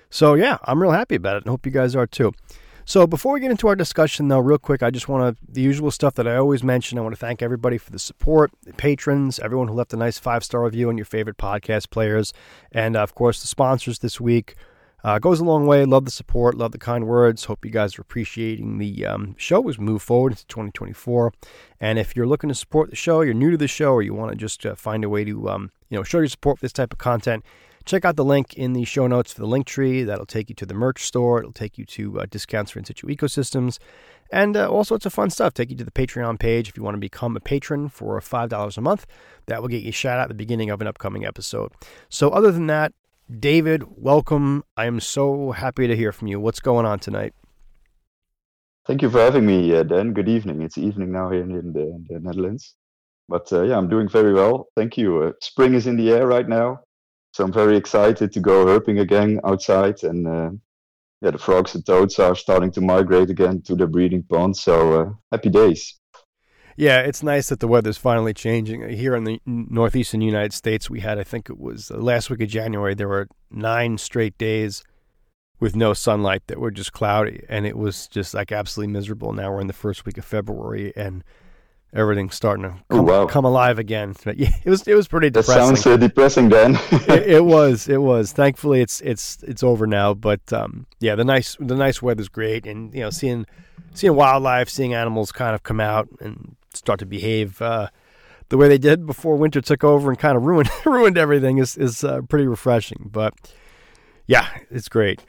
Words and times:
So 0.10 0.34
yeah, 0.34 0.58
I'm 0.64 0.82
real 0.82 0.92
happy 0.92 1.16
about 1.16 1.38
it, 1.38 1.44
and 1.44 1.50
hope 1.50 1.66
you 1.66 1.72
guys 1.72 1.96
are 1.96 2.08
too. 2.08 2.34
So 2.86 3.06
before 3.06 3.34
we 3.34 3.40
get 3.40 3.52
into 3.52 3.68
our 3.68 3.76
discussion, 3.76 4.30
though, 4.30 4.40
real 4.40 4.58
quick, 4.58 4.82
I 4.82 4.90
just 4.90 5.08
want 5.08 5.38
to 5.38 5.52
the 5.52 5.62
usual 5.62 5.92
stuff 5.92 6.16
that 6.16 6.28
I 6.28 6.36
always 6.38 6.64
mention. 6.64 6.98
I 6.98 7.02
want 7.02 7.14
to 7.14 7.20
thank 7.20 7.44
everybody 7.44 7.78
for 7.78 7.92
the 7.92 8.00
support, 8.00 8.52
the 8.64 8.74
patrons, 8.74 9.38
everyone 9.40 9.68
who 9.68 9.76
left 9.76 9.94
a 9.94 9.98
nice 9.98 10.18
five 10.18 10.44
star 10.44 10.64
review 10.64 10.90
on 10.90 10.98
your 10.98 11.06
favorite 11.06 11.38
podcast 11.38 11.92
players, 11.92 12.34
and 12.72 12.98
uh, 12.98 13.04
of 13.04 13.14
course 13.14 13.42
the 13.42 13.48
sponsors 13.48 14.00
this 14.00 14.20
week. 14.20 14.56
Uh, 15.04 15.18
goes 15.18 15.40
a 15.40 15.46
long 15.46 15.66
way. 15.66 15.86
Love 15.86 16.04
the 16.06 16.12
support. 16.12 16.56
Love 16.56 16.72
the 16.72 16.78
kind 16.78 17.08
words. 17.08 17.46
Hope 17.46 17.64
you 17.64 17.72
guys 17.72 17.98
are 17.98 18.02
appreciating 18.02 18.80
the 18.80 19.06
um, 19.06 19.34
show 19.38 19.70
as 19.70 19.78
we 19.78 19.86
move 19.86 20.02
forward 20.02 20.34
into 20.34 20.46
2024. 20.48 21.32
And 21.80 21.98
if 21.98 22.16
you're 22.16 22.28
looking 22.28 22.50
to 22.50 22.56
support 22.56 22.90
the 22.90 22.98
show, 22.98 23.22
you're 23.22 23.34
new 23.34 23.52
to 23.52 23.58
the 23.58 23.68
show, 23.68 23.94
or 23.94 24.02
you 24.02 24.14
want 24.14 24.32
to 24.32 24.36
just 24.36 24.66
uh, 24.66 24.76
find 24.76 25.06
a 25.06 25.10
way 25.10 25.24
to 25.24 25.50
um, 25.50 25.72
you 25.90 25.98
know 25.98 26.04
show 26.04 26.18
your 26.18 26.28
support 26.28 26.58
for 26.58 26.66
this 26.66 26.74
type 26.74 26.92
of 26.92 27.00
content, 27.00 27.46
check 27.90 28.06
out 28.06 28.16
the 28.16 28.24
link 28.24 28.54
in 28.54 28.74
the 28.74 28.86
show 28.86 29.08
notes 29.08 29.34
for 29.34 29.42
the 29.42 29.48
link 29.48 29.66
tree. 29.66 30.04
That'll 30.04 30.26
take 30.26 30.48
you 30.48 30.56
to 30.56 30.66
the 30.66 30.76
merch 30.76 31.04
store. 31.04 31.40
It'll 31.40 31.52
take 31.52 31.78
you 31.78 31.86
to 31.86 32.22
uh, 32.22 32.26
discounts 32.30 32.72
for 32.72 32.80
in 32.80 32.86
situ 32.86 33.08
ecosystems, 33.08 33.80
and 34.32 34.56
uh, 34.56 34.70
all 34.70 34.84
sorts 34.84 35.08
of 35.08 35.14
fun 35.14 35.32
stuff. 35.32 35.56
Take 35.56 35.72
you 35.72 35.78
to 35.78 35.84
the 35.84 35.92
Patreon 35.92 36.40
page 36.40 36.70
if 36.70 36.78
you 36.78 36.84
want 36.84 36.96
to 36.96 37.00
become 37.00 37.36
a 37.36 37.40
patron 37.40 37.90
for 37.90 38.22
five 38.22 38.50
dollars 38.50 38.78
a 38.78 38.82
month. 38.82 39.08
That 39.48 39.62
will 39.62 39.70
get 39.70 39.82
you 39.82 39.90
a 39.90 39.92
shout 39.92 40.20
out 40.20 40.24
at 40.24 40.28
the 40.30 40.36
beginning 40.36 40.70
of 40.70 40.82
an 40.82 40.88
upcoming 40.88 41.26
episode. 41.26 41.72
So 42.10 42.30
other 42.30 42.52
than 42.52 42.68
that, 42.68 42.94
David, 43.40 43.84
welcome. 43.98 44.64
I 44.78 44.86
am 44.86 45.00
so 45.00 45.52
happy 45.52 45.88
to 45.88 45.96
hear 45.96 46.12
from 46.12 46.28
you. 46.28 46.40
What's 46.40 46.60
going 46.60 46.86
on 46.86 47.00
tonight? 47.00 47.34
Thank 48.86 49.02
you 49.02 49.10
for 49.10 49.20
having 49.20 49.46
me, 49.46 49.76
uh, 49.76 49.84
Dan. 49.84 50.14
Good 50.14 50.30
evening. 50.30 50.62
It's 50.62 50.78
evening 50.78 51.12
now 51.12 51.30
here 51.30 51.42
in 51.42 51.74
the, 51.74 51.82
in 51.82 52.06
the 52.10 52.20
Netherlands. 52.20 52.76
But 53.28 53.52
uh, 53.54 53.64
yeah, 53.64 53.78
I'm 53.78 53.88
doing 53.88 54.10
very 54.10 54.34
well. 54.34 54.68
Thank 54.76 54.98
you. 54.98 55.22
Uh, 55.22 55.32
spring 55.42 55.76
is 55.76 55.86
in 55.86 55.96
the 55.96 56.12
air 56.12 56.26
right 56.26 56.48
now. 56.48 56.80
So 57.32 57.44
I'm 57.44 57.54
very 57.54 57.78
excited 57.78 58.32
to 58.32 58.40
go 58.40 58.66
herping 58.66 59.00
again 59.00 59.40
outside. 59.44 60.04
And 60.04 60.28
uh, 60.28 60.52
yeah, 61.22 61.32
the 61.32 61.38
frogs 61.38 61.76
and 61.76 61.86
toads 61.86 62.20
are 62.20 62.36
starting 62.36 62.72
to 62.72 62.82
migrate 62.82 63.30
again 63.30 63.62
to 63.64 63.76
their 63.76 63.88
breeding 63.88 64.24
pond. 64.24 64.58
So 64.58 65.02
uh, 65.02 65.10
happy 65.32 65.50
days. 65.50 66.00
Yeah, 66.76 67.02
it's 67.02 67.22
nice 67.22 67.50
that 67.50 67.60
the 67.60 67.68
weather's 67.68 67.98
finally 67.98 68.34
changing. 68.34 68.88
Here 68.90 69.14
in 69.14 69.26
the 69.26 69.42
northeastern 69.46 70.22
United 70.22 70.54
States, 70.54 70.90
we 70.90 71.02
had, 71.02 71.20
I 71.20 71.24
think 71.24 71.50
it 71.50 71.60
was 71.60 71.92
last 71.92 72.30
week 72.30 72.42
of 72.42 72.48
January, 72.48 72.94
there 72.96 73.10
were 73.10 73.28
nine 73.52 73.98
straight 73.98 74.38
days 74.38 74.84
with 75.60 75.76
no 75.76 75.94
sunlight 75.94 76.44
that 76.48 76.58
were 76.58 76.72
just 76.72 76.94
cloudy. 76.94 77.44
And 77.50 77.66
it 77.66 77.78
was 77.78 78.08
just 78.08 78.34
like 78.34 78.54
absolutely 78.54 78.94
miserable. 78.94 79.34
Now 79.34 79.52
we're 79.52 79.60
in 79.60 79.68
the 79.68 79.74
first 79.74 80.06
week 80.06 80.18
of 80.18 80.24
February 80.24 80.94
and 80.96 81.22
everything's 81.94 82.36
starting 82.36 82.64
to 82.64 82.76
come, 82.90 83.06
wow. 83.06 83.26
come 83.26 83.46
alive 83.46 83.80
again. 83.80 84.16
But 84.24 84.38
yeah, 84.38 84.56
it 84.64 84.70
was 84.70 84.88
it 84.88 84.96
was 84.96 85.08
pretty 85.08 85.30
depressing. 85.30 85.56
That 85.56 85.82
sounds 85.82 85.88
uh, 85.88 85.98
depressing, 85.98 86.50
then. 86.50 86.76
it, 86.92 87.28
it, 87.28 87.46
was. 87.46 87.88
It 87.88 88.02
was. 88.02 88.32
Thankfully, 88.32 88.82
it's 88.82 89.02
it's 89.02 89.44
it's 89.44 89.64
over 89.64 89.88
now. 89.88 90.14
But 90.14 90.52
um, 90.54 90.86
yeah, 91.00 91.16
the 91.16 91.26
nice 91.26 91.56
the 91.60 91.76
nice 91.76 92.02
weather's 92.02 92.30
great, 92.30 92.66
and 92.66 92.94
you 92.94 93.02
know, 93.02 93.10
seeing 93.10 93.46
seeing 93.94 94.16
wildlife, 94.16 94.70
seeing 94.70 94.94
animals 94.94 95.32
kind 95.32 95.56
of 95.56 95.64
come 95.64 95.80
out 95.80 96.10
and 96.20 96.56
start 96.74 97.00
to 97.00 97.06
behave 97.06 97.62
uh, 97.62 97.90
the 98.50 98.58
way 98.58 98.68
they 98.68 98.78
did 98.78 99.06
before 99.06 99.36
winter 99.36 99.62
took 99.62 99.84
over 99.84 100.10
and 100.10 100.20
kind 100.20 100.38
of 100.38 100.44
ruined 100.44 100.70
ruined 100.86 101.18
everything 101.18 101.58
is 101.58 101.78
is 101.78 102.04
uh, 102.04 102.22
pretty 102.22 102.48
refreshing. 102.48 103.10
But 103.12 103.34
yeah, 104.28 104.48
it's 104.70 104.90
great. 104.90 105.22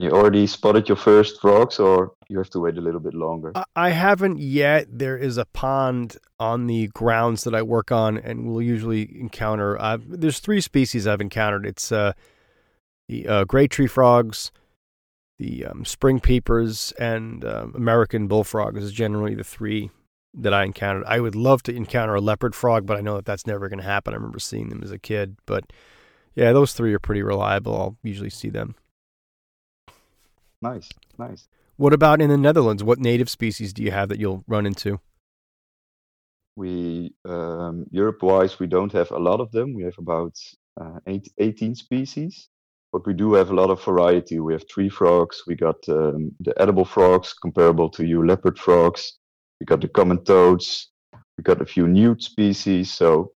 You 0.00 0.10
already 0.10 0.46
spotted 0.48 0.88
your 0.88 0.96
first 0.96 1.40
frogs, 1.40 1.78
or 1.78 2.12
you 2.28 2.38
have 2.38 2.50
to 2.50 2.60
wait 2.60 2.76
a 2.76 2.80
little 2.80 3.00
bit 3.00 3.14
longer? 3.14 3.52
I 3.76 3.90
haven't 3.90 4.38
yet. 4.40 4.86
There 4.90 5.16
is 5.16 5.38
a 5.38 5.44
pond 5.44 6.16
on 6.40 6.66
the 6.66 6.88
grounds 6.88 7.44
that 7.44 7.54
I 7.54 7.62
work 7.62 7.92
on, 7.92 8.18
and 8.18 8.44
we'll 8.44 8.62
usually 8.62 9.20
encounter. 9.20 9.80
Uh, 9.80 9.98
there's 10.04 10.40
three 10.40 10.60
species 10.60 11.06
I've 11.06 11.20
encountered. 11.20 11.64
It's 11.64 11.92
uh, 11.92 12.12
the 13.08 13.28
uh, 13.28 13.44
gray 13.44 13.68
tree 13.68 13.86
frogs, 13.86 14.50
the 15.38 15.66
um, 15.66 15.84
spring 15.84 16.18
peepers, 16.18 16.92
and 16.98 17.44
um, 17.44 17.72
American 17.76 18.26
bullfrogs. 18.26 18.82
Is 18.82 18.92
generally 18.92 19.36
the 19.36 19.44
three 19.44 19.90
that 20.34 20.52
I 20.52 20.64
encountered. 20.64 21.04
I 21.06 21.20
would 21.20 21.36
love 21.36 21.62
to 21.64 21.74
encounter 21.74 22.16
a 22.16 22.20
leopard 22.20 22.56
frog, 22.56 22.84
but 22.84 22.96
I 22.96 23.00
know 23.00 23.14
that 23.14 23.26
that's 23.26 23.46
never 23.46 23.68
going 23.68 23.78
to 23.78 23.84
happen. 23.84 24.12
I 24.12 24.16
remember 24.16 24.40
seeing 24.40 24.70
them 24.70 24.82
as 24.82 24.90
a 24.90 24.98
kid, 24.98 25.36
but 25.46 25.72
yeah, 26.34 26.52
those 26.52 26.72
three 26.72 26.92
are 26.92 26.98
pretty 26.98 27.22
reliable. 27.22 27.76
I'll 27.76 27.96
usually 28.02 28.30
see 28.30 28.50
them. 28.50 28.74
Nice, 30.70 30.88
nice. 31.18 31.46
What 31.76 31.92
about 31.92 32.20
in 32.20 32.30
the 32.30 32.36
Netherlands? 32.36 32.82
What 32.82 32.98
native 32.98 33.28
species 33.28 33.72
do 33.72 33.82
you 33.82 33.90
have 33.90 34.08
that 34.08 34.18
you'll 34.18 34.44
run 34.46 34.66
into? 34.66 35.00
We 36.56 37.14
um, 37.24 37.84
Europe-wise, 37.90 38.58
we 38.58 38.66
don't 38.66 38.92
have 38.92 39.10
a 39.10 39.18
lot 39.18 39.40
of 39.40 39.50
them. 39.50 39.74
We 39.74 39.82
have 39.82 39.98
about 39.98 40.34
uh, 40.80 40.98
eight, 41.06 41.28
18 41.38 41.74
species, 41.74 42.48
but 42.92 43.06
we 43.06 43.14
do 43.14 43.34
have 43.34 43.50
a 43.50 43.54
lot 43.54 43.70
of 43.70 43.82
variety. 43.82 44.38
We 44.40 44.52
have 44.54 44.66
tree 44.66 44.88
frogs. 44.88 45.42
We 45.46 45.54
got 45.56 45.80
um, 45.88 46.32
the 46.40 46.54
edible 46.62 46.84
frogs, 46.84 47.34
comparable 47.34 47.90
to 47.90 48.06
you 48.06 48.26
leopard 48.26 48.58
frogs 48.58 49.18
we 49.60 49.66
got 49.66 49.80
the 49.80 49.88
common 49.88 50.22
toads, 50.24 50.90
we 51.36 51.42
got 51.42 51.62
a 51.62 51.66
few 51.66 51.86
newt 51.86 52.22
species. 52.22 52.92
So 52.92 53.32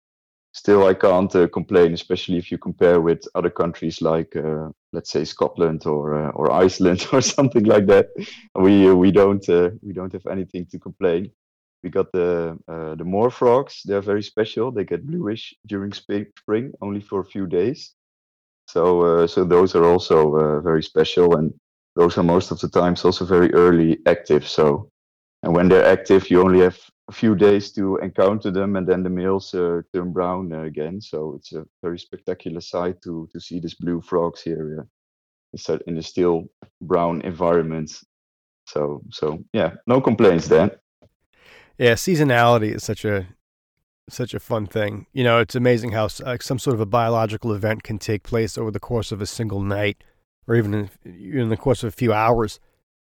still, 0.53 0.87
I 0.87 0.95
can't 0.95 1.35
uh, 1.35 1.49
complain, 1.49 1.93
especially 1.93 2.39
if 2.39 2.51
you 2.51 2.59
compare 2.59 3.01
with 3.01 3.25
other 3.35 3.51
countries 3.51 4.01
like, 4.01 4.35
uh, 4.37 4.69
let's 4.95 5.11
say, 5.11 5.25
Scotland 5.25 5.87
or 5.87 6.05
uh, 6.15 6.31
or 6.31 6.51
Iceland 6.65 7.07
or 7.13 7.21
something 7.21 7.65
like 7.65 7.87
that. 7.87 8.07
We 8.55 8.93
we 8.95 9.11
don't 9.13 9.47
uh, 9.49 9.71
we 9.83 9.93
don't 9.93 10.13
have 10.13 10.27
anything 10.27 10.67
to 10.71 10.79
complain. 10.79 11.31
We 11.83 11.91
got 11.91 12.13
the 12.13 12.59
uh, 12.69 12.95
the 12.95 13.05
moor 13.05 13.31
frogs. 13.31 13.83
They're 13.85 14.09
very 14.13 14.23
special. 14.23 14.73
They 14.73 14.85
get 14.85 15.07
bluish 15.07 15.55
during 15.67 15.93
spring, 15.93 16.73
only 16.81 17.01
for 17.01 17.21
a 17.21 17.31
few 17.35 17.47
days. 17.47 17.95
So 18.69 19.27
so 19.27 19.45
those 19.45 19.75
are 19.75 19.85
also 19.85 20.61
very 20.61 20.83
special, 20.83 21.37
and 21.37 21.53
those 21.97 22.17
are 22.19 22.25
most 22.35 22.51
of 22.51 22.61
the 22.61 22.69
times 22.69 23.05
also 23.05 23.25
very 23.25 23.53
early 23.53 23.99
active. 24.07 24.49
So 24.49 24.89
and 25.43 25.55
when 25.55 25.69
they're 25.69 25.85
active, 25.85 26.31
you 26.31 26.41
only 26.41 26.61
have 26.61 26.79
a 27.09 27.13
few 27.13 27.35
days 27.35 27.73
to 27.73 27.97
encounter 27.99 28.51
them, 28.51 28.77
and 28.77 28.87
then 28.87 29.03
the 29.03 29.11
males 29.11 29.55
uh, 29.55 29.83
turn 29.93 30.13
brown 30.13 30.53
uh, 30.53 30.63
again. 30.63 31.01
So 31.01 31.35
it's 31.37 31.53
a 31.53 31.67
very 31.83 31.99
spectacular 31.99 32.61
sight 32.61 33.03
to 33.03 33.29
to 33.33 33.41
see 33.41 33.61
these 33.61 33.75
blue 33.75 34.01
frogs 34.01 34.43
here 34.43 34.87
in 35.87 35.99
a 35.99 36.03
still 36.03 36.45
brown 36.81 37.21
environment. 37.23 38.01
So 38.67 39.03
so 39.11 39.45
yeah, 39.53 39.75
no 39.87 40.01
complaints 40.01 40.49
then. 40.49 40.71
Yeah, 41.79 41.95
seasonality 41.95 42.75
is 42.75 42.85
such 42.85 43.05
a 43.05 43.27
such 44.09 44.35
a 44.35 44.41
fun 44.41 44.67
thing. 44.67 45.07
You 45.13 45.25
know, 45.25 45.41
it's 45.41 45.55
amazing 45.55 45.93
how 45.93 46.09
uh, 46.25 46.37
some 46.41 46.59
sort 46.59 46.75
of 46.75 46.81
a 46.81 46.87
biological 46.87 47.53
event 47.53 47.83
can 47.83 47.99
take 47.99 48.23
place 48.23 48.57
over 48.59 48.71
the 48.71 48.81
course 48.81 49.13
of 49.13 49.21
a 49.21 49.27
single 49.27 49.61
night, 49.61 50.05
or 50.47 50.55
even 50.57 50.75
in, 50.75 50.91
in 51.05 51.49
the 51.49 51.57
course 51.57 51.83
of 51.83 51.89
a 51.89 51.97
few 51.97 52.13
hours, 52.13 52.61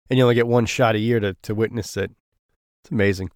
and 0.10 0.18
you 0.18 0.24
only 0.24 0.36
get 0.36 0.48
one 0.48 0.66
shot 0.66 0.96
a 0.96 1.00
year 1.00 1.20
to 1.20 1.36
to 1.42 1.56
witness 1.56 1.98
it. 1.98 2.12
It's 2.84 2.92
amazing. 2.92 3.32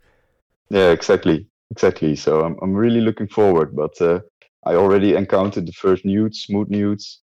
Yeah, 0.70 0.90
exactly, 0.92 1.48
exactly. 1.72 2.16
So 2.16 2.42
I'm 2.42 2.58
I'm 2.62 2.74
really 2.74 3.02
looking 3.02 3.28
forward. 3.28 3.76
But 3.76 4.00
uh, 4.02 4.20
I 4.66 4.76
already 4.76 5.16
encountered 5.16 5.66
the 5.66 5.74
first 5.74 6.06
newts, 6.06 6.46
smooth 6.46 6.70
newts. 6.70 7.22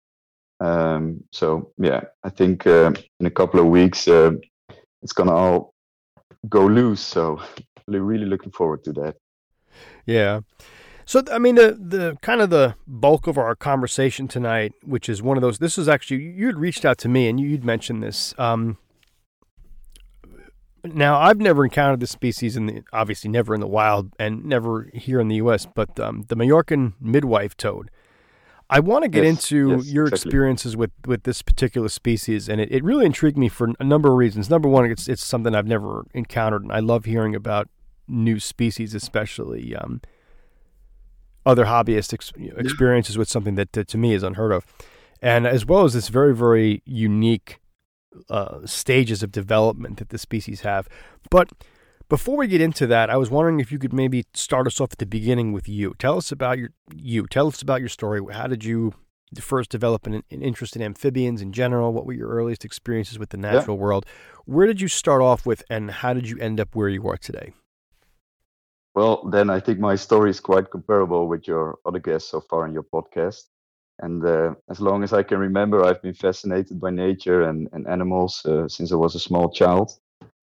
Um, 0.60 1.24
so 1.32 1.72
yeah, 1.78 2.02
I 2.24 2.30
think 2.30 2.66
uh, 2.66 2.94
in 3.20 3.26
a 3.26 3.32
couple 3.32 3.60
of 3.60 3.68
weeks 3.68 4.08
uh, 4.08 4.32
it's 5.02 5.14
gonna 5.14 5.36
all 5.36 5.74
go 6.48 6.66
loose. 6.66 7.02
So 7.02 7.42
really 7.88 8.26
looking 8.26 8.52
forward 8.52 8.84
to 8.86 8.94
that. 8.94 9.16
Yeah. 10.06 10.42
So, 11.08 11.22
I 11.32 11.38
mean, 11.38 11.56
the 11.56 11.78
the 11.80 12.18
kind 12.22 12.42
of 12.42 12.50
the 12.50 12.76
bulk 12.88 13.28
of 13.28 13.38
our 13.38 13.56
conversation 13.56 14.28
tonight, 14.28 14.74
which 14.84 15.08
is 15.08 15.22
one 15.22 15.38
of 15.38 15.42
those. 15.42 15.60
This 15.60 15.78
is 15.78 15.88
actually 15.88 16.24
you 16.24 16.48
had 16.48 16.58
reached 16.58 16.84
out 16.84 16.98
to 17.00 17.10
me 17.10 17.28
and 17.30 17.40
you'd 17.40 17.64
mentioned 17.64 18.02
this. 18.02 18.34
Um, 18.40 18.78
now, 20.94 21.20
I've 21.20 21.40
never 21.40 21.64
encountered 21.64 22.00
this 22.00 22.12
species 22.12 22.56
in 22.56 22.66
the 22.66 22.84
obviously 22.94 23.30
never 23.30 23.54
in 23.54 23.62
the 23.62 23.68
wild 23.68 24.12
and 24.20 24.46
never 24.46 24.90
here 24.94 25.20
in 25.20 25.28
the 25.28 25.36
U.S. 25.38 25.66
But 25.66 26.00
um, 26.00 26.24
the 26.28 26.36
Majorcan 26.36 26.94
midwife 27.00 27.56
toad. 27.58 27.90
I 28.68 28.80
want 28.80 29.04
to 29.04 29.10
get 29.10 29.24
yes, 29.24 29.52
into 29.52 29.78
yes, 29.78 29.92
your 29.92 30.06
exactly. 30.06 30.30
experiences 30.30 30.76
with, 30.76 30.90
with 31.06 31.24
this 31.24 31.44
particular 31.44 31.88
species, 31.88 32.50
and 32.50 32.60
it, 32.60 32.72
it 32.72 32.84
really 32.84 33.06
intrigued 33.06 33.38
me 33.38 33.48
for 33.48 33.70
a 33.80 33.84
number 33.84 34.10
of 34.10 34.16
reasons. 34.16 34.50
Number 34.50 34.68
one, 34.68 34.90
it's 34.90 35.08
it's 35.08 35.24
something 35.24 35.54
I've 35.54 35.68
never 35.68 36.06
encountered, 36.14 36.64
and 36.64 36.72
I 36.72 36.80
love 36.80 37.06
hearing 37.06 37.36
about 37.36 37.70
new 38.08 38.40
species, 38.40 38.96
especially 38.96 39.76
um, 39.76 40.02
other 41.46 41.66
hobbyist 41.66 42.14
ex- 42.14 42.32
experiences 42.58 43.18
with 43.20 43.30
something 43.30 43.54
that, 43.56 43.74
that, 43.74 43.88
to 43.90 43.98
me 44.00 44.14
is 44.14 44.24
unheard 44.24 44.52
of, 44.52 44.66
and 45.22 45.46
as 45.46 45.64
well 45.64 45.84
as 45.84 45.94
this 45.94 46.10
very 46.10 46.36
very 46.36 46.82
unique 46.86 47.60
uh, 48.30 48.66
stages 48.66 49.24
of 49.24 49.32
development 49.32 49.98
that 49.98 50.10
the 50.10 50.18
species 50.18 50.62
have. 50.62 50.88
But 51.30 51.52
before 52.10 52.38
we 52.38 52.48
get 52.48 52.62
into 52.62 52.86
that, 52.88 53.10
I 53.10 53.18
was 53.18 53.30
wondering 53.30 53.60
if 53.60 53.72
you 53.72 53.80
could 53.80 53.94
maybe 53.94 54.26
start 54.34 54.68
us 54.68 54.80
off 54.80 54.92
at 54.94 55.00
the 55.00 55.06
beginning 55.06 55.54
with 55.54 55.68
you. 55.68 55.96
Tell 55.98 56.18
us 56.18 56.32
about 56.32 56.58
your 56.58 56.70
you. 56.94 57.26
Tell 57.28 57.48
us 57.48 57.62
about 57.62 57.80
your 57.80 57.90
story. 57.90 58.22
How 58.32 58.48
did 58.48 58.64
you 58.64 58.94
first 59.40 59.70
develop 59.70 60.06
an, 60.06 60.24
an 60.32 60.42
interest 60.42 60.76
in 60.76 60.82
amphibians 60.82 61.42
in 61.42 61.52
general? 61.52 61.94
What 61.94 62.06
were 62.06 62.14
your 62.14 62.30
earliest 62.30 62.64
experiences 62.64 63.18
with 63.18 63.30
the 63.30 63.38
natural 63.38 63.76
yeah. 63.76 63.84
world? 63.84 64.06
Where 64.46 64.68
did 64.68 64.80
you 64.82 64.88
start 64.88 65.22
off 65.22 65.46
with, 65.46 65.64
and 65.70 65.90
how 65.90 66.14
did 66.14 66.30
you 66.30 66.38
end 66.40 66.60
up 66.60 66.76
where 66.76 66.90
you 66.90 67.08
are 67.08 67.18
today? 67.18 67.54
Well, 68.94 69.28
then 69.30 69.50
I 69.50 69.60
think 69.60 69.80
my 69.80 69.96
story 69.96 70.30
is 70.30 70.40
quite 70.40 70.72
comparable 70.72 71.28
with 71.28 71.48
your 71.48 71.80
other 71.86 72.00
guests 72.00 72.30
so 72.30 72.40
far 72.40 72.66
in 72.66 72.74
your 72.74 72.84
podcast. 72.84 73.44
And 74.00 74.26
uh, 74.26 74.56
as 74.70 74.82
long 74.82 75.04
as 75.04 75.14
I 75.14 75.24
can 75.24 75.40
remember, 75.40 75.84
I've 75.84 76.02
been 76.02 76.14
fascinated 76.14 76.80
by 76.80 76.90
nature 76.92 77.44
and, 77.44 77.70
and 77.72 77.88
animals 77.88 78.46
uh, 78.46 78.68
since 78.68 78.92
I 78.92 78.96
was 78.96 79.16
a 79.16 79.20
small 79.20 79.50
child. 79.50 79.92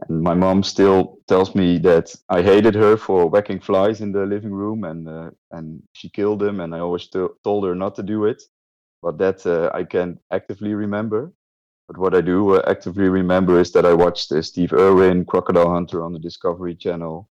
And 0.09 0.23
my 0.23 0.35
mom 0.35 0.63
still 0.63 1.19
tells 1.29 1.55
me 1.55 1.79
that 1.79 2.15
I 2.29 2.43
hated 2.43 2.75
her 2.75 2.97
for 2.97 3.29
whacking 3.29 3.61
flies 3.61 4.01
in 4.01 4.13
the 4.13 4.27
living 4.27 4.53
room, 4.53 4.85
and 4.85 5.09
uh, 5.09 5.31
and 5.53 5.83
she 5.93 6.09
killed 6.09 6.41
them. 6.41 6.61
And 6.61 6.75
I 6.75 6.81
always 6.81 7.07
t- 7.09 7.27
told 7.45 7.65
her 7.67 7.75
not 7.75 7.95
to 7.97 8.03
do 8.03 8.25
it, 8.25 8.43
but 9.03 9.19
that 9.19 9.47
uh, 9.47 9.71
I 9.75 9.85
can 9.85 10.19
actively 10.31 10.75
remember. 10.75 11.33
But 11.89 11.99
what 11.99 12.15
I 12.15 12.21
do 12.21 12.57
uh, 12.57 12.63
actively 12.67 13.09
remember 13.09 13.61
is 13.61 13.73
that 13.73 13.87
I 13.87 13.95
watched 13.95 14.33
uh, 14.33 14.43
Steve 14.43 14.73
Irwin, 14.73 15.25
Crocodile 15.25 15.71
Hunter 15.71 16.03
on 16.05 16.13
the 16.13 16.19
Discovery 16.19 16.75
Channel. 16.75 17.29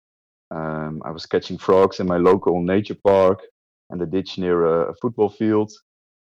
Um, 0.51 1.01
I 1.05 1.11
was 1.11 1.25
catching 1.25 1.57
frogs 1.57 1.99
in 1.99 2.07
my 2.07 2.17
local 2.17 2.61
nature 2.61 2.97
park 3.03 3.41
and 3.89 3.99
the 3.99 4.05
ditch 4.05 4.37
near 4.37 4.65
a, 4.65 4.91
a 4.91 4.95
football 4.95 5.29
field 5.29 5.71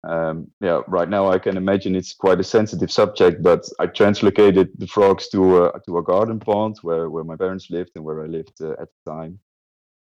um, 0.07 0.51
yeah, 0.61 0.83
right 0.87 1.09
now 1.09 1.31
I 1.31 1.39
can 1.39 1.57
imagine 1.57 1.95
it's 1.95 2.15
quite 2.15 2.41
a 2.41 2.45
sensitive 2.45 2.91
subject, 2.91 3.43
but 3.43 3.69
I 3.79 3.87
translocated 3.87 4.69
the 4.79 4.87
frogs 4.87 5.29
to 5.29 5.65
a, 5.65 5.81
to 5.87 5.99
a 5.99 6.03
garden 6.03 6.41
pond 6.41 6.77
where, 6.83 7.09
where 7.09 7.25
my 7.25 7.37
parents 7.37 7.71
lived 7.71 7.93
and 7.95 8.05
where 8.05 8.23
I 8.23 8.27
lived 8.27 8.61
uh, 8.61 8.73
at 8.73 8.89
the 8.89 9.11
time. 9.11 9.39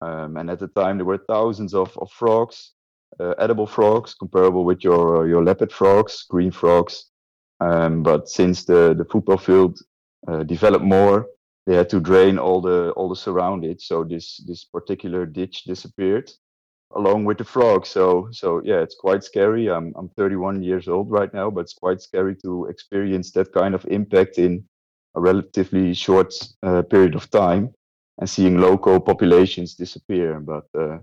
Um, 0.03 0.37
and 0.37 0.51
at 0.51 0.59
the 0.59 0.69
time 0.69 0.97
there 0.99 1.05
were 1.05 1.25
thousands 1.29 1.75
of, 1.75 1.97
of 1.99 2.11
frogs, 2.11 2.73
uh, 3.19 3.35
edible 3.39 3.67
frogs, 3.67 4.15
comparable 4.15 4.65
with 4.65 4.83
your 4.85 5.23
uh, 5.23 5.25
your 5.27 5.45
leopard 5.45 5.73
frogs, 5.73 6.25
green 6.29 6.51
frogs. 6.51 7.07
Um, 7.61 8.03
but 8.03 8.29
since 8.29 8.65
the, 8.65 8.95
the 8.95 9.05
football 9.05 9.37
field 9.37 9.79
uh, 10.27 10.45
developed 10.45 10.85
more, 10.85 11.27
they 11.67 11.75
had 11.75 11.91
to 11.91 12.01
drain 12.01 12.39
all 12.39 12.63
the 12.63 12.93
all 12.93 13.09
the 13.09 13.17
surroundings. 13.17 13.85
So 13.87 14.05
this 14.05 14.43
this 14.47 14.65
particular 14.65 15.27
ditch 15.27 15.65
disappeared 15.65 16.31
along 16.97 17.25
with 17.25 17.39
the 17.39 17.45
frog. 17.45 17.87
So 17.87 18.29
so 18.33 18.61
yeah, 18.65 18.81
it's 18.81 18.97
quite 18.97 19.25
scary. 19.25 19.69
I'm 19.69 19.93
I'm 19.97 20.09
31 20.11 20.63
years 20.63 20.89
old 20.89 21.11
right 21.11 21.33
now, 21.33 21.51
but 21.51 21.61
it's 21.61 21.75
quite 21.75 22.01
scary 22.03 22.37
to 22.37 22.67
experience 22.67 23.31
that 23.33 23.53
kind 23.53 23.75
of 23.75 23.85
impact 23.87 24.39
in 24.39 24.65
a 25.15 25.21
relatively 25.21 25.95
short 25.95 26.33
uh, 26.63 26.83
period 26.83 27.15
of 27.15 27.31
time 27.31 27.75
and 28.19 28.29
seeing 28.29 28.59
local 28.59 29.01
populations 29.01 29.75
disappear. 29.75 30.41
But 30.41 30.67
uh, 30.79 30.99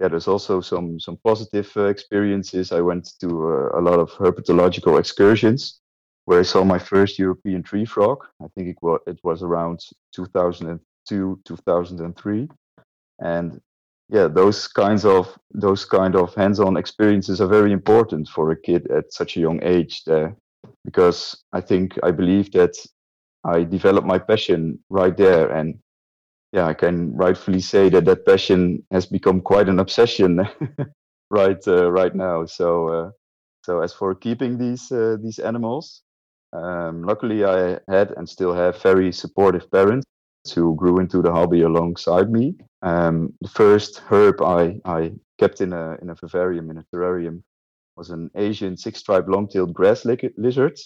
yeah, 0.00 0.08
there's 0.08 0.28
also 0.28 0.60
some 0.60 0.98
some 1.00 1.18
positive 1.24 1.70
uh, 1.76 1.86
experiences. 1.86 2.72
I 2.72 2.80
went 2.80 3.18
to 3.20 3.28
uh, 3.28 3.78
a 3.78 3.82
lot 3.82 3.98
of 3.98 4.10
herpetological 4.12 4.98
excursions 4.98 5.80
where 6.24 6.40
I 6.40 6.44
saw 6.44 6.64
my 6.64 6.78
first 6.78 7.18
European 7.18 7.62
tree 7.62 7.84
frog. 7.84 8.24
I 8.42 8.48
think 8.54 8.68
it 8.68 8.78
was 8.82 9.00
it 9.06 9.18
was 9.22 9.42
around 9.42 9.80
2002 10.14 11.40
2003 11.44 12.48
and 13.20 13.60
yeah 14.10 14.28
those 14.28 14.66
kinds 14.68 15.04
of 15.04 15.38
those 15.52 15.84
kind 15.84 16.16
of 16.16 16.34
hands-on 16.34 16.76
experiences 16.76 17.40
are 17.40 17.46
very 17.46 17.72
important 17.72 18.28
for 18.28 18.50
a 18.50 18.60
kid 18.60 18.90
at 18.90 19.12
such 19.12 19.36
a 19.36 19.40
young 19.40 19.60
age 19.62 20.02
there 20.04 20.36
because 20.84 21.44
i 21.52 21.60
think 21.60 21.98
i 22.02 22.10
believe 22.10 22.50
that 22.52 22.74
i 23.44 23.62
developed 23.64 24.06
my 24.06 24.18
passion 24.18 24.78
right 24.90 25.16
there 25.16 25.50
and 25.50 25.78
yeah 26.52 26.66
i 26.66 26.74
can 26.74 27.14
rightfully 27.16 27.60
say 27.60 27.88
that 27.88 28.04
that 28.04 28.26
passion 28.26 28.82
has 28.90 29.06
become 29.06 29.40
quite 29.40 29.68
an 29.68 29.78
obsession 29.78 30.40
right 31.30 31.66
uh, 31.68 31.90
right 31.90 32.14
now. 32.14 32.44
So 32.44 32.88
uh, 32.88 33.10
so 33.64 33.80
as 33.80 33.92
for 33.92 34.14
keeping 34.14 34.58
these 34.58 34.90
uh, 34.92 35.16
these 35.22 35.38
animals 35.38 36.02
um, 36.52 37.02
luckily 37.04 37.44
i 37.44 37.78
had 37.88 38.12
and 38.16 38.28
still 38.28 38.52
have 38.54 38.80
very 38.82 39.12
supportive 39.12 39.70
parents 39.70 40.04
who 40.54 40.74
grew 40.74 40.98
into 40.98 41.22
the 41.22 41.30
hobby 41.30 41.62
alongside 41.62 42.30
me. 42.30 42.54
Um, 42.82 43.34
the 43.40 43.48
first 43.48 44.02
herb 44.08 44.40
I, 44.42 44.80
I 44.84 45.12
kept 45.38 45.60
in 45.60 45.72
a 45.72 45.96
in 46.02 46.10
a 46.10 46.14
vivarium 46.14 46.70
in 46.70 46.78
a 46.78 46.84
terrarium 46.94 47.42
was 47.96 48.10
an 48.10 48.30
Asian 48.34 48.76
six-striped 48.76 49.28
long-tailed 49.28 49.74
grass 49.74 50.06
lizard, 50.06 50.78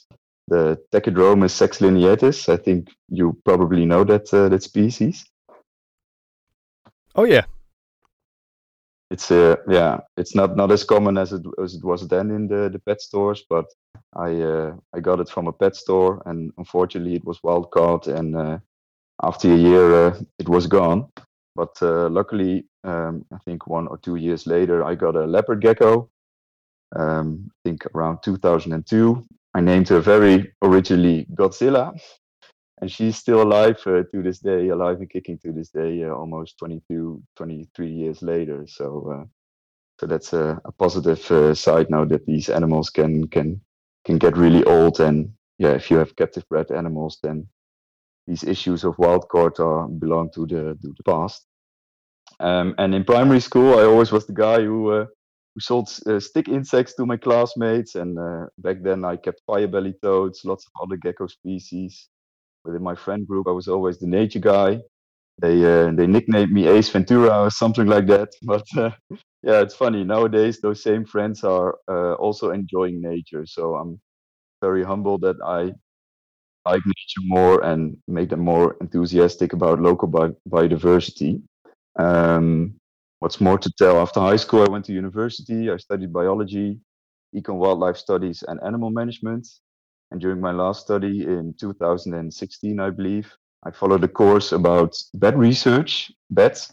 the 0.48 0.76
Takydromus 0.92 1.54
sexlineatus. 1.54 2.48
I 2.48 2.56
think 2.56 2.88
you 3.08 3.36
probably 3.44 3.86
know 3.86 4.04
that 4.04 4.32
uh, 4.34 4.48
that 4.48 4.62
species. 4.62 5.24
Oh 7.14 7.24
yeah, 7.24 7.44
it's 9.10 9.30
uh, 9.30 9.56
yeah, 9.68 10.00
it's 10.16 10.34
not 10.34 10.56
not 10.56 10.72
as 10.72 10.82
common 10.82 11.16
as 11.16 11.32
it 11.32 11.42
as 11.62 11.74
it 11.74 11.84
was 11.84 12.08
then 12.08 12.30
in 12.30 12.48
the 12.48 12.68
the 12.68 12.80
pet 12.80 13.00
stores, 13.00 13.44
but 13.48 13.66
I 14.16 14.40
uh, 14.40 14.74
I 14.92 15.00
got 15.00 15.20
it 15.20 15.28
from 15.28 15.46
a 15.46 15.52
pet 15.52 15.76
store, 15.76 16.20
and 16.26 16.52
unfortunately 16.58 17.14
it 17.14 17.24
was 17.24 17.42
wild 17.42 17.70
caught 17.70 18.08
and 18.08 18.36
uh, 18.36 18.58
after 19.22 19.52
a 19.52 19.56
year, 19.56 20.06
uh, 20.06 20.20
it 20.38 20.48
was 20.48 20.66
gone. 20.66 21.08
But 21.56 21.76
uh, 21.82 22.08
luckily, 22.08 22.66
um, 22.82 23.24
I 23.32 23.38
think 23.44 23.66
one 23.66 23.86
or 23.86 23.98
two 23.98 24.16
years 24.16 24.46
later, 24.46 24.84
I 24.84 24.94
got 24.94 25.14
a 25.16 25.24
leopard 25.24 25.60
gecko. 25.60 26.10
Um, 26.96 27.50
I 27.50 27.68
think 27.68 27.86
around 27.94 28.22
2002. 28.22 29.24
I 29.54 29.60
named 29.60 29.88
her 29.88 30.00
very 30.00 30.52
originally 30.62 31.26
Godzilla, 31.32 31.92
and 32.80 32.90
she's 32.90 33.16
still 33.16 33.42
alive 33.42 33.80
uh, 33.86 34.02
to 34.12 34.22
this 34.22 34.40
day, 34.40 34.68
alive 34.68 34.98
and 34.98 35.08
kicking 35.08 35.38
to 35.38 35.52
this 35.52 35.70
day, 35.70 36.02
uh, 36.02 36.08
almost 36.08 36.58
22, 36.58 37.22
23 37.36 37.88
years 37.88 38.20
later. 38.20 38.66
So, 38.66 39.12
uh, 39.12 39.24
so 40.00 40.06
that's 40.06 40.32
a, 40.32 40.60
a 40.64 40.72
positive 40.72 41.30
uh, 41.30 41.54
side 41.54 41.88
now 41.88 42.04
that 42.04 42.26
these 42.26 42.48
animals 42.48 42.90
can 42.90 43.28
can 43.28 43.60
can 44.04 44.18
get 44.18 44.36
really 44.36 44.64
old. 44.64 44.98
And 44.98 45.32
yeah, 45.58 45.70
if 45.70 45.88
you 45.88 45.98
have 45.98 46.16
captive 46.16 46.48
bred 46.48 46.72
animals, 46.72 47.18
then 47.22 47.46
these 48.26 48.44
issues 48.44 48.84
of 48.84 48.98
wild 48.98 49.28
caught 49.28 49.60
are 49.60 49.88
belong 49.88 50.30
to 50.34 50.46
the 50.46 50.76
to 50.82 50.94
the 50.96 51.04
past. 51.04 51.46
Um, 52.40 52.74
and 52.78 52.94
in 52.94 53.04
primary 53.04 53.40
school, 53.40 53.78
I 53.78 53.84
always 53.84 54.12
was 54.12 54.26
the 54.26 54.32
guy 54.34 54.62
who 54.62 54.90
uh, 54.90 55.06
who 55.54 55.60
sold 55.60 55.88
uh, 56.06 56.20
stick 56.20 56.48
insects 56.48 56.94
to 56.96 57.06
my 57.06 57.16
classmates. 57.16 57.94
And 57.94 58.18
uh, 58.18 58.46
back 58.58 58.82
then, 58.82 59.04
I 59.04 59.16
kept 59.16 59.42
fire-belly 59.46 59.94
toads, 60.02 60.44
lots 60.44 60.66
of 60.66 60.72
other 60.82 60.96
gecko 60.96 61.26
species. 61.28 62.08
Within 62.64 62.82
my 62.82 62.94
friend 62.96 63.26
group, 63.26 63.48
I 63.48 63.52
was 63.52 63.68
always 63.68 63.98
the 63.98 64.08
nature 64.08 64.40
guy. 64.40 64.80
They 65.40 65.64
uh, 65.64 65.92
they 65.92 66.06
nicknamed 66.06 66.52
me 66.52 66.66
Ace 66.68 66.90
Ventura 66.90 67.42
or 67.44 67.50
something 67.50 67.86
like 67.86 68.06
that. 68.08 68.30
But 68.42 68.66
uh, 68.76 68.90
yeah, 69.42 69.60
it's 69.62 69.74
funny 69.74 70.04
nowadays. 70.04 70.60
Those 70.60 70.82
same 70.82 71.04
friends 71.06 71.44
are 71.44 71.76
uh, 71.88 72.14
also 72.14 72.50
enjoying 72.50 73.00
nature. 73.02 73.46
So 73.46 73.76
I'm 73.76 74.00
very 74.62 74.84
humble 74.84 75.18
that 75.20 75.36
I 75.44 75.72
like 76.66 76.82
nature 76.86 77.26
more 77.26 77.64
and 77.64 77.96
make 78.08 78.30
them 78.30 78.40
more 78.40 78.76
enthusiastic 78.80 79.52
about 79.52 79.80
local 79.80 80.08
bi- 80.08 80.34
biodiversity. 80.48 81.42
Um, 81.98 82.74
what's 83.18 83.40
more 83.40 83.58
to 83.58 83.70
tell? 83.78 84.00
After 84.00 84.20
high 84.20 84.36
school, 84.36 84.62
I 84.62 84.70
went 84.70 84.84
to 84.86 84.92
university. 84.92 85.70
I 85.70 85.76
studied 85.76 86.12
biology, 86.12 86.80
econ 87.34 87.56
wildlife 87.56 87.96
studies, 87.96 88.42
and 88.48 88.60
animal 88.64 88.90
management. 88.90 89.46
And 90.10 90.20
during 90.20 90.40
my 90.40 90.52
last 90.52 90.82
study 90.82 91.24
in 91.24 91.54
2016, 91.58 92.80
I 92.80 92.90
believe, 92.90 93.30
I 93.64 93.70
followed 93.70 94.04
a 94.04 94.08
course 94.08 94.52
about 94.52 94.94
bat 95.14 95.36
research, 95.36 96.12
bats. 96.30 96.72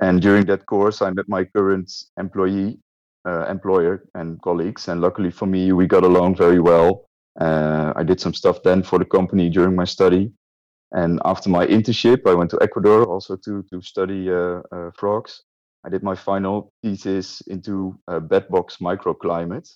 And 0.00 0.22
during 0.22 0.46
that 0.46 0.64
course, 0.66 1.02
I 1.02 1.10
met 1.10 1.28
my 1.28 1.44
current 1.44 1.92
employee, 2.18 2.78
uh, 3.26 3.46
employer, 3.46 4.04
and 4.14 4.40
colleagues. 4.40 4.88
And 4.88 5.00
luckily 5.00 5.30
for 5.30 5.46
me, 5.46 5.72
we 5.72 5.86
got 5.86 6.04
along 6.04 6.36
very 6.36 6.60
well 6.60 7.09
uh, 7.38 7.92
I 7.96 8.02
did 8.02 8.20
some 8.20 8.34
stuff 8.34 8.62
then 8.62 8.82
for 8.82 8.98
the 8.98 9.04
company 9.04 9.50
during 9.50 9.76
my 9.76 9.84
study. 9.84 10.32
And 10.92 11.20
after 11.24 11.48
my 11.48 11.66
internship, 11.66 12.26
I 12.26 12.34
went 12.34 12.50
to 12.50 12.58
Ecuador 12.60 13.04
also 13.04 13.36
to, 13.36 13.62
to 13.70 13.80
study 13.82 14.30
uh, 14.30 14.60
uh, 14.72 14.90
frogs. 14.96 15.42
I 15.84 15.88
did 15.88 16.02
my 16.02 16.14
final 16.14 16.72
thesis 16.82 17.40
into 17.42 17.98
a 18.08 18.20
bat 18.20 18.50
box 18.50 18.78
microclimate. 18.78 19.70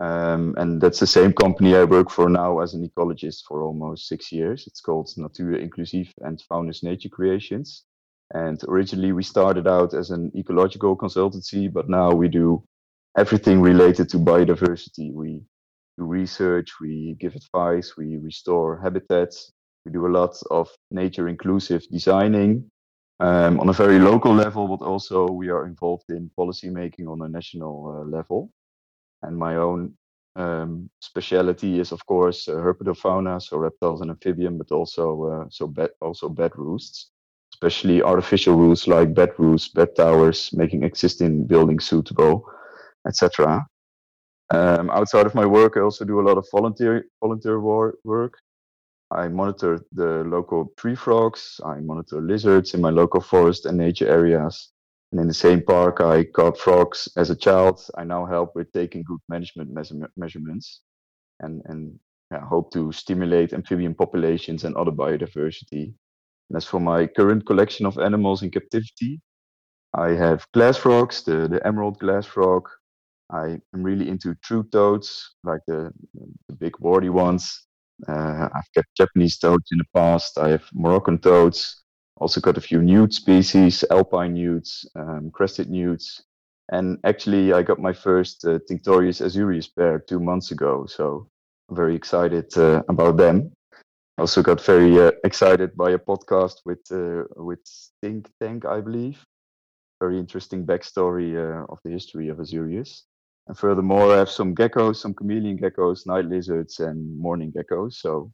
Um, 0.00 0.54
and 0.58 0.80
that's 0.80 0.98
the 0.98 1.06
same 1.06 1.32
company 1.32 1.76
I 1.76 1.84
work 1.84 2.10
for 2.10 2.28
now 2.28 2.58
as 2.58 2.74
an 2.74 2.86
ecologist 2.86 3.44
for 3.46 3.62
almost 3.62 4.08
six 4.08 4.32
years. 4.32 4.66
It's 4.66 4.80
called 4.80 5.08
Natura 5.16 5.58
Inclusive 5.58 6.12
and 6.22 6.42
Founders 6.48 6.82
Nature 6.82 7.08
Creations. 7.10 7.84
And 8.32 8.60
originally 8.66 9.12
we 9.12 9.22
started 9.22 9.68
out 9.68 9.94
as 9.94 10.10
an 10.10 10.32
ecological 10.34 10.96
consultancy, 10.96 11.72
but 11.72 11.88
now 11.88 12.12
we 12.12 12.28
do 12.28 12.64
everything 13.16 13.60
related 13.60 14.08
to 14.10 14.18
biodiversity. 14.18 15.12
We 15.12 15.42
do 15.98 16.04
research, 16.04 16.80
we 16.80 17.16
give 17.20 17.34
advice, 17.34 17.96
we 17.96 18.16
restore 18.16 18.80
habitats, 18.80 19.52
we 19.84 19.92
do 19.92 20.06
a 20.06 20.08
lot 20.08 20.36
of 20.50 20.68
nature 20.90 21.28
inclusive 21.28 21.82
designing 21.90 22.70
um, 23.20 23.60
on 23.60 23.68
a 23.68 23.72
very 23.72 23.98
local 23.98 24.34
level, 24.34 24.66
but 24.68 24.84
also 24.84 25.28
we 25.28 25.48
are 25.48 25.66
involved 25.66 26.08
in 26.08 26.30
policy 26.36 26.68
making 26.68 27.06
on 27.06 27.22
a 27.22 27.28
national 27.28 28.00
uh, 28.00 28.08
level. 28.08 28.50
And 29.22 29.36
my 29.36 29.56
own 29.56 29.94
um, 30.36 30.90
specialty 31.00 31.80
is, 31.80 31.92
of 31.92 32.04
course, 32.06 32.48
uh, 32.48 32.54
herpetofauna, 32.54 33.40
so 33.40 33.56
reptiles 33.56 34.00
and 34.00 34.10
amphibian, 34.10 34.58
but 34.58 34.72
also 34.72 35.24
uh, 35.24 35.44
so 35.48 35.66
bed 35.66 35.90
also 36.00 36.28
bat 36.28 36.58
roosts, 36.58 37.10
especially 37.54 38.02
artificial 38.02 38.56
roosts 38.56 38.88
like 38.88 39.14
bat 39.14 39.38
roosts, 39.38 39.68
bat 39.68 39.94
towers, 39.94 40.50
making 40.52 40.82
existing 40.82 41.46
buildings 41.46 41.84
suitable, 41.84 42.44
etc. 43.06 43.64
Um, 44.50 44.90
outside 44.90 45.26
of 45.26 45.34
my 45.34 45.46
work, 45.46 45.76
I 45.76 45.80
also 45.80 46.04
do 46.04 46.20
a 46.20 46.26
lot 46.28 46.38
of 46.38 46.46
volunteer 46.50 47.06
volunteer 47.20 47.60
work. 47.60 48.34
I 49.10 49.28
monitor 49.28 49.80
the 49.92 50.24
local 50.24 50.72
tree 50.76 50.94
frogs. 50.96 51.60
I 51.64 51.80
monitor 51.80 52.20
lizards 52.20 52.74
in 52.74 52.80
my 52.80 52.90
local 52.90 53.20
forest 53.20 53.66
and 53.66 53.78
nature 53.78 54.08
areas. 54.08 54.72
And 55.12 55.20
in 55.20 55.28
the 55.28 55.34
same 55.34 55.62
park, 55.62 56.00
I 56.00 56.24
caught 56.24 56.58
frogs 56.58 57.08
as 57.16 57.30
a 57.30 57.36
child. 57.36 57.80
I 57.96 58.04
now 58.04 58.26
help 58.26 58.56
with 58.56 58.72
taking 58.72 59.02
good 59.04 59.20
management 59.28 59.70
measure- 59.72 60.10
measurements, 60.16 60.80
and 61.40 61.62
and 61.66 61.98
yeah, 62.32 62.44
hope 62.46 62.72
to 62.72 62.92
stimulate 62.92 63.52
amphibian 63.52 63.94
populations 63.94 64.64
and 64.64 64.76
other 64.76 64.92
biodiversity. 64.92 65.94
And 66.50 66.56
as 66.56 66.64
for 66.66 66.80
my 66.80 67.06
current 67.06 67.46
collection 67.46 67.86
of 67.86 67.98
animals 67.98 68.42
in 68.42 68.50
captivity, 68.50 69.20
I 69.94 70.10
have 70.10 70.46
glass 70.52 70.76
frogs, 70.76 71.22
the, 71.24 71.48
the 71.48 71.66
emerald 71.66 71.98
glass 71.98 72.26
frog, 72.26 72.68
I 73.30 73.58
am 73.74 73.82
really 73.82 74.08
into 74.08 74.34
true 74.42 74.64
toads, 74.70 75.34
like 75.44 75.60
the, 75.66 75.92
the 76.48 76.54
big 76.54 76.78
warty 76.78 77.08
ones. 77.08 77.66
Uh, 78.08 78.48
I've 78.54 78.72
kept 78.74 78.88
Japanese 78.96 79.38
toads 79.38 79.70
in 79.72 79.78
the 79.78 79.84
past. 79.94 80.38
I 80.38 80.50
have 80.50 80.64
Moroccan 80.72 81.18
toads. 81.18 81.82
Also 82.16 82.40
got 82.40 82.58
a 82.58 82.60
few 82.60 82.82
newt 82.82 83.12
species, 83.12 83.84
alpine 83.90 84.34
newts, 84.34 84.86
um, 84.94 85.30
crested 85.32 85.70
newts. 85.70 86.22
And 86.70 86.98
actually, 87.04 87.52
I 87.52 87.62
got 87.62 87.78
my 87.80 87.92
first 87.92 88.44
uh, 88.44 88.58
Tinctorius 88.70 89.20
azureus 89.20 89.68
pair 89.74 89.98
two 89.98 90.20
months 90.20 90.50
ago. 90.50 90.86
So 90.86 91.28
I'm 91.68 91.76
very 91.76 91.94
excited 91.94 92.56
uh, 92.56 92.82
about 92.88 93.16
them. 93.16 93.52
Also 94.16 94.42
got 94.42 94.60
very 94.60 95.00
uh, 95.00 95.10
excited 95.24 95.76
by 95.76 95.90
a 95.90 95.98
podcast 95.98 96.58
with 96.64 96.80
uh, 96.92 97.24
with 97.36 97.60
Think 98.00 98.30
Tank, 98.40 98.64
I 98.64 98.80
believe. 98.80 99.18
Very 100.00 100.18
interesting 100.18 100.64
backstory 100.64 101.34
uh, 101.34 101.66
of 101.68 101.78
the 101.84 101.90
history 101.90 102.28
of 102.28 102.38
Azureus. 102.38 103.02
And 103.46 103.58
furthermore, 103.58 104.14
I 104.14 104.18
have 104.18 104.30
some 104.30 104.54
geckos, 104.54 104.96
some 104.96 105.14
chameleon 105.14 105.58
geckos, 105.58 106.06
night 106.06 106.24
lizards, 106.24 106.80
and 106.80 107.18
mourning 107.18 107.52
geckos. 107.52 107.94
So, 107.94 108.32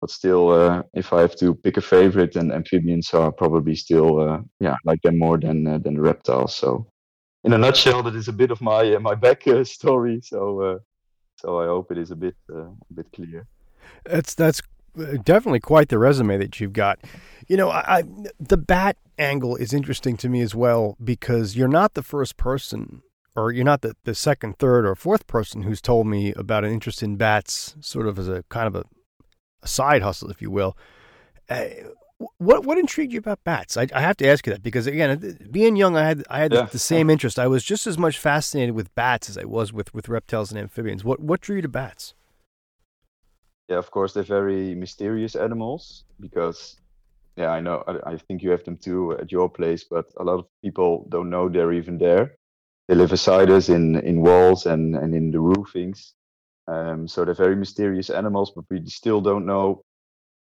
but 0.00 0.10
still, 0.10 0.50
uh, 0.50 0.82
if 0.94 1.12
I 1.12 1.20
have 1.20 1.36
to 1.36 1.54
pick 1.54 1.76
a 1.76 1.80
favorite, 1.80 2.32
then 2.32 2.50
amphibians 2.50 3.14
are 3.14 3.30
probably 3.30 3.76
still, 3.76 4.20
uh, 4.20 4.40
yeah, 4.58 4.76
like 4.84 5.02
them 5.02 5.18
more 5.18 5.38
than 5.38 5.66
uh, 5.66 5.78
than 5.78 6.00
reptiles. 6.00 6.56
So, 6.56 6.90
in 7.44 7.52
a 7.52 7.58
nutshell, 7.58 8.02
that 8.02 8.16
is 8.16 8.26
a 8.26 8.32
bit 8.32 8.50
of 8.50 8.60
my 8.60 8.94
uh, 8.94 8.98
my 8.98 9.14
back 9.26 9.46
uh, 9.46 9.62
story. 9.62 10.20
So, 10.22 10.60
uh, 10.62 10.78
so 11.36 11.60
I 11.60 11.66
hope 11.66 11.92
it 11.92 11.98
is 11.98 12.10
a 12.10 12.16
bit 12.16 12.34
a 12.52 12.70
bit 12.92 13.06
clear. 13.12 13.46
That's 14.04 14.34
that's 14.34 14.62
definitely 15.22 15.60
quite 15.60 15.90
the 15.90 15.98
resume 15.98 16.38
that 16.38 16.58
you've 16.58 16.72
got. 16.72 16.98
You 17.46 17.56
know, 17.56 17.68
I, 17.68 17.98
I, 17.98 18.02
the 18.40 18.56
bat 18.56 18.96
angle 19.16 19.54
is 19.54 19.72
interesting 19.72 20.16
to 20.16 20.28
me 20.28 20.40
as 20.40 20.54
well 20.56 20.96
because 21.02 21.56
you're 21.56 21.68
not 21.68 21.94
the 21.94 22.02
first 22.02 22.36
person 22.36 23.02
or 23.36 23.52
you're 23.52 23.64
not 23.64 23.82
the, 23.82 23.94
the 24.04 24.14
second, 24.14 24.58
third, 24.58 24.86
or 24.86 24.94
fourth 24.94 25.26
person 25.26 25.62
who's 25.62 25.80
told 25.80 26.06
me 26.06 26.32
about 26.34 26.64
an 26.64 26.72
interest 26.72 27.02
in 27.02 27.16
bats, 27.16 27.76
sort 27.80 28.06
of 28.06 28.18
as 28.18 28.28
a 28.28 28.44
kind 28.48 28.66
of 28.66 28.74
a, 28.74 28.84
a 29.62 29.68
side 29.68 30.02
hustle, 30.02 30.30
if 30.30 30.42
you 30.42 30.50
will. 30.50 30.76
Uh, 31.48 31.66
what 32.36 32.66
what 32.66 32.76
intrigued 32.76 33.12
you 33.12 33.18
about 33.18 33.42
bats? 33.44 33.76
I, 33.76 33.86
I, 33.94 34.02
have 34.02 34.16
to 34.18 34.28
ask 34.28 34.46
you 34.46 34.52
that 34.52 34.62
because 34.62 34.86
again, 34.86 35.38
being 35.50 35.76
young, 35.76 35.96
I 35.96 36.04
had 36.04 36.24
I 36.28 36.40
had 36.40 36.52
yeah. 36.52 36.62
the, 36.62 36.72
the, 36.72 36.78
same 36.78 37.08
interest. 37.08 37.38
I 37.38 37.46
was 37.46 37.64
just 37.64 37.86
as 37.86 37.96
much 37.96 38.18
fascinated 38.18 38.74
with 38.74 38.94
bats 38.94 39.30
as 39.30 39.38
I 39.38 39.44
was 39.44 39.72
with, 39.72 39.94
with 39.94 40.08
reptiles 40.08 40.50
and 40.50 40.60
amphibians. 40.60 41.02
What 41.02 41.20
what 41.20 41.40
drew 41.40 41.56
you 41.56 41.62
to 41.62 41.68
bats? 41.68 42.14
Yeah, 43.68 43.78
of 43.78 43.90
course, 43.90 44.12
they're 44.12 44.22
very 44.22 44.74
mysterious 44.74 45.34
animals 45.34 46.04
because 46.18 46.76
yeah, 47.36 47.50
I 47.50 47.60
know. 47.60 47.84
I, 47.86 48.12
I 48.12 48.16
think 48.18 48.42
you 48.42 48.50
have 48.50 48.64
them 48.64 48.76
too 48.76 49.12
at 49.12 49.32
your 49.32 49.48
place, 49.48 49.84
but 49.84 50.06
a 50.18 50.24
lot 50.24 50.40
of 50.40 50.46
people 50.62 51.06
don't 51.08 51.30
know 51.30 51.48
they're 51.48 51.72
even 51.72 51.96
there 51.96 52.36
they 52.90 52.96
live 52.96 53.10
beside 53.10 53.50
us 53.50 53.68
in 53.70 53.96
in 54.00 54.20
walls 54.20 54.66
and 54.66 54.96
and 54.96 55.14
in 55.14 55.30
the 55.30 55.38
roofings. 55.38 56.14
Um, 56.66 57.06
so 57.08 57.24
they're 57.24 57.34
very 57.34 57.56
mysterious 57.56 58.10
animals, 58.10 58.52
but 58.54 58.64
we 58.68 58.84
still 58.86 59.20
don't 59.20 59.46
know 59.46 59.84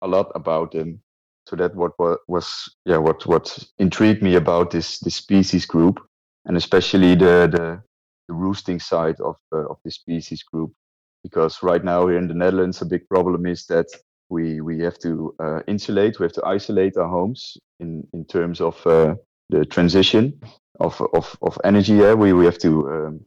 a 0.02 0.08
lot 0.08 0.32
about 0.36 0.72
them. 0.72 1.02
So 1.48 1.56
that 1.58 1.76
what, 1.76 1.94
what 1.98 2.20
was 2.28 2.76
yeah 2.86 2.98
what 2.98 3.28
what 3.28 3.60
intrigued 3.78 4.24
me 4.24 4.36
about 4.38 4.72
this 4.72 5.00
this 5.00 5.16
species 5.16 5.68
group, 5.68 6.00
and 6.46 6.58
especially 6.58 7.16
the 7.16 7.48
the, 7.52 7.84
the 8.28 8.34
roosting 8.34 8.80
side 8.80 9.22
of 9.22 9.38
uh, 9.54 9.68
of 9.70 9.78
this 9.86 9.96
species 9.98 10.44
group, 10.44 10.72
because 11.24 11.62
right 11.62 11.84
now 11.84 12.08
here 12.08 12.18
in 12.18 12.28
the 12.28 12.34
Netherlands, 12.34 12.82
a 12.82 12.88
big 12.88 13.08
problem 13.08 13.46
is 13.46 13.68
that 13.68 13.88
we 14.30 14.62
we 14.62 14.80
have 14.80 14.98
to 15.00 15.36
uh, 15.40 15.62
insulate, 15.68 16.20
we 16.20 16.26
have 16.26 16.34
to 16.34 16.46
isolate 16.46 16.98
our 16.98 17.10
homes 17.10 17.58
in 17.80 18.08
in 18.14 18.26
terms 18.26 18.62
of 18.62 18.88
uh, 18.88 19.16
the 19.52 19.66
transition 19.66 20.42
of 20.82 21.02
of 21.14 21.38
of 21.42 21.58
energy. 21.64 21.94
Yeah, 21.94 22.14
we 22.14 22.34
we 22.34 22.46
have 22.46 22.60
to 22.60 22.72
um, 22.92 23.26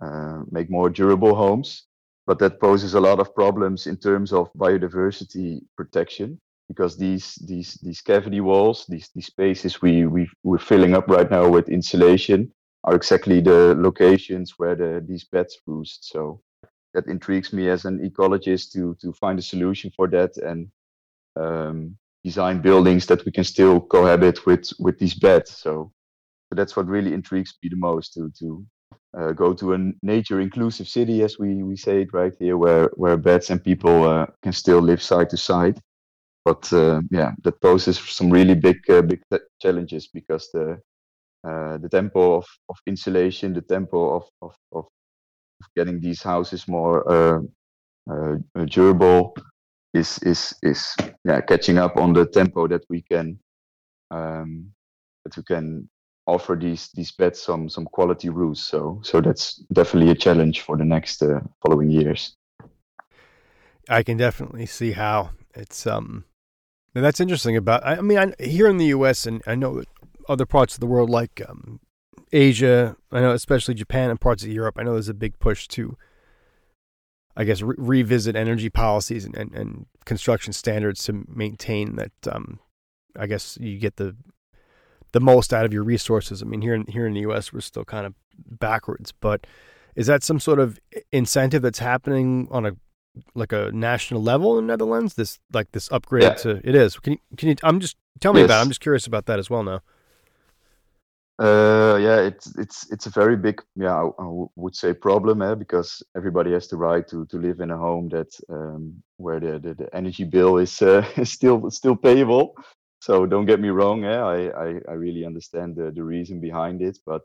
uh, 0.00 0.42
make 0.50 0.70
more 0.70 0.90
durable 0.90 1.34
homes, 1.34 1.86
but 2.26 2.38
that 2.38 2.60
poses 2.60 2.94
a 2.94 3.00
lot 3.00 3.20
of 3.20 3.34
problems 3.34 3.86
in 3.86 3.96
terms 3.96 4.32
of 4.32 4.52
biodiversity 4.54 5.60
protection 5.76 6.40
because 6.68 6.96
these 6.96 7.34
these 7.46 7.74
these 7.82 8.00
cavity 8.00 8.40
walls, 8.40 8.86
these 8.88 9.10
these 9.14 9.26
spaces 9.26 9.82
we 9.82 10.06
we 10.06 10.28
we're 10.42 10.58
filling 10.58 10.94
up 10.94 11.08
right 11.08 11.30
now 11.30 11.48
with 11.48 11.68
insulation 11.68 12.52
are 12.84 12.94
exactly 12.96 13.40
the 13.40 13.74
locations 13.78 14.54
where 14.58 14.74
the 14.74 15.04
these 15.06 15.24
bats 15.24 15.58
roost. 15.66 16.08
So 16.08 16.40
that 16.94 17.06
intrigues 17.06 17.52
me 17.52 17.68
as 17.70 17.84
an 17.84 17.98
ecologist 18.00 18.72
to 18.72 18.96
to 19.00 19.12
find 19.12 19.38
a 19.38 19.42
solution 19.42 19.90
for 19.96 20.08
that 20.08 20.36
and 20.38 20.68
um, 21.36 21.96
design 22.24 22.60
buildings 22.62 23.06
that 23.06 23.24
we 23.24 23.32
can 23.32 23.44
still 23.44 23.80
cohabit 23.80 24.46
with 24.46 24.72
with 24.78 24.98
these 24.98 25.14
bats. 25.14 25.56
So 25.58 25.92
so 26.52 26.56
that's 26.56 26.76
what 26.76 26.86
really 26.86 27.14
intrigues 27.14 27.54
me 27.62 27.70
the 27.70 27.76
most 27.76 28.12
to 28.12 28.30
to 28.38 28.66
uh, 29.18 29.32
go 29.32 29.54
to 29.54 29.72
a 29.72 29.78
nature 30.02 30.38
inclusive 30.40 30.86
city, 30.86 31.22
as 31.22 31.38
we 31.38 31.62
we 31.62 31.76
say 31.76 32.02
it 32.02 32.12
right 32.12 32.34
here, 32.38 32.58
where 32.58 32.90
where 32.96 33.16
bats 33.16 33.48
and 33.48 33.64
people 33.64 34.04
uh, 34.04 34.26
can 34.42 34.52
still 34.52 34.80
live 34.80 35.02
side 35.02 35.30
to 35.30 35.36
side. 35.38 35.80
But 36.44 36.70
uh, 36.70 37.00
yeah, 37.10 37.32
that 37.44 37.58
poses 37.62 37.98
some 37.98 38.30
really 38.30 38.54
big 38.54 38.76
uh, 38.90 39.00
big 39.00 39.22
challenges 39.62 40.08
because 40.12 40.50
the 40.52 40.78
uh, 41.48 41.78
the 41.78 41.88
tempo 41.88 42.34
of, 42.36 42.46
of 42.68 42.76
insulation, 42.86 43.54
the 43.54 43.62
tempo 43.62 44.16
of 44.16 44.24
of, 44.42 44.54
of 44.72 44.84
getting 45.74 46.00
these 46.00 46.22
houses 46.22 46.68
more 46.68 47.10
uh, 47.10 47.40
durable 48.66 49.34
is 49.94 50.18
is 50.18 50.54
is 50.62 50.94
yeah 51.24 51.40
catching 51.40 51.78
up 51.78 51.96
on 51.96 52.12
the 52.12 52.26
tempo 52.26 52.68
that 52.68 52.84
we 52.90 53.00
can 53.10 53.38
um, 54.10 54.70
that 55.24 55.34
we 55.36 55.42
can 55.44 55.88
offer 56.26 56.56
these 56.60 56.88
these 56.94 57.12
bets 57.12 57.42
some 57.42 57.68
some 57.68 57.84
quality 57.86 58.28
rules. 58.28 58.62
So 58.62 59.00
so 59.02 59.20
that's 59.20 59.56
definitely 59.72 60.10
a 60.10 60.14
challenge 60.14 60.60
for 60.60 60.76
the 60.76 60.84
next 60.84 61.22
uh, 61.22 61.40
following 61.60 61.90
years. 61.90 62.36
I 63.88 64.02
can 64.02 64.16
definitely 64.16 64.66
see 64.66 64.92
how 64.92 65.30
it's 65.54 65.86
um 65.86 66.24
that's 66.94 67.20
interesting 67.20 67.56
about 67.56 67.84
I 67.84 68.00
mean 68.00 68.18
I, 68.18 68.42
here 68.42 68.68
in 68.68 68.76
the 68.76 68.86
US 68.86 69.26
and 69.26 69.42
I 69.46 69.54
know 69.54 69.82
other 70.28 70.46
parts 70.46 70.74
of 70.74 70.80
the 70.80 70.86
world 70.86 71.10
like 71.10 71.42
um, 71.48 71.80
Asia, 72.32 72.96
I 73.10 73.20
know 73.20 73.32
especially 73.32 73.74
Japan 73.74 74.10
and 74.10 74.20
parts 74.20 74.42
of 74.44 74.50
Europe, 74.50 74.76
I 74.78 74.82
know 74.82 74.92
there's 74.92 75.08
a 75.08 75.14
big 75.14 75.38
push 75.38 75.66
to 75.68 75.96
I 77.36 77.44
guess 77.44 77.62
re- 77.62 77.74
revisit 77.78 78.36
energy 78.36 78.68
policies 78.68 79.24
and, 79.24 79.36
and, 79.36 79.54
and, 79.54 79.86
construction 80.04 80.52
standards 80.52 81.04
to 81.04 81.24
maintain 81.28 81.94
that 81.94 82.10
um, 82.30 82.58
I 83.16 83.28
guess 83.28 83.56
you 83.60 83.78
get 83.78 83.96
the 83.96 84.16
the 85.12 85.20
most 85.20 85.52
out 85.52 85.64
of 85.64 85.72
your 85.72 85.82
resources. 85.82 86.42
I 86.42 86.46
mean, 86.46 86.62
here 86.62 86.74
in 86.74 86.86
here 86.86 87.06
in 87.06 87.14
the 87.14 87.20
U.S., 87.20 87.52
we're 87.52 87.60
still 87.60 87.84
kind 87.84 88.06
of 88.06 88.14
backwards, 88.34 89.12
but 89.12 89.46
is 89.94 90.06
that 90.06 90.22
some 90.22 90.40
sort 90.40 90.58
of 90.58 90.78
incentive 91.10 91.62
that's 91.62 91.78
happening 91.78 92.48
on 92.50 92.66
a 92.66 92.72
like 93.34 93.52
a 93.52 93.70
national 93.72 94.22
level 94.22 94.58
in 94.58 94.66
Netherlands? 94.66 95.14
This 95.14 95.38
like 95.52 95.72
this 95.72 95.90
upgrade 95.92 96.24
yeah. 96.24 96.34
to 96.34 96.60
it 96.64 96.74
is. 96.74 96.98
Can 96.98 97.14
you 97.14 97.18
can 97.36 97.48
you? 97.50 97.56
I'm 97.62 97.80
just 97.80 97.96
tell 98.20 98.32
me 98.32 98.40
yes. 98.40 98.46
about. 98.46 98.58
It. 98.58 98.62
I'm 98.62 98.68
just 98.68 98.80
curious 98.80 99.06
about 99.06 99.26
that 99.26 99.38
as 99.38 99.50
well 99.50 99.62
now. 99.62 99.80
Uh, 101.38 101.96
yeah, 101.96 102.20
it's 102.20 102.54
it's 102.56 102.90
it's 102.92 103.06
a 103.06 103.10
very 103.10 103.36
big, 103.36 103.60
yeah, 103.74 103.94
I, 103.94 104.06
I 104.22 104.46
would 104.54 104.76
say 104.76 104.92
problem, 104.92 105.42
eh, 105.42 105.54
because 105.54 106.02
everybody 106.14 106.52
has 106.52 106.68
the 106.68 106.76
right 106.76 107.06
to 107.08 107.26
to 107.26 107.36
live 107.38 107.60
in 107.60 107.70
a 107.70 107.76
home 107.76 108.08
that 108.10 108.28
um, 108.48 109.02
where 109.16 109.40
the, 109.40 109.58
the, 109.58 109.74
the 109.74 109.96
energy 109.96 110.24
bill 110.24 110.58
is 110.58 110.80
uh, 110.82 111.04
still 111.24 111.70
still 111.70 111.96
payable. 111.96 112.54
So 113.02 113.26
don't 113.26 113.46
get 113.46 113.58
me 113.58 113.70
wrong, 113.70 114.04
eh, 114.04 114.16
I, 114.16 114.36
I 114.66 114.68
I 114.90 114.92
really 114.92 115.26
understand 115.26 115.74
the 115.74 115.90
the 115.90 116.04
reason 116.04 116.40
behind 116.40 116.80
it, 116.82 116.98
but 117.04 117.24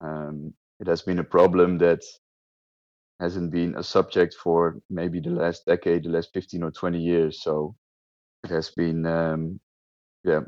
um, 0.00 0.54
it 0.80 0.86
has 0.86 1.02
been 1.02 1.18
a 1.18 1.30
problem 1.38 1.78
that 1.78 2.02
hasn't 3.20 3.50
been 3.52 3.76
a 3.76 3.82
subject 3.82 4.34
for 4.34 4.80
maybe 4.88 5.20
the 5.20 5.30
last 5.30 5.66
decade, 5.66 6.04
the 6.04 6.08
last 6.10 6.30
15 6.32 6.62
or 6.62 6.70
20 6.70 6.98
years. 6.98 7.42
So 7.42 7.76
it 8.44 8.50
has 8.50 8.70
been, 8.70 9.06
um, 9.06 9.60
yeah, 10.24 10.42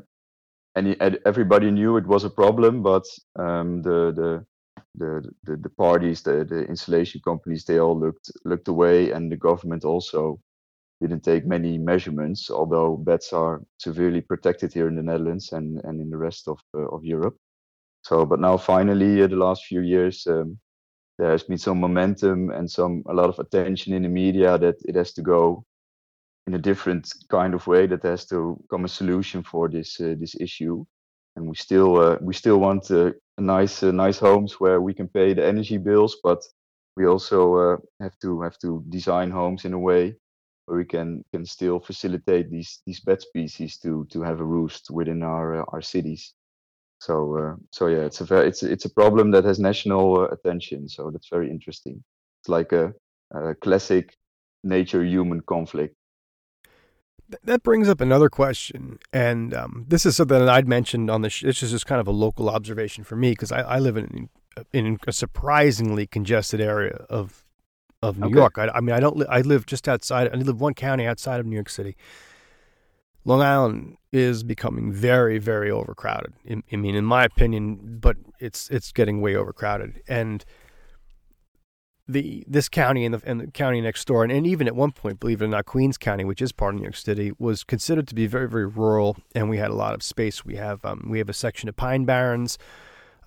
any 0.75 0.95
everybody 1.25 1.71
knew 1.71 1.97
it 1.97 2.07
was 2.07 2.23
a 2.23 2.31
problem, 2.31 2.83
but 2.83 3.05
um, 3.37 3.83
the, 3.83 4.13
the 4.19 4.45
the 4.95 5.31
the 5.43 5.57
the 5.57 5.69
parties, 5.77 6.23
the 6.23 6.45
the 6.45 6.65
installation 6.65 7.21
companies, 7.23 7.65
they 7.65 7.79
all 7.79 7.99
looked 7.99 8.31
looked 8.45 8.67
away, 8.69 9.11
and 9.11 9.31
the 9.31 9.37
government 9.37 9.85
also 9.85 10.39
didn't 11.01 11.23
take 11.23 11.45
many 11.45 11.77
measurements. 11.77 12.49
Although 12.49 12.97
beds 12.97 13.33
are 13.33 13.61
severely 13.77 14.21
protected 14.21 14.73
here 14.73 14.87
in 14.87 14.95
the 14.95 15.03
Netherlands 15.03 15.51
and 15.53 15.79
and 15.83 16.01
in 16.01 16.09
the 16.09 16.17
rest 16.17 16.47
of 16.47 16.59
uh, 16.73 16.87
of 16.95 17.03
Europe. 17.03 17.37
So, 18.03 18.25
but 18.25 18.39
now 18.39 18.57
finally, 18.57 19.21
uh, 19.21 19.27
the 19.27 19.35
last 19.35 19.65
few 19.65 19.81
years, 19.81 20.25
um, 20.27 20.59
there 21.17 21.31
has 21.31 21.43
been 21.43 21.57
some 21.57 21.79
momentum 21.79 22.49
and 22.49 22.69
some 22.69 23.03
a 23.09 23.13
lot 23.13 23.29
of 23.29 23.39
attention 23.39 23.93
in 23.93 24.03
the 24.03 24.09
media 24.09 24.57
that 24.57 24.75
it 24.85 24.95
has 24.95 25.13
to 25.13 25.21
go 25.21 25.65
in 26.47 26.53
a 26.53 26.57
different 26.57 27.13
kind 27.29 27.53
of 27.53 27.67
way. 27.67 27.87
That 27.87 28.03
has 28.03 28.25
to 28.27 28.57
come 28.69 28.85
a 28.85 28.89
solution 28.89 29.43
for 29.43 29.69
this 29.69 29.99
uh, 29.99 30.15
this 30.19 30.35
issue. 30.39 30.85
And 31.35 31.47
we 31.47 31.55
still 31.55 31.97
uh, 31.97 32.17
we 32.21 32.33
still 32.33 32.59
want 32.59 32.91
uh, 32.91 33.11
nice 33.37 33.83
uh, 33.83 33.91
nice 33.91 34.19
homes 34.19 34.59
where 34.59 34.81
we 34.81 34.93
can 34.93 35.07
pay 35.07 35.33
the 35.33 35.45
energy 35.45 35.77
bills, 35.77 36.17
but 36.23 36.43
we 36.97 37.05
also 37.07 37.79
have 38.01 38.17
to 38.19 38.41
have 38.41 38.57
to 38.59 38.83
design 38.89 39.31
homes 39.31 39.63
in 39.63 39.73
a 39.73 39.79
way 39.79 40.15
where 40.69 40.77
we 40.77 40.85
can 40.85 41.23
can 41.31 41.45
still 41.45 41.79
facilitate 41.79 42.51
these 42.51 42.81
these 42.85 42.99
bed 42.99 43.21
species 43.21 43.77
to 43.79 44.05
to 44.11 44.21
have 44.21 44.39
a 44.39 44.45
roost 44.45 44.91
within 44.91 45.23
our 45.23 45.61
uh, 45.61 45.65
our 45.69 45.81
cities. 45.81 46.33
So 46.99 47.37
uh, 47.37 47.55
so 47.71 47.87
yeah, 47.87 48.05
it's 48.05 48.21
a 48.21 48.25
very, 48.25 48.47
it's 48.47 48.61
it's 48.61 48.85
a 48.85 48.93
problem 48.93 49.31
that 49.31 49.45
has 49.45 49.59
national 49.59 50.21
uh, 50.21 50.27
attention. 50.27 50.87
So 50.87 51.09
that's 51.11 51.29
very 51.29 51.49
interesting. 51.49 52.03
It's 52.41 52.49
like 52.49 52.71
a, 52.71 52.93
a 53.33 53.55
classic 53.55 54.15
nature 54.63 55.03
human 55.03 55.41
conflict. 55.41 55.95
That 57.43 57.63
brings 57.63 57.87
up 57.89 58.01
another 58.01 58.29
question, 58.29 58.99
and 59.13 59.53
um, 59.53 59.85
this 59.87 60.05
is 60.05 60.15
something 60.15 60.39
that 60.39 60.49
I'd 60.49 60.67
mentioned 60.67 61.09
on 61.09 61.21
the. 61.21 61.29
Sh- 61.29 61.43
this 61.43 61.63
is 61.63 61.71
just 61.71 61.85
kind 61.85 62.01
of 62.01 62.07
a 62.07 62.11
local 62.11 62.49
observation 62.49 63.03
for 63.03 63.15
me 63.15 63.31
because 63.31 63.51
I, 63.51 63.61
I, 63.61 63.79
live 63.79 63.97
in 63.97 64.29
in 64.73 64.99
a 65.07 65.11
surprisingly 65.11 66.07
congested 66.07 66.59
area 66.59 67.05
of 67.09 67.45
of 68.01 68.17
New 68.17 68.27
okay. 68.27 68.35
York. 68.35 68.57
I, 68.57 68.69
I, 68.69 68.79
mean, 68.81 68.95
I 68.95 68.99
don't. 68.99 69.17
Li- 69.17 69.27
I 69.29 69.41
live 69.41 69.65
just 69.65 69.87
outside. 69.87 70.29
I 70.33 70.37
live 70.37 70.61
one 70.61 70.73
county 70.73 71.05
outside 71.05 71.39
of 71.39 71.45
New 71.45 71.55
York 71.55 71.69
City, 71.69 71.95
Long 73.25 73.41
Island 73.41 73.97
is 74.11 74.43
becoming 74.43 74.91
very, 74.91 75.37
very 75.37 75.69
overcrowded. 75.69 76.33
I, 76.49 76.63
I 76.71 76.75
mean, 76.77 76.95
in 76.95 77.05
my 77.05 77.23
opinion, 77.23 77.99
but 77.99 78.17
it's 78.39 78.69
it's 78.69 78.91
getting 78.91 79.21
way 79.21 79.35
overcrowded. 79.35 80.01
And 80.07 80.43
the 82.07 82.43
this 82.47 82.69
county 82.69 83.05
and 83.05 83.13
the, 83.13 83.21
and 83.25 83.41
the 83.41 83.47
county 83.51 83.81
next 83.81 84.05
door, 84.07 84.23
and, 84.23 84.31
and 84.31 84.47
even 84.47 84.67
at 84.67 84.75
one 84.75 84.91
point, 84.91 85.19
believe 85.19 85.41
it 85.41 85.45
or 85.45 85.49
not, 85.49 85.65
Queens 85.65 85.97
County, 85.97 86.23
which 86.23 86.41
is 86.41 86.51
part 86.51 86.73
of 86.73 86.79
New 86.79 86.85
York 86.85 86.95
City, 86.95 87.31
was 87.37 87.63
considered 87.63 88.07
to 88.07 88.15
be 88.15 88.25
very, 88.25 88.49
very 88.49 88.65
rural, 88.65 89.17
and 89.35 89.49
we 89.49 89.57
had 89.57 89.69
a 89.69 89.75
lot 89.75 89.93
of 89.93 90.01
space. 90.01 90.45
We 90.45 90.55
have 90.55 90.83
um, 90.85 91.07
we 91.09 91.19
have 91.19 91.29
a 91.29 91.33
section 91.33 91.69
of 91.69 91.75
pine 91.75 92.05
barrens. 92.05 92.57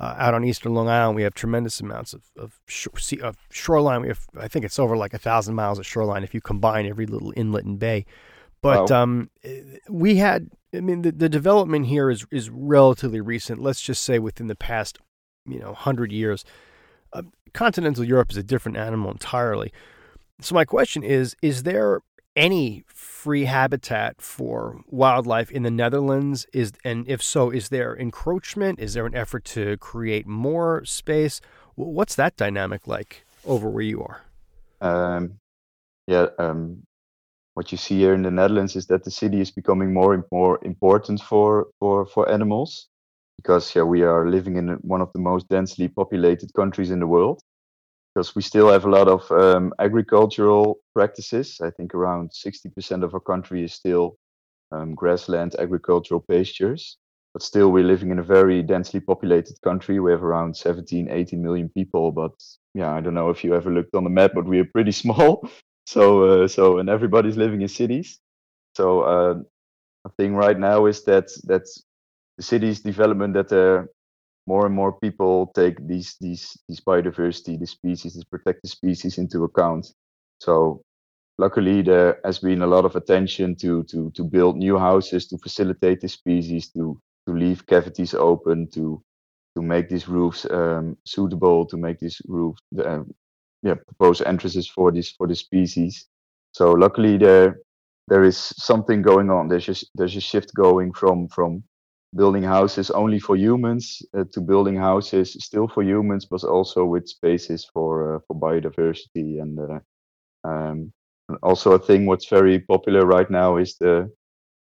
Uh, 0.03 0.17
out 0.19 0.35
on 0.35 0.45
eastern 0.45 0.75
Long 0.75 0.89
Island, 0.89 1.15
we 1.15 1.23
have 1.23 1.33
tremendous 1.33 1.79
amounts 1.79 2.13
of 2.13 2.23
of, 2.37 2.59
sea, 2.69 3.21
of 3.21 3.37
shoreline. 3.53 4.03
We 4.03 4.09
have, 4.09 4.27
I 4.37 4.49
think 4.49 4.65
it's 4.65 4.81
over 4.81 4.97
like 4.97 5.15
a 5.15 5.19
thousand 5.19 5.55
miles 5.55 5.79
of 5.79 5.87
shoreline 5.87 6.25
if 6.25 6.35
you 6.35 6.41
combine 6.41 6.87
every 6.87 7.07
little 7.07 7.33
inlet 7.37 7.65
and 7.65 7.79
bay. 7.79 8.05
But 8.63 8.91
wow. 8.91 9.03
um, 9.03 9.31
we 9.89 10.17
had, 10.17 10.51
I 10.75 10.81
mean, 10.81 11.03
the, 11.03 11.13
the 11.13 11.29
development 11.29 11.87
here 11.87 12.11
is 12.11 12.27
is 12.33 12.51
relatively 12.51 13.21
recent. 13.21 13.63
Let's 13.63 13.81
just 13.81 14.03
say 14.03 14.19
within 14.19 14.49
the 14.49 14.57
past, 14.57 14.99
you 15.47 15.61
know, 15.61 15.73
hundred 15.73 16.11
years. 16.11 16.45
Uh, 17.13 17.23
continental 17.55 18.03
Europe 18.03 18.33
is 18.33 18.37
a 18.37 18.43
different 18.43 18.79
animal 18.79 19.13
entirely. 19.13 19.73
So 20.41 20.57
my 20.57 20.65
question 20.65 21.05
is: 21.05 21.37
Is 21.43 21.63
there 21.63 22.01
any 22.37 22.85
free 22.87 23.45
habitat 23.45 24.21
for 24.21 24.83
wildlife 24.89 25.51
in 25.51 25.63
the 25.63 25.71
Netherlands? 25.71 26.47
Is 26.53 26.73
and 26.85 27.09
if 27.09 27.23
so, 27.23 27.51
is 27.51 27.69
there 27.69 27.97
encroachment? 27.97 28.79
Is 28.79 28.95
there 28.95 29.07
an 29.07 29.15
effort 29.15 29.45
to 29.47 29.77
create 29.79 30.27
more 30.27 30.85
space? 30.85 31.41
What's 31.75 32.15
that 32.17 32.37
dynamic 32.37 32.87
like 32.87 33.25
over 33.45 33.69
where 33.69 33.83
you 33.83 34.03
are? 34.03 34.23
Um, 34.81 35.39
yeah, 36.07 36.27
um, 36.39 36.83
what 37.55 37.71
you 37.73 37.79
see 37.79 37.99
here 37.99 38.15
in 38.15 38.23
the 38.23 38.31
Netherlands 38.31 38.77
is 38.77 38.87
that 38.87 39.05
the 39.05 39.11
city 39.11 39.41
is 39.41 39.51
becoming 39.51 39.93
more 39.93 40.15
and 40.15 40.25
more 40.33 40.59
important 40.63 41.21
for 41.21 41.69
for 41.79 42.07
for 42.07 42.29
animals 42.31 42.89
because 43.37 43.75
yeah 43.75 43.83
we 43.83 44.03
are 44.03 44.29
living 44.29 44.57
in 44.57 44.69
one 44.83 45.01
of 45.01 45.11
the 45.13 45.21
most 45.21 45.49
densely 45.49 45.89
populated 45.89 46.53
countries 46.55 46.91
in 46.91 47.01
the 47.01 47.07
world 47.07 47.41
because 48.15 48.35
we 48.35 48.43
still 48.43 48.71
have 48.71 48.85
a 48.85 48.91
lot 48.91 49.09
of 49.09 49.31
um, 49.33 49.73
agricultural 49.79 50.79
practices. 50.95 51.61
I 51.63 51.71
think 51.71 51.95
around 51.95 52.31
60% 52.31 53.03
of 53.03 53.15
our 53.15 53.21
country 53.21 53.65
is 53.65 53.75
still 53.75 54.17
um, 54.73 54.95
grassland 54.95 55.55
agricultural 55.59 56.25
pastures 56.29 56.97
but 57.33 57.43
still 57.43 57.71
we're 57.71 57.85
living 57.85 58.11
in 58.11 58.19
a 58.19 58.23
very 58.23 58.63
densely 58.63 59.01
populated 59.01 59.61
country. 59.63 60.01
We 60.01 60.13
have 60.13 60.23
around 60.23 60.57
17 60.57 61.11
18 61.11 61.43
million 61.43 61.69
people 61.71 62.13
but 62.13 62.33
yeah 62.75 62.93
i 62.93 63.01
don't 63.01 63.15
know 63.15 63.31
if 63.31 63.45
you 63.45 63.55
ever 63.55 63.71
looked 63.71 63.95
on 63.95 64.05
the 64.05 64.11
map 64.11 64.33
but 64.35 64.45
we 64.47 64.61
are 64.61 64.65
pretty 64.65 64.93
small. 65.05 65.49
So 65.87 66.25
uh, 66.45 66.49
so 66.49 66.79
and 66.79 66.89
everybody's 66.89 67.37
living 67.37 67.63
in 67.63 67.69
cities. 67.69 68.21
So 68.77 69.03
uh, 69.03 69.35
I 70.07 70.11
think 70.17 70.35
right 70.37 70.59
now 70.59 70.87
is 70.87 71.05
that 71.05 71.29
that 71.45 71.65
the 72.37 72.43
cities 72.43 72.81
development 72.81 73.35
that 73.35 73.53
uh, 73.53 73.87
more 74.47 74.67
and 74.67 74.75
more 74.75 74.93
people 75.01 75.53
take 75.55 75.87
these 75.87 76.17
these 76.21 76.57
these 76.69 76.81
biodiversity, 76.81 77.59
the 77.59 77.67
species, 77.67 78.15
these 78.15 78.25
protected 78.25 78.71
species 78.71 79.19
into 79.19 79.45
account. 79.45 79.87
So 80.41 80.83
luckily 81.39 81.83
there 81.83 82.21
has 82.25 82.39
been 82.39 82.63
a 82.63 82.67
lot 82.67 82.85
of 82.85 82.97
attention 82.97 83.57
to 83.57 83.85
to 83.85 84.11
to 84.13 84.25
build 84.25 84.57
new 84.57 84.79
houses 84.79 85.27
to 85.29 85.39
facilitate 85.39 86.01
the 86.01 86.09
species 86.09 86.71
to 86.73 87.01
to 87.27 87.35
leave 87.35 87.67
cavities 87.67 88.15
open 88.15 88.69
to 88.73 89.03
to 89.57 89.63
make 89.63 89.89
these 89.89 90.09
roofs 90.09 90.47
um, 90.51 90.97
suitable 91.07 91.67
to 91.67 91.77
make 91.77 91.99
these 92.01 92.21
roofs 92.29 92.61
uh, 92.79 93.03
yeah 93.63 93.75
propose 93.89 94.23
entrances 94.23 94.69
for 94.69 94.93
this 94.93 95.13
for 95.13 95.27
the 95.29 95.35
species. 95.37 96.07
So 96.53 96.73
luckily 96.73 97.19
there 97.19 97.59
there 98.09 98.25
is 98.25 98.37
something 98.39 99.03
going 99.03 99.31
on. 99.31 99.49
There's 99.49 99.67
just 99.67 99.91
there's 99.95 100.17
a 100.17 100.21
shift 100.21 100.55
going 100.55 100.93
from 100.93 101.29
from 101.29 101.65
building 102.15 102.43
houses 102.43 102.91
only 102.91 103.19
for 103.19 103.37
humans 103.37 104.03
uh, 104.17 104.25
to 104.33 104.41
building 104.41 104.77
houses 104.77 105.37
still 105.41 105.69
for 105.69 105.83
humans, 105.83 106.27
but 106.27 106.45
also 106.45 106.85
with 106.85 107.09
spaces 107.09 107.65
for 107.73 108.17
uh, 108.17 108.19
for 108.27 108.37
biodiversity 108.37 109.41
and 109.43 109.59
uh, 109.59 109.81
um, 110.49 110.93
also 111.43 111.73
a 111.73 111.79
thing 111.79 112.07
what's 112.07 112.29
very 112.29 112.61
popular 112.61 113.07
right 113.07 113.31
now 113.31 113.57
is 113.57 113.77
the 113.79 114.11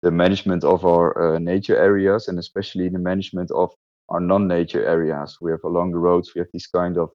the 0.04 0.12
management 0.12 0.64
of 0.64 0.86
our 0.86 1.36
uh, 1.36 1.40
nature 1.40 1.78
areas 1.78 2.28
and 2.28 2.40
especially 2.40 2.90
the 2.90 3.00
management 3.00 3.52
of 3.52 3.72
our 4.10 4.20
non-nature 4.20 4.86
areas. 4.86 5.38
We 5.42 5.52
have 5.52 5.64
along 5.64 5.92
the 5.92 6.00
roads 6.00 6.34
we 6.36 6.40
have 6.40 6.50
these 6.54 6.68
kind 6.68 6.98
of 6.98 7.10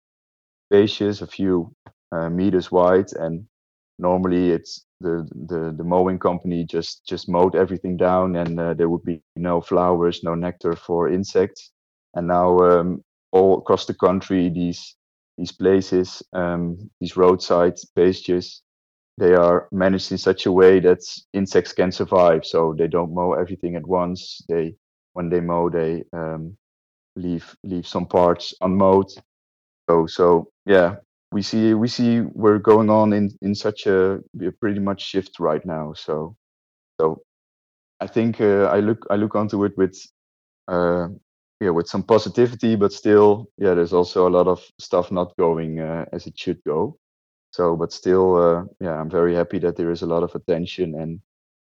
spaces, 0.71 1.23
a 1.23 1.27
few 1.27 1.73
uh, 2.13 2.31
meters 2.31 2.73
wide, 2.73 3.13
and 3.15 3.47
normally 3.99 4.51
it's 4.53 4.85
the, 5.01 5.29
the 5.49 5.75
the 5.77 5.85
mowing 5.85 6.19
company 6.19 6.65
just 6.65 7.07
just 7.07 7.29
mowed 7.29 7.57
everything 7.57 7.97
down, 7.97 8.37
and 8.37 8.59
uh, 8.61 8.75
there 8.75 8.89
would 8.89 9.05
be 9.05 9.23
no 9.37 9.61
flowers, 9.61 10.23
no 10.25 10.35
nectar 10.35 10.77
for 10.77 11.09
insects. 11.11 11.73
And 12.15 12.29
now 12.29 12.59
um, 12.59 13.05
all 13.33 13.59
across 13.59 13.87
the 13.87 13.95
country, 13.95 14.49
these 14.51 14.97
these 15.39 15.53
places, 15.53 16.23
um, 16.33 16.79
these 17.01 17.17
roadside 17.17 17.75
pastures, 17.97 18.63
they 19.19 19.35
are 19.35 19.69
managed 19.73 20.13
in 20.13 20.19
such 20.19 20.47
a 20.47 20.53
way 20.53 20.81
that 20.81 21.01
insects 21.35 21.73
can 21.73 21.93
survive. 21.93 22.45
So 22.47 22.75
they 22.79 22.89
don't 22.89 23.15
mow 23.15 23.35
everything 23.35 23.77
at 23.77 23.87
once. 23.87 24.43
They 24.49 24.77
when 25.15 25.31
they 25.31 25.41
mow, 25.41 25.71
they 25.71 26.05
um, 26.13 26.57
leave 27.17 27.57
leave 27.65 27.87
some 27.87 28.07
parts 28.07 28.55
unmowed 28.63 29.07
so 29.89 30.07
so 30.07 30.49
yeah 30.67 30.97
we 31.33 31.43
see 31.43 31.75
we 31.75 31.89
see 31.89 32.21
we're 32.21 32.59
going 32.59 32.91
on 32.91 33.13
in 33.13 33.31
in 33.43 33.55
such 33.55 33.87
a, 33.87 34.21
a 34.43 34.53
pretty 34.61 34.81
much 34.81 35.03
shift 35.03 35.39
right 35.41 35.65
now 35.67 35.93
so 35.95 36.37
so 37.01 37.23
i 38.01 38.07
think 38.07 38.41
uh, 38.41 38.65
i 38.73 38.81
look 38.81 39.07
i 39.11 39.17
look 39.17 39.35
onto 39.37 39.65
it 39.65 39.77
with 39.77 39.97
uh 40.69 41.09
yeah 41.61 41.71
with 41.71 41.89
some 41.89 42.03
positivity 42.03 42.77
but 42.77 42.93
still 42.93 43.47
yeah 43.59 43.75
there's 43.75 43.93
also 43.93 44.29
a 44.29 44.31
lot 44.39 44.47
of 44.49 44.63
stuff 44.81 45.13
not 45.13 45.37
going 45.39 45.81
uh, 45.81 46.05
as 46.13 46.27
it 46.27 46.39
should 46.39 46.63
go. 46.67 46.97
So 47.53 47.77
but 47.77 47.93
still 47.93 48.37
uh, 48.37 48.65
yeah 48.81 49.01
i'm 49.01 49.11
very 49.11 49.35
happy 49.35 49.59
that 49.61 49.77
there 49.77 49.91
is 49.91 50.03
a 50.03 50.07
lot 50.07 50.23
of 50.23 50.35
attention 50.35 50.95
and 51.01 51.21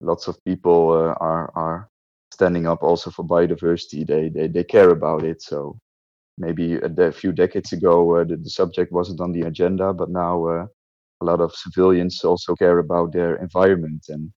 lots 0.02 0.28
of 0.28 0.44
people 0.46 0.92
uh, 0.94 1.16
are 1.22 1.52
are 1.56 1.89
standing 2.34 2.68
up 2.68 2.84
also 2.84 3.12
for 3.12 3.26
biodiversity. 3.26 4.06
They 4.08 4.30
they, 4.30 4.48
they 4.48 4.63
care 4.63 4.92
about 4.92 5.24
it 5.24 5.42
so 5.42 5.78
maybe 6.38 6.76
a, 6.76 6.91
a, 6.98 7.12
few 7.12 7.32
decades 7.32 7.74
ago 7.74 8.15
uh, 8.15 8.24
the, 8.24 8.38
the, 8.38 8.50
subject 8.50 8.91
wasn't 8.91 9.22
on 9.22 9.32
the 9.32 9.41
agenda, 9.41 9.93
but 9.93 10.10
now 10.10 10.46
uh, 10.46 10.65
a 11.22 11.26
lot 11.26 11.39
of 11.39 11.54
civilians 11.56 12.24
also 12.24 12.56
care 12.56 12.80
about 12.80 13.13
their 13.13 13.36
environment 13.36 14.06
and 14.10 14.32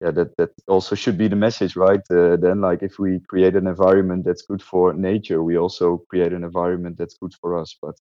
yeah 0.00 0.10
that 0.10 0.36
that 0.36 0.50
also 0.68 0.94
should 0.94 1.16
be 1.16 1.28
the 1.28 1.36
message 1.36 1.76
right? 1.76 2.02
Uh, 2.10 2.36
then 2.36 2.60
like 2.60 2.82
if 2.82 2.98
we 2.98 3.20
create 3.28 3.56
an 3.56 3.66
environment 3.66 4.24
that's 4.24 4.42
good 4.42 4.62
for 4.62 4.92
nature 4.92 5.42
we 5.42 5.56
also 5.56 6.02
create 6.10 6.32
an 6.32 6.44
environment 6.44 6.96
that's 6.98 7.16
good 7.18 7.34
for 7.40 7.58
us. 7.58 7.76
But 7.80 7.94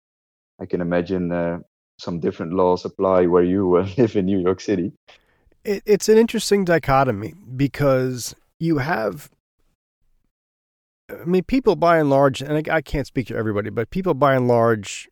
i 0.59 0.65
can 0.65 0.81
imagine 0.81 1.31
uh, 1.31 1.59
some 1.99 2.19
different 2.19 2.53
laws 2.53 2.85
apply 2.85 3.27
where 3.27 3.43
you 3.43 3.77
uh, 3.77 3.87
live 3.97 4.15
in 4.15 4.25
new 4.25 4.39
york 4.39 4.59
city. 4.59 4.91
It, 5.63 5.83
it's 5.85 6.09
an 6.09 6.17
interesting 6.17 6.65
dichotomy 6.65 7.33
because 7.55 8.35
you 8.59 8.79
have 8.79 9.29
I 11.21 11.25
mean, 11.25 11.43
people 11.43 11.75
by 11.75 11.97
and 11.97 12.09
large, 12.09 12.41
and 12.41 12.53
I, 12.53 12.75
I, 12.75 12.81
can't 12.81 13.07
speak 13.07 13.27
to 13.27 13.35
everybody, 13.35 13.69
but 13.69 13.89
people 13.89 14.13
by 14.13 14.35
and 14.35 14.47
large, 14.47 15.09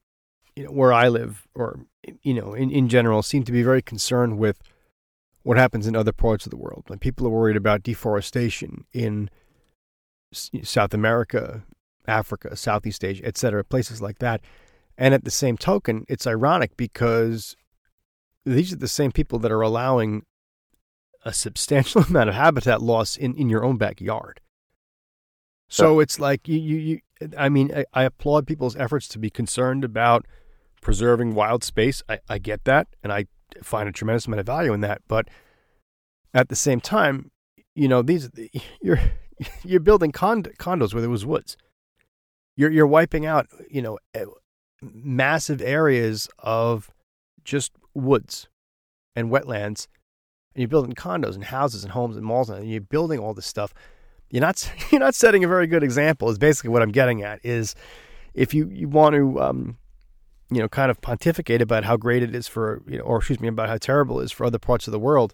you 0.55 0.65
know, 0.65 0.71
where 0.71 0.93
I 0.93 1.07
live, 1.07 1.47
or 1.55 1.79
you 2.21 2.33
know, 2.33 2.53
in, 2.53 2.71
in 2.71 2.89
general, 2.89 3.21
seem 3.21 3.43
to 3.43 3.51
be 3.51 3.63
very 3.63 3.81
concerned 3.81 4.38
with 4.38 4.62
what 5.43 5.57
happens 5.57 5.88
in 5.88 5.95
other 5.95 6.12
parts 6.12 6.45
of 6.45 6.51
the 6.51 6.57
world. 6.57 6.83
When 6.88 6.99
people 6.99 7.25
are 7.27 7.31
worried 7.31 7.57
about 7.57 7.83
deforestation 7.83 8.85
in 8.93 9.29
South 10.31 10.93
America, 10.93 11.63
Africa, 12.07 12.55
Southeast 12.55 13.03
Asia, 13.03 13.25
etc., 13.25 13.63
places 13.63 14.01
like 14.01 14.19
that. 14.19 14.41
And 14.97 15.13
at 15.13 15.23
the 15.23 15.31
same 15.31 15.57
token, 15.57 16.05
it's 16.09 16.27
ironic 16.27 16.75
because 16.75 17.55
these 18.45 18.73
are 18.73 18.77
the 18.77 18.88
same 18.88 19.12
people 19.12 19.39
that 19.39 19.51
are 19.51 19.62
allowing 19.62 20.23
a 21.23 21.33
substantial 21.33 22.03
amount 22.09 22.29
of 22.29 22.35
habitat 22.35 22.81
loss 22.81 23.15
in, 23.15 23.35
in 23.35 23.49
your 23.49 23.63
own 23.63 23.77
backyard. 23.77 24.41
So 25.69 25.99
it's 25.99 26.19
like 26.19 26.47
you, 26.47 26.58
you, 26.58 26.77
you 26.77 26.99
I 27.38 27.47
mean, 27.47 27.71
I, 27.73 27.86
I, 27.93 28.03
applaud 28.03 28.47
people's 28.47 28.75
efforts 28.75 29.08
to 29.10 29.19
be 29.19 29.29
concerned 29.29 29.84
about 29.84 30.25
preserving 30.82 31.36
wild 31.36 31.63
space. 31.63 32.01
I, 32.10 32.19
I 32.27 32.39
get 32.39 32.63
that, 32.63 32.88
and 33.03 33.13
I 33.13 33.27
find 33.62 33.88
a 33.88 33.91
tremendous 33.91 34.25
amount 34.25 34.39
of 34.39 34.47
value 34.47 34.73
in 34.73 34.82
that. 34.82 35.01
But 35.08 35.29
at 36.34 36.49
the 36.49 36.55
same 36.55 36.82
time, 36.82 37.29
you 37.75 37.88
know, 37.88 38.01
these 38.01 38.29
you're 38.82 38.99
you're 39.63 39.79
building 39.79 40.12
cond- 40.12 40.51
condos 40.58 40.93
where 40.93 41.01
there 41.01 41.10
was 41.10 41.25
woods. 41.25 41.55
You're 42.58 42.71
you're 42.71 42.88
wiping 42.88 43.27
out, 43.27 43.47
you 43.69 43.84
know, 43.84 43.99
eh, 44.15 44.25
massive 44.82 45.62
areas 45.62 46.27
of 46.39 46.89
just 47.43 47.73
woods 47.93 48.47
and 49.15 49.29
wetlands, 49.29 49.88
and 50.55 50.62
you're 50.62 50.67
building 50.67 50.93
condos 50.93 51.36
and 51.36 51.43
houses 51.43 51.84
and 51.84 51.93
homes 51.93 52.17
and 52.17 52.25
malls, 52.25 52.49
and 52.49 52.67
you're 52.67 52.82
building 52.82 53.19
all 53.19 53.36
this 53.36 53.45
stuff 53.45 53.71
you're 54.29 54.41
not 54.41 54.71
you're 54.91 54.99
not 54.99 55.15
setting 55.15 55.43
a 55.43 55.47
very 55.47 55.67
good 55.67 55.83
example. 55.83 56.29
Is 56.29 56.37
basically 56.37 56.69
what 56.69 56.81
I'm 56.81 56.91
getting 56.91 57.23
at. 57.23 57.39
Is 57.43 57.75
if 58.33 58.53
you 58.53 58.69
you 58.69 58.87
want 58.87 59.15
to 59.15 59.41
um, 59.41 59.77
you 60.51 60.59
know 60.59 60.67
kind 60.67 60.91
of 60.91 61.01
pontificate 61.01 61.61
about 61.61 61.83
how 61.83 61.97
great 61.97 62.23
it 62.23 62.35
is 62.35 62.47
for 62.47 62.81
you 62.87 62.97
know, 62.97 63.03
or 63.03 63.17
excuse 63.17 63.39
me, 63.39 63.47
about 63.47 63.69
how 63.69 63.77
terrible 63.77 64.19
it 64.19 64.25
is 64.25 64.31
for 64.31 64.45
other 64.45 64.59
parts 64.59 64.87
of 64.87 64.91
the 64.91 64.99
world 64.99 65.33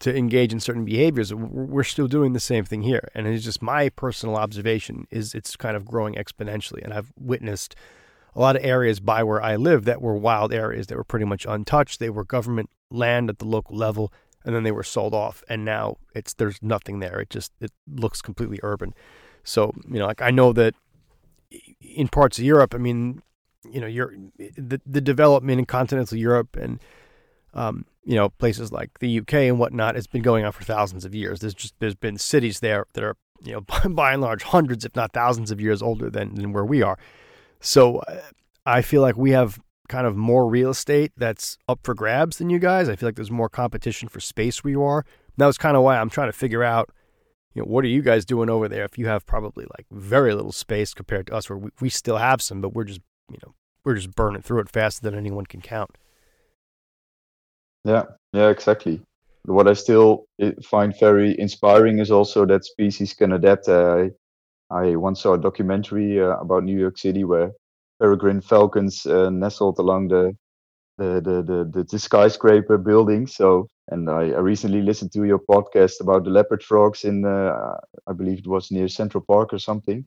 to 0.00 0.16
engage 0.16 0.50
in 0.50 0.58
certain 0.60 0.84
behaviors, 0.84 1.32
we're 1.32 1.84
still 1.84 2.08
doing 2.08 2.32
the 2.32 2.40
same 2.40 2.64
thing 2.64 2.82
here. 2.82 3.10
And 3.14 3.26
it's 3.26 3.44
just 3.44 3.60
my 3.60 3.90
personal 3.90 4.34
observation 4.34 5.06
is 5.10 5.34
it's 5.34 5.56
kind 5.56 5.76
of 5.76 5.84
growing 5.84 6.14
exponentially, 6.14 6.82
and 6.82 6.92
I've 6.92 7.12
witnessed 7.18 7.76
a 8.34 8.40
lot 8.40 8.56
of 8.56 8.64
areas 8.64 8.98
by 8.98 9.22
where 9.22 9.42
I 9.42 9.56
live 9.56 9.84
that 9.84 10.00
were 10.00 10.16
wild 10.16 10.54
areas 10.54 10.86
that 10.86 10.96
were 10.96 11.04
pretty 11.04 11.26
much 11.26 11.44
untouched. 11.46 12.00
They 12.00 12.10
were 12.10 12.24
government 12.24 12.70
land 12.90 13.28
at 13.28 13.38
the 13.38 13.44
local 13.44 13.76
level 13.76 14.12
and 14.44 14.54
then 14.54 14.62
they 14.62 14.72
were 14.72 14.82
sold 14.82 15.14
off 15.14 15.44
and 15.48 15.64
now 15.64 15.96
it's 16.14 16.34
there's 16.34 16.62
nothing 16.62 17.00
there. 17.00 17.20
It 17.20 17.30
just 17.30 17.52
it 17.60 17.72
looks 17.86 18.22
completely 18.22 18.58
urban. 18.62 18.94
So 19.44 19.72
you 19.88 19.98
know 19.98 20.06
like 20.06 20.22
i 20.22 20.30
know 20.30 20.52
that 20.52 20.74
in 21.80 22.08
parts 22.08 22.38
of 22.38 22.44
europe 22.44 22.74
i 22.74 22.78
mean 22.78 23.22
you 23.68 23.80
know 23.80 23.86
you're 23.86 24.14
the, 24.38 24.80
the 24.86 25.00
development 25.00 25.58
in 25.58 25.66
continental 25.66 26.16
europe 26.16 26.56
and 26.56 26.78
um, 27.52 27.84
you 28.04 28.14
know 28.14 28.28
places 28.28 28.70
like 28.70 28.98
the 29.00 29.18
uk 29.18 29.32
and 29.34 29.58
whatnot 29.58 29.96
has 29.96 30.06
been 30.06 30.22
going 30.22 30.44
on 30.44 30.52
for 30.52 30.62
thousands 30.62 31.04
of 31.04 31.14
years. 31.14 31.40
There's 31.40 31.54
just 31.54 31.74
there's 31.80 31.96
been 31.96 32.16
cities 32.16 32.60
there 32.60 32.86
that 32.92 33.02
are 33.02 33.16
you 33.42 33.52
know 33.52 33.60
by 33.88 34.12
and 34.12 34.22
large 34.22 34.44
hundreds 34.44 34.84
if 34.84 34.94
not 34.94 35.12
thousands 35.12 35.50
of 35.50 35.60
years 35.60 35.82
older 35.82 36.08
than, 36.10 36.34
than 36.36 36.52
where 36.52 36.64
we 36.64 36.82
are. 36.82 36.98
So 37.60 37.98
uh, 37.98 38.20
i 38.66 38.82
feel 38.82 39.02
like 39.02 39.16
we 39.16 39.32
have 39.32 39.58
kind 39.90 40.06
of 40.06 40.16
more 40.16 40.48
real 40.48 40.70
estate 40.70 41.12
that's 41.16 41.58
up 41.68 41.80
for 41.82 41.94
grabs 41.94 42.38
than 42.38 42.48
you 42.48 42.60
guys. 42.60 42.88
I 42.88 42.96
feel 42.96 43.08
like 43.08 43.16
there's 43.16 43.30
more 43.30 43.48
competition 43.48 44.08
for 44.08 44.20
space 44.20 44.62
where 44.62 44.70
you 44.70 44.82
are. 44.82 45.00
And 45.00 45.36
that 45.38 45.46
was 45.46 45.58
kind 45.58 45.76
of 45.76 45.82
why 45.82 45.98
I'm 45.98 46.08
trying 46.08 46.28
to 46.28 46.32
figure 46.32 46.62
out, 46.62 46.90
you 47.52 47.60
know, 47.60 47.66
what 47.66 47.84
are 47.84 47.88
you 47.88 48.00
guys 48.00 48.24
doing 48.24 48.48
over 48.48 48.68
there 48.68 48.84
if 48.84 48.96
you 48.96 49.08
have 49.08 49.26
probably 49.26 49.64
like 49.64 49.86
very 49.90 50.32
little 50.32 50.52
space 50.52 50.94
compared 50.94 51.26
to 51.26 51.34
us 51.34 51.50
where 51.50 51.58
we, 51.58 51.70
we 51.80 51.88
still 51.90 52.18
have 52.18 52.40
some, 52.40 52.60
but 52.60 52.72
we're 52.72 52.84
just, 52.84 53.00
you 53.30 53.38
know, 53.44 53.54
we're 53.84 53.96
just 53.96 54.14
burning 54.14 54.42
through 54.42 54.60
it 54.60 54.70
faster 54.70 55.02
than 55.02 55.18
anyone 55.18 55.44
can 55.44 55.60
count. 55.60 55.98
Yeah, 57.84 58.04
yeah, 58.32 58.48
exactly. 58.48 59.02
What 59.46 59.66
I 59.66 59.72
still 59.72 60.26
eh, 60.40 60.52
find 60.62 60.94
very 61.00 61.38
inspiring 61.38 61.98
is 61.98 62.12
also 62.12 62.46
that 62.46 62.64
species 62.64 63.12
can 63.12 63.32
adapt. 63.32 63.68
Uh, 63.68 64.10
I 64.70 64.94
once 64.94 65.22
saw 65.22 65.34
a 65.34 65.38
documentary 65.38 66.20
uh, 66.20 66.36
about 66.36 66.62
New 66.62 66.78
York 66.78 66.96
City 66.98 67.24
where 67.24 67.50
peregrine 68.00 68.40
falcons 68.40 69.06
uh, 69.06 69.30
nestled 69.30 69.78
along 69.78 70.08
the 70.08 70.36
the, 70.98 71.20
the 71.20 71.70
the, 71.72 71.84
the 71.84 71.98
skyscraper 71.98 72.78
building. 72.78 73.26
So, 73.26 73.68
and 73.88 74.08
I, 74.10 74.30
I, 74.30 74.40
recently 74.40 74.82
listened 74.82 75.12
to 75.12 75.24
your 75.24 75.38
podcast 75.38 76.00
about 76.00 76.24
the 76.24 76.30
leopard 76.30 76.62
frogs 76.62 77.04
in, 77.04 77.24
uh, 77.24 77.76
I 78.06 78.12
believe 78.12 78.40
it 78.40 78.46
was 78.46 78.70
near 78.70 78.88
Central 78.88 79.24
Park 79.26 79.52
or 79.52 79.58
something. 79.58 80.04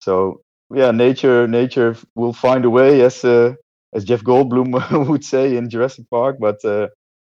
So, 0.00 0.42
yeah, 0.74 0.92
nature 0.92 1.46
nature 1.48 1.96
will 2.14 2.32
find 2.32 2.64
a 2.64 2.70
way, 2.70 3.02
as 3.02 3.24
uh, 3.24 3.54
as 3.94 4.04
Jeff 4.04 4.22
Goldblum 4.22 5.08
would 5.08 5.24
say 5.24 5.56
in 5.56 5.68
Jurassic 5.70 6.06
Park. 6.10 6.36
But 6.40 6.64
uh, 6.64 6.88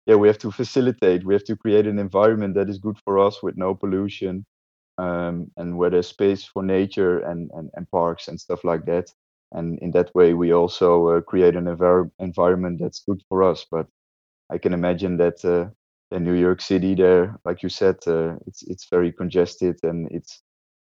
yeah, 0.06 0.16
we 0.16 0.28
have 0.28 0.38
to 0.38 0.50
facilitate. 0.52 1.24
We 1.24 1.34
have 1.34 1.44
to 1.44 1.56
create 1.56 1.86
an 1.86 1.98
environment 1.98 2.54
that 2.54 2.68
is 2.70 2.78
good 2.78 2.98
for 3.04 3.18
us 3.18 3.42
with 3.42 3.56
no 3.56 3.74
pollution, 3.74 4.46
um, 4.98 5.50
and 5.56 5.76
where 5.78 5.90
there's 5.90 6.08
space 6.08 6.44
for 6.44 6.62
nature 6.62 7.20
and, 7.20 7.50
and 7.54 7.70
and 7.74 7.90
parks 7.90 8.28
and 8.28 8.40
stuff 8.40 8.64
like 8.64 8.84
that 8.86 9.10
and 9.52 9.78
in 9.80 9.90
that 9.92 10.14
way 10.14 10.34
we 10.34 10.52
also 10.52 11.08
uh, 11.08 11.20
create 11.22 11.56
an 11.56 11.66
envir- 11.66 12.10
environment 12.18 12.80
that's 12.80 13.04
good 13.06 13.22
for 13.28 13.42
us. 13.42 13.66
But 13.70 13.86
i 14.50 14.58
can 14.58 14.74
imagine 14.74 15.16
that 15.18 15.44
uh, 15.44 15.68
in 16.16 16.24
new 16.24 16.34
york 16.34 16.60
city 16.60 16.94
there 16.94 17.38
like 17.44 17.62
you 17.62 17.68
said 17.68 17.96
uh, 18.06 18.34
it's 18.46 18.62
it's 18.64 18.88
very 18.90 19.12
congested 19.12 19.78
and 19.84 20.08
it's 20.10 20.42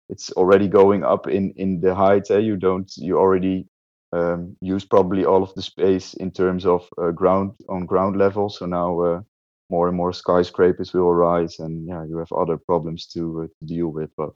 it's 0.09 0.31
already 0.33 0.69
going 0.69 1.05
up 1.05 1.27
in 1.29 1.53
in 1.57 1.81
the 1.81 1.95
height 1.95 2.31
eh? 2.31 2.39
you 2.39 2.57
don't 2.57 2.93
you 2.97 3.19
already 3.19 3.67
um, 4.13 4.57
use 4.61 4.85
probably 4.85 5.25
all 5.25 5.43
of 5.43 5.55
the 5.55 5.63
space 5.63 6.15
in 6.15 6.31
terms 6.31 6.67
of 6.67 6.89
uh, 6.99 7.11
ground 7.13 7.53
on 7.69 7.87
ground 7.87 8.17
level. 8.19 8.49
So 8.51 8.67
now 8.67 9.01
uh, 9.01 9.23
more 9.71 9.89
and 9.89 9.97
more 9.97 10.13
skyscrapers 10.13 10.93
will 10.93 11.15
rise 11.15 11.59
and 11.61 11.87
yeah 11.89 12.05
you 12.05 12.19
have 12.19 12.33
other 12.33 12.59
problems 12.59 13.07
to, 13.09 13.43
uh, 13.43 13.47
to 13.47 13.67
deal 13.67 13.89
with. 13.89 14.11
But 14.17 14.31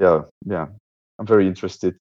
yeah 0.00 0.22
yeah 0.46 0.66
i'm 1.18 1.26
very 1.26 1.46
interested 1.46 1.96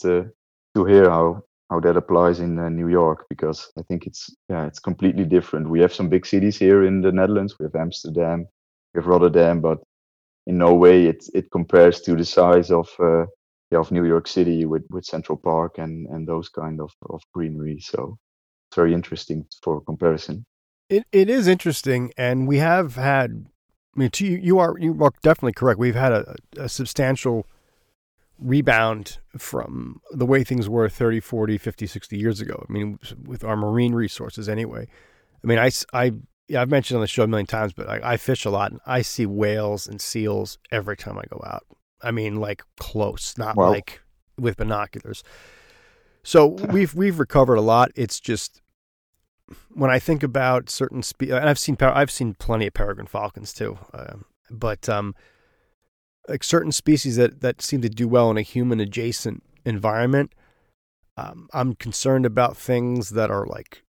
to 0.75 0.85
hear 0.85 1.09
how 1.09 1.43
how 1.69 1.79
that 1.79 1.97
applies 1.97 2.39
in 2.39 2.59
uh, 2.59 2.69
New 2.69 2.87
York 2.87 3.25
because 3.29 3.71
I 3.77 3.81
think 3.83 4.05
it's 4.05 4.29
yeah 4.49 4.65
it's 4.65 4.79
completely 4.79 5.25
different. 5.25 5.69
We 5.69 5.81
have 5.81 5.93
some 5.93 6.09
big 6.09 6.25
cities 6.25 6.57
here 6.57 6.83
in 6.83 7.01
the 7.01 7.11
Netherlands. 7.11 7.55
We 7.59 7.65
have 7.65 7.75
Amsterdam, 7.75 8.47
we 8.93 8.99
have 8.99 9.07
Rotterdam, 9.07 9.61
but 9.61 9.79
in 10.45 10.57
no 10.57 10.73
way 10.73 11.05
it 11.05 11.25
it 11.33 11.51
compares 11.51 12.01
to 12.01 12.15
the 12.15 12.25
size 12.25 12.71
of 12.71 12.89
uh, 12.99 13.25
yeah, 13.71 13.79
of 13.79 13.91
New 13.91 14.05
York 14.05 14.27
City 14.27 14.65
with 14.65 14.83
with 14.89 15.05
Central 15.05 15.37
Park 15.37 15.77
and 15.77 16.07
and 16.07 16.27
those 16.27 16.49
kind 16.49 16.79
of 16.79 16.91
of 17.09 17.21
greenery. 17.33 17.79
So 17.79 18.17
it's 18.69 18.75
very 18.75 18.93
interesting 18.93 19.45
for 19.63 19.81
comparison. 19.81 20.45
It 20.89 21.05
it 21.11 21.29
is 21.29 21.47
interesting, 21.47 22.11
and 22.17 22.47
we 22.47 22.57
have 22.57 22.95
had. 22.95 23.47
I 23.95 23.99
mean, 23.99 24.09
you, 24.17 24.39
you 24.41 24.59
are 24.59 24.75
you 24.79 25.03
are 25.03 25.13
definitely 25.21 25.53
correct. 25.53 25.79
We've 25.79 25.95
had 25.95 26.11
a, 26.11 26.35
a 26.57 26.67
substantial 26.67 27.45
rebound 28.43 29.19
from 29.37 30.01
the 30.11 30.25
way 30.25 30.43
things 30.43 30.67
were 30.69 30.89
30, 30.89 31.19
40, 31.19 31.57
50, 31.57 31.87
60 31.87 32.17
years 32.17 32.41
ago. 32.41 32.65
I 32.67 32.71
mean, 32.71 32.99
with 33.25 33.43
our 33.43 33.55
marine 33.55 33.95
resources 33.95 34.49
anyway. 34.49 34.87
I 35.43 35.47
mean, 35.47 35.59
I, 35.59 35.71
I, 35.93 36.13
yeah, 36.47 36.61
I've 36.61 36.69
mentioned 36.69 36.97
on 36.97 37.01
the 37.01 37.07
show 37.07 37.23
a 37.23 37.27
million 37.27 37.47
times, 37.47 37.73
but 37.73 37.89
I, 37.89 38.13
I 38.13 38.17
fish 38.17 38.45
a 38.45 38.49
lot 38.49 38.71
and 38.71 38.81
I 38.85 39.01
see 39.01 39.25
whales 39.25 39.87
and 39.87 39.99
seals 39.99 40.57
every 40.71 40.97
time 40.97 41.17
I 41.17 41.23
go 41.29 41.41
out. 41.45 41.65
I 42.01 42.11
mean, 42.11 42.35
like 42.35 42.63
close, 42.77 43.37
not 43.37 43.57
like 43.57 44.01
with 44.37 44.57
binoculars. 44.57 45.23
So 46.23 46.47
we've 46.47 46.93
we've 46.93 47.19
recovered 47.19 47.55
a 47.55 47.61
lot. 47.61 47.91
It's 47.95 48.19
just 48.19 48.61
when 49.73 49.89
I 49.89 49.99
think 49.99 50.21
about 50.21 50.69
certain 50.69 51.01
species, 51.01 51.33
and 51.33 51.49
I've 51.49 51.59
seen 51.59 51.77
I've 51.79 52.11
seen 52.11 52.33
plenty 52.33 52.67
of 52.67 52.73
peregrine 52.73 53.07
falcons 53.07 53.53
too, 53.53 53.77
uh, 53.93 54.15
but 54.51 54.87
um, 54.89 55.15
like 56.27 56.43
certain 56.43 56.71
species 56.71 57.15
that, 57.17 57.41
that 57.41 57.61
seem 57.61 57.81
to 57.81 57.89
do 57.89 58.07
well 58.07 58.31
in 58.31 58.37
a 58.37 58.41
human 58.41 58.79
adjacent 58.79 59.43
environment. 59.65 60.33
Um, 61.17 61.47
I'm 61.53 61.75
concerned 61.75 62.25
about 62.25 62.57
things 62.57 63.11
that 63.11 63.29
are 63.29 63.45
like, 63.45 63.83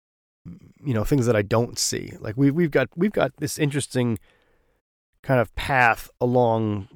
you 0.84 0.94
know, 0.94 1.04
things 1.04 1.26
that 1.28 1.36
I 1.36 1.42
don't 1.42 1.78
see. 1.78 2.14
Like 2.20 2.36
we 2.36 2.50
we've 2.50 2.72
got 2.72 2.90
we've 2.96 3.12
got 3.12 3.38
this 3.38 3.60
interesting 3.60 4.18
kind 5.22 5.40
of 5.40 5.54
path 5.56 6.10
along 6.20 6.88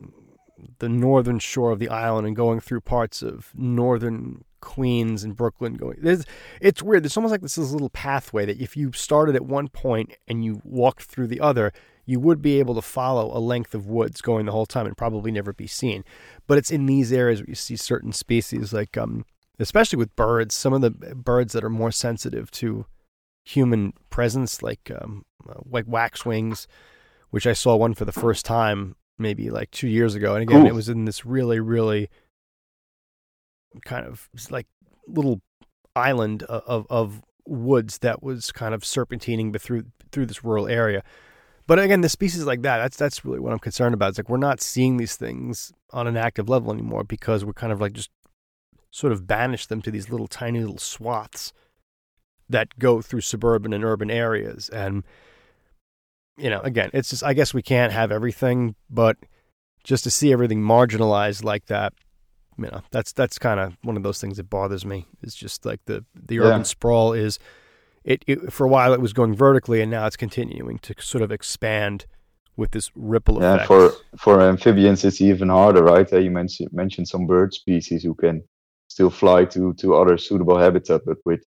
the 0.80 0.90
northern 0.90 1.38
shore 1.38 1.72
of 1.72 1.80
the 1.80 1.90
island 1.90 2.26
and 2.26 2.36
going 2.36 2.60
through 2.60 2.82
parts 2.82 3.22
of 3.22 3.52
northern 3.56 4.44
Queens 4.62 5.24
and 5.24 5.38
Brooklyn 5.38 5.76
going. 5.76 5.98
There's, 6.02 6.26
it's 6.60 6.82
weird. 6.82 7.06
It's 7.06 7.16
almost 7.16 7.32
like 7.32 7.42
this 7.42 7.58
is 7.58 7.70
a 7.70 7.74
little 7.74 7.90
pathway 7.90 8.46
that 8.46 8.60
if 8.60 8.76
you 8.76 8.92
started 8.92 9.36
at 9.36 9.46
one 9.46 9.68
point 9.68 10.14
and 10.28 10.44
you 10.44 10.60
walked 10.64 11.04
through 11.04 11.28
the 11.28 11.40
other, 11.40 11.72
you 12.06 12.20
would 12.20 12.42
be 12.42 12.60
able 12.60 12.76
to 12.76 12.82
follow 12.82 13.36
a 13.36 13.40
length 13.40 13.74
of 13.74 13.88
woods 13.88 14.22
going 14.22 14.46
the 14.46 14.52
whole 14.52 14.66
time 14.66 14.86
and 14.86 14.98
probably 14.98 15.32
never 15.32 15.54
be 15.54 15.68
seen. 15.68 16.04
But 16.48 16.58
it's 16.58 16.72
in 16.72 16.86
these 16.86 17.12
areas 17.12 17.42
where 17.42 17.50
you 17.50 17.56
see 17.56 17.76
certain 17.76 18.12
species, 18.12 18.72
like 18.74 18.98
um, 18.98 19.26
especially 19.60 19.98
with 19.98 20.16
birds, 20.16 20.54
some 20.54 20.74
of 20.74 20.82
the 20.82 20.92
birds 20.92 21.54
that 21.54 21.64
are 21.64 21.70
more 21.70 21.92
sensitive 21.92 22.52
to 22.52 22.86
human 23.44 23.94
presence, 24.10 24.62
like 24.62 24.92
um, 25.02 25.26
like 25.66 25.86
waxwings, 25.86 26.68
which 27.32 27.48
I 27.48 27.54
saw 27.54 27.76
one 27.76 27.94
for 27.94 28.06
the 28.06 28.12
first 28.12 28.46
time 28.46 28.96
maybe 29.18 29.50
like 29.50 29.72
two 29.72 29.88
years 29.88 30.16
ago, 30.16 30.36
and 30.36 30.44
again, 30.44 30.66
Ooh. 30.66 30.68
it 30.68 30.76
was 30.76 30.90
in 30.90 31.06
this 31.06 31.26
really, 31.26 31.60
really 31.60 32.10
kind 33.84 34.06
of 34.06 34.30
like 34.50 34.68
little 35.08 35.42
island 35.96 36.44
of 36.44 36.86
of 36.90 37.22
woods 37.46 38.00
that 38.00 38.24
was 38.24 38.52
kind 38.52 38.74
of 38.74 38.82
serpentining 38.82 39.52
but 39.52 39.62
through 39.62 39.86
through 40.12 40.26
this 40.26 40.44
rural 40.44 40.68
area. 40.68 41.04
But 41.68 41.80
again, 41.80 42.02
the 42.02 42.10
species 42.10 42.46
like 42.46 42.62
that, 42.62 42.78
that's 42.78 42.98
that's 42.98 43.26
really 43.26 43.40
what 43.40 43.52
I'm 43.52 43.60
concerned 43.60 43.94
about. 43.94 44.10
It's 44.10 44.20
like 44.20 44.30
we're 44.30 44.38
not 44.38 44.62
seeing 44.62 44.98
these 44.98 45.16
things 45.16 45.74
on 45.92 46.08
an 46.08 46.18
active 46.18 46.48
level 46.48 46.72
anymore 46.72 47.04
because 47.04 47.44
we're 47.44 47.54
kind 47.54 47.74
of 47.74 47.82
like 47.82 47.94
just 47.94 48.12
sort 48.92 49.12
of 49.12 49.28
banished 49.28 49.70
them 49.70 49.82
to 49.82 49.92
these 49.92 50.10
little 50.10 50.28
tiny 50.28 50.60
little 50.60 50.78
swaths 50.78 51.52
that 52.48 52.78
go 52.78 53.02
through 53.02 53.22
suburban 53.22 53.74
and 53.74 53.84
urban 53.84 54.12
areas. 54.12 54.70
And 54.70 55.04
you 56.38 56.50
know, 56.50 56.60
again, 56.62 56.92
it's 56.94 57.10
just 57.10 57.24
I 57.24 57.34
guess 57.34 57.54
we 57.54 57.64
can't 57.64 57.94
have 57.94 58.12
everything, 58.12 58.76
but 58.90 59.18
just 59.84 60.04
to 60.04 60.12
see 60.12 60.32
everything 60.32 60.62
marginalized 60.62 61.44
like 61.44 61.66
that, 61.66 61.94
you 62.58 62.66
know, 62.66 62.82
that's 62.92 63.12
that's 63.12 63.40
kind 63.40 63.60
of 63.60 63.78
one 63.82 63.98
of 63.98 64.04
those 64.04 64.22
things 64.22 64.38
that 64.38 64.50
bothers 64.50 64.86
me. 64.86 65.08
It's 65.24 65.36
just 65.36 65.66
like 65.66 65.82
the 65.86 66.06
the 66.14 66.40
urban 66.40 66.60
yeah. 66.60 66.64
sprawl 66.64 67.14
is 67.14 67.40
it, 68.06 68.24
it, 68.28 68.54
for 68.54 68.66
a 68.66 68.70
while 68.70 68.94
it 68.94 69.02
was 69.02 69.12
going 69.12 69.36
vertically 69.36 69.82
and 69.82 69.92
now 69.92 70.06
it's 70.06 70.16
continuing 70.16 70.78
to 70.80 70.94
sort 71.00 71.22
of 71.22 71.32
expand 71.32 72.06
with 72.56 72.72
this 72.72 72.90
ripple 72.96 73.38
effect. 73.38 73.62
yeah, 73.62 73.68
for 73.68 73.92
for 74.18 74.42
amphibians 74.42 75.04
it's 75.04 75.20
even 75.20 75.50
harder, 75.50 75.84
right? 75.84 76.12
Uh, 76.14 76.20
you 76.20 76.32
mentioned 76.32 76.70
mentioned 76.72 77.08
some 77.08 77.28
bird 77.28 77.54
species 77.54 78.04
who 78.04 78.14
can 78.14 78.42
still 78.88 79.10
fly 79.10 79.44
to 79.46 79.74
to 79.74 79.96
other 79.96 80.18
suitable 80.18 80.58
habitat, 80.58 81.02
but 81.06 81.18
with 81.26 81.44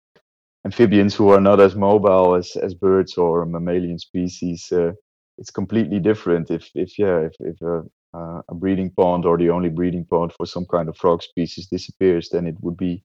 amphibians 0.65 1.15
who 1.15 1.29
are 1.29 1.39
not 1.39 1.59
as 1.61 1.75
mobile 1.75 2.35
as 2.35 2.55
as 2.57 2.73
birds 2.73 3.17
or 3.17 3.45
mammalian 3.45 3.99
species, 3.99 4.69
uh, 4.71 4.91
it's 5.37 5.51
completely 5.51 5.99
different. 5.99 6.51
If 6.51 6.69
if 6.75 6.99
yeah, 6.99 7.19
if 7.19 7.35
if 7.39 7.61
a, 7.61 7.83
uh, 8.13 8.41
a 8.49 8.55
breeding 8.55 8.91
pond 8.91 9.25
or 9.25 9.37
the 9.37 9.49
only 9.49 9.69
breeding 9.69 10.05
pond 10.05 10.33
for 10.33 10.45
some 10.45 10.65
kind 10.65 10.89
of 10.89 10.97
frog 10.97 11.21
species 11.21 11.67
disappears, 11.67 12.29
then 12.29 12.47
it 12.47 12.55
would 12.61 12.77
be 12.77 13.03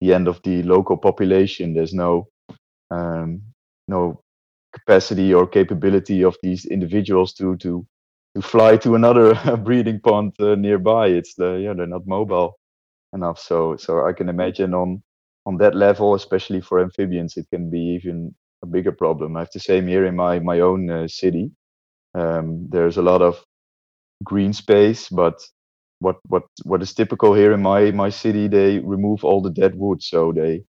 the 0.00 0.14
end 0.14 0.28
of 0.28 0.40
the 0.44 0.62
local 0.62 0.96
population. 0.96 1.74
There's 1.74 1.94
no 1.94 2.28
um, 2.90 3.42
no 3.88 4.22
capacity 4.74 5.34
or 5.34 5.46
capability 5.46 6.24
of 6.24 6.36
these 6.42 6.66
individuals 6.66 7.32
to 7.34 7.56
to 7.58 7.86
to 8.36 8.42
fly 8.42 8.76
to 8.78 8.94
another 8.96 9.34
breeding 9.64 10.00
pond 10.00 10.34
uh, 10.40 10.54
nearby. 10.56 11.08
It's 11.08 11.34
the 11.34 11.54
yeah 11.64 11.74
they're 11.74 11.86
not 11.86 12.06
mobile 12.06 12.54
enough. 13.14 13.40
So 13.40 13.76
so 13.76 14.06
I 14.06 14.14
can 14.14 14.30
imagine 14.30 14.74
on 14.74 15.02
on 15.46 15.58
that 15.58 15.76
level, 15.76 16.14
especially 16.14 16.62
for 16.62 16.80
amphibians, 16.80 17.36
it 17.38 17.46
can 17.50 17.70
be 17.70 17.80
even 17.80 18.34
a 18.62 18.66
bigger 18.66 18.92
problem. 18.92 19.36
I 19.36 19.40
have 19.40 19.50
the 19.54 19.60
same 19.60 19.88
here 19.88 20.06
in 20.06 20.16
my 20.16 20.40
my 20.40 20.60
own 20.60 20.90
uh, 20.90 21.08
city. 21.08 21.52
Um, 22.14 22.68
there's 22.70 22.98
a 22.98 23.02
lot 23.02 23.22
of 23.22 23.44
green 24.24 24.52
space, 24.52 25.08
but 25.08 25.40
what 26.00 26.18
what 26.28 26.44
what 26.64 26.82
is 26.82 26.94
typical 26.94 27.34
here 27.34 27.52
in 27.52 27.62
my 27.62 27.90
my 27.92 28.10
city, 28.10 28.48
they 28.48 28.78
remove 28.80 29.24
all 29.24 29.42
the 29.42 29.50
dead 29.50 29.74
wood, 29.76 30.02
so 30.02 30.32
they 30.32 30.64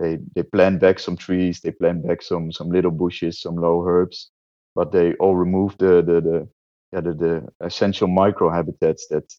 they 0.00 0.18
they 0.34 0.42
plant 0.44 0.80
back 0.80 0.98
some 0.98 1.16
trees, 1.16 1.60
they 1.60 1.72
plant 1.72 2.06
back 2.06 2.22
some 2.22 2.52
some 2.52 2.70
little 2.70 2.90
bushes, 2.90 3.40
some 3.40 3.56
low 3.56 3.84
herbs, 3.86 4.30
but 4.74 4.92
they 4.92 5.14
all 5.14 5.36
remove 5.36 5.76
the 5.78 6.02
the 6.02 6.20
the 6.20 6.48
yeah, 6.92 7.00
the, 7.02 7.14
the 7.14 7.48
essential 7.66 8.08
microhabitats 8.08 9.02
that 9.10 9.32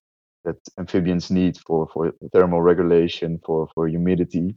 that 0.45 0.57
amphibians 0.79 1.31
need 1.31 1.57
for 1.59 1.87
for 1.93 2.13
thermal 2.33 2.61
regulation, 2.61 3.39
for 3.45 3.69
for 3.75 3.87
humidity. 3.87 4.55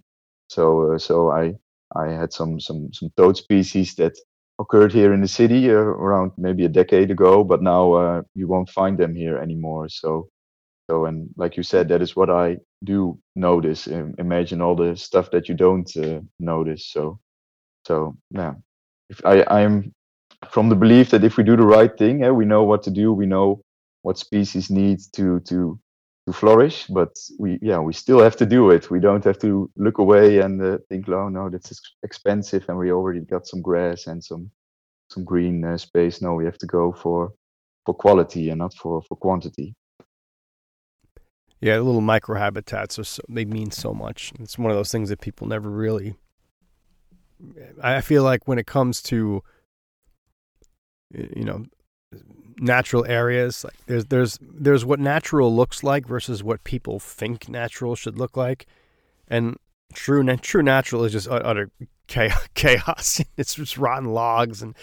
So 0.48 0.94
uh, 0.94 0.98
so 0.98 1.30
I 1.30 1.54
I 1.96 2.08
had 2.12 2.32
some 2.32 2.60
some 2.60 2.92
some 2.92 3.10
toad 3.16 3.36
species 3.36 3.94
that 3.96 4.14
occurred 4.60 4.92
here 4.92 5.12
in 5.14 5.20
the 5.22 5.28
city 5.28 5.70
uh, 5.70 5.74
around 5.74 6.32
maybe 6.38 6.64
a 6.64 6.68
decade 6.70 7.10
ago, 7.10 7.44
but 7.44 7.62
now 7.62 7.92
uh, 7.94 8.22
you 8.34 8.48
won't 8.48 8.70
find 8.70 8.98
them 8.98 9.14
here 9.14 9.38
anymore. 9.38 9.88
So 9.90 10.28
so, 10.90 11.06
and 11.06 11.30
like 11.36 11.56
you 11.56 11.62
said, 11.64 11.88
that 11.88 12.02
is 12.02 12.16
what 12.16 12.30
I 12.30 12.58
do 12.84 13.18
notice. 13.36 13.88
imagine 14.18 14.62
all 14.62 14.76
the 14.76 14.96
stuff 14.96 15.30
that 15.32 15.48
you 15.48 15.54
don't 15.56 15.90
uh, 15.96 16.20
notice. 16.40 16.86
So, 16.86 17.20
so 17.86 18.16
yeah, 18.30 18.54
if 19.10 19.20
I 19.24 19.44
I'm 19.50 19.92
from 20.50 20.68
the 20.70 20.76
belief 20.76 21.10
that 21.10 21.24
if 21.24 21.36
we 21.36 21.44
do 21.44 21.56
the 21.56 21.66
right 21.66 21.96
thing, 21.98 22.20
yeah, 22.20 22.32
we 22.32 22.46
know 22.46 22.64
what 22.64 22.82
to 22.84 22.90
do. 22.90 23.12
We 23.12 23.26
know 23.26 23.62
what 24.02 24.18
species 24.18 24.70
need 24.70 25.00
to 25.14 25.40
to 25.40 25.78
to 26.26 26.32
flourish, 26.34 26.86
but 26.88 27.16
we 27.38 27.58
yeah 27.62 27.78
we 27.80 27.92
still 27.94 28.20
have 28.20 28.36
to 28.36 28.46
do 28.46 28.70
it. 28.70 28.90
We 28.90 29.00
don't 29.00 29.24
have 29.24 29.38
to 29.40 29.70
look 29.76 29.98
away 29.98 30.40
and 30.40 30.62
uh, 30.62 30.78
think, 30.88 31.08
oh 31.10 31.28
no, 31.30 31.50
that's 31.50 31.72
expensive, 32.04 32.66
and 32.68 32.78
we 32.78 32.92
already 32.92 33.20
got 33.20 33.46
some 33.46 33.62
grass 33.62 34.06
and 34.08 34.24
some 34.24 34.50
some 35.10 35.24
green 35.24 35.64
uh, 35.64 35.78
space. 35.78 36.22
No, 36.22 36.34
we 36.34 36.46
have 36.46 36.58
to 36.58 36.66
go 36.66 36.92
for 36.92 37.32
for 37.86 37.94
quality 37.94 38.50
and 38.50 38.60
not 38.60 38.74
for 38.74 39.02
for 39.02 39.16
quantity. 39.16 39.74
Yeah, 41.60 41.78
little 41.78 42.00
microhabitats 42.00 42.98
are 42.98 43.04
so, 43.04 43.22
they 43.28 43.44
mean 43.44 43.70
so 43.70 43.92
much. 43.92 44.32
It's 44.38 44.58
one 44.58 44.70
of 44.70 44.76
those 44.76 44.92
things 44.92 45.08
that 45.08 45.20
people 45.20 45.46
never 45.46 45.68
really. 45.68 46.14
I 47.82 48.00
feel 48.00 48.22
like 48.22 48.46
when 48.46 48.58
it 48.58 48.66
comes 48.66 49.02
to, 49.02 49.42
you 51.12 51.44
know, 51.44 51.64
natural 52.60 53.04
areas, 53.06 53.64
like 53.64 53.76
there's 53.86 54.06
there's 54.06 54.38
there's 54.40 54.84
what 54.84 55.00
natural 55.00 55.54
looks 55.54 55.82
like 55.82 56.06
versus 56.06 56.42
what 56.42 56.64
people 56.64 56.98
think 56.98 57.48
natural 57.48 57.94
should 57.96 58.18
look 58.18 58.36
like, 58.36 58.66
and 59.28 59.56
true 59.94 60.24
true 60.36 60.62
natural 60.62 61.04
is 61.04 61.12
just 61.12 61.28
utter 61.28 61.70
chaos. 62.54 63.20
it's 63.36 63.54
just 63.54 63.78
rotten 63.78 64.12
logs 64.12 64.62
and 64.62 64.74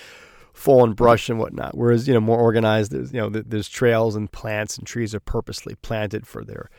fallen 0.56 0.94
brush 0.94 1.30
and 1.30 1.38
whatnot. 1.38 1.78
Whereas 1.78 2.08
you 2.08 2.14
know 2.14 2.22
more 2.22 2.40
organized, 2.40 2.92
there's 2.92 3.14
you 3.14 3.20
know 3.20 3.30
there's 3.30 3.70
trails 3.70 4.16
and 4.16 4.32
plants 4.32 4.78
and 4.78 4.88
trees 4.88 5.14
are 5.14 5.20
purposely 5.20 5.76
planted 5.76 6.26
for 6.26 6.44
their 6.44 6.70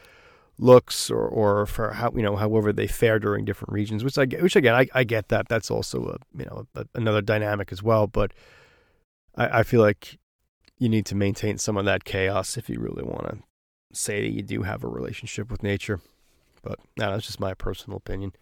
looks 0.59 1.11
or, 1.11 1.29
or 1.29 1.67
for 1.67 1.93
how 1.93 2.11
you 2.17 2.23
know 2.23 2.37
however 2.37 2.73
they 2.73 2.87
fare 2.87 3.19
during 3.19 3.45
different 3.45 3.73
regions. 3.73 4.03
Which 4.03 4.19
I 4.19 4.25
which 4.25 4.57
again 4.57 4.75
I, 4.75 4.89
I 4.95 5.05
get 5.05 5.29
that 5.29 5.49
that's 5.49 5.71
also 5.71 6.05
a 6.07 6.39
you 6.39 6.47
know 6.47 6.67
a, 6.75 6.87
another 6.95 7.21
dynamic 7.21 7.71
as 7.71 7.83
well. 7.83 8.07
But 8.07 8.33
I, 9.37 9.61
I 9.61 9.62
feel 9.62 9.83
like 9.83 10.19
you 10.79 10.89
need 10.89 11.07
to 11.07 11.15
maintain 11.15 11.59
some 11.59 11.77
of 11.77 11.85
that 11.85 12.05
chaos 12.05 12.57
if 12.57 12.69
you 12.71 12.81
really 12.81 13.03
want 13.03 13.29
to 13.29 13.39
say 13.93 14.23
that 14.23 14.33
you 14.33 14.43
do 14.43 14.62
have 14.62 14.83
a 14.85 14.89
relationship 14.89 15.51
with 15.51 15.62
nature. 15.62 16.01
But 16.62 16.79
no, 16.97 17.12
that's 17.12 17.27
just 17.27 17.41
my 17.41 17.53
personal 17.55 17.99
opinion. 17.99 18.33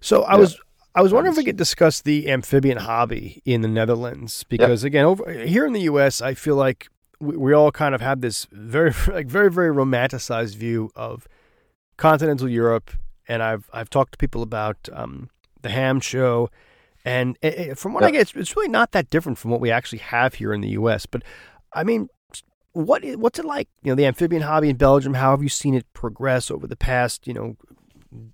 So 0.00 0.22
I 0.22 0.34
yeah. 0.34 0.38
was 0.40 0.60
I 0.94 1.02
was 1.02 1.12
wondering 1.12 1.32
if 1.32 1.38
we 1.38 1.44
could 1.44 1.56
discuss 1.56 2.02
the 2.02 2.28
amphibian 2.28 2.78
hobby 2.78 3.42
in 3.44 3.60
the 3.60 3.68
Netherlands 3.68 4.44
because, 4.44 4.82
yep. 4.82 4.88
again, 4.88 5.04
over 5.04 5.30
here 5.32 5.64
in 5.64 5.72
the 5.72 5.82
U.S., 5.82 6.20
I 6.20 6.34
feel 6.34 6.56
like 6.56 6.88
we, 7.20 7.36
we 7.36 7.52
all 7.52 7.70
kind 7.70 7.94
of 7.94 8.00
have 8.00 8.20
this 8.20 8.48
very, 8.50 8.92
like, 9.08 9.28
very, 9.28 9.50
very 9.50 9.74
romanticized 9.74 10.56
view 10.56 10.90
of 10.96 11.28
continental 11.96 12.48
Europe, 12.48 12.90
and 13.28 13.42
I've 13.42 13.70
I've 13.72 13.90
talked 13.90 14.12
to 14.12 14.18
people 14.18 14.42
about 14.42 14.88
um, 14.92 15.30
the 15.62 15.68
Hamm 15.68 16.00
Show, 16.00 16.50
and 17.04 17.38
it, 17.40 17.78
from 17.78 17.92
what 17.92 18.02
yep. 18.02 18.08
I 18.08 18.12
get, 18.12 18.20
it's, 18.22 18.34
it's 18.34 18.56
really 18.56 18.70
not 18.70 18.90
that 18.92 19.10
different 19.10 19.38
from 19.38 19.52
what 19.52 19.60
we 19.60 19.70
actually 19.70 19.98
have 19.98 20.34
here 20.34 20.52
in 20.52 20.60
the 20.60 20.70
U.S. 20.70 21.06
But 21.06 21.22
I 21.72 21.84
mean, 21.84 22.08
what 22.72 23.04
what's 23.16 23.38
it 23.38 23.44
like? 23.44 23.68
You 23.82 23.92
know, 23.92 23.96
the 23.96 24.06
amphibian 24.06 24.42
hobby 24.42 24.70
in 24.70 24.76
Belgium. 24.76 25.14
How 25.14 25.30
have 25.30 25.42
you 25.42 25.48
seen 25.48 25.74
it 25.74 25.86
progress 25.92 26.50
over 26.50 26.66
the 26.66 26.76
past? 26.76 27.28
You 27.28 27.34
know, 27.34 27.56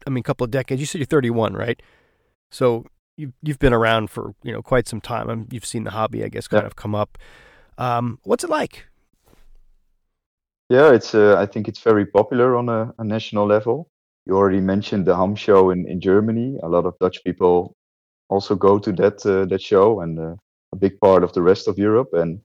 I 0.07 0.11
mean, 0.11 0.23
couple 0.23 0.45
of 0.45 0.51
decades. 0.51 0.81
You 0.81 0.87
said 0.87 1.01
you're 1.01 1.07
31, 1.07 1.53
right? 1.53 1.83
So 2.57 2.87
you've 3.19 3.35
you've 3.43 3.59
been 3.59 3.75
around 3.75 4.09
for 4.11 4.35
you 4.43 4.53
know 4.53 4.63
quite 4.63 4.89
some 4.89 5.03
time. 5.03 5.29
and 5.29 5.53
you've 5.53 5.67
seen 5.67 5.85
the 5.85 5.91
hobby, 5.91 6.25
I 6.25 6.29
guess, 6.29 6.49
kind 6.49 6.63
yeah. 6.63 6.67
of 6.67 6.75
come 6.75 6.95
up. 6.95 7.19
Um, 7.77 8.19
what's 8.23 8.45
it 8.45 8.51
like? 8.51 8.87
Yeah, 10.71 10.91
it's. 10.93 11.15
Uh, 11.15 11.37
I 11.39 11.45
think 11.45 11.69
it's 11.69 11.81
very 11.81 12.07
popular 12.07 12.57
on 12.57 12.71
a, 12.71 12.95
a, 12.99 13.05
national 13.05 13.47
level. 13.47 13.91
You 14.25 14.37
already 14.37 14.61
mentioned 14.61 15.05
the 15.05 15.15
Hamm 15.15 15.37
show 15.37 15.71
in, 15.71 15.87
in 15.87 16.01
Germany. 16.01 16.59
A 16.63 16.69
lot 16.69 16.87
of 16.87 16.99
Dutch 16.99 17.23
people 17.25 17.77
also 18.31 18.55
go 18.55 18.79
to 18.79 18.93
that 18.93 19.27
uh, 19.27 19.45
that 19.51 19.61
show, 19.61 20.01
and 20.01 20.19
uh, 20.19 20.35
a 20.73 20.77
big 20.77 20.99
part 21.01 21.25
of 21.25 21.33
the 21.35 21.43
rest 21.43 21.69
of 21.69 21.79
Europe. 21.79 22.15
And 22.15 22.41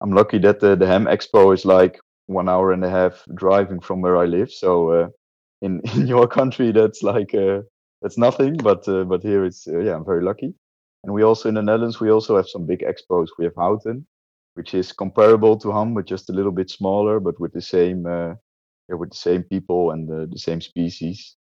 I'm 0.00 0.12
lucky 0.12 0.38
that 0.38 0.60
the, 0.60 0.74
the 0.74 0.86
Hamm 0.86 1.04
Expo 1.04 1.52
is 1.52 1.66
like 1.66 2.00
one 2.26 2.48
hour 2.48 2.72
and 2.72 2.82
a 2.82 2.90
half 2.90 3.24
driving 3.34 3.80
from 3.80 4.00
where 4.00 4.16
I 4.16 4.24
live. 4.24 4.50
So 4.50 4.90
uh, 4.90 5.08
in 5.60 5.82
in 5.94 6.06
your 6.06 6.26
country, 6.26 6.72
that's 6.72 7.02
like 7.02 7.34
uh, 7.34 7.60
that's 8.02 8.18
nothing. 8.18 8.56
But 8.56 8.88
uh, 8.88 9.04
but 9.04 9.22
here 9.22 9.44
it's 9.44 9.66
uh, 9.68 9.78
yeah, 9.80 9.94
I'm 9.94 10.04
very 10.04 10.22
lucky. 10.22 10.54
And 11.04 11.14
we 11.14 11.22
also 11.22 11.48
in 11.48 11.54
the 11.54 11.62
Netherlands 11.62 12.00
we 12.00 12.10
also 12.10 12.36
have 12.36 12.48
some 12.48 12.66
big 12.66 12.80
expos. 12.80 13.28
We 13.38 13.44
have 13.44 13.54
Houten, 13.56 14.06
which 14.54 14.74
is 14.74 14.92
comparable 14.92 15.56
to 15.58 15.72
Hamm, 15.72 15.94
but 15.94 16.06
just 16.06 16.30
a 16.30 16.32
little 16.32 16.52
bit 16.52 16.70
smaller, 16.70 17.20
but 17.20 17.40
with 17.40 17.52
the 17.52 17.62
same 17.62 18.06
uh, 18.06 18.34
yeah, 18.88 18.96
with 18.96 19.10
the 19.10 19.16
same 19.16 19.42
people 19.44 19.92
and 19.92 20.08
the, 20.08 20.26
the 20.30 20.38
same 20.38 20.60
species. 20.60 21.36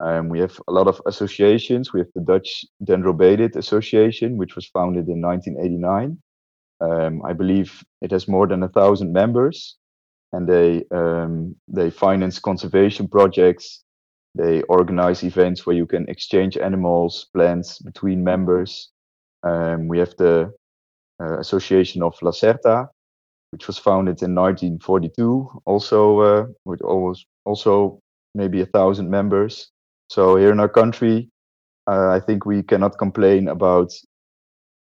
Um, 0.00 0.30
we 0.30 0.40
have 0.40 0.58
a 0.66 0.72
lot 0.72 0.86
of 0.86 1.00
associations. 1.06 1.92
We 1.92 2.00
have 2.00 2.08
the 2.14 2.22
Dutch 2.22 2.64
Dendrobates 2.82 3.56
Association, 3.56 4.38
which 4.38 4.56
was 4.56 4.66
founded 4.66 5.08
in 5.08 5.20
1989. 5.20 6.18
Um, 6.80 7.22
I 7.24 7.34
believe 7.34 7.82
it 8.00 8.10
has 8.10 8.26
more 8.26 8.46
than 8.46 8.62
a 8.62 8.68
thousand 8.68 9.12
members, 9.12 9.76
and 10.32 10.48
they 10.48 10.84
um, 10.90 11.54
they 11.68 11.90
finance 11.90 12.38
conservation 12.38 13.08
projects. 13.08 13.84
They 14.34 14.62
organize 14.62 15.24
events 15.24 15.66
where 15.66 15.76
you 15.76 15.86
can 15.86 16.08
exchange 16.08 16.56
animals, 16.56 17.26
plants 17.34 17.78
between 17.80 18.22
members. 18.22 18.90
Um, 19.42 19.88
we 19.88 19.98
have 19.98 20.14
the 20.16 20.52
uh, 21.20 21.38
Association 21.38 22.02
of 22.02 22.16
Lacerta, 22.20 22.88
which 23.50 23.66
was 23.66 23.78
founded 23.78 24.22
in 24.22 24.34
1942, 24.34 25.62
also 25.64 26.20
uh, 26.20 26.46
with 26.64 26.80
almost 26.82 27.26
also 27.44 28.00
maybe 28.34 28.60
a 28.60 28.66
thousand 28.66 29.10
members. 29.10 29.70
So 30.08 30.36
here 30.36 30.52
in 30.52 30.60
our 30.60 30.68
country, 30.68 31.30
uh, 31.88 32.10
I 32.10 32.20
think 32.20 32.46
we 32.46 32.62
cannot 32.62 32.98
complain 32.98 33.48
about 33.48 33.92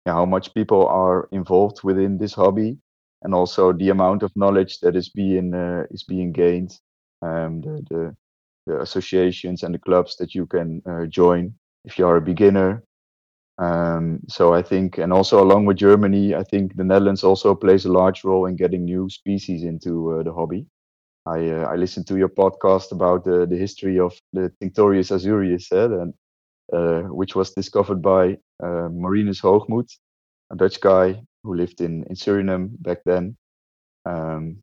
you 0.07 0.12
know, 0.12 0.14
how 0.14 0.24
much 0.24 0.55
people 0.55 0.87
are 0.87 1.28
involved 1.33 1.83
within 1.83 2.18
this 2.18 2.35
hobby, 2.35 2.78
and 3.22 3.35
also 3.35 3.72
the 3.72 3.90
amount 3.90 4.22
of 4.22 4.31
knowledge 4.37 4.78
that 4.81 4.94
is 4.94 5.09
being 5.09 5.55
uh, 5.55 5.85
is 5.90 6.05
being 6.05 6.33
gained. 6.33 6.78
Um, 7.22 7.61
the, 7.61 7.85
the, 7.90 8.16
the 8.66 8.81
associations 8.81 9.62
and 9.62 9.75
the 9.75 9.79
clubs 9.79 10.16
that 10.16 10.35
you 10.35 10.46
can 10.46 10.83
uh, 10.87 11.07
join 11.07 11.55
if 11.85 11.98
you 11.98 12.07
are 12.07 12.16
a 12.16 12.20
beginner. 12.20 12.83
Um, 13.59 14.20
so 14.29 14.55
I 14.55 14.62
think, 14.62 14.98
and 14.98 15.12
also 15.12 15.42
along 15.42 15.66
with 15.66 15.77
Germany, 15.77 16.35
I 16.35 16.42
think 16.42 16.77
the 16.77 16.85
Netherlands 16.85 17.22
also 17.22 17.55
plays 17.55 17.85
a 17.85 17.92
large 17.92 18.25
role 18.25 18.46
in 18.46 18.57
getting 18.57 18.85
new 18.85 19.09
species 19.11 19.64
into 19.64 20.12
uh, 20.12 20.22
the 20.22 20.33
hobby. 20.33 20.66
I 21.27 21.51
uh, 21.51 21.66
I 21.72 21.77
listened 21.77 22.07
to 22.09 22.16
your 22.16 22.31
podcast 22.31 22.92
about 22.92 23.25
the 23.25 23.46
the 23.46 23.57
history 23.57 24.01
of 24.01 24.12
the 24.33 24.51
Tinctorius 24.61 25.11
azureus, 25.12 25.70
and 25.70 26.14
uh, 26.72 27.03
which 27.14 27.37
was 27.37 27.51
discovered 27.53 28.03
by 28.03 28.38
uh, 28.62 28.88
Marinus 28.90 29.40
Hoogmoed, 29.40 29.88
a 30.51 30.57
Dutch 30.57 30.81
guy 30.81 31.22
who 31.44 31.55
lived 31.55 31.81
in 31.81 32.05
in 32.05 32.16
Suriname 32.16 32.70
back 32.83 32.98
then. 33.05 33.37
Um, 34.05 34.62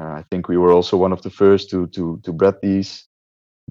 uh, 0.00 0.14
I 0.20 0.24
think 0.30 0.48
we 0.48 0.56
were 0.56 0.72
also 0.72 0.96
one 0.96 1.12
of 1.12 1.22
the 1.22 1.30
first 1.30 1.70
to 1.70 1.86
to 1.88 2.20
to 2.24 2.32
bred 2.32 2.56
these 2.62 3.06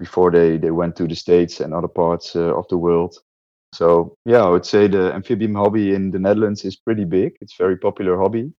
before 0.00 0.32
they 0.32 0.58
they 0.58 0.72
went 0.72 0.96
to 0.96 1.08
the 1.08 1.16
states 1.16 1.60
and 1.60 1.74
other 1.74 1.88
parts 1.88 2.36
uh, 2.36 2.56
of 2.58 2.66
the 2.68 2.78
world. 2.78 3.16
So 3.74 4.16
yeah, 4.26 4.44
I 4.44 4.50
would 4.50 4.66
say 4.66 4.88
the 4.88 5.12
amphibian 5.14 5.54
hobby 5.54 5.94
in 5.94 6.10
the 6.10 6.18
Netherlands 6.18 6.64
is 6.64 6.76
pretty 6.76 7.04
big. 7.06 7.36
It's 7.42 7.56
very 7.58 7.76
popular 7.78 8.18
hobby, 8.18 8.52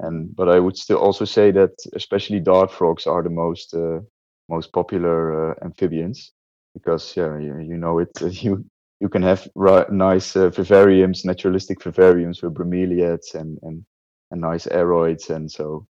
and 0.00 0.34
but 0.36 0.48
I 0.48 0.60
would 0.60 0.76
still 0.76 0.98
also 0.98 1.24
say 1.24 1.52
that 1.52 1.72
especially 1.94 2.40
dart 2.40 2.70
frogs 2.72 3.06
are 3.06 3.22
the 3.22 3.30
most 3.30 3.74
uh, 3.74 4.00
most 4.48 4.72
popular 4.72 5.52
uh, 5.52 5.54
amphibians 5.64 6.32
because 6.74 7.16
yeah, 7.16 7.38
you, 7.38 7.58
you 7.60 7.76
know 7.78 7.98
it. 8.00 8.10
you 8.44 8.64
you 9.00 9.08
can 9.10 9.22
have 9.22 9.48
nice 9.90 10.36
uh, 10.36 10.50
vivariums, 10.50 11.24
naturalistic 11.24 11.80
vivariums 11.80 12.42
with 12.42 12.54
bromeliads 12.54 13.34
and 13.34 13.58
and 13.62 13.84
and 14.30 14.40
nice 14.40 14.66
aroids. 14.66 15.30
and 15.30 15.50
so 15.50 15.86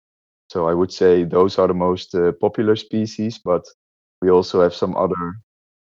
so 0.50 0.68
I 0.68 0.74
would 0.74 0.92
say 0.92 1.24
those 1.24 1.58
are 1.58 1.68
the 1.68 1.74
most 1.74 2.14
uh, 2.14 2.32
popular 2.40 2.76
species. 2.76 3.38
But 3.38 3.64
we 4.24 4.30
also 4.30 4.62
have 4.62 4.74
some 4.74 4.96
other 4.96 5.24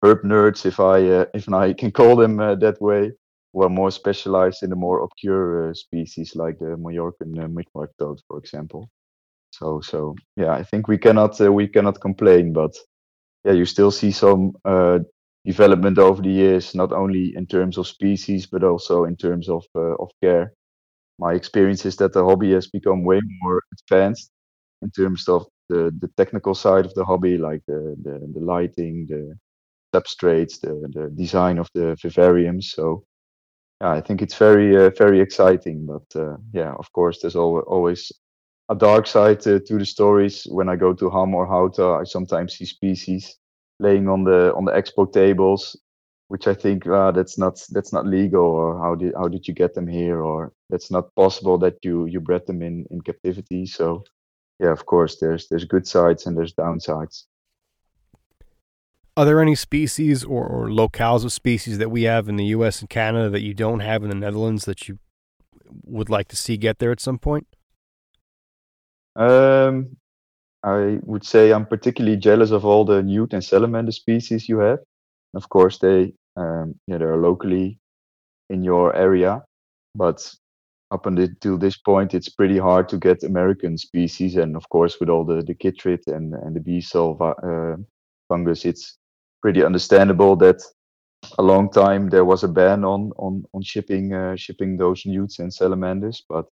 herp 0.04 0.22
nerds, 0.24 0.66
if 0.66 0.80
I 0.80 0.98
uh, 1.08 1.26
if 1.34 1.48
I 1.52 1.72
can 1.74 1.90
call 1.92 2.16
them 2.16 2.40
uh, 2.40 2.54
that 2.56 2.80
way, 2.80 3.12
who 3.52 3.62
are 3.64 3.70
more 3.70 3.90
specialized 3.90 4.62
in 4.62 4.70
the 4.70 4.76
more 4.76 5.00
obscure 5.04 5.70
uh, 5.70 5.74
species 5.74 6.36
like 6.36 6.58
the 6.58 6.76
Mallorcan 6.76 7.38
uh, 7.44 7.48
midwife 7.48 7.90
toad, 7.98 8.20
for 8.28 8.38
example. 8.38 8.88
So 9.52 9.80
so 9.82 10.16
yeah, 10.36 10.52
I 10.52 10.64
think 10.64 10.88
we 10.88 10.98
cannot 10.98 11.40
uh, 11.40 11.52
we 11.52 11.68
cannot 11.68 12.00
complain, 12.00 12.52
but 12.52 12.74
yeah, 13.44 13.54
you 13.54 13.64
still 13.66 13.90
see 13.92 14.12
some 14.12 14.52
uh, 14.64 15.00
development 15.46 15.98
over 15.98 16.22
the 16.22 16.30
years, 16.30 16.74
not 16.74 16.92
only 16.92 17.34
in 17.36 17.46
terms 17.46 17.78
of 17.78 17.86
species 17.88 18.46
but 18.46 18.64
also 18.64 19.04
in 19.04 19.16
terms 19.16 19.48
of 19.48 19.64
of 19.76 20.10
care. 20.22 20.52
My 21.18 21.34
experience 21.34 21.86
is 21.86 21.96
that 21.98 22.12
the 22.12 22.24
hobby 22.24 22.52
has 22.54 22.68
become 22.68 23.04
way 23.04 23.20
more 23.42 23.62
advanced 23.74 24.30
in 24.82 24.90
terms 24.90 25.28
of 25.28 25.46
the, 25.68 25.94
the 26.00 26.08
technical 26.16 26.54
side 26.54 26.86
of 26.86 26.94
the 26.94 27.04
hobby, 27.04 27.38
like 27.38 27.62
the, 27.66 27.96
the, 28.02 28.30
the 28.34 28.40
lighting, 28.40 29.06
the 29.08 29.36
substrates, 29.94 30.60
the, 30.60 30.88
the 30.92 31.10
design 31.10 31.58
of 31.58 31.68
the 31.74 31.96
vivariums. 32.02 32.64
So 32.64 33.04
yeah, 33.80 33.90
I 33.90 34.00
think 34.00 34.22
it's 34.22 34.36
very 34.36 34.76
uh, 34.76 34.90
very 34.90 35.20
exciting. 35.20 35.86
But 35.86 36.20
uh, 36.20 36.36
yeah, 36.52 36.74
of 36.74 36.92
course, 36.92 37.20
there's 37.20 37.36
always 37.36 38.12
a 38.68 38.74
dark 38.74 39.06
side 39.06 39.40
to, 39.40 39.60
to 39.60 39.78
the 39.78 39.86
stories. 39.86 40.46
When 40.50 40.68
I 40.68 40.76
go 40.76 40.92
to 40.92 41.10
Hamm 41.10 41.34
or 41.34 41.46
Houten, 41.46 42.00
I 42.00 42.04
sometimes 42.04 42.54
see 42.54 42.66
species 42.66 43.36
laying 43.80 44.08
on 44.08 44.24
the 44.24 44.52
on 44.54 44.64
the 44.64 44.72
expo 44.72 45.10
tables, 45.10 45.76
which 46.28 46.46
I 46.46 46.54
think 46.54 46.86
uh, 46.86 47.12
that's 47.12 47.38
not 47.38 47.62
that's 47.70 47.92
not 47.92 48.06
legal, 48.06 48.44
or 48.44 48.78
how 48.78 48.94
did 48.94 49.14
how 49.14 49.28
did 49.28 49.46
you 49.48 49.54
get 49.54 49.74
them 49.74 49.86
here, 49.86 50.22
or 50.22 50.52
that's 50.70 50.90
not 50.90 51.14
possible 51.14 51.58
that 51.58 51.76
you 51.82 52.06
you 52.06 52.20
bred 52.20 52.46
them 52.46 52.62
in 52.62 52.84
in 52.90 53.00
captivity. 53.00 53.66
So 53.66 54.04
yeah, 54.58 54.72
of 54.72 54.86
course, 54.86 55.18
there's 55.20 55.48
there's 55.48 55.64
good 55.64 55.86
sides 55.86 56.26
and 56.26 56.36
there's 56.36 56.54
downsides. 56.54 57.24
Are 59.16 59.24
there 59.24 59.40
any 59.40 59.56
species 59.56 60.22
or, 60.22 60.46
or 60.46 60.68
locales 60.68 61.24
of 61.24 61.32
species 61.32 61.78
that 61.78 61.90
we 61.90 62.04
have 62.04 62.28
in 62.28 62.36
the 62.36 62.46
U.S. 62.46 62.80
and 62.80 62.88
Canada 62.88 63.28
that 63.30 63.42
you 63.42 63.52
don't 63.52 63.80
have 63.80 64.04
in 64.04 64.10
the 64.10 64.14
Netherlands 64.14 64.64
that 64.66 64.88
you 64.88 64.98
would 65.84 66.08
like 66.08 66.28
to 66.28 66.36
see 66.36 66.56
get 66.56 66.78
there 66.78 66.92
at 66.92 67.00
some 67.00 67.18
point? 67.18 67.46
Um, 69.16 69.96
I 70.62 70.98
would 71.02 71.24
say 71.24 71.52
I'm 71.52 71.66
particularly 71.66 72.16
jealous 72.16 72.50
of 72.50 72.64
all 72.64 72.84
the 72.84 73.02
newt 73.02 73.32
and 73.32 73.42
salamander 73.42 73.92
species 73.92 74.48
you 74.48 74.58
have. 74.58 74.78
Of 75.34 75.48
course, 75.48 75.78
they 75.78 76.12
um, 76.36 76.76
yeah 76.86 76.98
they're 76.98 77.16
locally 77.16 77.78
in 78.50 78.62
your 78.62 78.94
area, 78.94 79.42
but 79.94 80.32
up 80.90 81.06
until 81.06 81.58
this 81.58 81.76
point, 81.76 82.14
it's 82.14 82.28
pretty 82.28 82.58
hard 82.58 82.88
to 82.90 82.98
get 82.98 83.22
American 83.22 83.76
species, 83.78 84.36
and 84.36 84.56
of 84.56 84.68
course, 84.70 84.98
with 85.00 85.08
all 85.08 85.24
the 85.24 85.42
the 85.42 85.54
chytrid 85.54 86.06
and 86.06 86.34
and 86.34 86.56
the 86.56 86.60
bee 86.60 86.82
uh, 87.42 87.76
fungus, 88.28 88.64
it's 88.64 88.98
pretty 89.42 89.64
understandable 89.64 90.36
that 90.36 90.62
a 91.38 91.42
long 91.42 91.70
time 91.70 92.08
there 92.08 92.24
was 92.24 92.44
a 92.44 92.48
ban 92.48 92.84
on 92.84 93.12
on 93.18 93.44
on 93.54 93.62
shipping 93.62 94.14
uh, 94.14 94.36
shipping 94.36 94.76
those 94.76 95.04
newts 95.06 95.38
and 95.40 95.52
salamanders. 95.52 96.24
But 96.28 96.46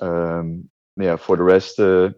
um, 0.00 0.68
yeah 0.96 1.16
for 1.16 1.36
the 1.36 1.42
rest 1.42 1.80
uh, 1.80 2.10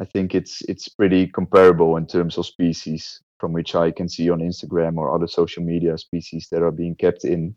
i 0.00 0.04
think 0.04 0.34
it's 0.34 0.62
it's 0.62 0.88
pretty 0.88 1.26
comparable 1.26 1.96
in 1.96 2.06
terms 2.06 2.38
of 2.38 2.46
species 2.46 3.20
from 3.38 3.52
which 3.52 3.74
i 3.74 3.90
can 3.90 4.08
see 4.08 4.30
on 4.30 4.40
instagram 4.40 4.96
or 4.96 5.14
other 5.14 5.26
social 5.26 5.62
media 5.62 5.96
species 5.98 6.48
that 6.50 6.62
are 6.62 6.72
being 6.72 6.94
kept 6.96 7.24
in 7.24 7.54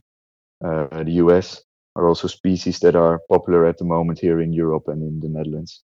uh, 0.63 1.03
the 1.03 1.13
us 1.13 1.63
are 1.97 2.07
also 2.07 2.27
species 2.27 2.79
that 2.79 2.95
are 2.95 3.19
popular 3.29 3.65
at 3.65 3.77
the 3.77 3.85
moment 3.85 4.19
here 4.19 4.39
in 4.39 4.53
europe 4.53 4.87
and 4.87 5.01
in 5.01 5.19
the 5.19 5.29
netherlands 5.29 5.83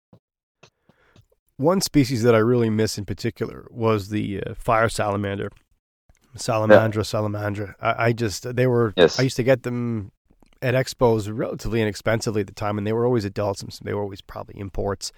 one 1.56 1.80
species 1.80 2.22
that 2.22 2.34
i 2.34 2.38
really 2.38 2.70
miss 2.70 2.98
in 2.98 3.04
particular 3.04 3.66
was 3.70 4.08
the 4.08 4.42
uh, 4.42 4.54
fire 4.54 4.88
salamander 4.88 5.50
Salamandra, 6.36 6.96
yeah. 6.96 7.00
Salamandra. 7.02 7.74
I, 7.80 8.06
I, 8.06 8.12
just 8.12 8.54
they 8.56 8.66
were. 8.66 8.92
Yes. 8.96 9.18
I 9.18 9.22
used 9.22 9.36
to 9.36 9.42
get 9.42 9.62
them 9.62 10.12
at 10.62 10.74
expos 10.74 11.30
relatively 11.32 11.82
inexpensively 11.82 12.42
at 12.42 12.46
the 12.46 12.54
time, 12.54 12.78
and 12.78 12.86
they 12.86 12.92
were 12.92 13.04
always 13.04 13.24
adults, 13.24 13.62
and 13.62 13.72
they 13.82 13.94
were 13.94 14.02
always 14.02 14.20
probably 14.20 14.58
imports. 14.58 15.12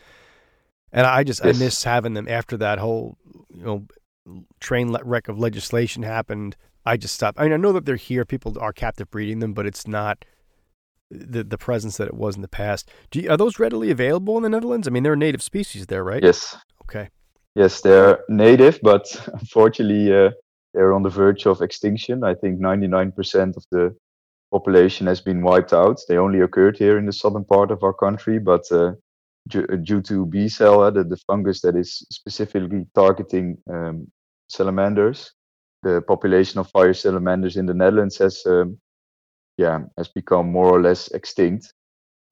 And 0.92 1.06
I 1.06 1.24
just 1.24 1.44
yes. 1.44 1.56
I 1.56 1.64
miss 1.64 1.84
having 1.84 2.14
them 2.14 2.28
after 2.28 2.56
that 2.58 2.78
whole 2.78 3.18
you 3.50 3.64
know 3.64 3.86
train 4.60 4.96
wreck 5.04 5.28
of 5.28 5.38
legislation 5.38 6.02
happened. 6.02 6.56
I 6.86 6.96
just 6.96 7.14
stopped. 7.14 7.38
I, 7.38 7.44
mean, 7.44 7.52
I 7.52 7.56
know 7.56 7.72
that 7.72 7.84
they're 7.84 7.96
here. 7.96 8.24
People 8.24 8.56
are 8.58 8.72
captive 8.72 9.10
breeding 9.10 9.40
them, 9.40 9.52
but 9.52 9.66
it's 9.66 9.86
not 9.86 10.24
the 11.10 11.44
the 11.44 11.58
presence 11.58 11.96
that 11.96 12.08
it 12.08 12.14
was 12.14 12.36
in 12.36 12.42
the 12.42 12.48
past. 12.48 12.90
You, 13.14 13.30
are 13.30 13.36
those 13.36 13.58
readily 13.58 13.90
available 13.90 14.36
in 14.36 14.42
the 14.42 14.48
Netherlands? 14.48 14.86
I 14.86 14.90
mean, 14.90 15.02
they're 15.02 15.16
native 15.16 15.42
species 15.42 15.86
there, 15.86 16.04
right? 16.04 16.22
Yes. 16.22 16.56
Okay. 16.82 17.08
Yes, 17.54 17.80
they're 17.80 18.20
native, 18.28 18.78
but 18.82 19.04
unfortunately, 19.32 20.14
uh, 20.14 20.30
they're 20.74 20.92
on 20.92 21.02
the 21.02 21.10
verge 21.10 21.46
of 21.46 21.62
extinction. 21.62 22.22
I 22.22 22.34
think 22.34 22.60
99% 22.60 23.56
of 23.56 23.64
the 23.70 23.96
population 24.50 25.06
has 25.06 25.20
been 25.20 25.42
wiped 25.42 25.72
out. 25.72 26.00
They 26.08 26.18
only 26.18 26.40
occurred 26.40 26.78
here 26.78 26.98
in 26.98 27.06
the 27.06 27.12
southern 27.12 27.44
part 27.44 27.70
of 27.70 27.82
our 27.82 27.92
country, 27.92 28.38
but 28.38 28.70
uh, 28.70 28.92
due, 29.48 29.66
uh, 29.72 29.76
due 29.76 30.00
to 30.02 30.26
B-sal, 30.26 30.82
uh, 30.82 30.90
the, 30.90 31.04
the 31.04 31.16
fungus 31.26 31.60
that 31.62 31.76
is 31.76 32.06
specifically 32.10 32.86
targeting 32.94 33.58
um, 33.70 34.06
salamanders, 34.48 35.32
the 35.82 36.02
population 36.02 36.60
of 36.60 36.70
fire 36.70 36.94
salamanders 36.94 37.56
in 37.56 37.66
the 37.66 37.74
Netherlands 37.74 38.18
has, 38.18 38.42
um, 38.46 38.78
yeah, 39.58 39.80
has 39.98 40.08
become 40.08 40.50
more 40.50 40.70
or 40.70 40.80
less 40.80 41.08
extinct. 41.08 41.74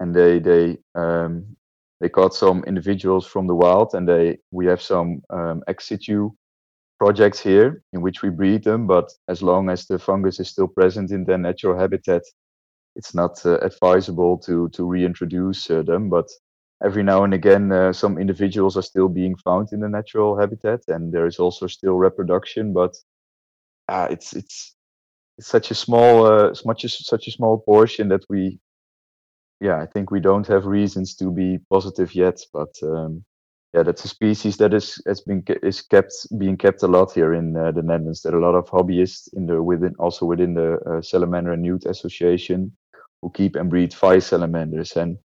And 0.01 0.15
they 0.15 0.39
they 0.39 0.79
um, 0.95 1.57
they 2.01 2.09
caught 2.09 2.35
some 2.35 2.65
individuals 2.65 3.27
from 3.27 3.47
the 3.47 3.55
wild, 3.55 3.95
and 3.95 4.09
they 4.09 4.39
we 4.53 4.67
have 4.67 4.83
some 4.83 5.23
um, 5.31 5.63
ex 5.69 5.89
situ 5.89 6.31
projects 6.99 7.41
here 7.41 7.83
in 7.93 8.01
which 8.01 8.23
we 8.23 8.31
breed 8.31 8.65
them, 8.65 8.87
but 8.87 9.13
as 9.29 9.43
long 9.43 9.71
as 9.71 9.87
the 9.87 9.99
fungus 9.99 10.41
is 10.41 10.49
still 10.49 10.69
present 10.69 11.11
in 11.11 11.25
their 11.25 11.39
natural 11.39 11.79
habitat, 11.79 12.23
it's 12.97 13.15
not 13.15 13.45
uh, 13.47 13.59
advisable 13.61 14.39
to 14.39 14.69
to 14.71 14.85
reintroduce 14.85 15.71
uh, 15.71 15.83
them. 15.83 16.09
But 16.11 16.29
every 16.85 17.03
now 17.03 17.25
and 17.25 17.35
again, 17.35 17.73
uh, 17.73 17.93
some 17.93 18.19
individuals 18.19 18.77
are 18.77 18.83
still 18.83 19.09
being 19.09 19.37
found 19.37 19.73
in 19.73 19.81
the 19.81 19.89
natural 19.89 20.39
habitat, 20.39 20.83
and 20.89 21.13
there 21.13 21.27
is 21.27 21.39
also 21.39 21.67
still 21.67 21.97
reproduction. 21.97 22.73
But 22.73 22.95
uh, 23.89 24.09
it's 24.11 24.33
it's 24.35 24.76
it's 25.39 25.49
such 25.49 25.71
a 25.71 25.75
small, 25.75 26.27
uh, 26.27 26.55
much 26.65 26.85
as 26.85 27.05
such 27.05 27.27
a 27.29 27.31
small 27.31 27.59
portion 27.59 28.09
that 28.09 28.25
we, 28.29 28.59
yeah, 29.61 29.81
I 29.81 29.87
think 29.87 30.11
we 30.11 30.21
don't 30.21 30.47
have 30.47 30.67
reasons 30.67 31.15
to 31.17 31.31
be 31.31 31.59
positive 31.71 32.15
yet. 32.15 32.41
But 32.53 32.75
um, 32.83 33.25
yeah, 33.75 33.83
that's 33.83 34.05
a 34.05 34.09
species 34.09 34.57
that 34.57 34.73
is 34.73 35.03
has 35.07 35.21
been 35.21 35.45
is 35.63 35.83
kept 35.83 36.13
being 36.39 36.57
kept 36.57 36.83
a 36.83 36.87
lot 36.87 37.13
here 37.13 37.35
in 37.35 37.57
uh, 37.57 37.73
the 37.73 37.83
Netherlands. 37.83 38.23
There 38.23 38.35
are 38.35 38.39
a 38.39 38.47
lot 38.47 38.55
of 38.55 38.71
hobbyists 38.71 39.29
in 39.35 39.47
the 39.47 39.63
within 39.63 39.95
also 39.99 40.25
within 40.25 40.55
the 40.55 40.79
uh, 40.87 41.03
Salamander 41.03 41.53
and 41.53 41.63
Newt 41.63 41.85
Association 41.85 42.73
who 43.21 43.31
keep 43.31 43.57
and 43.57 43.69
breed 43.69 43.93
fire 43.93 44.21
salamanders, 44.21 44.97
and 44.97 45.19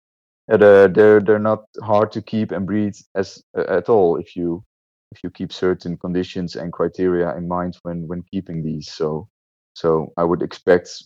uh, 0.50 0.56
they're 0.56 1.20
they're 1.20 1.38
not 1.38 1.64
hard 1.82 2.10
to 2.12 2.22
keep 2.22 2.50
and 2.50 2.66
breed 2.66 2.94
as 3.14 3.42
uh, 3.56 3.64
at 3.68 3.88
all 3.88 4.16
if 4.16 4.34
you 4.34 4.64
if 5.12 5.22
you 5.22 5.30
keep 5.30 5.52
certain 5.52 5.96
conditions 5.96 6.56
and 6.56 6.72
criteria 6.72 7.36
in 7.36 7.46
mind 7.46 7.76
when 7.82 8.06
when 8.08 8.22
keeping 8.32 8.64
these. 8.64 8.90
So 8.90 9.28
so 9.74 10.12
I 10.16 10.24
would 10.24 10.42
expect, 10.42 11.04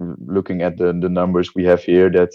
looking 0.00 0.62
at 0.62 0.76
the 0.78 0.92
the 0.92 1.08
numbers 1.08 1.54
we 1.54 1.64
have 1.64 1.82
here, 1.82 2.10
that 2.10 2.32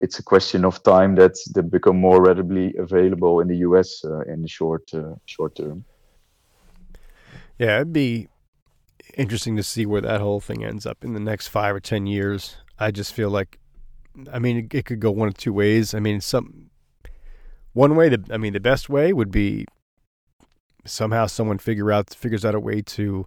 it's 0.00 0.18
a 0.18 0.22
question 0.22 0.64
of 0.64 0.82
time 0.82 1.16
that 1.16 1.36
they 1.54 1.60
become 1.60 1.96
more 1.96 2.22
readily 2.22 2.74
available 2.78 3.40
in 3.40 3.48
the 3.48 3.56
US 3.58 4.04
uh, 4.04 4.20
in 4.22 4.42
the 4.42 4.48
short 4.48 4.92
uh, 4.94 5.14
short 5.26 5.56
term. 5.56 5.84
Yeah, 7.58 7.76
it'd 7.76 7.92
be 7.92 8.28
interesting 9.16 9.56
to 9.56 9.62
see 9.62 9.84
where 9.84 10.00
that 10.00 10.20
whole 10.20 10.40
thing 10.40 10.64
ends 10.64 10.86
up 10.86 11.04
in 11.04 11.14
the 11.14 11.20
next 11.20 11.48
five 11.48 11.74
or 11.74 11.80
ten 11.80 12.06
years. 12.06 12.56
I 12.78 12.92
just 12.92 13.12
feel 13.12 13.30
like, 13.30 13.58
I 14.32 14.38
mean, 14.38 14.68
it, 14.72 14.84
could 14.84 15.00
go 15.00 15.10
one 15.10 15.26
of 15.26 15.36
two 15.36 15.52
ways. 15.52 15.92
I 15.92 15.98
mean, 15.98 16.20
some 16.20 16.70
one 17.72 17.96
way. 17.96 18.08
The, 18.08 18.24
I 18.30 18.36
mean, 18.36 18.52
the 18.52 18.60
best 18.60 18.88
way 18.88 19.12
would 19.12 19.32
be 19.32 19.66
somehow 20.84 21.26
someone 21.26 21.58
figure 21.58 21.90
out 21.90 22.10
figures 22.10 22.44
out 22.44 22.54
a 22.54 22.60
way 22.60 22.82
to. 22.82 23.26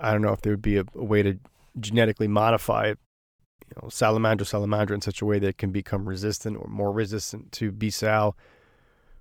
I 0.00 0.12
don't 0.12 0.22
know 0.22 0.32
if 0.32 0.42
there 0.42 0.52
would 0.52 0.62
be 0.62 0.76
a, 0.76 0.84
a 0.94 1.04
way 1.04 1.22
to 1.22 1.38
genetically 1.80 2.28
modify 2.28 2.88
you 3.68 3.82
know, 3.82 3.88
salamander 3.88 4.44
salamander 4.44 4.94
in 4.94 5.00
such 5.00 5.20
a 5.20 5.26
way 5.26 5.38
that 5.38 5.48
it 5.48 5.58
can 5.58 5.70
become 5.70 6.08
resistant 6.08 6.56
or 6.56 6.66
more 6.68 6.92
resistant 6.92 7.52
to 7.52 7.70
B-sal. 7.70 8.36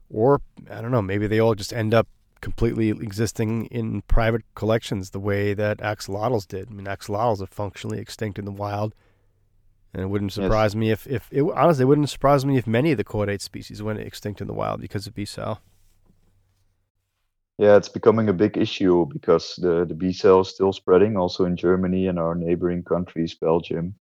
Or, 0.10 0.42
I 0.70 0.82
don't 0.82 0.92
know, 0.92 1.02
maybe 1.02 1.28
they 1.28 1.40
all 1.40 1.56
just 1.56 1.74
end 1.74 1.94
up 1.94 2.08
completely 2.40 2.90
existing 2.90 3.66
in 3.66 4.02
private 4.04 4.44
collections 4.56 5.10
the 5.10 5.20
way 5.20 5.54
that 5.54 5.80
axolotls 5.80 6.48
did. 6.48 6.70
I 6.70 6.74
mean, 6.74 6.86
axolotls 6.86 7.42
are 7.42 7.48
functionally 7.48 8.00
extinct 8.00 8.40
in 8.40 8.46
the 8.46 8.52
wild. 8.52 8.96
And 9.94 10.04
it 10.04 10.08
wouldn't 10.08 10.34
surprise 10.34 10.74
yes. 10.74 10.80
me 10.80 10.92
if, 10.92 11.08
if 11.08 11.28
it, 11.32 11.42
honestly, 11.42 11.84
it 11.84 11.88
wouldn't 11.88 12.10
surprise 12.10 12.46
me 12.46 12.58
if 12.58 12.68
many 12.68 12.92
of 12.92 12.98
the 12.98 13.04
caudate 13.04 13.42
species 13.42 13.82
went 13.82 14.00
extinct 14.00 14.42
in 14.42 14.48
the 14.48 14.54
wild 14.54 14.80
because 14.80 15.08
of 15.08 15.16
B-sal. 15.16 15.62
Yeah, 17.58 17.76
it's 17.76 17.90
becoming 17.90 18.30
a 18.30 18.34
big 18.34 18.58
issue 18.58 19.08
because 19.12 19.56
the, 19.58 19.86
the 19.86 19.96
B-sal 19.96 20.42
is 20.42 20.50
still 20.50 20.72
spreading 20.72 21.18
also 21.18 21.46
in 21.46 21.56
Germany 21.56 22.08
and 22.08 22.20
our 22.20 22.36
neighboring 22.36 22.84
countries, 22.84 23.34
Belgium. 23.34 23.96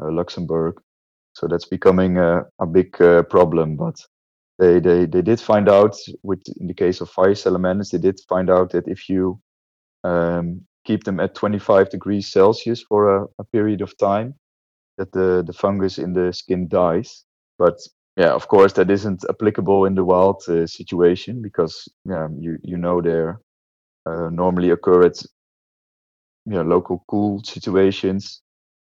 Uh, 0.00 0.10
Luxembourg. 0.10 0.80
So 1.34 1.46
that's 1.46 1.66
becoming 1.66 2.18
a, 2.18 2.44
a 2.58 2.66
big 2.66 3.00
uh, 3.00 3.22
problem. 3.24 3.76
But 3.76 3.96
they, 4.58 4.80
they, 4.80 5.06
they 5.06 5.22
did 5.22 5.40
find 5.40 5.68
out, 5.68 5.96
with 6.22 6.42
in 6.58 6.66
the 6.66 6.74
case 6.74 7.00
of 7.00 7.10
fire 7.10 7.34
salamanders, 7.34 7.90
they 7.90 7.98
did 7.98 8.18
find 8.28 8.50
out 8.50 8.70
that 8.72 8.88
if 8.88 9.08
you 9.08 9.40
um, 10.04 10.62
keep 10.84 11.04
them 11.04 11.20
at 11.20 11.34
25 11.34 11.90
degrees 11.90 12.32
Celsius 12.32 12.82
for 12.82 13.16
a, 13.16 13.26
a, 13.38 13.44
period 13.44 13.80
of 13.80 13.96
time, 13.98 14.34
that 14.98 15.12
the, 15.12 15.44
the 15.46 15.52
fungus 15.52 15.98
in 15.98 16.12
the 16.12 16.32
skin 16.32 16.68
dies. 16.68 17.24
But 17.58 17.78
yeah, 18.16 18.32
of 18.32 18.48
course, 18.48 18.72
that 18.74 18.90
isn't 18.90 19.24
applicable 19.30 19.86
in 19.86 19.94
the 19.94 20.04
wild 20.04 20.42
uh, 20.48 20.66
situation 20.66 21.40
because 21.42 21.88
yeah, 22.04 22.28
you 22.38 22.58
you 22.62 22.76
know 22.76 23.00
they 23.00 23.32
uh, 24.06 24.30
normally 24.30 24.70
occur 24.70 25.04
at 25.06 25.22
you 26.46 26.52
know, 26.54 26.62
local 26.62 27.04
cool 27.08 27.42
situations 27.44 28.42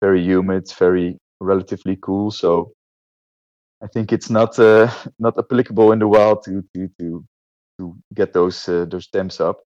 very 0.00 0.22
humid, 0.22 0.64
very 0.78 1.18
relatively 1.40 1.96
cool. 2.02 2.30
So 2.30 2.72
I 3.82 3.86
think 3.88 4.12
it's 4.12 4.30
not 4.30 4.58
uh, 4.58 4.90
not 5.18 5.38
applicable 5.38 5.92
in 5.92 5.98
the 5.98 6.08
wild 6.08 6.44
to 6.44 6.62
to 6.74 6.88
to 7.00 7.24
to 7.78 7.96
get 8.14 8.32
those 8.32 8.68
uh, 8.68 8.84
those 8.86 9.04
stems 9.04 9.40
up. 9.40 9.60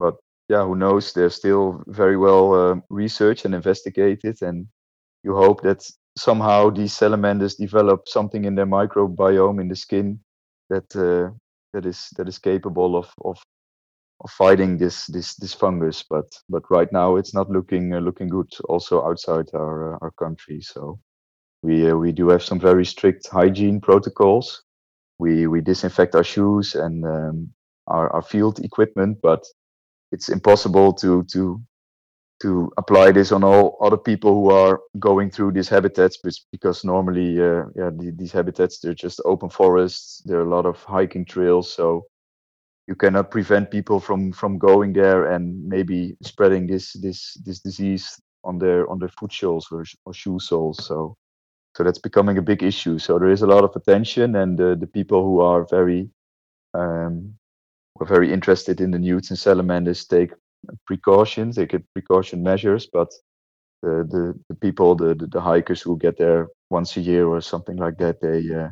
But 0.00 0.16
yeah, 0.48 0.64
who 0.64 0.76
knows? 0.76 1.12
They're 1.12 1.30
still 1.30 1.82
very 1.88 2.16
well 2.16 2.54
uh, 2.54 2.76
researched 2.90 3.44
and 3.44 3.54
investigated, 3.54 4.42
and 4.42 4.68
you 5.24 5.34
hope 5.36 5.62
that 5.62 5.84
somehow 6.18 6.70
these 6.70 6.92
salamanders 6.92 7.56
develop 7.56 8.08
something 8.08 8.44
in 8.44 8.54
their 8.54 8.66
microbiome 8.66 9.60
in 9.60 9.68
the 9.68 9.76
skin 9.76 10.20
that 10.70 10.94
uh, 10.96 11.30
that 11.72 11.86
is 11.86 12.08
that 12.16 12.28
is 12.28 12.38
capable 12.38 12.96
of 12.96 13.12
of 13.24 13.38
of 14.20 14.30
fighting 14.30 14.78
this 14.78 15.06
this 15.06 15.34
this 15.36 15.54
fungus. 15.54 16.04
But 16.08 16.26
but 16.48 16.64
right 16.70 16.92
now 16.92 17.16
it's 17.16 17.34
not 17.34 17.50
looking 17.50 17.94
uh, 17.94 18.00
looking 18.00 18.28
good 18.28 18.52
also 18.68 19.04
outside 19.06 19.48
our 19.54 19.94
uh, 19.94 19.98
our 20.02 20.10
country. 20.12 20.60
So 20.60 20.98
we 21.62 21.90
uh, 21.90 21.96
we 21.96 22.12
do 22.12 22.28
have 22.30 22.42
some 22.42 22.60
very 22.60 22.84
strict 22.84 23.28
hygiene 23.28 23.80
protocols. 23.80 24.64
We 25.18 25.46
we 25.46 25.60
disinfect 25.60 26.14
our 26.14 26.24
shoes 26.24 26.74
and 26.74 27.04
um, 27.04 27.50
our, 27.88 28.10
our 28.12 28.22
field 28.22 28.60
equipment 28.60 29.18
but 29.22 29.44
it's 30.12 30.28
impossible 30.28 30.92
to 30.92 31.24
to 31.24 31.60
to 32.40 32.70
apply 32.76 33.10
this 33.12 33.32
on 33.32 33.42
all 33.42 33.76
other 33.80 33.96
people 33.96 34.32
who 34.32 34.50
are 34.50 34.80
going 34.98 35.30
through 35.30 35.52
these 35.52 35.68
habitats 35.68 36.18
because 36.52 36.84
normally 36.84 37.40
uh, 37.40 37.64
yeah 37.74 37.90
the, 37.90 38.12
these 38.16 38.32
habitats 38.32 38.78
they're 38.78 38.94
just 38.94 39.20
open 39.24 39.48
forests 39.48 40.22
there 40.24 40.38
are 40.38 40.46
a 40.46 40.54
lot 40.56 40.66
of 40.66 40.82
hiking 40.84 41.24
trails 41.24 41.72
so 41.72 42.04
you 42.86 42.94
cannot 42.94 43.30
prevent 43.30 43.70
people 43.70 44.00
from 44.00 44.32
from 44.32 44.58
going 44.58 44.92
there 44.92 45.32
and 45.32 45.64
maybe 45.68 46.16
spreading 46.22 46.66
this 46.66 46.92
this 46.94 47.34
this 47.44 47.60
disease 47.60 48.20
on 48.44 48.58
their 48.58 48.88
on 48.88 48.98
their 48.98 49.10
foot 49.18 49.32
soles 49.32 49.66
or, 49.72 49.84
or 50.04 50.14
shoe 50.14 50.38
soles 50.38 50.86
so 50.86 51.16
so 51.78 51.84
that's 51.84 52.00
becoming 52.00 52.38
a 52.38 52.42
big 52.42 52.64
issue. 52.64 52.98
So 52.98 53.20
there 53.20 53.30
is 53.30 53.42
a 53.42 53.46
lot 53.46 53.62
of 53.62 53.76
attention 53.76 54.34
and 54.34 54.60
uh, 54.60 54.74
the 54.74 54.88
people 54.88 55.22
who 55.22 55.40
are 55.40 55.64
very 55.70 56.10
um, 56.74 57.34
are 58.00 58.06
very 58.06 58.32
interested 58.32 58.80
in 58.80 58.90
the 58.90 58.98
newts 58.98 59.30
and 59.30 59.38
salamanders 59.38 60.04
take 60.04 60.32
precautions 60.86 61.56
they 61.56 61.66
get 61.66 61.92
precaution 61.92 62.42
measures 62.42 62.88
but 62.92 63.10
the 63.82 64.06
the, 64.10 64.34
the 64.48 64.54
people 64.54 64.94
the, 64.94 65.14
the, 65.14 65.26
the 65.26 65.40
hikers 65.40 65.82
who 65.82 65.96
get 65.96 66.18
there 66.18 66.48
once 66.70 66.96
a 66.96 67.00
year 67.00 67.26
or 67.26 67.40
something 67.40 67.76
like 67.76 67.98
that 67.98 68.20
they 68.20 68.40
uh, 68.54 68.68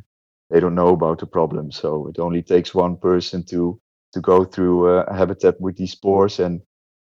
they 0.50 0.60
don't 0.60 0.74
know 0.74 0.88
about 0.88 1.18
the 1.18 1.26
problem 1.26 1.70
so 1.70 2.08
it 2.08 2.18
only 2.18 2.42
takes 2.42 2.74
one 2.74 2.96
person 2.96 3.44
to 3.44 3.80
to 4.12 4.20
go 4.20 4.44
through 4.44 4.88
a 4.88 5.14
habitat 5.14 5.60
with 5.60 5.76
these 5.76 5.92
spores 5.92 6.38
and 6.40 6.62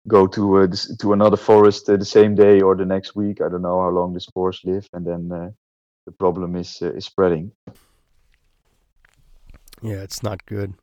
go 0.07 0.25
to 0.27 0.57
uh, 0.57 0.67
to 0.99 1.13
another 1.13 1.37
forest 1.37 1.89
uh, 1.89 1.97
the 1.97 2.05
same 2.05 2.35
day 2.35 2.61
or 2.61 2.75
the 2.75 2.85
next 2.85 3.15
week. 3.15 3.41
I 3.41 3.49
don't 3.49 3.61
know 3.61 3.81
how 3.81 3.89
long 3.89 4.13
the 4.13 4.19
spores 4.19 4.61
live, 4.63 4.87
and 4.93 5.05
then 5.05 5.31
uh, 5.31 5.49
the 6.05 6.11
problem 6.11 6.55
is 6.55 6.81
uh, 6.81 6.93
is 6.93 7.05
spreading. 7.05 7.51
Yeah, 9.81 10.01
it's 10.01 10.23
not 10.23 10.45
good. 10.45 10.73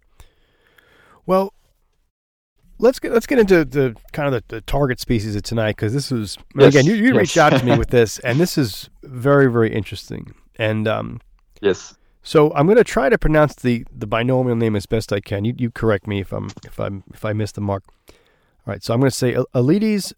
Well, 1.26 1.54
let's 2.79 2.99
get 2.99 3.12
let's 3.12 3.27
get 3.27 3.39
into 3.39 3.64
the 3.64 3.97
kind 4.12 4.33
of 4.33 4.43
the, 4.49 4.57
the 4.57 4.61
target 4.62 5.01
species 5.01 5.37
of 5.37 5.43
tonight 5.43 5.77
because 5.77 5.93
this 5.93 6.11
was 6.11 6.37
yes, 6.57 6.75
again 6.75 6.87
you, 6.87 6.95
you 6.95 7.14
yes. 7.14 7.16
reached 7.16 7.37
out 7.37 7.51
to 7.51 7.64
me 7.64 7.77
with 7.79 7.91
this, 7.91 8.18
and 8.20 8.39
this 8.39 8.59
is 8.59 8.91
very 9.03 9.51
very 9.51 9.75
interesting. 9.75 10.35
And 10.57 10.87
um, 10.87 11.20
yes, 11.61 11.95
so 12.25 12.53
I'm 12.55 12.66
going 12.66 12.79
to 12.79 12.85
try 12.85 13.11
to 13.11 13.18
pronounce 13.18 13.55
the, 13.55 13.85
the 13.95 14.07
binomial 14.07 14.57
name 14.57 14.75
as 14.75 14.87
best 14.87 15.12
I 15.12 15.20
can. 15.20 15.45
You, 15.45 15.55
you 15.59 15.70
correct 15.70 16.07
me 16.07 16.20
if 16.20 16.33
I'm 16.33 16.49
if 16.64 16.81
I'm 16.81 17.05
if 17.12 17.25
I 17.25 17.35
miss 17.35 17.53
the 17.53 17.61
mark. 17.61 17.85
All 18.09 18.72
right, 18.72 18.83
so 18.83 18.95
I'm 18.95 19.01
going 19.01 19.11
to 19.11 19.16
say 19.16 19.35
Alytes 19.55 20.14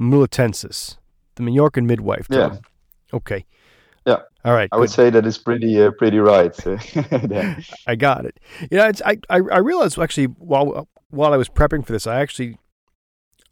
mulatensis, 0.00 0.96
the 1.36 1.44
Mallorcan 1.44 1.86
midwife. 1.86 2.26
Yeah. 2.28 2.56
Okay. 3.14 3.46
Yeah. 4.04 4.22
All 4.44 4.52
right. 4.52 4.68
I 4.72 4.76
good. 4.76 4.80
would 4.80 4.90
say 4.90 5.10
that 5.10 5.24
is 5.26 5.38
pretty 5.38 5.80
uh, 5.80 5.92
pretty 5.92 6.18
right. 6.18 6.56
I 7.86 7.94
got 7.94 8.26
it. 8.26 8.40
You 8.70 8.78
know, 8.78 8.88
it's, 8.88 9.00
I, 9.02 9.18
I 9.30 9.36
I 9.36 9.58
realized 9.58 9.96
actually 9.96 10.26
while 10.26 10.88
while 11.10 11.32
I 11.32 11.36
was 11.36 11.48
prepping 11.48 11.86
for 11.86 11.92
this, 11.92 12.06
I 12.06 12.20
actually 12.20 12.58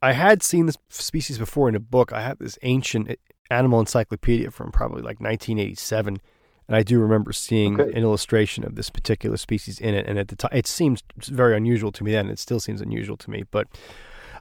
I 0.02 0.12
had 0.12 0.42
seen 0.42 0.66
this 0.66 0.76
species 0.88 1.38
before 1.38 1.68
in 1.68 1.74
a 1.74 1.80
book. 1.80 2.12
I 2.12 2.20
have 2.20 2.38
this 2.38 2.58
ancient 2.62 3.18
animal 3.50 3.80
encyclopedia 3.80 4.50
from 4.50 4.72
probably 4.72 5.02
like 5.02 5.20
1987 5.20 6.20
and 6.68 6.76
I 6.76 6.82
do 6.82 6.98
remember 6.98 7.32
seeing 7.32 7.80
okay. 7.80 7.92
an 7.92 8.02
illustration 8.02 8.64
of 8.64 8.74
this 8.74 8.90
particular 8.90 9.36
species 9.36 9.78
in 9.78 9.94
it. 9.94 10.06
And 10.06 10.18
at 10.18 10.28
the 10.28 10.36
time, 10.36 10.50
it 10.52 10.66
seems 10.66 11.02
very 11.22 11.56
unusual 11.56 11.92
to 11.92 12.04
me 12.04 12.12
then. 12.12 12.26
And 12.26 12.32
it 12.32 12.38
still 12.38 12.60
seems 12.60 12.80
unusual 12.80 13.16
to 13.18 13.30
me. 13.30 13.44
But 13.50 13.68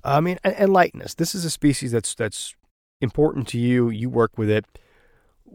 I 0.03 0.21
mean, 0.21 0.39
enlighten 0.43 1.01
us. 1.01 1.13
This 1.13 1.35
is 1.35 1.45
a 1.45 1.49
species 1.49 1.91
that's 1.91 2.15
that's 2.15 2.55
important 2.99 3.47
to 3.49 3.59
you. 3.59 3.89
You 3.89 4.09
work 4.09 4.37
with 4.37 4.49
it. 4.49 4.65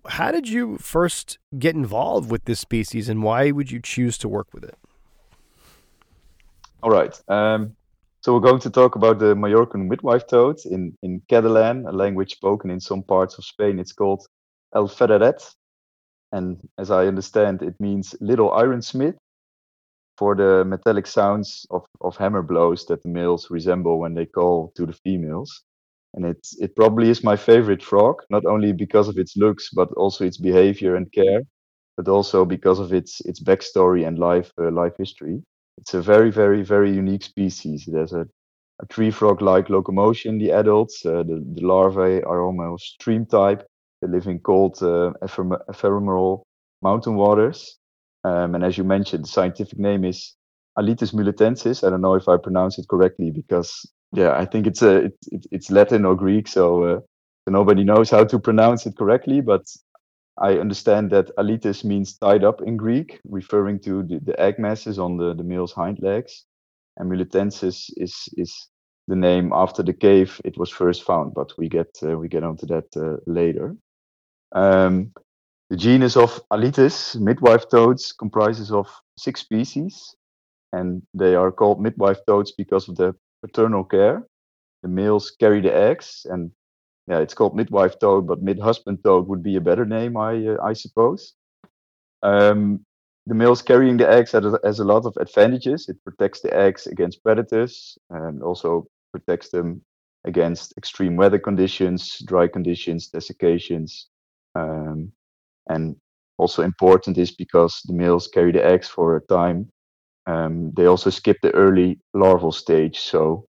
How 0.06 0.30
did 0.30 0.48
you 0.48 0.78
first 0.78 1.38
get 1.58 1.74
involved 1.74 2.30
with 2.30 2.44
this 2.44 2.61
species, 2.61 3.08
and 3.08 3.24
why 3.24 3.50
would 3.50 3.72
you 3.72 3.80
choose 3.80 4.16
to 4.18 4.28
work 4.28 4.54
with 4.54 4.62
it? 4.64 4.76
All 6.83 6.91
right. 6.91 7.18
Um, 7.28 7.76
so 8.22 8.35
we're 8.35 8.41
going 8.49 8.61
to 8.61 8.70
talk 8.70 8.97
about 8.97 9.18
the 9.18 9.35
Mallorcan 9.35 9.89
midwife 9.89 10.26
toad 10.26 10.57
in 10.66 10.97
in 11.03 11.22
Catalan, 11.28 11.87
a 11.87 11.93
language 11.93 12.33
spoken 12.33 12.70
in 12.70 12.81
some 12.81 13.03
parts 13.03 13.39
of 13.39 13.45
Spain. 13.45 13.78
It's 13.78 13.93
called 13.93 14.26
El 14.74 14.89
Ferreret, 14.89 15.41
and 16.33 16.59
as 16.78 16.91
I 16.91 17.07
understand, 17.09 17.62
it 17.62 17.81
means 17.81 18.14
little 18.20 18.51
ironsmith 18.53 19.16
for 20.18 20.35
the 20.37 20.64
metallic 20.64 21.07
sounds 21.07 21.66
of, 21.70 21.85
of 22.01 22.16
hammer 22.16 22.43
blows 22.43 22.85
that 22.87 23.03
the 23.03 23.09
males 23.09 23.51
resemble 23.51 23.99
when 23.99 24.14
they 24.14 24.26
call 24.26 24.72
to 24.76 24.87
the 24.87 24.93
females. 24.93 25.62
And 26.14 26.24
it's 26.26 26.59
it 26.61 26.74
probably 26.76 27.09
is 27.11 27.24
my 27.24 27.37
favorite 27.37 27.83
frog, 27.83 28.16
not 28.31 28.45
only 28.45 28.72
because 28.72 29.09
of 29.09 29.18
its 29.18 29.37
looks, 29.37 29.70
but 29.72 29.91
also 29.93 30.24
its 30.24 30.39
behavior 30.39 30.97
and 30.97 31.11
care, 31.12 31.43
but 31.97 32.09
also 32.09 32.45
because 32.45 32.81
of 32.81 32.93
its 32.93 33.20
its 33.22 33.41
backstory 33.41 34.07
and 34.07 34.18
life 34.18 34.51
uh, 34.61 34.70
life 34.72 34.95
history. 34.99 35.43
It's 35.81 35.95
a 35.95 36.03
very 36.03 36.31
very 36.31 36.62
very 36.62 36.93
unique 36.93 37.24
species. 37.24 37.89
It 37.89 37.95
has 37.97 38.12
a, 38.12 38.26
a 38.83 38.87
tree 38.89 39.11
frog-like 39.11 39.70
locomotion. 39.70 40.39
The 40.39 40.53
adults, 40.53 41.07
uh, 41.07 41.24
the, 41.24 41.45
the 41.55 41.66
larvae 41.66 42.22
are 42.24 42.43
almost 42.43 42.85
stream 42.95 43.26
type. 43.26 43.66
They 44.03 44.09
live 44.09 44.26
in 44.28 44.41
cold 44.41 44.83
uh, 44.83 45.12
ephemeral 45.22 46.47
mountain 46.83 47.16
waters 47.16 47.76
um, 48.24 48.55
and 48.55 48.64
as 48.64 48.76
you 48.76 48.85
mentioned, 48.85 49.24
the 49.24 49.28
scientific 49.28 49.78
name 49.78 50.05
is 50.05 50.35
Alytes 50.78 51.14
muletensis. 51.14 51.87
I 51.87 51.91
don't 51.91 52.03
know 52.03 52.14
if 52.14 52.28
I 52.28 52.37
pronounce 52.37 52.78
it 52.78 52.89
correctly 52.89 53.31
because, 53.31 53.91
yeah, 54.12 54.33
I 54.37 54.45
think 54.45 54.66
it's 54.66 54.83
a 54.83 55.07
it, 55.07 55.18
it, 55.33 55.47
it's 55.51 55.70
Latin 55.70 56.05
or 56.05 56.14
Greek, 56.16 56.49
so, 56.49 56.85
uh, 56.85 57.01
nobody 57.49 57.85
knows 57.85 58.11
how 58.11 58.24
to 58.24 58.39
pronounce 58.39 58.87
it 58.87 58.97
correctly. 58.97 59.41
But 59.41 59.62
I 60.41 60.59
understand 60.59 61.11
that 61.11 61.36
Alytes 61.36 61.84
means 61.84 62.16
tied 62.16 62.45
up 62.45 62.62
in 62.62 62.76
Greek, 62.76 63.20
referring 63.24 63.78
to 63.80 64.03
the, 64.03 64.20
the 64.20 64.41
egg 64.41 64.59
masses 64.59 64.99
on 64.99 65.18
the, 65.18 65.34
the 65.34 65.45
male's 65.45 65.72
hind 65.72 65.99
legs. 66.01 66.47
And 66.97 67.11
muletensis 67.11 67.91
is 67.97 68.28
is 68.36 68.68
the 69.07 69.16
name 69.16 69.53
after 69.53 69.82
the 69.82 69.93
cave 69.93 70.41
it 70.45 70.57
was 70.57 70.70
first 70.70 71.03
found, 71.03 71.34
but 71.34 71.53
we 71.59 71.68
get 71.68 71.91
uh, 72.03 72.16
we 72.16 72.28
get 72.28 72.45
onto 72.45 72.66
that 72.66 72.86
uh, 72.97 73.16
later. 73.26 73.76
Um, 74.53 75.12
the 75.68 75.76
genus 75.76 76.16
of 76.16 76.41
Alytes, 76.51 77.16
midwife 77.20 77.68
toads, 77.68 78.12
comprises 78.12 78.72
of 78.72 78.88
six 79.16 79.41
species, 79.41 80.16
and 80.72 81.03
they 81.14 81.34
are 81.34 81.53
called 81.53 81.80
midwife 81.80 82.18
toads 82.26 82.53
because 82.53 82.88
of 82.88 82.97
the 82.97 83.14
paternal 83.43 83.84
care. 83.84 84.26
The 84.82 84.88
males 84.88 85.30
carry 85.38 85.61
the 85.61 85.74
eggs, 85.74 86.26
and 86.28 86.51
yeah, 87.11 87.18
it's 87.18 87.34
called 87.34 87.56
midwife 87.56 87.98
toad, 87.98 88.28
but 88.28 88.40
mid-husband 88.40 89.02
toad 89.02 89.26
would 89.26 89.42
be 89.42 89.56
a 89.56 89.61
better 89.61 89.84
name, 89.84 90.16
I 90.16 90.46
uh, 90.46 90.58
I 90.62 90.74
suppose. 90.74 91.34
Um, 92.22 92.86
the 93.26 93.34
males 93.34 93.62
carrying 93.62 93.96
the 93.96 94.08
eggs 94.08 94.30
has, 94.30 94.44
has 94.62 94.78
a 94.78 94.84
lot 94.84 95.04
of 95.06 95.16
advantages. 95.16 95.88
It 95.88 95.96
protects 96.04 96.40
the 96.40 96.56
eggs 96.56 96.86
against 96.86 97.24
predators, 97.24 97.98
and 98.11 98.44
also 98.44 98.86
protects 99.11 99.50
them 99.50 99.82
against 100.24 100.72
extreme 100.76 101.16
weather 101.16 101.40
conditions, 101.40 102.18
dry 102.26 102.46
conditions, 102.46 103.08
desiccations. 103.08 104.06
Um, 104.54 105.11
and 105.68 105.96
also 106.38 106.62
important 106.62 107.18
is 107.18 107.32
because 107.32 107.80
the 107.86 107.92
males 107.92 108.28
carry 108.28 108.52
the 108.52 108.64
eggs 108.64 108.86
for 108.86 109.16
a 109.16 109.26
time. 109.26 109.68
Um, 110.26 110.72
they 110.76 110.86
also 110.86 111.11
skip 111.11 111.38
the 111.42 111.50
early 111.54 111.98
larval 112.14 112.52
stage, 112.52 113.00
so 113.00 113.46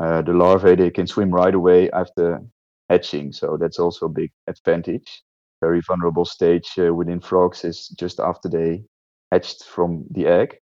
uh, 0.00 0.20
the 0.20 0.34
larvae 0.34 0.74
they 0.74 0.90
can 0.90 1.06
swim 1.06 1.30
right 1.30 1.54
away 1.54 1.90
after 1.92 2.42
hatching. 2.90 3.32
So 3.32 3.56
that's 3.56 3.78
also 3.78 4.06
a 4.06 4.16
big 4.20 4.30
advantage. 4.48 5.22
Very 5.62 5.80
vulnerable 5.86 6.24
stage 6.24 6.68
uh, 6.78 6.92
within 6.92 7.20
frogs 7.20 7.64
is 7.64 7.88
just 7.98 8.18
after 8.20 8.48
they 8.48 8.84
hatched 9.30 9.64
from 9.64 10.04
the 10.10 10.26
egg. 10.26 10.58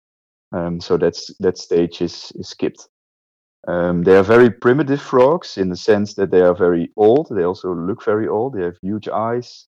Um, 0.52 0.80
so 0.80 0.96
that's 0.96 1.34
that 1.38 1.58
stage 1.58 2.00
is, 2.00 2.32
is 2.36 2.48
skipped. 2.48 2.88
Um, 3.66 4.02
they 4.02 4.16
are 4.16 4.22
very 4.22 4.50
primitive 4.50 5.00
frogs 5.00 5.58
in 5.58 5.68
the 5.68 5.76
sense 5.76 6.14
that 6.14 6.30
they 6.30 6.40
are 6.40 6.54
very 6.54 6.90
old. 6.96 7.28
They 7.30 7.44
also 7.44 7.74
look 7.74 8.04
very 8.04 8.28
old. 8.28 8.54
They 8.54 8.62
have 8.62 8.76
huge 8.82 9.08
eyes. 9.08 9.66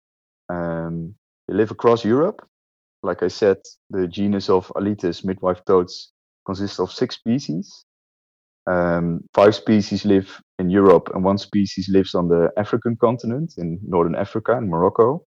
Um, 0.50 1.16
they 1.48 1.56
live 1.56 1.72
across 1.72 2.04
Europe. 2.06 2.46
Like 3.02 3.24
I 3.24 3.28
said, 3.28 3.58
the 3.90 4.08
genus 4.08 4.50
of 4.50 4.72
Alytes 4.76 5.24
midwife 5.24 5.64
toads 5.66 6.12
consists 6.46 6.80
of 6.80 6.92
six 6.92 7.16
species. 7.16 7.86
Um, 8.66 9.22
five 9.34 9.56
species 9.56 10.06
live 10.06 10.42
in 10.60 10.70
Europe, 10.70 11.10
and 11.14 11.24
one 11.24 11.38
species 11.38 11.90
lives 11.90 12.16
on 12.16 12.28
the 12.28 12.52
African 12.58 12.96
continent 12.96 13.56
in 13.58 13.80
northern 13.84 14.16
Africa 14.16 14.58
and 14.58 14.70
Morocco. 14.70 15.26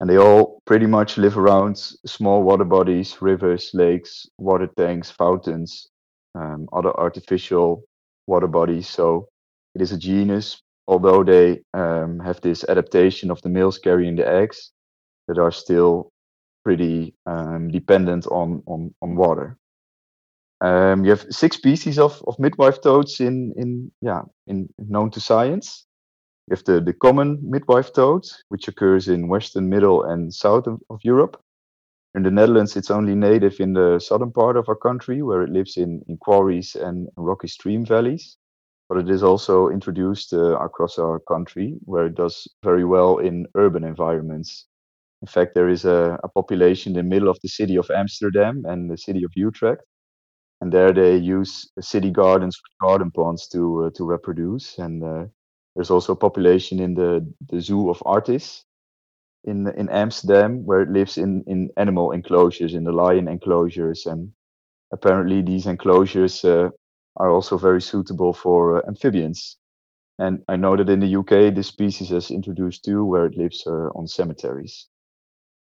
And 0.00 0.08
they 0.08 0.16
all 0.16 0.60
pretty 0.64 0.86
much 0.86 1.18
live 1.18 1.36
around 1.36 1.76
small 1.76 2.42
water 2.42 2.64
bodies, 2.64 3.20
rivers, 3.20 3.70
lakes, 3.74 4.26
water 4.38 4.68
tanks, 4.76 5.10
fountains, 5.10 5.88
um, 6.34 6.68
other 6.72 6.92
artificial 6.98 7.82
water 8.26 8.46
bodies. 8.46 8.88
So 8.88 9.28
it 9.74 9.82
is 9.82 9.92
a 9.92 9.98
genus 9.98 10.62
although 10.88 11.22
they 11.22 11.60
um, 11.74 12.18
have 12.18 12.40
this 12.40 12.64
adaptation 12.64 13.30
of 13.30 13.40
the 13.42 13.48
males 13.48 13.78
carrying 13.78 14.16
the 14.16 14.26
eggs 14.26 14.72
that 15.28 15.38
are 15.38 15.52
still 15.52 16.10
pretty 16.64 17.14
um, 17.26 17.68
dependent 17.70 18.26
on, 18.26 18.62
on, 18.66 18.92
on 19.02 19.14
water. 19.14 19.56
Um, 20.60 21.04
you 21.04 21.10
have 21.10 21.26
six 21.30 21.56
species 21.56 21.98
of, 21.98 22.22
of 22.26 22.38
midwife 22.38 22.80
toads 22.80 23.20
in, 23.20 23.54
in, 23.56 23.92
yeah, 24.00 24.22
in, 24.46 24.68
known 24.78 25.10
to 25.12 25.20
science. 25.20 25.86
You 26.48 26.56
have 26.56 26.64
the, 26.64 26.80
the 26.80 26.92
common 26.92 27.38
midwife 27.42 27.92
toad, 27.92 28.24
which 28.48 28.68
occurs 28.68 29.08
in 29.08 29.28
western, 29.28 29.68
middle, 29.68 30.02
and 30.02 30.32
south 30.32 30.66
of, 30.66 30.80
of 30.90 31.00
Europe. 31.04 31.40
In 32.14 32.22
the 32.22 32.30
Netherlands, 32.30 32.76
it's 32.76 32.90
only 32.90 33.14
native 33.14 33.60
in 33.60 33.74
the 33.74 34.00
southern 34.00 34.32
part 34.32 34.56
of 34.56 34.68
our 34.68 34.74
country, 34.74 35.22
where 35.22 35.42
it 35.42 35.50
lives 35.50 35.76
in, 35.76 36.02
in 36.08 36.16
quarries 36.16 36.74
and 36.74 37.08
rocky 37.16 37.48
stream 37.48 37.84
valleys 37.84 38.36
but 38.88 38.98
it 38.98 39.10
is 39.10 39.22
also 39.22 39.68
introduced 39.68 40.32
uh, 40.32 40.58
across 40.58 40.98
our 40.98 41.20
country 41.20 41.74
where 41.84 42.06
it 42.06 42.14
does 42.14 42.48
very 42.64 42.84
well 42.84 43.18
in 43.18 43.46
urban 43.54 43.84
environments. 43.84 44.66
In 45.20 45.28
fact, 45.28 45.54
there 45.54 45.68
is 45.68 45.84
a, 45.84 46.18
a, 46.24 46.28
population 46.28 46.92
in 46.92 46.96
the 46.96 47.02
middle 47.02 47.28
of 47.28 47.38
the 47.42 47.48
city 47.48 47.76
of 47.76 47.90
Amsterdam 47.90 48.62
and 48.66 48.90
the 48.90 48.96
city 48.96 49.24
of 49.24 49.32
Utrecht, 49.34 49.82
and 50.60 50.72
there 50.72 50.92
they 50.92 51.16
use 51.16 51.70
city 51.80 52.10
gardens, 52.10 52.60
garden 52.82 53.10
ponds 53.10 53.48
to 53.48 53.86
uh, 53.86 53.90
to 53.96 54.04
reproduce. 54.04 54.78
And 54.78 55.02
uh, 55.04 55.26
there's 55.74 55.90
also 55.90 56.12
a 56.14 56.16
population 56.16 56.80
in 56.80 56.94
the 56.94 57.26
the 57.50 57.60
zoo 57.60 57.90
of 57.90 58.02
Artis 58.06 58.64
in 59.44 59.68
in 59.76 59.88
Amsterdam 59.88 60.64
where 60.66 60.82
it 60.82 60.90
lives 60.90 61.18
in 61.18 61.44
in 61.46 61.70
animal 61.76 62.12
enclosures, 62.12 62.74
in 62.74 62.84
the 62.84 62.92
lion 62.92 63.28
enclosures, 63.28 64.06
and 64.06 64.32
apparently 64.92 65.42
these 65.42 65.66
enclosures 65.66 66.44
uh, 66.44 66.70
are 67.16 67.30
also 67.30 67.58
very 67.58 67.82
suitable 67.82 68.32
for 68.32 68.78
uh, 68.78 68.88
amphibians. 68.88 69.58
And 70.18 70.44
I 70.48 70.56
know 70.56 70.76
that 70.76 70.88
in 70.90 71.00
the 71.00 71.08
UK, 71.08 71.50
this 71.50 71.68
species 71.68 72.12
is 72.12 72.30
introduced 72.30 72.84
too, 72.84 73.04
where 73.04 73.26
it 73.26 73.36
lives 73.36 73.64
uh, 73.66 73.90
on 73.96 74.06
cemeteries. 74.08 74.88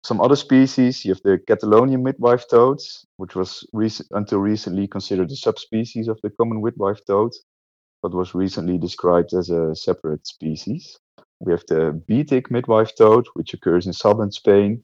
Some 0.04 0.20
other 0.20 0.36
species, 0.36 1.06
you 1.06 1.14
have 1.14 1.22
the 1.24 1.40
Catalonian 1.48 2.04
midwife 2.04 2.46
toad, 2.50 2.80
which 3.18 3.36
was 3.36 3.66
rec- 3.72 4.06
until 4.12 4.40
recently 4.40 4.88
considered 4.88 5.32
a 5.32 5.36
subspecies 5.36 6.10
of 6.10 6.20
the 6.22 6.30
common 6.30 6.62
midwife 6.62 7.00
toad, 7.06 7.32
but 8.02 8.14
was 8.14 8.36
recently 8.36 8.78
described 8.78 9.34
as 9.34 9.50
a 9.50 9.74
separate 9.76 10.28
species. 10.28 11.00
We 11.40 11.54
have 11.54 11.64
the 11.68 12.02
Betic 12.10 12.52
midwife 12.52 12.96
toad, 12.96 13.28
which 13.34 13.54
occurs 13.54 13.86
in 13.88 13.94
southern 13.94 14.32
Spain. 14.32 14.84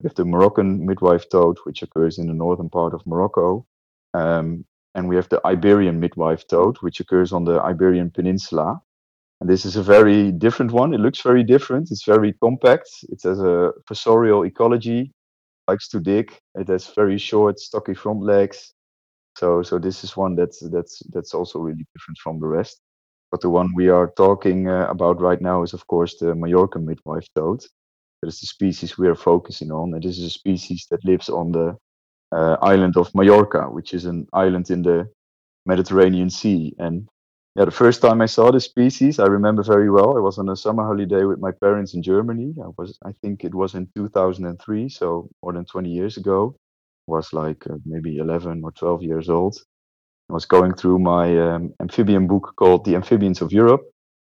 We 0.00 0.08
have 0.08 0.16
the 0.16 0.24
Moroccan 0.24 0.84
midwife 0.84 1.28
toad, 1.28 1.58
which 1.64 1.82
occurs 1.82 2.18
in 2.18 2.26
the 2.26 2.34
northern 2.34 2.68
part 2.68 2.92
of 2.92 3.06
Morocco. 3.06 3.66
Um, 4.14 4.64
and 4.96 5.08
we 5.08 5.16
have 5.16 5.28
the 5.28 5.40
Iberian 5.46 6.00
midwife 6.00 6.46
toad, 6.48 6.78
which 6.80 6.98
occurs 7.00 7.32
on 7.32 7.44
the 7.44 7.60
Iberian 7.62 8.10
Peninsula. 8.10 8.80
And 9.40 9.50
this 9.50 9.64
is 9.64 9.76
a 9.76 9.82
very 9.82 10.32
different 10.32 10.72
one. 10.72 10.94
It 10.94 11.00
looks 11.00 11.20
very 11.20 11.44
different. 11.44 11.90
It's 11.90 12.04
very 12.04 12.32
compact. 12.42 12.88
It 13.10 13.20
has 13.24 13.38
a 13.40 13.72
fossorial 13.88 14.46
ecology, 14.46 15.12
likes 15.68 15.88
to 15.88 16.00
dig. 16.00 16.36
It 16.54 16.68
has 16.68 16.86
very 16.86 17.18
short, 17.18 17.58
stocky 17.58 17.94
front 17.94 18.22
legs. 18.22 18.72
So, 19.36 19.62
so 19.62 19.78
this 19.78 20.02
is 20.04 20.16
one 20.16 20.34
that's 20.34 20.60
that's 20.70 21.02
that's 21.12 21.34
also 21.34 21.58
really 21.58 21.84
different 21.94 22.18
from 22.22 22.40
the 22.40 22.46
rest. 22.46 22.80
But 23.30 23.42
the 23.42 23.50
one 23.50 23.70
we 23.74 23.88
are 23.88 24.12
talking 24.16 24.68
uh, 24.68 24.86
about 24.88 25.20
right 25.20 25.40
now 25.40 25.62
is, 25.62 25.74
of 25.74 25.86
course, 25.86 26.16
the 26.18 26.34
Mallorca 26.34 26.78
midwife 26.78 27.26
toad. 27.34 27.60
That 28.22 28.28
is 28.28 28.40
the 28.40 28.46
species 28.46 28.96
we 28.96 29.08
are 29.08 29.14
focusing 29.14 29.70
on, 29.70 29.92
and 29.92 30.02
this 30.02 30.16
is 30.16 30.24
a 30.24 30.30
species 30.30 30.86
that 30.90 31.04
lives 31.04 31.28
on 31.28 31.52
the 31.52 31.76
uh, 32.32 32.56
island 32.62 32.96
of 32.96 33.14
Mallorca, 33.14 33.64
which 33.64 33.92
is 33.92 34.06
an 34.06 34.26
island 34.32 34.70
in 34.70 34.80
the 34.82 35.06
Mediterranean 35.66 36.30
Sea. 36.30 36.74
And 36.78 37.08
yeah, 37.56 37.64
the 37.64 37.70
first 37.70 38.02
time 38.02 38.20
I 38.20 38.26
saw 38.26 38.50
this 38.50 38.64
species, 38.64 39.18
I 39.18 39.26
remember 39.26 39.62
very 39.62 39.90
well. 39.90 40.16
I 40.16 40.20
was 40.20 40.38
on 40.38 40.48
a 40.48 40.56
summer 40.56 40.84
holiday 40.84 41.24
with 41.24 41.38
my 41.38 41.52
parents 41.52 41.94
in 41.94 42.02
Germany. 42.02 42.54
I 42.62 42.68
was, 42.76 42.98
I 43.04 43.12
think 43.22 43.44
it 43.44 43.54
was 43.54 43.74
in 43.74 43.88
2003, 43.96 44.88
so 44.88 45.28
more 45.42 45.52
than 45.52 45.64
20 45.64 45.90
years 45.90 46.16
ago. 46.16 46.54
I 47.08 47.12
was 47.12 47.32
like 47.32 47.66
uh, 47.68 47.76
maybe 47.86 48.18
11 48.18 48.62
or 48.62 48.72
12 48.72 49.02
years 49.02 49.30
old. 49.30 49.56
I 50.28 50.34
was 50.34 50.44
going 50.44 50.74
through 50.74 50.98
my 50.98 51.38
um, 51.38 51.72
amphibian 51.80 52.26
book 52.26 52.52
called 52.56 52.84
The 52.84 52.96
Amphibians 52.96 53.40
of 53.40 53.52
Europe 53.52 53.84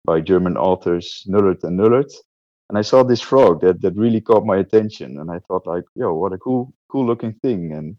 by 0.03 0.21
German 0.21 0.57
authors 0.57 1.25
Nöllert 1.27 1.63
and 1.63 1.79
Nöllert 1.79 2.11
and 2.69 2.77
I 2.77 2.81
saw 2.81 3.03
this 3.03 3.21
frog 3.21 3.61
that 3.61 3.81
that 3.81 3.95
really 3.95 4.21
caught 4.21 4.45
my 4.45 4.57
attention, 4.57 5.19
and 5.19 5.29
I 5.29 5.39
thought 5.39 5.67
like, 5.67 5.83
yo, 5.95 6.13
what 6.13 6.33
a 6.33 6.37
cool 6.37 6.73
cool 6.89 7.05
looking 7.05 7.33
thing, 7.33 7.71
and 7.73 7.95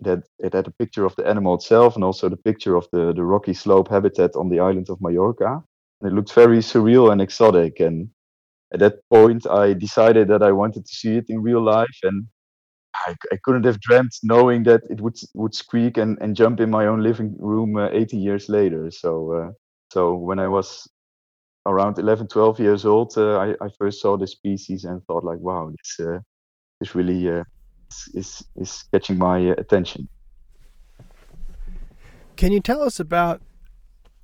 it 0.00 0.06
had 0.06 0.22
it 0.38 0.52
had 0.54 0.66
a 0.66 0.72
picture 0.72 1.04
of 1.04 1.14
the 1.16 1.26
animal 1.26 1.54
itself 1.54 1.94
and 1.94 2.04
also 2.04 2.28
the 2.28 2.36
picture 2.36 2.76
of 2.76 2.86
the 2.92 3.12
the 3.12 3.24
rocky 3.24 3.54
slope 3.54 3.88
habitat 3.88 4.34
on 4.36 4.48
the 4.48 4.60
island 4.60 4.88
of 4.90 5.00
Mallorca, 5.00 5.62
and 6.00 6.10
it 6.10 6.14
looked 6.14 6.32
very 6.32 6.58
surreal 6.58 7.12
and 7.12 7.20
exotic, 7.20 7.80
and 7.80 8.10
at 8.72 8.80
that 8.80 9.00
point, 9.10 9.46
I 9.46 9.72
decided 9.74 10.28
that 10.28 10.42
I 10.42 10.52
wanted 10.52 10.86
to 10.86 10.94
see 10.94 11.16
it 11.16 11.26
in 11.28 11.42
real 11.42 11.62
life, 11.62 11.98
and 12.02 12.26
I, 13.06 13.16
I 13.32 13.36
couldn't 13.44 13.64
have 13.64 13.80
dreamt 13.80 14.14
knowing 14.22 14.62
that 14.64 14.82
it 14.90 15.00
would 15.00 15.18
would 15.34 15.54
squeak 15.54 15.96
and, 15.98 16.18
and 16.20 16.36
jump 16.36 16.60
in 16.60 16.70
my 16.70 16.86
own 16.86 17.02
living 17.02 17.36
room 17.38 17.76
uh, 17.76 17.88
80 17.90 18.16
years 18.16 18.48
later. 18.48 18.90
So 18.90 19.32
uh, 19.32 19.50
so 19.92 20.14
when 20.14 20.38
I 20.38 20.48
was 20.48 20.88
around 21.66 21.98
11, 21.98 22.28
12 22.28 22.60
years 22.60 22.86
old, 22.86 23.16
uh, 23.16 23.38
I, 23.38 23.54
I 23.60 23.68
first 23.78 24.00
saw 24.00 24.16
the 24.16 24.26
species 24.26 24.84
and 24.84 25.04
thought 25.04 25.24
like, 25.24 25.38
wow, 25.40 25.70
this 25.70 26.06
uh, 26.06 26.20
this 26.80 26.94
really 26.94 27.28
uh, 27.28 27.44
is 28.14 28.44
is 28.56 28.84
catching 28.92 29.18
my 29.18 29.38
attention. 29.38 30.08
Can 32.36 32.52
you 32.52 32.60
tell 32.60 32.82
us 32.82 32.98
about 32.98 33.42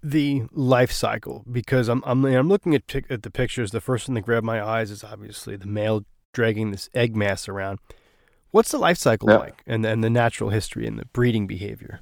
the 0.03 0.45
life 0.53 0.93
cycle? 0.93 1.45
Because 1.51 1.89
I'm 1.89 2.03
I'm, 2.07 2.25
I'm 2.25 2.49
looking 2.49 2.75
at, 2.75 2.83
at 3.11 3.23
the 3.23 3.31
pictures. 3.31 3.71
The 3.71 3.81
first 3.81 4.07
thing 4.07 4.14
that 4.14 4.23
grabbed 4.23 4.47
my 4.47 4.62
eyes 4.62 4.91
is 4.91 5.05
obviously 5.05 5.57
the 5.57 5.67
male 5.67 6.05
dragging 6.33 6.71
this 6.71 6.89
egg 6.95 7.17
mass 7.17 7.49
around. 7.49 7.79
What's 8.51 8.71
the 8.71 8.79
life 8.79 8.99
cycle 8.99 9.29
yeah. 9.31 9.37
like, 9.37 9.62
and 9.67 9.85
and 9.85 10.03
the 10.03 10.11
natural 10.11 10.51
history 10.51 10.87
and 10.87 10.99
the 10.99 11.07
breeding 11.07 11.47
behavior? 11.47 12.01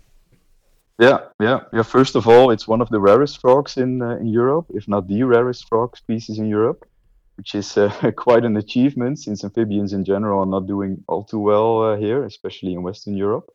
Yeah, 1.00 1.18
yeah, 1.40 1.60
yeah. 1.72 1.82
First 1.82 2.14
of 2.14 2.28
all, 2.28 2.50
it's 2.52 2.68
one 2.68 2.80
of 2.80 2.88
the 2.90 3.00
rarest 3.00 3.40
frogs 3.40 3.76
in 3.76 4.00
uh, 4.00 4.16
in 4.16 4.28
Europe, 4.28 4.66
if 4.74 4.86
not 4.86 5.08
the 5.08 5.22
rarest 5.24 5.68
frog 5.68 5.96
species 5.96 6.38
in 6.38 6.46
Europe, 6.46 6.86
which 7.36 7.54
is 7.54 7.76
uh, 7.78 7.90
quite 8.16 8.44
an 8.44 8.56
achievement 8.56 9.18
since 9.18 9.44
amphibians 9.44 9.92
in 9.92 10.04
general 10.04 10.40
are 10.42 10.46
not 10.46 10.66
doing 10.66 11.02
all 11.08 11.24
too 11.24 11.38
well 11.40 11.82
uh, 11.82 11.96
here, 11.96 12.24
especially 12.24 12.72
in 12.74 12.82
Western 12.82 13.16
Europe. 13.16 13.50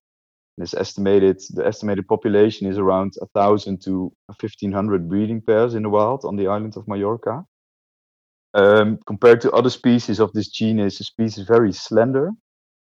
And 0.57 0.63
It's 0.65 0.75
estimated 0.75 1.41
the 1.55 1.65
estimated 1.67 2.07
population 2.07 2.67
is 2.67 2.77
around 2.77 3.13
a 3.21 3.27
thousand 3.27 3.81
to 3.83 4.13
fifteen 4.39 4.71
hundred 4.73 5.09
breeding 5.09 5.41
pairs 5.41 5.75
in 5.75 5.83
the 5.83 5.89
wild 5.89 6.25
on 6.25 6.35
the 6.37 6.47
island 6.47 6.77
of 6.77 6.87
Mallorca. 6.87 7.45
Um, 8.53 8.99
compared 9.07 9.41
to 9.41 9.51
other 9.51 9.69
species 9.69 10.19
of 10.19 10.33
this 10.33 10.49
genus, 10.49 10.97
the 10.97 11.03
species 11.03 11.39
is 11.39 11.47
very 11.47 11.71
slender. 11.71 12.31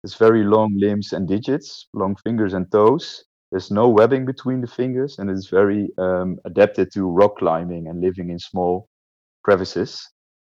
It's 0.03 0.15
very 0.15 0.43
long 0.43 0.75
limbs 0.77 1.13
and 1.13 1.27
digits, 1.27 1.87
long 1.93 2.15
fingers 2.17 2.53
and 2.53 2.71
toes. 2.71 3.25
There's 3.51 3.71
no 3.71 3.89
webbing 3.89 4.25
between 4.25 4.61
the 4.61 4.67
fingers, 4.67 5.19
and 5.19 5.29
it's 5.29 5.49
very 5.49 5.91
um, 5.97 6.39
adapted 6.45 6.91
to 6.93 7.05
rock 7.09 7.37
climbing 7.37 7.87
and 7.87 8.01
living 8.01 8.29
in 8.31 8.39
small 8.39 8.89
crevices. 9.43 10.10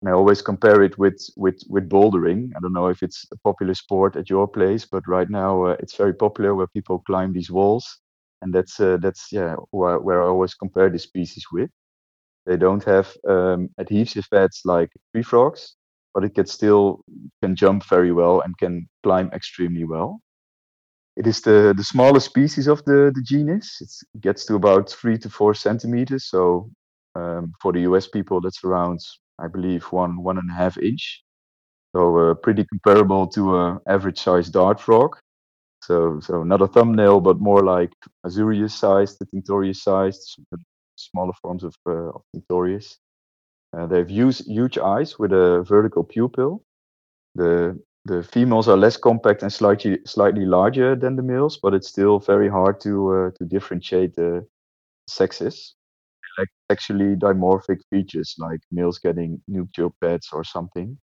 And 0.04 0.10
I 0.10 0.14
always 0.14 0.42
compare 0.42 0.84
it 0.84 0.98
with 1.00 1.18
with 1.38 1.64
with 1.70 1.88
bouldering. 1.90 2.52
I 2.58 2.60
don't 2.62 2.74
know 2.74 2.90
if 2.90 3.02
it's 3.02 3.26
a 3.32 3.38
popular 3.38 3.74
sport 3.74 4.18
at 4.18 4.30
your 4.30 4.50
place, 4.50 4.86
but 4.86 5.08
right 5.08 5.30
now 5.30 5.64
uh, 5.68 5.78
it's 5.80 5.96
very 5.96 6.14
popular 6.14 6.56
where 6.56 6.68
people 6.68 7.00
climb 7.08 7.32
these 7.32 7.50
walls, 7.50 8.02
and 8.42 8.54
that's 8.54 8.82
uh, 8.82 8.98
that's 9.02 9.32
yeah 9.32 9.56
where, 9.72 10.00
where 10.00 10.22
I 10.22 10.28
always 10.28 10.56
compare 10.56 10.90
the 10.90 11.00
species 11.00 11.46
with. 11.54 11.72
They 12.46 12.58
don't 12.58 12.84
have 12.84 13.16
um, 13.30 13.70
adhesive 13.78 14.28
pads 14.30 14.62
like 14.66 14.92
tree 15.14 15.24
frogs, 15.24 15.78
but 16.14 16.26
it 16.26 16.36
can 16.36 16.48
still 16.48 17.02
can 17.42 17.56
jump 17.56 17.86
very 17.86 18.12
well 18.12 18.42
and 18.42 18.58
can 18.58 18.90
climb 19.04 19.32
extremely 19.34 19.86
well. 19.86 20.20
It 21.16 21.28
is 21.28 21.42
the, 21.42 21.74
the 21.78 21.84
smallest 21.84 22.28
species 22.28 22.68
of 22.68 22.84
the, 22.86 23.12
the 23.16 23.22
genus. 23.24 23.78
It's, 23.82 24.04
it 24.16 24.22
gets 24.22 24.46
to 24.48 24.56
about 24.56 24.90
three 24.90 25.18
to 25.20 25.30
four 25.30 25.54
centimeters. 25.54 26.26
So 26.26 26.72
um, 27.16 27.54
for 27.62 27.72
the 27.72 27.82
US 27.82 28.08
people, 28.08 28.42
that's 28.42 28.64
around, 28.64 29.00
I 29.40 29.48
believe, 29.48 29.84
one 29.92 30.24
one 30.24 30.38
and 30.38 30.50
a 30.50 30.54
half 30.54 30.78
inch. 30.78 31.24
So 31.96 32.18
uh, 32.18 32.34
pretty 32.34 32.66
comparable 32.66 33.28
to 33.28 33.58
an 33.58 33.80
average 33.88 34.20
sized 34.20 34.54
dart 34.54 34.80
frog. 34.80 35.18
So 35.84 36.20
so 36.20 36.44
not 36.44 36.62
a 36.62 36.68
thumbnail, 36.68 37.22
but 37.22 37.40
more 37.40 37.64
like 37.64 37.92
Azureus 38.26 38.72
sized, 38.72 39.20
the 39.20 39.26
Tinctorius 39.26 39.82
sized, 39.84 40.40
smaller 40.96 41.34
forms 41.42 41.64
of, 41.64 41.76
uh, 41.86 42.10
of 42.10 42.22
Tinctorius. 42.36 42.98
Uh, 43.76 43.88
they 43.88 43.98
have 43.98 44.10
huge, 44.10 44.44
huge 44.46 44.78
eyes 44.78 45.18
with 45.20 45.34
a 45.34 45.64
vertical 45.64 46.04
pupil. 46.04 46.64
The 47.36 47.80
the 48.06 48.22
females 48.22 48.68
are 48.68 48.78
less 48.78 48.98
compact 48.98 49.44
and 49.44 49.52
slightly 49.52 50.00
slightly 50.06 50.46
larger 50.46 50.96
than 50.96 51.16
the 51.16 51.24
males, 51.24 51.58
but 51.58 51.74
it's 51.74 51.88
still 51.88 52.20
very 52.20 52.50
hard 52.50 52.80
to 52.82 53.14
uh, 53.14 53.32
to 53.38 53.46
differentiate 53.46 54.16
the 54.16 54.46
sexes. 55.08 55.76
Sexually 56.72 57.16
dimorphic 57.16 57.80
features, 57.90 58.36
like 58.40 58.60
males 58.72 59.00
getting 59.00 59.42
nuptial 59.48 59.96
pads 60.02 60.30
or 60.34 60.44
something. 60.44 60.98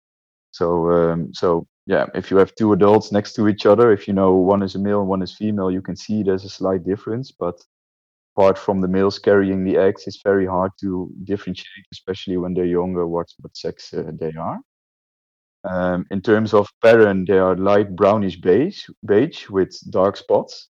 So 0.52 0.90
um, 0.90 1.32
so 1.34 1.66
yeah, 1.86 2.06
if 2.14 2.30
you 2.30 2.36
have 2.38 2.54
two 2.54 2.72
adults 2.72 3.12
next 3.12 3.34
to 3.34 3.48
each 3.48 3.66
other, 3.66 3.92
if 3.92 4.06
you 4.08 4.14
know 4.14 4.34
one 4.34 4.62
is 4.62 4.74
a 4.74 4.78
male 4.78 5.00
and 5.00 5.08
one 5.08 5.22
is 5.22 5.36
female, 5.36 5.70
you 5.70 5.82
can 5.82 5.96
see 5.96 6.22
there's 6.22 6.44
a 6.44 6.48
slight 6.48 6.84
difference. 6.84 7.32
But 7.32 7.56
apart 8.36 8.58
from 8.58 8.80
the 8.80 8.88
males 8.88 9.18
carrying 9.18 9.64
the 9.64 9.76
eggs, 9.76 10.04
it's 10.06 10.22
very 10.24 10.46
hard 10.46 10.72
to 10.80 11.10
differentiate, 11.24 11.86
especially 11.92 12.36
when 12.36 12.54
they're 12.54 12.64
younger, 12.64 13.06
what 13.06 13.28
what 13.40 13.56
sex 13.56 13.92
uh, 13.94 14.10
they 14.20 14.32
are. 14.38 14.60
Um, 15.64 16.06
in 16.10 16.22
terms 16.22 16.54
of 16.54 16.68
pattern, 16.82 17.24
they 17.26 17.38
are 17.38 17.56
light 17.56 17.94
brownish 17.94 18.40
beige, 18.40 18.88
beige 19.06 19.48
with 19.50 19.76
dark 19.90 20.16
spots. 20.16 20.68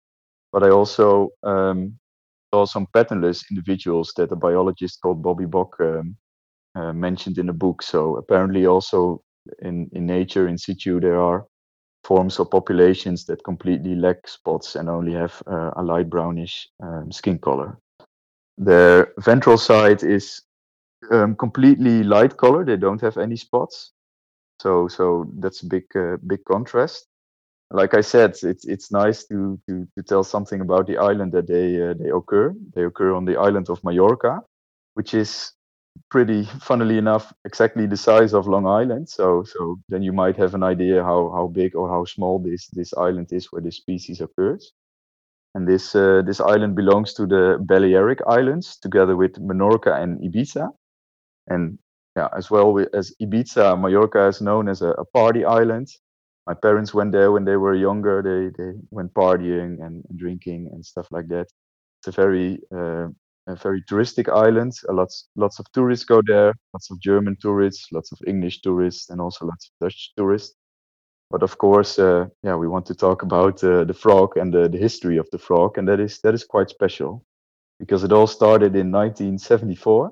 But 0.51 0.63
I 0.63 0.69
also 0.69 1.29
um, 1.43 1.99
saw 2.53 2.65
some 2.65 2.87
patternless 2.93 3.45
individuals 3.51 4.13
that 4.17 4.31
a 4.31 4.35
biologist 4.35 5.01
called 5.01 5.21
Bobby 5.23 5.45
Bock 5.45 5.75
um, 5.79 6.15
uh, 6.75 6.93
mentioned 6.93 7.37
in 7.37 7.49
a 7.49 7.53
book. 7.53 7.81
So 7.81 8.17
apparently, 8.17 8.65
also 8.65 9.21
in 9.61 9.89
in 9.93 10.05
nature, 10.05 10.47
in 10.47 10.57
situ, 10.57 10.99
there 10.99 11.19
are 11.19 11.45
forms 12.03 12.39
of 12.39 12.49
populations 12.49 13.25
that 13.25 13.43
completely 13.43 13.95
lack 13.95 14.27
spots 14.27 14.75
and 14.75 14.89
only 14.89 15.13
have 15.13 15.41
uh, 15.47 15.71
a 15.75 15.83
light 15.83 16.09
brownish 16.09 16.69
um, 16.81 17.11
skin 17.11 17.39
color. 17.39 17.77
Their 18.57 19.13
ventral 19.19 19.57
side 19.57 20.03
is 20.03 20.41
um, 21.11 21.35
completely 21.35 22.03
light 22.03 22.37
color; 22.37 22.65
they 22.65 22.77
don't 22.77 23.01
have 23.01 23.17
any 23.17 23.37
spots 23.37 23.93
so 24.61 24.87
so 24.87 25.29
that's 25.39 25.63
a 25.63 25.67
big 25.67 25.85
uh, 25.95 26.17
big 26.27 26.43
contrast. 26.45 27.08
Like 27.71 27.93
I 27.93 28.01
said, 28.01 28.35
it's 28.41 28.65
it's 28.65 28.91
nice 28.91 29.25
to 29.27 29.59
to 29.67 29.87
to 29.95 30.03
tell 30.03 30.23
something 30.23 30.61
about 30.61 30.87
the 30.87 30.97
island 30.97 31.31
that 31.33 31.47
they 31.47 31.81
uh, 31.81 31.93
they 31.93 32.09
occur. 32.09 32.55
They 32.75 32.83
occur 32.83 33.13
on 33.13 33.25
the 33.25 33.37
island 33.37 33.69
of 33.69 33.83
Mallorca, 33.83 34.41
which 34.95 35.13
is 35.13 35.53
pretty 36.09 36.45
funnily 36.61 36.97
enough 36.97 37.33
exactly 37.45 37.85
the 37.85 37.97
size 37.97 38.33
of 38.33 38.47
Long 38.47 38.65
Island. 38.65 39.09
So 39.09 39.43
so 39.43 39.79
then 39.89 40.01
you 40.01 40.13
might 40.13 40.37
have 40.37 40.55
an 40.55 40.63
idea 40.63 41.03
how 41.03 41.31
how 41.35 41.47
big 41.47 41.75
or 41.75 41.89
how 41.89 42.05
small 42.05 42.39
this 42.39 42.67
this 42.73 42.93
island 42.93 43.31
is 43.31 43.51
where 43.51 43.61
this 43.61 43.77
species 43.77 44.21
occurs. 44.21 44.73
And 45.55 45.67
this 45.67 45.95
uh, 45.95 46.21
this 46.25 46.39
island 46.39 46.75
belongs 46.75 47.13
to 47.13 47.27
the 47.27 47.57
Balearic 47.61 48.19
Islands, 48.27 48.77
together 48.77 49.15
with 49.15 49.33
Menorca 49.33 50.01
and 50.01 50.19
Ibiza. 50.21 50.69
And 51.47 51.79
yeah, 52.15 52.29
as 52.35 52.51
well 52.51 52.77
as 52.93 53.13
Ibiza, 53.21 53.79
Mallorca 53.79 54.27
is 54.27 54.41
known 54.41 54.67
as 54.67 54.81
a, 54.81 54.89
a, 54.89 55.05
party 55.05 55.45
island. 55.45 55.87
My 56.47 56.53
parents 56.53 56.93
went 56.93 57.11
there 57.11 57.31
when 57.31 57.45
they 57.45 57.57
were 57.57 57.75
younger. 57.75 58.21
They 58.21 58.51
they 58.57 58.71
went 58.89 59.13
partying 59.13 59.85
and, 59.85 60.03
drinking 60.17 60.69
and 60.71 60.85
stuff 60.85 61.07
like 61.11 61.27
that. 61.29 61.47
It's 61.99 62.07
a 62.07 62.11
very 62.11 62.59
uh, 62.73 63.07
a 63.47 63.55
very 63.55 63.81
touristic 63.83 64.29
island. 64.29 64.73
A 64.89 64.93
lots 64.93 65.29
lots 65.35 65.59
of 65.59 65.65
tourists 65.71 66.05
go 66.05 66.21
there. 66.25 66.53
Lots 66.73 66.91
of 66.91 66.99
German 66.99 67.37
tourists, 67.41 67.91
lots 67.91 68.11
of 68.11 68.19
English 68.25 68.61
tourists, 68.61 69.09
and 69.09 69.21
also 69.21 69.45
lots 69.45 69.67
of 69.67 69.71
Dutch 69.85 70.13
tourists. 70.17 70.55
But 71.31 71.43
of 71.43 71.57
course, 71.57 71.99
uh, 71.99 72.25
yeah, 72.43 72.55
we 72.55 72.67
want 72.67 72.85
to 72.87 72.95
talk 72.95 73.21
about 73.21 73.63
uh, 73.63 73.83
the 73.83 73.93
frog 73.93 74.37
and 74.37 74.51
the, 74.51 74.67
the 74.67 74.79
history 74.79 75.17
of 75.17 75.29
the 75.31 75.37
frog, 75.37 75.77
and 75.77 75.87
that 75.87 75.99
is 75.99 76.19
that 76.21 76.33
is 76.33 76.43
quite 76.43 76.69
special 76.69 77.23
because 77.79 78.03
it 78.03 78.11
all 78.11 78.27
started 78.27 78.75
in 78.75 78.91
1974 78.91 80.11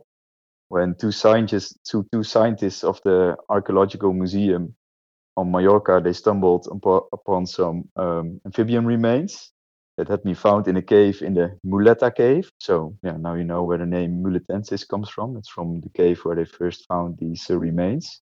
when 0.69 0.95
two 0.95 1.11
scientists, 1.11 1.77
two, 1.83 2.05
two 2.11 2.23
scientists 2.23 2.83
of 2.83 2.99
the 3.03 3.35
archaeological 3.49 4.13
museum 4.13 4.75
on 5.37 5.51
Mallorca, 5.51 6.01
they 6.03 6.13
stumbled 6.13 6.67
upon 7.13 7.45
some 7.45 7.89
um, 7.95 8.41
amphibian 8.45 8.85
remains 8.87 9.53
that 9.97 10.09
had 10.09 10.23
been 10.23 10.35
found 10.35 10.67
in 10.67 10.77
a 10.77 10.81
cave 10.81 11.21
in 11.21 11.35
the 11.35 11.57
Muleta 11.65 12.11
cave. 12.15 12.51
So 12.59 12.97
yeah, 13.03 13.17
now 13.17 13.35
you 13.35 13.45
know 13.45 13.63
where 13.63 13.79
the 13.79 13.85
name 13.85 14.23
Muletensis 14.23 14.87
comes 14.87 15.09
from. 15.09 15.37
It's 15.37 15.49
from 15.49 15.81
the 15.81 15.89
cave 15.89 16.19
where 16.25 16.35
they 16.35 16.45
first 16.45 16.87
found 16.87 17.17
these 17.19 17.49
uh, 17.51 17.57
remains. 17.57 18.21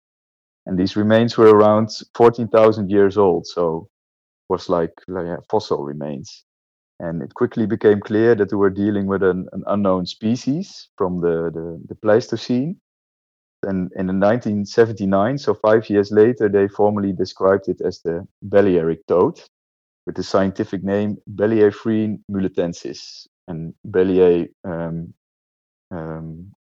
And 0.68 0.78
these 0.80 0.96
remains 0.96 1.38
were 1.38 1.56
around 1.56 1.90
14,000 2.16 2.90
years 2.92 3.18
old. 3.18 3.48
So 3.48 3.90
it 4.50 4.54
was 4.54 4.70
like, 4.70 4.94
like 5.08 5.26
yeah, 5.26 5.38
fossil 5.50 5.84
remains. 5.84 6.46
And 7.00 7.24
it 7.24 7.34
quickly 7.36 7.66
became 7.66 8.02
clear 8.02 8.36
that 8.36 8.52
we 8.52 8.58
were 8.58 8.72
dealing 8.72 9.08
with 9.08 9.24
an, 9.24 9.48
an 9.54 9.64
unknown 9.68 10.06
species 10.06 10.90
from 10.98 11.22
the, 11.22 11.52
the, 11.54 11.82
the 11.90 11.96
Pleistocene. 11.96 12.78
And 13.64 13.92
in 13.96 14.08
1979, 14.08 15.38
so 15.38 15.54
five 15.54 15.90
years 15.90 16.12
later, 16.12 16.48
they 16.48 16.68
formally 16.68 17.12
described 17.12 17.68
it 17.68 17.82
as 17.82 18.02
the 18.02 18.26
Balearic 18.42 19.06
toad, 19.08 19.42
with 20.06 20.16
the 20.16 20.24
scientific 20.24 20.84
name 20.84 21.18
Baleariphrene 21.36 22.20
muletensis. 22.32 23.28
And 23.48 23.74
Balear, 23.86 24.48
um, 24.64 25.14
um, 25.92 26.52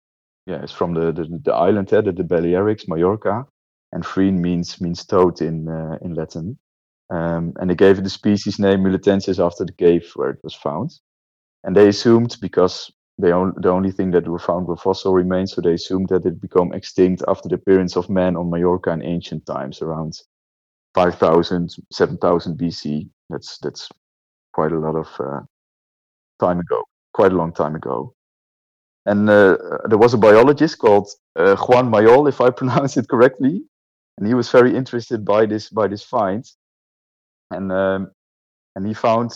yeah, 0.47 0.63
is 0.63 0.73
from 0.73 0.95
the, 0.95 1.13
the, 1.13 1.41
the 1.45 1.55
island, 1.55 1.93
uh, 1.93 2.01
the, 2.01 2.13
Balearics, 2.13 2.89
Mallorca, 2.89 3.47
and 3.93 4.05
phrene 4.05 4.41
means 4.41 4.81
means 4.81 5.05
toad 5.05 5.41
in 5.41 5.69
uh, 5.69 5.99
in 6.03 6.15
Latin. 6.15 6.59
Um, 7.11 7.55
and 7.59 7.71
they 7.71 7.75
gave 7.75 7.99
it 7.99 8.05
the 8.05 8.11
species 8.11 8.59
name 8.59 8.81
Muletensis 8.81 9.43
after 9.43 9.65
the 9.65 9.73
cave 9.73 10.11
where 10.15 10.31
it 10.31 10.41
was 10.43 10.55
found. 10.55 10.91
And 11.65 11.75
they 11.75 11.89
assumed 11.89 12.37
because 12.41 12.91
they 13.19 13.33
on, 13.33 13.55
the 13.57 13.71
only 13.71 13.91
thing 13.91 14.13
that 14.13 14.29
were 14.29 14.39
found 14.39 14.67
were 14.67 14.77
fossil 14.77 15.13
remains, 15.13 15.53
so 15.53 15.61
they 15.61 15.75
assumed 15.75 16.09
that 16.11 16.25
it 16.25 16.41
became 16.41 16.73
extinct 16.73 17.23
after 17.27 17.49
the 17.49 17.57
appearance 17.57 17.97
of 17.97 18.09
man 18.09 18.37
on 18.37 18.51
Majorca 18.51 18.93
in 18.93 19.03
ancient 19.03 19.45
times, 19.45 19.83
around 19.83 20.21
5,000, 20.95 21.75
7,000 21.91 22.59
BC. 22.59 23.09
That's 23.29 23.59
that's 23.59 23.89
quite 24.53 24.73
a 24.73 24.79
lot 24.79 24.97
of 24.97 25.09
uh, 25.19 25.41
time 26.41 26.61
ago, 26.61 26.85
quite 27.13 27.33
a 27.33 27.37
long 27.37 27.53
time 27.53 27.75
ago. 27.75 28.15
And 29.05 29.29
uh, 29.29 29.57
there 29.89 29.99
was 29.99 30.15
a 30.15 30.19
biologist 30.19 30.79
called 30.79 31.11
uh, 31.37 31.57
Juan 31.57 31.91
Mayol, 31.91 32.29
if 32.29 32.41
I 32.41 32.51
pronounce 32.61 32.97
it 32.97 33.09
correctly, 33.09 33.63
and 34.17 34.27
he 34.27 34.35
was 34.35 34.51
very 34.51 34.75
interested 34.77 35.25
by 35.25 35.47
this 35.47 35.71
by 35.71 35.89
this 35.89 36.05
find. 36.05 36.45
And 37.51 37.73
um, 37.73 38.11
and 38.77 38.87
he 38.87 38.95
found 38.95 39.33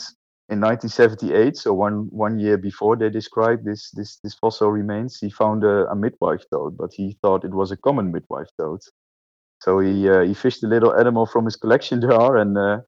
in 0.52 0.60
1978, 0.60 1.56
so 1.56 1.72
one 1.72 2.08
one 2.10 2.38
year 2.38 2.58
before 2.58 2.96
they 2.96 3.10
described 3.10 3.64
this 3.64 3.90
this 3.92 4.18
this 4.22 4.34
fossil 4.34 4.70
remains, 4.70 5.18
he 5.18 5.30
found 5.30 5.64
a, 5.64 5.86
a 5.90 5.96
midwife 5.96 6.44
toad, 6.50 6.76
but 6.76 6.90
he 6.92 7.18
thought 7.22 7.44
it 7.44 7.54
was 7.54 7.72
a 7.72 7.76
common 7.76 8.12
midwife 8.12 8.50
toad. 8.58 8.80
So 9.60 9.80
he 9.80 10.08
uh, 10.08 10.22
he 10.22 10.34
fished 10.34 10.62
a 10.64 10.68
little 10.68 10.94
animal 10.94 11.26
from 11.26 11.46
his 11.46 11.56
collection 11.56 12.00
jar, 12.08 12.36
and 12.36 12.58
uh, 12.58 12.78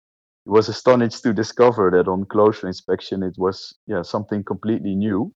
he 0.45 0.51
was 0.51 0.69
astonished 0.69 1.23
to 1.25 1.33
discover 1.33 1.91
that 1.91 2.09
on 2.09 2.27
closer 2.27 2.67
inspection 2.69 3.23
it 3.23 3.37
was 3.39 3.75
yeah 3.87 4.03
something 4.03 4.45
completely 4.45 4.95
new. 4.95 5.33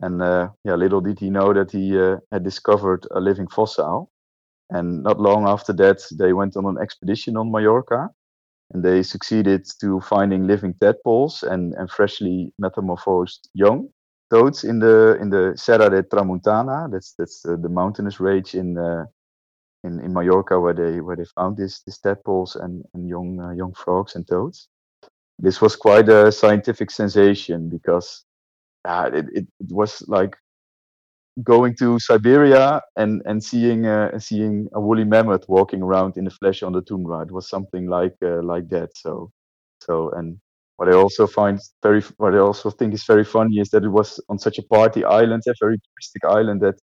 And 0.00 0.22
uh, 0.22 0.50
yeah, 0.64 0.76
little 0.76 1.00
did 1.00 1.18
he 1.20 1.30
know 1.30 1.52
that 1.54 1.72
he 1.72 1.98
uh, 1.98 2.18
had 2.32 2.44
discovered 2.44 3.06
a 3.12 3.20
living 3.20 3.48
fossil. 3.48 4.10
And 4.70 5.02
not 5.02 5.20
long 5.20 5.48
after 5.48 5.72
that, 5.74 6.00
they 6.18 6.32
went 6.32 6.56
on 6.56 6.66
an 6.66 6.78
expedition 6.82 7.36
on 7.36 7.50
Mallorca, 7.50 8.10
and 8.72 8.84
they 8.84 9.02
succeeded 9.02 9.66
to 9.80 10.00
finding 10.00 10.46
living 10.46 10.74
tadpoles 10.74 11.42
and, 11.42 11.74
and 11.74 11.90
freshly 11.90 12.52
metamorphosed 12.58 13.48
young 13.54 13.88
toads 14.30 14.64
in 14.64 14.78
the 14.78 15.16
in 15.20 15.30
the 15.30 15.54
Serra 15.56 15.90
de 15.90 16.02
Tramuntana. 16.02 16.90
That's 16.90 17.14
that's 17.14 17.42
the, 17.42 17.56
the 17.56 17.68
mountainous 17.68 18.20
range 18.20 18.54
in 18.54 18.76
uh, 18.76 19.06
in 19.84 20.00
in 20.00 20.12
Mallorca 20.12 20.60
where 20.60 20.74
they 20.74 21.00
where 21.00 21.16
they 21.16 21.24
found 21.36 21.56
this 21.56 21.82
these 21.84 21.98
tadpoles 21.98 22.56
and 22.56 22.84
and 22.94 23.08
young 23.08 23.40
uh, 23.40 23.52
young 23.52 23.72
frogs 23.74 24.14
and 24.16 24.26
toads. 24.26 24.68
This 25.38 25.60
was 25.60 25.76
quite 25.76 26.08
a 26.08 26.32
scientific 26.32 26.90
sensation 26.90 27.68
because 27.68 28.24
uh, 28.84 29.10
it, 29.12 29.26
it 29.32 29.46
was 29.70 30.02
like 30.08 30.36
going 31.44 31.74
to 31.76 31.98
Siberia 31.98 32.80
and 32.96 33.22
and 33.26 33.42
seeing 33.42 33.86
uh, 33.86 34.18
seeing 34.18 34.68
a 34.74 34.80
woolly 34.80 35.04
mammoth 35.04 35.48
walking 35.48 35.82
around 35.82 36.16
in 36.16 36.24
the 36.24 36.30
flesh 36.30 36.62
on 36.62 36.72
the 36.72 36.82
tundra. 36.82 37.22
It 37.22 37.32
was 37.32 37.48
something 37.48 37.86
like 37.88 38.16
uh, 38.24 38.42
like 38.42 38.68
that. 38.70 38.90
So 38.96 39.30
so 39.80 40.10
and 40.10 40.38
what 40.76 40.88
I 40.88 40.92
also 40.94 41.26
find 41.26 41.60
very 41.82 42.02
what 42.18 42.34
I 42.34 42.38
also 42.38 42.70
think 42.70 42.94
is 42.94 43.04
very 43.04 43.24
funny 43.24 43.58
is 43.60 43.70
that 43.70 43.84
it 43.84 43.88
was 43.88 44.20
on 44.28 44.38
such 44.38 44.58
a 44.58 44.62
party 44.62 45.04
island, 45.04 45.42
a 45.48 45.54
very 45.60 45.76
touristic 45.78 46.28
island, 46.28 46.60
that 46.62 46.76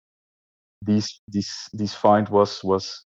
these 0.81 1.21
these 1.27 1.51
these 1.73 1.93
find 1.93 2.29
was 2.29 2.63
was 2.63 3.05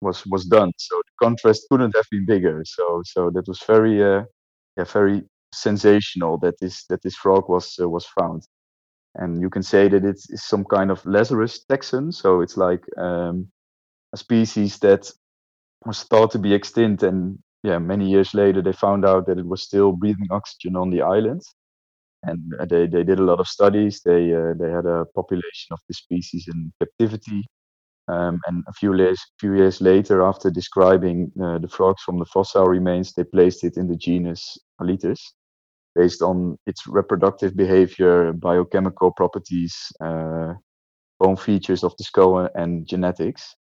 was 0.00 0.24
was 0.26 0.44
done. 0.46 0.72
So 0.78 0.96
the 0.98 1.26
contrast 1.26 1.66
couldn't 1.70 1.94
have 1.96 2.06
been 2.10 2.26
bigger. 2.26 2.62
So 2.66 3.02
so 3.06 3.30
that 3.30 3.48
was 3.48 3.60
very 3.66 4.02
uh, 4.02 4.24
yeah 4.76 4.84
very 4.84 5.22
sensational 5.54 6.38
that 6.40 6.56
this 6.60 6.86
that 6.86 7.02
this 7.02 7.16
frog 7.16 7.48
was 7.48 7.76
uh, 7.80 7.88
was 7.88 8.06
found 8.18 8.42
and 9.16 9.40
you 9.40 9.50
can 9.50 9.62
say 9.62 9.88
that 9.88 10.04
it's, 10.04 10.26
some 10.46 10.64
kind 10.64 10.90
of 10.90 11.04
Lazarus 11.04 11.64
taxon. 11.68 12.12
So 12.12 12.40
it's 12.40 12.56
like 12.56 12.84
um, 12.96 13.48
a 14.12 14.16
species 14.16 14.78
that 14.78 15.10
was 15.84 16.04
thought 16.04 16.30
to 16.32 16.38
be 16.38 16.54
extinct, 16.54 17.02
and 17.02 17.38
yeah, 17.62 17.78
many 17.78 18.08
years 18.08 18.34
later 18.34 18.62
they 18.62 18.72
found 18.72 19.04
out 19.04 19.26
that 19.26 19.38
it 19.38 19.46
was 19.46 19.62
still 19.62 19.92
breathing 19.92 20.28
oxygen 20.30 20.76
on 20.76 20.90
the 20.90 21.02
island. 21.02 21.42
And 22.24 22.54
uh, 22.60 22.66
they, 22.66 22.86
they 22.86 23.02
did 23.02 23.18
a 23.18 23.24
lot 23.24 23.40
of 23.40 23.48
studies. 23.48 24.00
They 24.04 24.32
uh, 24.32 24.54
they 24.56 24.70
had 24.70 24.86
a 24.86 25.06
population 25.14 25.72
of 25.72 25.80
the 25.88 25.94
species 25.94 26.48
in 26.52 26.72
captivity. 26.78 27.44
Um, 28.08 28.40
and 28.46 28.64
a 28.68 28.72
few 28.72 28.94
years 28.94 29.20
few 29.40 29.54
years 29.54 29.80
later, 29.80 30.22
after 30.22 30.50
describing 30.50 31.32
uh, 31.42 31.58
the 31.58 31.68
frogs 31.68 32.02
from 32.02 32.18
the 32.18 32.24
fossil 32.26 32.66
remains, 32.66 33.12
they 33.12 33.24
placed 33.24 33.64
it 33.64 33.76
in 33.76 33.88
the 33.88 33.96
genus 33.96 34.56
Alytes 34.80 35.20
based 35.94 36.22
on 36.22 36.58
its 36.66 36.86
reproductive 36.86 37.56
behavior, 37.56 38.32
biochemical 38.32 39.10
properties, 39.10 39.92
uh, 40.00 40.54
bone 41.20 41.36
features 41.36 41.84
of 41.84 41.94
the 41.98 42.04
skull, 42.04 42.48
and 42.54 42.86
genetics. 42.86 43.54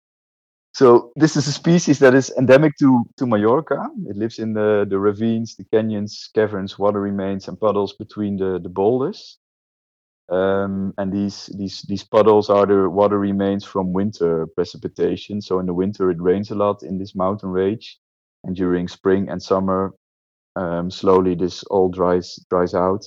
So 0.75 1.13
this 1.17 1.37
is 1.37 1.49
a 1.49 1.53
species 1.53 1.99
that 1.99 2.15
is 2.15 2.31
endemic 2.39 2.77
to, 2.79 3.05
to 3.17 3.27
Mallorca. 3.27 3.89
It 4.07 4.17
lives 4.17 4.39
in 4.39 4.53
the, 4.53 4.87
the 4.89 4.99
ravines, 4.99 5.57
the 5.57 5.65
canyons, 5.65 6.31
caverns, 6.35 6.79
water 6.79 7.01
remains, 7.01 7.49
and 7.49 7.59
puddles 7.59 7.95
between 7.95 8.37
the, 8.37 8.61
the 8.63 8.69
boulders. 8.69 9.39
Um, 10.31 10.93
and 10.99 11.11
these, 11.11 11.47
these, 11.57 11.83
these 11.89 12.05
puddles 12.05 12.51
are 12.51 12.67
the 12.67 12.89
water 12.89 13.19
remains 13.19 13.65
from 13.65 13.95
winter 13.95 14.47
precipitation. 14.47 15.41
So 15.41 15.59
in 15.59 15.67
the 15.67 15.75
winter, 15.75 16.11
it 16.11 16.21
rains 16.21 16.51
a 16.51 16.55
lot 16.55 16.83
in 16.83 16.99
this 16.99 17.15
mountain 17.15 17.49
range. 17.49 17.99
And 18.45 18.55
during 18.55 18.89
spring 18.89 19.31
and 19.31 19.43
summer, 19.43 19.95
um, 20.57 20.91
slowly 20.91 21.35
this 21.35 21.63
all 21.65 21.89
dries 21.89 22.39
dries 22.51 22.75
out. 22.75 23.05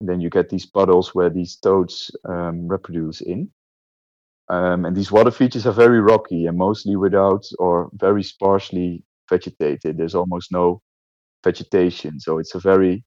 And 0.00 0.08
then 0.08 0.20
you 0.20 0.30
get 0.30 0.50
these 0.50 0.66
puddles 0.66 1.14
where 1.14 1.30
these 1.30 1.56
toads 1.56 2.10
um, 2.28 2.68
reproduce 2.68 3.20
in. 3.22 3.50
Um, 4.48 4.84
and 4.84 4.96
these 4.96 5.10
water 5.10 5.30
features 5.30 5.66
are 5.66 5.72
very 5.72 6.00
rocky 6.00 6.46
and 6.46 6.56
mostly 6.58 6.96
without 6.96 7.44
or 7.58 7.90
very 7.94 8.22
sparsely 8.22 9.04
vegetated. 9.30 9.96
There's 9.98 10.14
almost 10.14 10.52
no 10.52 10.82
vegetation. 11.44 12.20
So 12.20 12.38
it's 12.38 12.54
a 12.54 12.60
very 12.60 13.04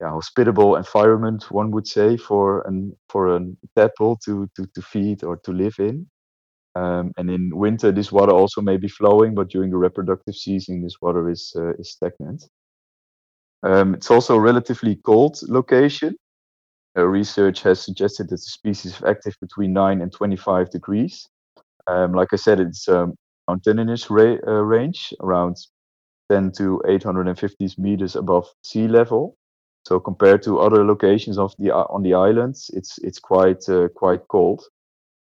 yeah, 0.00 0.10
hospitable 0.10 0.76
environment 0.76 1.50
one 1.50 1.70
would 1.72 1.86
say 1.86 2.16
for 2.16 2.66
an 2.68 2.96
for 3.08 3.36
a 3.36 3.40
tadpole 3.76 4.18
to, 4.26 4.48
to 4.56 4.66
to 4.74 4.82
feed 4.82 5.24
or 5.24 5.38
to 5.38 5.52
live 5.52 5.76
in. 5.78 6.06
Um, 6.76 7.12
and 7.16 7.30
in 7.30 7.56
winter 7.56 7.92
this 7.92 8.12
water 8.12 8.32
also 8.32 8.60
may 8.62 8.76
be 8.76 8.88
flowing 8.88 9.34
but 9.34 9.48
during 9.48 9.70
the 9.70 9.78
reproductive 9.78 10.36
season 10.36 10.82
this 10.82 11.00
water 11.00 11.30
is 11.30 11.52
uh, 11.56 11.72
is 11.78 11.92
stagnant 11.92 12.44
um, 13.66 13.94
it's 13.94 14.10
also 14.10 14.36
a 14.36 14.40
relatively 14.40 14.96
cold 15.04 15.38
location. 15.48 16.14
Uh, 16.96 17.04
research 17.04 17.62
has 17.62 17.80
suggested 17.80 18.28
that 18.28 18.36
the 18.36 18.38
species 18.38 18.94
is 18.94 19.02
active 19.02 19.34
between 19.40 19.72
9 19.72 20.00
and 20.00 20.12
25 20.12 20.70
degrees. 20.70 21.28
Um, 21.88 22.12
like 22.12 22.28
I 22.32 22.36
said, 22.36 22.60
it's 22.60 22.86
a 22.86 23.12
mountainous 23.48 24.08
ra- 24.08 24.38
uh, 24.46 24.62
range, 24.62 25.12
around 25.20 25.56
10 26.30 26.52
to 26.52 26.80
850 26.86 27.68
meters 27.78 28.14
above 28.14 28.48
sea 28.62 28.86
level. 28.86 29.36
So 29.84 29.98
compared 30.00 30.42
to 30.44 30.60
other 30.60 30.84
locations 30.84 31.36
of 31.38 31.52
the 31.58 31.74
uh, 31.74 31.86
on 31.90 32.02
the 32.02 32.14
islands, 32.14 32.70
it's 32.72 32.98
it's 32.98 33.20
quite 33.20 33.68
uh, 33.68 33.88
quite 33.94 34.26
cold. 34.28 34.64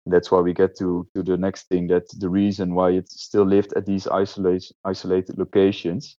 That's 0.05 0.31
why 0.31 0.41
we 0.41 0.53
get 0.53 0.77
to 0.79 1.07
to 1.15 1.23
the 1.23 1.37
next 1.37 1.67
thing. 1.69 1.87
That 1.87 2.07
the 2.19 2.29
reason 2.29 2.75
why 2.75 2.91
it 2.91 3.09
still 3.09 3.45
lived 3.45 3.73
at 3.75 3.85
these 3.85 4.07
isolated 4.07 4.71
isolated 4.85 5.37
locations 5.37 6.17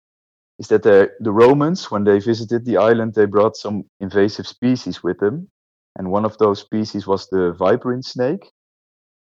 is 0.59 0.69
that 0.69 0.83
the, 0.83 1.11
the 1.21 1.33
Romans, 1.33 1.91
when 1.91 2.05
they 2.05 2.19
visited 2.19 2.65
the 2.65 2.77
island, 2.77 3.15
they 3.15 3.27
brought 3.27 3.57
some 3.57 3.85
invasive 4.01 4.47
species 4.47 5.03
with 5.03 5.19
them. 5.19 5.49
And 5.97 6.11
one 6.11 6.25
of 6.25 6.39
those 6.39 6.61
species 6.61 7.07
was 7.07 7.29
the 7.29 7.53
viperine 7.53 8.03
snake. 8.03 8.51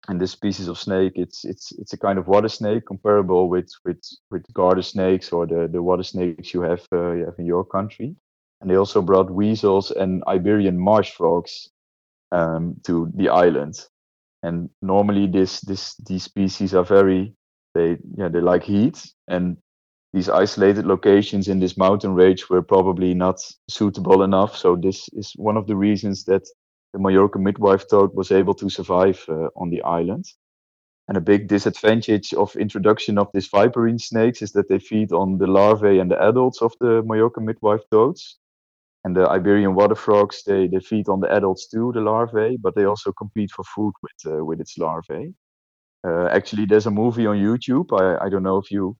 And 0.08 0.20
this 0.20 0.32
species 0.32 0.66
of 0.66 0.78
snake, 0.78 1.12
it's 1.14 1.44
it's 1.44 1.70
it's 1.78 1.92
a 1.92 1.96
kind 1.96 2.18
of 2.18 2.26
water 2.26 2.48
snake 2.48 2.86
comparable 2.86 3.48
with 3.48 3.70
with 3.84 4.02
with 4.32 4.44
garter 4.52 4.82
snakes 4.82 5.30
or 5.30 5.46
the 5.46 5.68
the 5.70 5.80
water 5.80 6.02
snakes 6.02 6.52
you 6.52 6.62
have 6.62 6.84
uh, 6.92 7.12
you 7.12 7.24
have 7.24 7.38
in 7.38 7.46
your 7.46 7.64
country. 7.64 8.16
And 8.60 8.68
they 8.68 8.74
also 8.74 9.00
brought 9.00 9.30
weasels 9.30 9.92
and 9.92 10.24
Iberian 10.26 10.76
marsh 10.76 11.12
frogs 11.12 11.70
um, 12.32 12.76
to 12.84 13.12
the 13.14 13.28
island. 13.28 13.78
And 14.42 14.70
normally, 14.80 15.28
this 15.28 15.60
this 15.60 15.94
these 15.98 16.24
species 16.24 16.74
are 16.74 16.84
very 16.84 17.34
they 17.74 17.96
yeah 18.16 18.28
they 18.28 18.40
like 18.40 18.64
heat 18.64 19.06
and 19.28 19.56
these 20.12 20.28
isolated 20.28 20.86
locations 20.86 21.48
in 21.48 21.58
this 21.58 21.76
mountain 21.76 22.14
range 22.14 22.48
were 22.50 22.62
probably 22.62 23.14
not 23.14 23.40
suitable 23.68 24.22
enough. 24.22 24.56
So 24.56 24.76
this 24.76 25.08
is 25.14 25.32
one 25.36 25.56
of 25.56 25.66
the 25.66 25.76
reasons 25.76 26.24
that 26.24 26.46
the 26.92 26.98
Mallorca 26.98 27.38
midwife 27.38 27.88
toad 27.88 28.10
was 28.14 28.30
able 28.30 28.54
to 28.54 28.68
survive 28.68 29.24
uh, 29.28 29.48
on 29.56 29.70
the 29.70 29.82
island. 29.82 30.26
And 31.08 31.16
a 31.16 31.20
big 31.20 31.48
disadvantage 31.48 32.32
of 32.34 32.54
introduction 32.56 33.18
of 33.18 33.28
these 33.32 33.48
viperine 33.48 33.98
snakes 33.98 34.42
is 34.42 34.52
that 34.52 34.68
they 34.68 34.78
feed 34.78 35.12
on 35.12 35.38
the 35.38 35.46
larvae 35.46 35.98
and 35.98 36.10
the 36.10 36.22
adults 36.22 36.62
of 36.62 36.72
the 36.80 37.02
Mallorca 37.02 37.40
midwife 37.40 37.82
toads. 37.90 38.38
And 39.04 39.16
the 39.16 39.28
Iberian 39.28 39.74
water 39.74 39.96
frogs, 39.96 40.44
they, 40.44 40.68
they 40.68 40.78
feed 40.78 41.08
on 41.08 41.20
the 41.20 41.32
adults 41.32 41.66
too, 41.66 41.90
the 41.92 42.00
larvae, 42.00 42.56
but 42.60 42.74
they 42.76 42.84
also 42.84 43.12
compete 43.12 43.50
for 43.50 43.64
food 43.64 43.94
with 44.02 44.32
uh, 44.32 44.44
with 44.44 44.60
its 44.60 44.78
larvae. 44.78 45.34
Uh, 46.06 46.26
actually, 46.26 46.66
there's 46.66 46.86
a 46.86 46.90
movie 46.90 47.26
on 47.26 47.36
YouTube. 47.36 47.88
I, 47.98 48.26
I 48.26 48.28
don't 48.28 48.44
know 48.44 48.58
if 48.58 48.70
you 48.70 48.96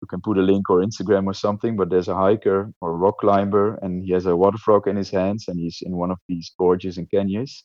you 0.00 0.06
can 0.06 0.20
put 0.20 0.38
a 0.38 0.42
link 0.42 0.68
or 0.70 0.80
Instagram 0.80 1.26
or 1.26 1.34
something, 1.34 1.76
but 1.76 1.90
there's 1.90 2.08
a 2.08 2.14
hiker 2.16 2.72
or 2.80 2.92
a 2.92 2.96
rock 2.96 3.18
climber 3.18 3.74
and 3.82 4.02
he 4.02 4.12
has 4.12 4.26
a 4.26 4.36
water 4.36 4.58
frog 4.58 4.88
in 4.88 4.96
his 4.96 5.10
hands 5.10 5.46
and 5.48 5.58
he's 5.58 5.82
in 5.82 5.96
one 5.96 6.10
of 6.10 6.18
these 6.28 6.52
gorges 6.58 6.96
and 6.96 7.10
canyons. 7.10 7.64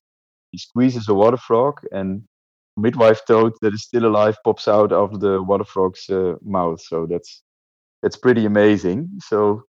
He 0.52 0.58
squeezes 0.58 1.08
a 1.08 1.14
water 1.14 1.38
frog 1.38 1.82
and 1.92 2.24
midwife 2.78 3.22
toad 3.26 3.54
that 3.62 3.74
is 3.74 3.84
still 3.84 4.06
alive 4.06 4.38
pops 4.44 4.68
out 4.68 4.92
of 4.92 5.20
the 5.22 5.42
water 5.42 5.64
frog's 5.64 6.10
uh, 6.10 6.36
mouth. 6.44 6.82
So 6.82 7.08
that's 7.10 7.42
that's 8.02 8.18
pretty 8.18 8.46
amazing. 8.46 9.10
So 9.22 9.64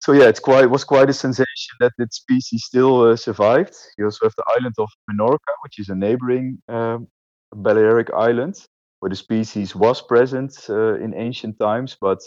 so 0.00 0.12
yeah, 0.12 0.28
it's 0.28 0.40
quite 0.40 0.64
it 0.64 0.70
was 0.70 0.84
quite 0.84 1.10
a 1.10 1.12
sensation 1.12 1.74
that 1.80 1.92
that 1.98 2.12
species 2.12 2.64
still 2.64 3.02
uh, 3.02 3.16
survived. 3.16 3.74
You 3.96 4.04
also 4.06 4.26
have 4.26 4.34
the 4.36 4.44
island 4.56 4.74
of 4.78 4.88
Menorca, 5.10 5.52
which 5.62 5.78
is 5.78 5.88
a 5.88 5.94
neighboring 5.94 6.58
um, 6.68 7.08
Balearic 7.54 8.10
island, 8.12 8.56
where 9.00 9.10
the 9.10 9.16
species 9.16 9.74
was 9.76 10.02
present 10.02 10.52
uh, 10.68 10.94
in 10.96 11.14
ancient 11.14 11.58
times, 11.58 11.96
but 12.00 12.20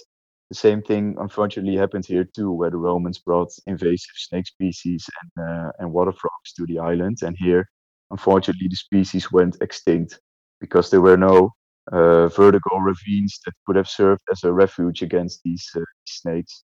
the 0.50 0.56
same 0.56 0.82
thing 0.82 1.16
unfortunately 1.20 1.76
happened 1.78 2.06
here 2.06 2.26
too, 2.36 2.52
where 2.52 2.70
the 2.70 2.78
Romans 2.78 3.20
brought 3.20 3.50
invasive 3.68 4.16
snake 4.16 4.48
species 4.48 5.06
and 5.22 5.48
uh, 5.48 5.72
and 5.80 5.92
water 5.94 6.12
frogs 6.12 6.54
to 6.58 6.66
the 6.66 6.80
island, 6.80 7.18
and 7.24 7.36
here, 7.40 7.66
unfortunately, 8.12 8.68
the 8.70 8.76
species 8.76 9.32
went 9.32 9.58
extinct 9.62 10.20
because 10.60 10.90
there 10.90 11.02
were 11.02 11.18
no 11.18 11.52
uh, 11.92 12.28
vertical 12.30 12.80
ravines 12.82 13.40
that 13.46 13.54
could 13.66 13.76
have 13.76 13.90
served 13.90 14.22
as 14.32 14.44
a 14.44 14.54
refuge 14.54 15.02
against 15.02 15.42
these 15.44 15.68
uh, 15.76 15.82
snakes 16.06 16.64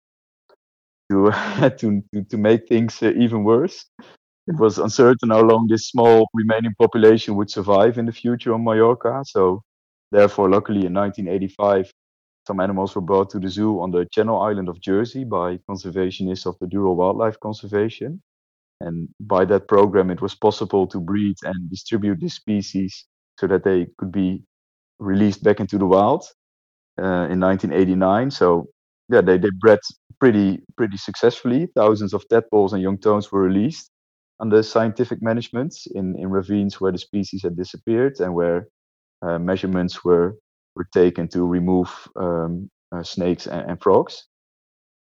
to 1.11 1.31
to 1.77 2.01
to 2.29 2.37
make 2.37 2.67
things 2.67 3.01
uh, 3.03 3.11
even 3.17 3.43
worse. 3.43 3.85
It 4.47 4.57
was 4.59 4.79
uncertain 4.79 5.29
how 5.31 5.41
long 5.43 5.67
this 5.69 5.87
small 5.89 6.27
remaining 6.33 6.73
population 6.79 7.35
would 7.35 7.49
survive 7.51 7.97
in 7.97 8.05
the 8.05 8.11
future 8.13 8.53
on 8.53 8.63
Mallorca. 8.63 9.23
So, 9.25 9.61
therefore, 10.13 10.49
luckily 10.49 10.85
in 10.85 10.93
1985, 10.93 11.91
some 12.47 12.59
animals 12.59 12.95
were 12.95 13.01
brought 13.01 13.29
to 13.31 13.39
the 13.39 13.49
zoo 13.49 13.81
on 13.81 13.91
the 13.91 14.05
Channel 14.11 14.41
Island 14.41 14.69
of 14.69 14.81
Jersey 14.81 15.23
by 15.23 15.59
conservationists 15.69 16.45
of 16.45 16.57
the 16.59 16.67
Durrell 16.67 16.95
Wildlife 16.95 17.39
Conservation. 17.39 18.21
And 18.81 19.09
by 19.19 19.45
that 19.45 19.67
program, 19.67 20.11
it 20.11 20.21
was 20.21 20.35
possible 20.35 20.87
to 20.87 20.99
breed 20.99 21.35
and 21.43 21.69
distribute 21.69 22.19
the 22.19 22.29
species 22.29 23.05
so 23.39 23.47
that 23.47 23.63
they 23.63 23.87
could 23.97 24.11
be 24.11 24.43
released 24.99 25.43
back 25.43 25.59
into 25.59 25.77
the 25.77 25.85
wild 25.85 26.25
uh, 26.99 27.31
in 27.31 27.39
1989. 27.39 28.31
So 28.31 28.67
yeah, 29.09 29.21
they, 29.21 29.37
they 29.37 29.49
bred 29.61 29.79
pretty 30.19 30.61
pretty 30.77 30.97
successfully. 30.97 31.67
Thousands 31.75 32.13
of 32.13 32.27
tadpoles 32.29 32.73
and 32.73 32.81
young 32.81 32.97
toads 32.97 33.31
were 33.31 33.41
released 33.41 33.89
under 34.39 34.61
scientific 34.63 35.21
management 35.21 35.75
in, 35.95 36.15
in 36.17 36.29
ravines 36.29 36.81
where 36.81 36.91
the 36.91 36.97
species 36.97 37.43
had 37.43 37.55
disappeared 37.55 38.19
and 38.19 38.33
where 38.33 38.67
uh, 39.23 39.39
measurements 39.39 40.05
were 40.05 40.37
were 40.75 40.87
taken 40.93 41.27
to 41.29 41.45
remove 41.45 41.89
um, 42.17 42.69
uh, 42.93 43.03
snakes 43.03 43.47
and, 43.47 43.71
and 43.71 43.81
frogs. 43.81 44.25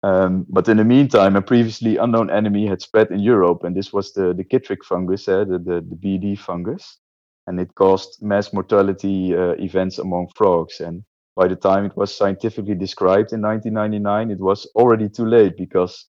Um, 0.04 0.46
but 0.50 0.70
in 0.70 0.78
the 0.78 0.86
meantime, 0.86 1.36
a 1.36 1.42
previously 1.42 1.98
unknown 1.98 2.30
enemy 2.30 2.68
had 2.68 2.82
spread 2.82 3.12
in 3.12 3.20
Europe, 3.20 3.64
and 3.66 3.76
this 3.76 3.94
was 3.94 4.14
the 4.14 4.34
the 4.34 4.46
chytrid 4.46 4.84
fungus, 4.86 5.28
uh, 5.28 5.46
the, 5.46 5.60
the, 5.60 5.86
the 5.90 5.98
BD 5.98 6.40
fungus, 6.40 7.00
and 7.48 7.60
it 7.60 7.76
caused 7.76 8.22
mass 8.22 8.54
mortality 8.54 9.36
uh, 9.36 9.56
events 9.60 10.00
among 10.00 10.30
frogs. 10.36 10.82
And 10.82 11.04
by 11.36 11.48
the 11.48 11.58
time 11.58 11.86
it 11.86 11.98
was 11.98 12.16
scientifically 12.16 12.76
described 12.76 13.34
in 13.34 13.42
1999, 13.42 14.32
it 14.32 14.40
was 14.42 14.66
already 14.76 15.10
too 15.10 15.26
late 15.26 15.58
because 15.58 16.09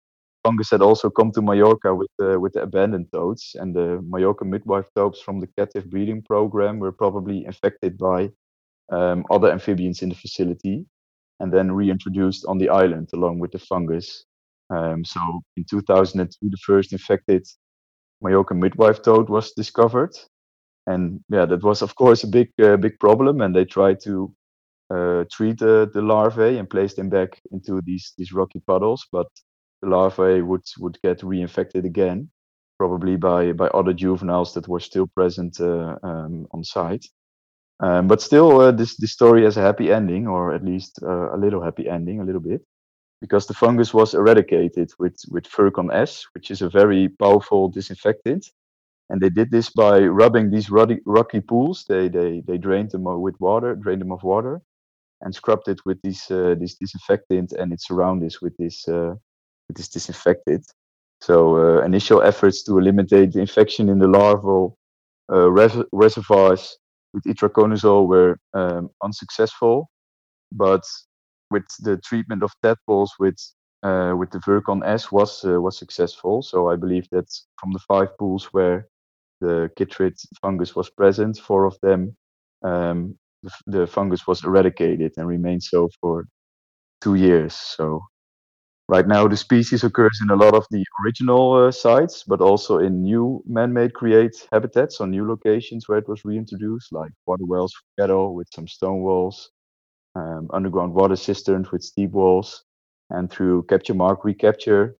fungus 0.43 0.71
had 0.71 0.81
also 0.81 1.09
come 1.09 1.31
to 1.31 1.41
Mallorca 1.41 1.93
with 1.93 2.09
the, 2.17 2.39
with 2.39 2.53
the 2.53 2.61
abandoned 2.61 3.07
toads, 3.11 3.55
and 3.59 3.75
the 3.75 4.01
Mallorca 4.07 4.45
midwife 4.45 4.87
toads 4.95 5.19
from 5.21 5.39
the 5.39 5.47
captive 5.57 5.89
breeding 5.89 6.21
program 6.21 6.79
were 6.79 6.91
probably 6.91 7.45
infected 7.45 7.97
by 7.97 8.29
um, 8.91 9.25
other 9.31 9.51
amphibians 9.51 10.01
in 10.01 10.09
the 10.09 10.15
facility, 10.15 10.85
and 11.39 11.51
then 11.51 11.71
reintroduced 11.71 12.45
on 12.45 12.57
the 12.57 12.69
island 12.69 13.09
along 13.13 13.39
with 13.39 13.51
the 13.51 13.59
fungus. 13.59 14.25
Um, 14.69 15.03
so 15.03 15.41
in 15.57 15.65
2002, 15.69 16.49
the 16.49 16.57
first 16.57 16.93
infected 16.93 17.45
Mallorca 18.21 18.53
midwife 18.53 19.01
toad 19.01 19.29
was 19.29 19.51
discovered, 19.51 20.15
and 20.87 21.19
yeah, 21.29 21.45
that 21.45 21.63
was 21.63 21.81
of 21.81 21.95
course 21.95 22.23
a 22.23 22.27
big 22.27 22.49
uh, 22.61 22.77
big 22.77 22.99
problem, 22.99 23.41
and 23.41 23.55
they 23.55 23.65
tried 23.65 23.99
to 24.03 24.33
uh, 24.93 25.23
treat 25.31 25.59
the, 25.59 25.89
the 25.93 26.01
larvae 26.01 26.57
and 26.57 26.69
place 26.69 26.93
them 26.93 27.09
back 27.09 27.41
into 27.51 27.81
these 27.85 28.13
these 28.17 28.31
rocky 28.31 28.61
puddles, 28.67 29.07
but 29.11 29.27
the 29.81 29.89
larvae 29.89 30.41
would 30.41 30.63
would 30.79 30.97
get 31.03 31.21
reinfected 31.21 31.85
again, 31.85 32.29
probably 32.77 33.15
by 33.17 33.53
by 33.53 33.67
other 33.69 33.93
juveniles 33.93 34.53
that 34.53 34.67
were 34.67 34.79
still 34.79 35.07
present 35.07 35.59
uh, 35.59 35.97
um, 36.03 36.47
on 36.51 36.63
site. 36.63 37.05
Um, 37.79 38.07
but 38.07 38.21
still, 38.21 38.61
uh, 38.61 38.71
this 38.71 38.95
this 38.97 39.11
story 39.11 39.43
has 39.43 39.57
a 39.57 39.61
happy 39.61 39.91
ending, 39.91 40.27
or 40.27 40.53
at 40.53 40.63
least 40.63 40.99
uh, 41.03 41.35
a 41.35 41.37
little 41.37 41.61
happy 41.61 41.89
ending, 41.89 42.19
a 42.21 42.25
little 42.25 42.41
bit, 42.41 42.61
because 43.21 43.47
the 43.47 43.53
fungus 43.55 43.93
was 43.93 44.13
eradicated 44.13 44.91
with 44.99 45.17
with 45.31 45.45
Virkon 45.47 45.91
S, 45.91 46.25
which 46.33 46.51
is 46.51 46.61
a 46.61 46.69
very 46.69 47.09
powerful 47.09 47.69
disinfectant, 47.69 48.45
and 49.09 49.19
they 49.21 49.29
did 49.29 49.51
this 49.51 49.69
by 49.71 49.99
rubbing 49.99 50.51
these 50.51 50.69
rocky, 50.69 50.99
rocky 51.05 51.41
pools. 51.41 51.85
They 51.89 52.09
they 52.09 52.41
they 52.47 52.57
drained 52.57 52.91
them 52.91 53.03
with 53.21 53.35
water, 53.39 53.75
drained 53.75 54.01
them 54.01 54.11
of 54.11 54.23
water, 54.23 54.61
and 55.21 55.33
scrubbed 55.33 55.67
it 55.67 55.79
with 55.85 56.01
this 56.01 56.29
uh, 56.29 56.55
this 56.59 56.75
disinfectant 56.75 57.51
and 57.53 57.73
it 57.73 57.81
surrounded 57.81 58.35
with 58.41 58.55
this 58.57 58.87
uh, 58.87 59.15
with 59.77 59.91
disinfected. 59.91 60.63
So 61.21 61.57
uh, 61.57 61.85
initial 61.85 62.21
efforts 62.23 62.63
to 62.65 62.79
eliminate 62.79 63.33
the 63.33 63.41
infection 63.41 63.89
in 63.89 63.99
the 63.99 64.07
larval 64.07 64.77
uh, 65.31 65.51
res- 65.51 65.83
reservoirs 65.91 66.77
with 67.13 67.23
itraconazole 67.25 68.07
were 68.07 68.37
um, 68.53 68.89
unsuccessful, 69.03 69.89
but 70.51 70.83
with 71.51 71.65
the 71.81 71.97
treatment 71.97 72.43
of 72.43 72.51
tadpoles 72.63 73.11
with 73.19 73.37
uh, 73.83 74.13
with 74.17 74.31
the 74.31 74.39
Virkon 74.39 74.83
S 74.85 75.11
was 75.11 75.45
uh, 75.45 75.61
was 75.61 75.77
successful. 75.77 76.41
So 76.43 76.69
I 76.69 76.77
believe 76.77 77.07
that 77.11 77.27
from 77.59 77.73
the 77.73 77.79
five 77.87 78.17
pools 78.19 78.45
where 78.53 78.87
the 79.41 79.71
chytrid 79.77 80.15
fungus 80.41 80.75
was 80.75 80.89
present, 80.89 81.39
four 81.39 81.65
of 81.65 81.77
them 81.81 82.15
um, 82.63 83.17
the, 83.43 83.51
the 83.67 83.87
fungus 83.87 84.27
was 84.27 84.43
eradicated 84.45 85.13
and 85.17 85.27
remained 85.27 85.63
so 85.63 85.89
for 86.01 86.25
two 87.01 87.15
years. 87.15 87.55
So 87.55 88.01
right 88.91 89.07
now 89.07 89.25
the 89.27 89.37
species 89.37 89.85
occurs 89.85 90.19
in 90.21 90.29
a 90.31 90.35
lot 90.35 90.53
of 90.53 90.65
the 90.69 90.83
original 91.03 91.53
uh, 91.53 91.71
sites, 91.71 92.25
but 92.27 92.41
also 92.41 92.79
in 92.79 93.03
new 93.03 93.41
man-made 93.47 93.93
create 93.93 94.35
habitats 94.51 94.99
on 94.99 95.11
new 95.11 95.25
locations 95.25 95.87
where 95.87 95.97
it 95.97 96.09
was 96.09 96.25
reintroduced, 96.25 96.91
like 96.91 97.11
water 97.25 97.45
wells 97.47 97.73
for 97.73 98.03
cattle 98.03 98.35
with 98.35 98.49
some 98.53 98.67
stone 98.67 99.01
walls, 99.01 99.49
um, 100.15 100.49
underground 100.51 100.93
water 100.93 101.15
cisterns 101.15 101.71
with 101.71 101.81
steep 101.81 102.11
walls, 102.11 102.65
and 103.11 103.31
through 103.31 103.63
capture 103.63 103.93
mark 103.95 104.25
recapture 104.25 104.97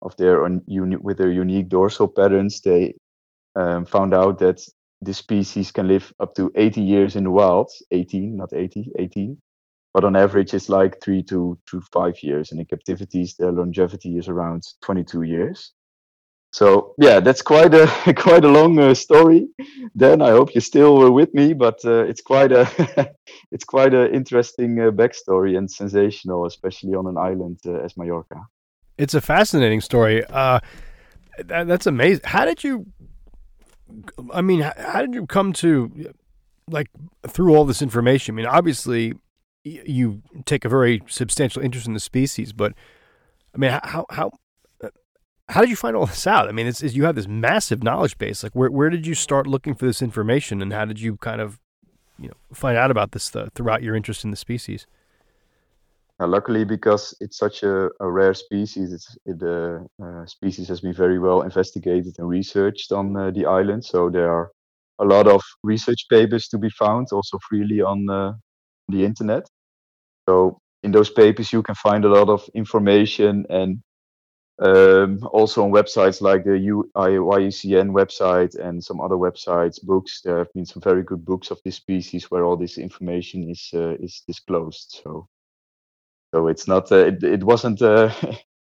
of 0.00 0.16
their 0.16 0.48
uni- 0.66 0.96
with 0.96 1.18
their 1.18 1.30
unique 1.30 1.68
dorsal 1.68 2.08
patterns, 2.08 2.62
they 2.62 2.94
um, 3.56 3.84
found 3.84 4.14
out 4.14 4.38
that 4.38 4.66
this 5.02 5.18
species 5.18 5.70
can 5.70 5.86
live 5.86 6.12
up 6.18 6.34
to 6.34 6.50
80 6.56 6.80
years 6.80 7.16
in 7.16 7.24
the 7.24 7.30
wild 7.30 7.70
18 7.90 8.36
not 8.36 8.52
80 8.54 8.90
18 8.98 9.36
but 9.94 10.04
on 10.04 10.16
average 10.16 10.52
it's 10.52 10.68
like 10.68 11.00
three 11.00 11.22
to, 11.22 11.56
to 11.66 11.80
five 11.92 12.20
years 12.22 12.50
and 12.50 12.60
in 12.60 12.66
captivities 12.66 13.34
their 13.36 13.52
longevity 13.52 14.18
is 14.18 14.28
around 14.28 14.64
22 14.82 15.22
years. 15.22 15.72
So 16.52 16.94
yeah 16.98 17.20
that's 17.20 17.40
quite 17.40 17.72
a 17.72 17.86
quite 18.16 18.44
a 18.44 18.48
long 18.48 18.78
uh, 18.78 18.94
story 18.94 19.48
then 19.94 20.22
i 20.22 20.30
hope 20.30 20.54
you're 20.54 20.62
still 20.62 21.02
uh, 21.02 21.10
with 21.10 21.34
me 21.34 21.52
but 21.52 21.84
uh, 21.84 22.04
it's 22.04 22.20
quite 22.20 22.52
a 22.52 22.64
it's 23.52 23.64
quite 23.64 23.92
an 23.92 24.14
interesting 24.14 24.78
uh, 24.80 24.90
backstory 24.90 25.58
and 25.58 25.68
sensational 25.70 26.46
especially 26.46 26.94
on 26.94 27.06
an 27.06 27.16
island 27.16 27.58
uh, 27.66 27.84
as 27.84 27.96
mallorca. 27.96 28.46
It's 28.98 29.14
a 29.14 29.20
fascinating 29.20 29.80
story. 29.80 30.24
Uh, 30.26 30.60
that, 31.44 31.66
that's 31.66 31.86
amazing 31.86 32.22
how 32.24 32.44
did 32.44 32.62
you 32.62 32.86
I 34.32 34.40
mean, 34.40 34.60
how 34.60 35.00
did 35.02 35.14
you 35.14 35.26
come 35.26 35.52
to 35.54 36.12
like 36.68 36.88
through 37.28 37.54
all 37.54 37.64
this 37.64 37.82
information? 37.82 38.34
I 38.34 38.36
mean, 38.36 38.46
obviously 38.46 39.14
you 39.64 40.22
take 40.44 40.64
a 40.64 40.68
very 40.68 41.02
substantial 41.08 41.62
interest 41.62 41.86
in 41.86 41.94
the 41.94 42.00
species, 42.00 42.52
but 42.52 42.74
I 43.54 43.58
mean, 43.58 43.70
how 43.82 44.06
how 44.10 44.30
how 45.48 45.60
did 45.60 45.70
you 45.70 45.76
find 45.76 45.96
all 45.96 46.06
this 46.06 46.26
out? 46.26 46.48
I 46.48 46.52
mean, 46.52 46.66
it's, 46.66 46.82
it's, 46.82 46.94
you 46.94 47.04
have 47.04 47.16
this 47.16 47.28
massive 47.28 47.82
knowledge 47.82 48.16
base. 48.18 48.42
Like, 48.42 48.52
where 48.54 48.70
where 48.70 48.90
did 48.90 49.06
you 49.06 49.14
start 49.14 49.46
looking 49.46 49.74
for 49.74 49.86
this 49.86 50.00
information, 50.02 50.62
and 50.62 50.72
how 50.72 50.84
did 50.84 51.00
you 51.00 51.16
kind 51.16 51.40
of 51.40 51.60
you 52.18 52.28
know 52.28 52.34
find 52.52 52.78
out 52.78 52.90
about 52.90 53.12
this 53.12 53.34
uh, 53.34 53.48
throughout 53.54 53.82
your 53.82 53.94
interest 53.94 54.24
in 54.24 54.30
the 54.30 54.36
species? 54.36 54.86
Uh, 56.20 56.28
luckily, 56.28 56.64
because 56.64 57.12
it's 57.20 57.36
such 57.36 57.64
a, 57.64 57.90
a 58.00 58.08
rare 58.08 58.34
species, 58.34 58.92
it's, 58.92 59.16
it, 59.26 59.38
the 59.40 59.84
uh, 60.00 60.24
species 60.26 60.68
has 60.68 60.80
been 60.80 60.94
very 60.94 61.18
well 61.18 61.42
investigated 61.42 62.14
and 62.18 62.28
researched 62.28 62.92
on 62.92 63.16
uh, 63.16 63.32
the 63.32 63.44
island. 63.44 63.84
So 63.84 64.08
there 64.10 64.30
are 64.30 64.52
a 65.00 65.04
lot 65.04 65.26
of 65.26 65.42
research 65.64 66.06
papers 66.08 66.46
to 66.48 66.58
be 66.58 66.70
found, 66.70 67.08
also 67.10 67.38
freely 67.48 67.80
on 67.80 68.08
uh, 68.08 68.34
the 68.88 69.04
internet. 69.04 69.48
So 70.28 70.58
in 70.82 70.92
those 70.92 71.10
papers, 71.10 71.52
you 71.52 71.62
can 71.62 71.74
find 71.74 72.04
a 72.04 72.08
lot 72.08 72.28
of 72.28 72.48
information 72.54 73.46
and 73.50 73.82
um, 74.62 75.18
also 75.32 75.64
on 75.64 75.72
websites 75.72 76.20
like 76.20 76.44
the 76.44 76.50
UIUCN 76.50 77.90
website 77.90 78.56
and 78.58 78.82
some 78.82 79.00
other 79.00 79.16
websites, 79.16 79.82
books. 79.82 80.20
There 80.22 80.38
have 80.38 80.52
been 80.52 80.66
some 80.66 80.80
very 80.82 81.02
good 81.02 81.24
books 81.24 81.50
of 81.50 81.60
this 81.64 81.76
species 81.76 82.30
where 82.30 82.44
all 82.44 82.56
this 82.56 82.78
information 82.78 83.50
is 83.50 83.70
uh, 83.74 83.96
is 84.00 84.22
disclosed. 84.26 85.00
So 85.02 85.28
so 86.34 86.48
it's 86.48 86.68
not 86.68 86.90
uh, 86.92 87.06
it, 87.06 87.22
it 87.22 87.44
wasn't 87.44 87.82
uh, 87.82 88.10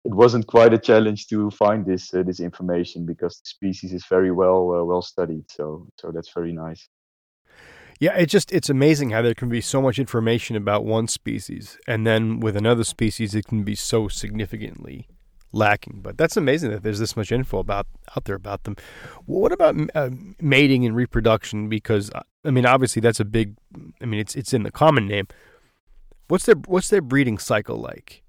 it 0.04 0.14
wasn't 0.14 0.46
quite 0.46 0.72
a 0.74 0.78
challenge 0.78 1.26
to 1.28 1.50
find 1.50 1.84
this 1.86 2.12
uh, 2.14 2.22
this 2.22 2.40
information 2.40 3.06
because 3.06 3.38
the 3.38 3.48
species 3.48 3.92
is 3.92 4.04
very 4.06 4.32
well 4.32 4.74
uh, 4.74 4.84
well 4.84 5.02
studied 5.02 5.44
so 5.50 5.86
so 5.98 6.10
that's 6.10 6.32
very 6.32 6.52
nice 6.52 6.88
yeah 8.00 8.14
it 8.16 8.26
just 8.26 8.52
it's 8.52 8.68
amazing 8.68 9.10
how 9.10 9.22
there 9.22 9.34
can 9.34 9.48
be 9.48 9.60
so 9.60 9.80
much 9.80 9.98
information 9.98 10.56
about 10.56 10.84
one 10.84 11.06
species 11.06 11.78
and 11.86 12.06
then 12.06 12.40
with 12.40 12.56
another 12.56 12.84
species 12.84 13.34
it 13.34 13.46
can 13.46 13.62
be 13.62 13.76
so 13.76 14.08
significantly 14.08 15.06
lacking. 15.52 16.00
But 16.02 16.16
that's 16.16 16.36
amazing 16.36 16.70
that 16.70 16.82
there's 16.82 16.98
this 16.98 17.16
much 17.16 17.32
info 17.32 17.58
about 17.58 17.86
out 18.16 18.24
there 18.24 18.36
about 18.36 18.64
them. 18.64 18.76
What 19.26 19.52
about 19.52 19.76
uh, 19.94 20.10
mating 20.40 20.84
and 20.84 20.94
reproduction? 20.94 21.68
Because 21.68 22.10
uh, 22.10 22.22
I 22.44 22.50
mean, 22.50 22.66
obviously 22.66 23.00
that's 23.00 23.20
a 23.20 23.24
big. 23.24 23.56
I 24.00 24.06
mean, 24.06 24.20
it's 24.20 24.34
it's 24.34 24.52
in 24.52 24.62
the 24.62 24.70
common 24.70 25.06
name. 25.06 25.26
What's 26.28 26.46
their 26.46 26.56
what's 26.66 26.88
their 26.88 27.02
breeding 27.02 27.38
cycle 27.38 27.76
like? 27.76 28.22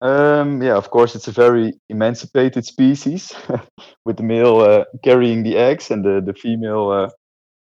Um, 0.00 0.62
yeah, 0.62 0.74
of 0.74 0.90
course, 0.90 1.14
it's 1.14 1.28
a 1.28 1.32
very 1.32 1.72
emancipated 1.88 2.66
species, 2.66 3.32
with 4.04 4.18
the 4.18 4.22
male 4.22 4.60
uh, 4.60 4.84
carrying 5.02 5.44
the 5.44 5.56
eggs 5.56 5.90
and 5.90 6.04
the 6.04 6.20
the 6.20 6.34
female, 6.34 6.90
uh, 6.90 7.10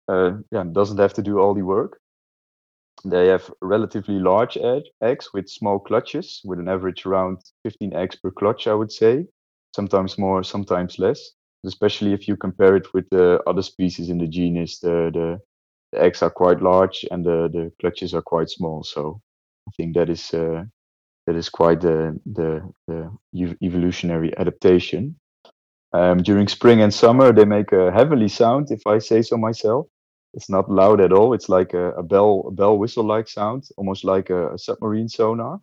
yeah, 0.10 0.64
doesn't 0.72 1.00
have 1.00 1.14
to 1.16 1.22
do 1.22 1.40
all 1.40 1.54
the 1.54 1.64
work. 1.64 2.00
They 3.06 3.28
have 3.28 3.52
relatively 3.62 4.20
large 4.20 4.58
egg, 4.58 4.84
eggs 5.02 5.30
with 5.34 5.50
small 5.50 5.80
clutches, 5.80 6.42
with 6.46 6.60
an 6.60 6.68
average 6.68 7.06
around 7.06 7.40
15 7.64 7.94
eggs 7.94 8.16
per 8.18 8.32
clutch, 8.32 8.68
I 8.68 8.74
would 8.74 8.92
say. 8.92 9.26
Sometimes 9.76 10.18
more, 10.18 10.44
sometimes 10.44 11.00
less. 11.00 11.32
Especially 11.66 12.14
if 12.14 12.28
you 12.28 12.36
compare 12.38 12.76
it 12.76 12.94
with 12.94 13.10
the 13.10 13.42
other 13.48 13.62
species 13.62 14.10
in 14.10 14.18
the 14.18 14.28
genus, 14.28 14.80
the 14.80 15.12
the, 15.14 15.40
the 15.92 16.02
eggs 16.02 16.22
are 16.22 16.30
quite 16.30 16.62
large 16.62 17.06
and 17.12 17.26
the 17.26 17.50
the 17.54 17.72
clutches 17.82 18.14
are 18.14 18.22
quite 18.22 18.50
small. 18.50 18.84
So 18.84 19.22
I 19.68 19.72
think 19.78 19.96
that 19.96 20.10
is 20.10 20.34
uh, 20.34 20.64
that 21.28 21.36
is 21.36 21.50
quite 21.50 21.82
the 21.82 22.20
the, 22.26 22.62
the 22.88 23.12
evolutionary 23.64 24.38
adaptation. 24.38 25.16
Um, 25.94 26.20
during 26.24 26.48
spring 26.48 26.82
and 26.82 26.94
summer, 26.94 27.34
they 27.34 27.46
make 27.46 27.72
a 27.72 27.92
heavenly 27.92 28.28
sound, 28.30 28.72
if 28.72 28.86
I 28.88 29.00
say 29.00 29.22
so 29.22 29.38
myself. 29.38 29.88
It's 30.34 30.50
not 30.50 30.70
loud 30.70 31.02
at 31.02 31.12
all. 31.14 31.34
It's 31.34 31.50
like 31.50 31.74
a, 31.74 31.92
a 31.94 32.04
bell, 32.04 32.46
a 32.48 32.52
bell 32.52 32.78
whistle-like 32.78 33.28
sound, 33.28 33.70
almost 33.78 34.04
like 34.04 34.30
a, 34.30 34.54
a 34.54 34.58
submarine 34.58 35.10
sonar. 35.10 35.60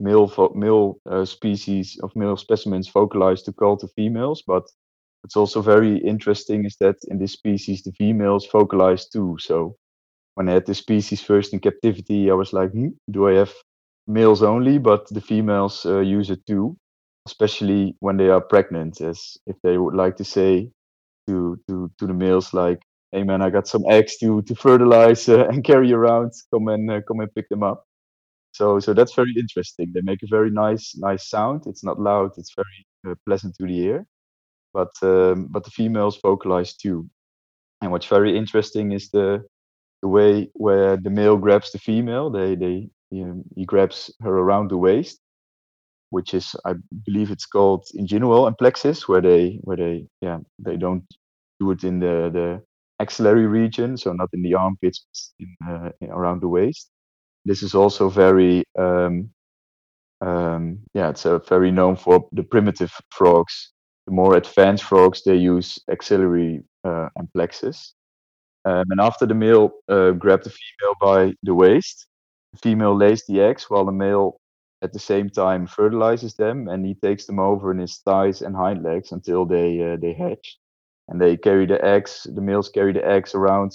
Male 0.00 0.30
male 0.54 0.98
uh, 1.10 1.24
species 1.24 1.98
of 2.02 2.14
male 2.16 2.36
specimens 2.36 2.88
vocalize 2.88 3.42
to 3.44 3.52
call 3.52 3.76
to 3.78 3.88
females, 3.88 4.42
but 4.46 4.64
what's 5.22 5.36
also 5.36 5.62
very 5.62 5.98
interesting 5.98 6.66
is 6.66 6.76
that 6.80 6.96
in 7.08 7.18
this 7.18 7.32
species 7.32 7.82
the 7.82 7.92
females 7.92 8.46
vocalize 8.46 9.08
too. 9.08 9.36
So 9.40 9.76
when 10.34 10.48
I 10.48 10.54
had 10.54 10.66
the 10.66 10.74
species 10.74 11.22
first 11.22 11.52
in 11.52 11.60
captivity, 11.60 12.30
I 12.30 12.34
was 12.34 12.52
like, 12.52 12.72
hmm, 12.72 12.88
do 13.10 13.28
I 13.28 13.34
have 13.34 13.52
males 14.06 14.42
only? 14.42 14.78
But 14.78 15.08
the 15.10 15.20
females 15.22 15.86
uh, 15.86 16.00
use 16.00 16.30
it 16.30 16.46
too, 16.46 16.76
especially 17.26 17.96
when 18.00 18.16
they 18.18 18.28
are 18.28 18.40
pregnant, 18.42 19.00
as 19.00 19.38
if 19.46 19.56
they 19.62 19.78
would 19.78 19.94
like 19.94 20.16
to 20.16 20.24
say 20.24 20.70
to 21.28 21.58
to 21.68 21.90
to 21.98 22.06
the 22.06 22.14
males 22.14 22.52
like 22.54 22.82
hey 23.16 23.24
man, 23.24 23.42
I 23.42 23.50
got 23.50 23.66
some 23.68 23.84
eggs 23.88 24.18
to 24.18 24.42
to 24.42 24.54
fertilize 24.54 25.28
uh, 25.28 25.48
and 25.50 25.64
carry 25.64 25.92
around. 25.92 26.32
Come 26.52 26.68
and 26.68 26.90
uh, 26.90 27.00
come 27.08 27.20
and 27.20 27.34
pick 27.34 27.48
them 27.50 27.62
up. 27.64 27.86
So 28.52 28.80
so 28.80 28.94
that's 28.94 29.14
very 29.14 29.34
interesting. 29.38 29.92
They 29.94 30.02
make 30.02 30.22
a 30.22 30.28
very 30.28 30.50
nice 30.50 30.96
nice 30.96 31.28
sound. 31.30 31.66
It's 31.66 31.84
not 31.84 32.00
loud. 32.00 32.32
It's 32.38 32.54
very 32.56 32.80
uh, 33.08 33.16
pleasant 33.26 33.56
to 33.56 33.66
the 33.66 33.78
ear. 33.78 34.06
But 34.74 34.92
um, 35.02 35.48
but 35.50 35.64
the 35.64 35.72
females 35.72 36.20
vocalize 36.22 36.76
too. 36.76 37.08
And 37.82 37.92
what's 37.92 38.06
very 38.06 38.36
interesting 38.36 38.92
is 38.92 39.10
the 39.10 39.44
the 40.02 40.08
way 40.08 40.50
where 40.54 40.96
the 40.98 41.10
male 41.10 41.38
grabs 41.38 41.72
the 41.72 41.78
female. 41.78 42.30
They 42.30 42.56
they 42.56 42.90
um, 43.14 43.44
he 43.56 43.64
grabs 43.66 44.12
her 44.22 44.38
around 44.38 44.70
the 44.70 44.78
waist, 44.78 45.20
which 46.10 46.34
is 46.34 46.56
I 46.66 46.74
believe 47.06 47.30
it's 47.32 47.46
called 47.46 47.84
inguinal 47.98 48.50
amplexus, 48.50 49.08
where 49.08 49.22
they 49.22 49.60
where 49.62 49.78
they 49.78 50.06
yeah 50.22 50.40
they 50.58 50.76
don't 50.76 51.04
do 51.60 51.72
it 51.72 51.84
in 51.84 52.00
the 52.00 52.30
the 52.32 52.75
axillary 53.00 53.46
region, 53.46 53.96
so 53.96 54.12
not 54.12 54.28
in 54.32 54.42
the 54.42 54.54
armpits, 54.54 55.06
in, 55.38 55.54
uh, 55.68 55.90
around 56.10 56.40
the 56.40 56.48
waist. 56.48 56.90
This 57.44 57.62
is 57.62 57.74
also 57.74 58.08
very, 58.08 58.64
um, 58.78 59.30
um, 60.20 60.78
yeah, 60.94 61.10
it's 61.10 61.26
uh, 61.26 61.38
very 61.38 61.70
known 61.70 61.96
for 61.96 62.28
the 62.32 62.42
primitive 62.42 62.92
frogs. 63.10 63.72
The 64.06 64.12
more 64.12 64.36
advanced 64.36 64.84
frogs, 64.84 65.22
they 65.24 65.36
use 65.36 65.78
axillary 65.90 66.62
uh, 66.84 67.08
amplexus. 67.18 67.92
Um, 68.64 68.84
and 68.90 69.00
after 69.00 69.26
the 69.26 69.34
male 69.34 69.70
uh, 69.88 70.10
grabs 70.12 70.44
the 70.44 70.50
female 70.50 70.94
by 71.00 71.34
the 71.42 71.54
waist, 71.54 72.06
the 72.52 72.58
female 72.58 72.96
lays 72.96 73.24
the 73.26 73.40
eggs 73.40 73.66
while 73.68 73.84
the 73.84 73.92
male 73.92 74.40
at 74.82 74.92
the 74.92 74.98
same 74.98 75.30
time 75.30 75.66
fertilizes 75.66 76.34
them 76.34 76.68
and 76.68 76.84
he 76.84 76.94
takes 76.94 77.26
them 77.26 77.38
over 77.38 77.70
in 77.70 77.78
his 77.78 77.98
thighs 77.98 78.42
and 78.42 78.54
hind 78.54 78.82
legs 78.82 79.12
until 79.12 79.46
they 79.46 79.92
uh, 79.92 79.96
they 79.96 80.12
hatch 80.12 80.58
and 81.08 81.20
they 81.20 81.36
carry 81.36 81.66
the 81.66 81.82
eggs. 81.84 82.26
The 82.34 82.40
males 82.40 82.68
carry 82.68 82.92
the 82.92 83.06
eggs 83.06 83.34
around 83.34 83.72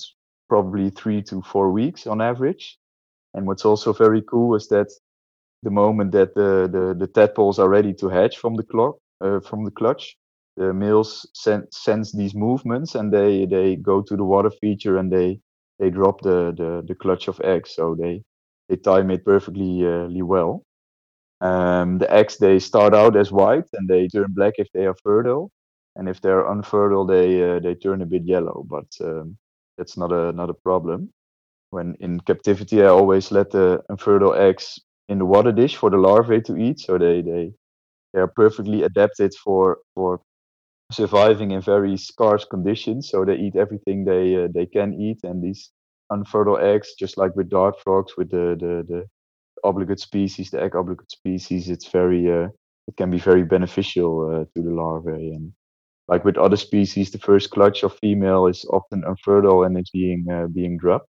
probably 0.49 0.89
three 0.89 1.21
to 1.23 1.41
four 1.41 1.71
weeks 1.71 2.07
on 2.07 2.21
average. 2.21 2.77
And 3.33 3.47
what's 3.47 3.65
also 3.65 3.93
very 3.93 4.21
cool 4.23 4.55
is 4.55 4.67
that 4.69 4.89
the 5.63 5.71
moment 5.71 6.11
that 6.11 6.33
the 6.35 6.69
the, 6.71 6.95
the 6.97 7.07
tadpoles 7.07 7.59
are 7.59 7.69
ready 7.69 7.93
to 7.95 8.09
hatch 8.09 8.37
from 8.37 8.55
the 8.55 8.63
clock 8.63 8.97
uh, 9.21 9.39
from 9.41 9.63
the 9.65 9.71
clutch, 9.71 10.17
the 10.57 10.73
males 10.73 11.29
sen- 11.33 11.67
sense 11.71 12.11
these 12.11 12.35
movements 12.35 12.95
and 12.95 13.13
they 13.13 13.45
they 13.45 13.75
go 13.75 14.01
to 14.01 14.15
the 14.17 14.23
water 14.23 14.51
feature 14.51 14.97
and 14.97 15.11
they 15.11 15.39
they 15.79 15.89
drop 15.89 16.21
the 16.21 16.53
the, 16.57 16.83
the 16.87 16.95
clutch 16.95 17.27
of 17.27 17.39
eggs. 17.43 17.75
So 17.75 17.95
they 17.95 18.23
they 18.69 18.77
time 18.77 19.11
it 19.11 19.25
perfectly 19.25 19.85
uh, 19.85 20.07
well. 20.25 20.63
Um, 21.41 21.97
the 21.99 22.11
eggs 22.11 22.37
they 22.37 22.59
start 22.59 22.93
out 22.93 23.17
as 23.17 23.31
white 23.31 23.65
and 23.73 23.89
they 23.89 24.07
turn 24.07 24.27
black 24.35 24.55
if 24.57 24.69
they 24.73 24.85
are 24.85 24.95
fertile 25.03 25.51
and 25.95 26.09
if 26.09 26.21
they're 26.21 26.47
unfertile, 26.47 27.05
they 27.05 27.43
uh, 27.43 27.59
they 27.59 27.75
turn 27.75 28.01
a 28.01 28.05
bit 28.05 28.23
yellow. 28.25 28.65
But 28.67 28.87
um, 29.01 29.37
that's 29.77 29.97
not 29.97 30.11
a 30.11 30.31
not 30.33 30.49
a 30.49 30.53
problem. 30.53 31.09
When 31.71 31.95
in 31.99 32.19
captivity, 32.21 32.81
I 32.83 32.87
always 32.87 33.31
let 33.31 33.51
the 33.51 33.83
unfertile 33.89 34.33
eggs 34.35 34.79
in 35.09 35.19
the 35.19 35.25
water 35.25 35.51
dish 35.51 35.75
for 35.75 35.89
the 35.89 35.97
larvae 35.97 36.41
to 36.41 36.57
eat, 36.57 36.79
so 36.79 36.97
they 36.97 37.21
they 37.21 37.53
they 38.13 38.19
are 38.21 38.27
perfectly 38.27 38.83
adapted 38.83 39.33
for 39.35 39.79
for 39.95 40.21
surviving 40.91 41.51
in 41.51 41.61
very 41.61 41.97
scarce 41.97 42.45
conditions. 42.45 43.09
So 43.09 43.25
they 43.25 43.35
eat 43.35 43.55
everything 43.55 44.05
they 44.05 44.45
uh, 44.45 44.47
they 44.53 44.65
can 44.65 44.93
eat, 44.93 45.19
and 45.23 45.43
these 45.43 45.71
unfertile 46.09 46.57
eggs, 46.59 46.93
just 46.99 47.17
like 47.17 47.35
with 47.35 47.49
dart 47.49 47.79
frogs, 47.81 48.17
with 48.17 48.31
the 48.31 48.55
the, 48.59 48.85
the 48.87 49.05
obligate 49.63 49.99
species, 49.99 50.51
the 50.51 50.61
egg 50.61 50.75
obligate 50.75 51.11
species, 51.11 51.69
it's 51.69 51.87
very 51.87 52.31
uh, 52.31 52.49
it 52.87 52.97
can 52.97 53.11
be 53.11 53.19
very 53.19 53.43
beneficial 53.43 54.29
uh, 54.29 54.45
to 54.55 54.63
the 54.63 54.71
larvae 54.71 55.31
and 55.31 55.53
like 56.11 56.25
with 56.25 56.37
other 56.37 56.57
species, 56.57 57.09
the 57.09 57.17
first 57.17 57.49
clutch 57.51 57.83
of 57.83 57.97
female 57.99 58.47
is 58.47 58.65
often 58.65 59.01
unfertile 59.07 59.63
and 59.63 59.79
is 59.79 59.89
being 59.91 60.25
uh, 60.29 60.47
being 60.47 60.77
dropped. 60.77 61.07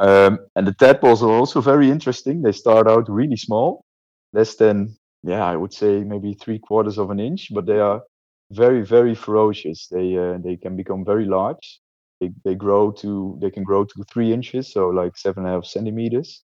Um, 0.00 0.40
and 0.56 0.66
the 0.66 0.74
tadpoles 0.74 1.22
are 1.22 1.30
also 1.30 1.60
very 1.60 1.88
interesting. 1.88 2.42
They 2.42 2.52
start 2.52 2.88
out 2.88 3.08
really 3.08 3.36
small, 3.36 3.84
less 4.32 4.56
than 4.56 4.96
yeah, 5.22 5.44
I 5.44 5.56
would 5.56 5.72
say 5.72 6.02
maybe 6.02 6.34
three 6.34 6.58
quarters 6.58 6.98
of 6.98 7.10
an 7.10 7.20
inch, 7.20 7.54
but 7.54 7.64
they 7.66 7.78
are 7.78 8.02
very 8.50 8.82
very 8.84 9.14
ferocious. 9.14 9.86
They 9.86 10.18
uh, 10.18 10.38
they 10.44 10.56
can 10.56 10.76
become 10.76 11.04
very 11.04 11.24
large. 11.24 11.80
They 12.20 12.32
they 12.44 12.56
grow 12.56 12.90
to 13.02 13.38
they 13.40 13.52
can 13.52 13.62
grow 13.62 13.84
to 13.84 14.04
three 14.12 14.32
inches, 14.32 14.72
so 14.72 14.88
like 14.88 15.16
seven 15.16 15.44
and 15.44 15.52
a 15.52 15.54
half 15.54 15.64
centimeters. 15.64 16.42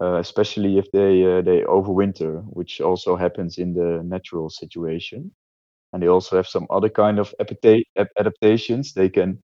Uh, 0.00 0.18
especially 0.18 0.78
if 0.78 0.86
they 0.92 1.24
uh, 1.24 1.42
they 1.42 1.60
overwinter, 1.62 2.42
which 2.58 2.80
also 2.80 3.16
happens 3.16 3.58
in 3.58 3.74
the 3.74 4.02
natural 4.04 4.48
situation 4.50 5.30
and 5.94 6.02
they 6.04 6.08
also 6.08 6.36
have 6.36 6.48
some 6.48 6.68
other 6.70 6.90
kind 6.90 7.20
of 7.20 7.34
adaptations. 8.18 8.94
They 8.94 9.10
can 9.10 9.40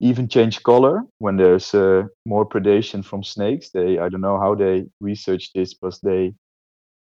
even 0.00 0.28
change 0.28 0.62
color 0.64 1.02
when 1.18 1.36
there's 1.36 1.74
uh, 1.74 2.04
more 2.26 2.48
predation 2.48 3.04
from 3.04 3.22
snakes. 3.24 3.70
They 3.70 3.98
I 3.98 4.08
don't 4.10 4.22
know 4.22 4.40
how 4.40 4.56
they 4.56 4.86
research 5.00 5.52
this, 5.54 5.74
but 5.74 5.98
they 6.02 6.34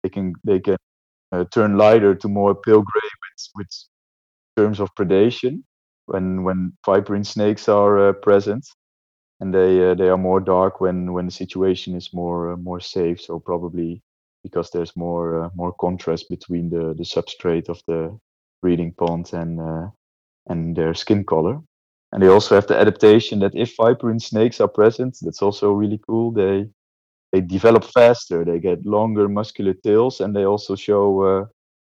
they 0.03 0.11
can 0.11 0.35
they 0.45 0.61
can 0.61 0.77
uh, 1.33 1.45
turn 1.53 1.79
lighter 1.79 2.15
to 2.17 2.29
more 2.29 2.55
pale 2.55 2.83
gray 2.83 3.11
with 3.23 3.49
with 3.57 3.69
terms 4.57 4.81
of 4.81 4.95
predation 4.97 5.63
when 6.07 6.45
when 6.45 6.73
viperine 6.87 7.25
snakes 7.25 7.69
are 7.69 8.11
uh, 8.11 8.13
present, 8.15 8.67
and 9.41 9.55
they 9.55 9.91
uh, 9.91 9.95
they 9.95 10.09
are 10.09 10.19
more 10.19 10.41
dark 10.41 10.81
when 10.81 11.13
when 11.13 11.27
the 11.27 11.33
situation 11.33 11.97
is 11.97 12.15
more 12.15 12.53
uh, 12.55 12.57
more 12.59 12.81
safe. 12.81 13.21
So 13.23 13.41
probably 13.41 14.03
because 14.45 14.71
there's 14.71 14.97
more 14.97 15.45
uh, 15.45 15.51
more 15.57 15.75
contrast 15.81 16.29
between 16.31 16.71
the 16.71 16.95
the 16.95 17.05
substrate 17.05 17.69
of 17.69 17.81
the 17.89 18.19
breeding 18.65 18.95
pond 19.01 19.33
and 19.43 19.61
uh, 19.61 19.89
and 20.51 20.77
their 20.77 20.95
skin 20.95 21.25
color. 21.25 21.57
And 22.13 22.23
they 22.23 22.29
also 22.29 22.55
have 22.57 22.69
the 22.69 22.79
adaptation 22.79 23.41
that 23.41 23.55
if 23.55 23.77
viperine 23.77 24.21
snakes 24.21 24.61
are 24.61 24.69
present, 24.69 25.19
that's 25.23 25.43
also 25.43 25.73
really 25.73 26.01
cool. 26.09 26.33
They 26.33 26.69
they 27.33 27.41
develop 27.41 27.85
faster. 27.85 28.45
They 28.45 28.61
get 28.61 28.87
longer 28.87 29.29
muscular 29.29 29.75
tails, 29.75 30.21
and 30.21 30.35
they 30.37 30.45
also 30.47 30.77
show 30.77 31.23
uh, 31.23 31.45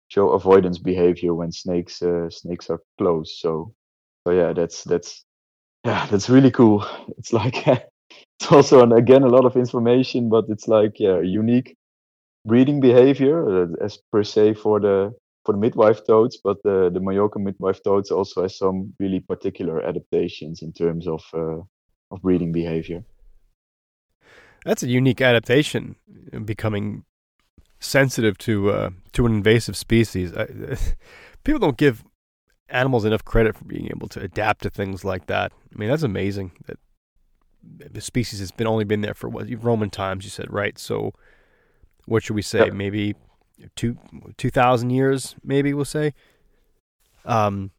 show 0.08 0.30
avoidance 0.30 0.78
behavior 0.78 1.34
when 1.34 1.52
snakes 1.52 2.02
uh, 2.02 2.30
snakes 2.30 2.70
are 2.70 2.80
close. 2.98 3.40
So 3.40 3.74
so 4.26 4.32
yeah, 4.32 4.52
that's 4.54 4.84
that's 4.84 5.24
yeah, 5.84 6.06
that's 6.10 6.30
really 6.30 6.52
cool. 6.52 6.86
It's 7.18 7.32
like 7.32 7.66
it's 8.40 8.52
also 8.52 8.82
again 8.92 9.24
a 9.24 9.28
lot 9.36 9.46
of 9.46 9.56
information, 9.56 10.30
but 10.30 10.46
it's 10.48 10.68
like 10.68 11.00
yeah, 11.00 11.20
unique 11.20 11.76
breeding 12.46 12.80
behavior 12.80 13.64
uh, 13.64 13.68
as 13.84 13.98
per 14.12 14.24
se 14.24 14.54
for 14.54 14.80
the 14.80 15.14
for 15.44 15.52
the 15.52 15.58
midwife 15.58 16.06
toads, 16.06 16.38
but 16.42 16.62
the, 16.62 16.90
the 16.92 17.00
Mallorca 17.00 17.38
midwife 17.38 17.82
toads 17.82 18.10
also 18.10 18.42
has 18.42 18.56
some 18.56 18.94
really 18.98 19.20
particular 19.20 19.84
adaptations 19.84 20.62
in 20.62 20.72
terms 20.72 21.06
of 21.06 21.22
uh, 21.34 21.60
of 22.10 22.22
breeding 22.22 22.52
behavior. 22.52 23.04
That's 24.64 24.82
a 24.82 24.88
unique 24.88 25.20
adaptation, 25.20 25.96
becoming 26.44 27.04
sensitive 27.78 28.38
to 28.38 28.70
uh, 28.70 28.90
to 29.12 29.26
an 29.26 29.34
invasive 29.34 29.76
species. 29.76 30.32
I, 30.34 30.46
people 31.44 31.60
don't 31.60 31.76
give 31.76 32.04
animals 32.70 33.04
enough 33.04 33.24
credit 33.24 33.56
for 33.56 33.64
being 33.64 33.88
able 33.94 34.08
to 34.08 34.20
adapt 34.20 34.62
to 34.62 34.70
things 34.70 35.04
like 35.04 35.26
that. 35.26 35.52
I 35.74 35.78
mean, 35.78 35.90
that's 35.90 36.02
amazing 36.02 36.52
that 36.66 36.78
the 37.62 38.00
species 38.00 38.40
has 38.40 38.50
been 38.50 38.66
only 38.66 38.84
been 38.84 39.02
there 39.02 39.14
for 39.14 39.28
what 39.28 39.46
Roman 39.62 39.90
times. 39.90 40.24
You 40.24 40.30
said 40.30 40.50
right. 40.50 40.78
So, 40.78 41.12
what 42.06 42.22
should 42.22 42.36
we 42.36 42.42
say? 42.42 42.60
Yep. 42.60 42.72
Maybe 42.72 43.14
two 43.76 43.96
two 44.36 44.50
thousand 44.50 44.90
years. 44.90 45.34
Maybe 45.42 45.74
we'll 45.74 45.84
say. 45.84 46.14
Um, 47.24 47.70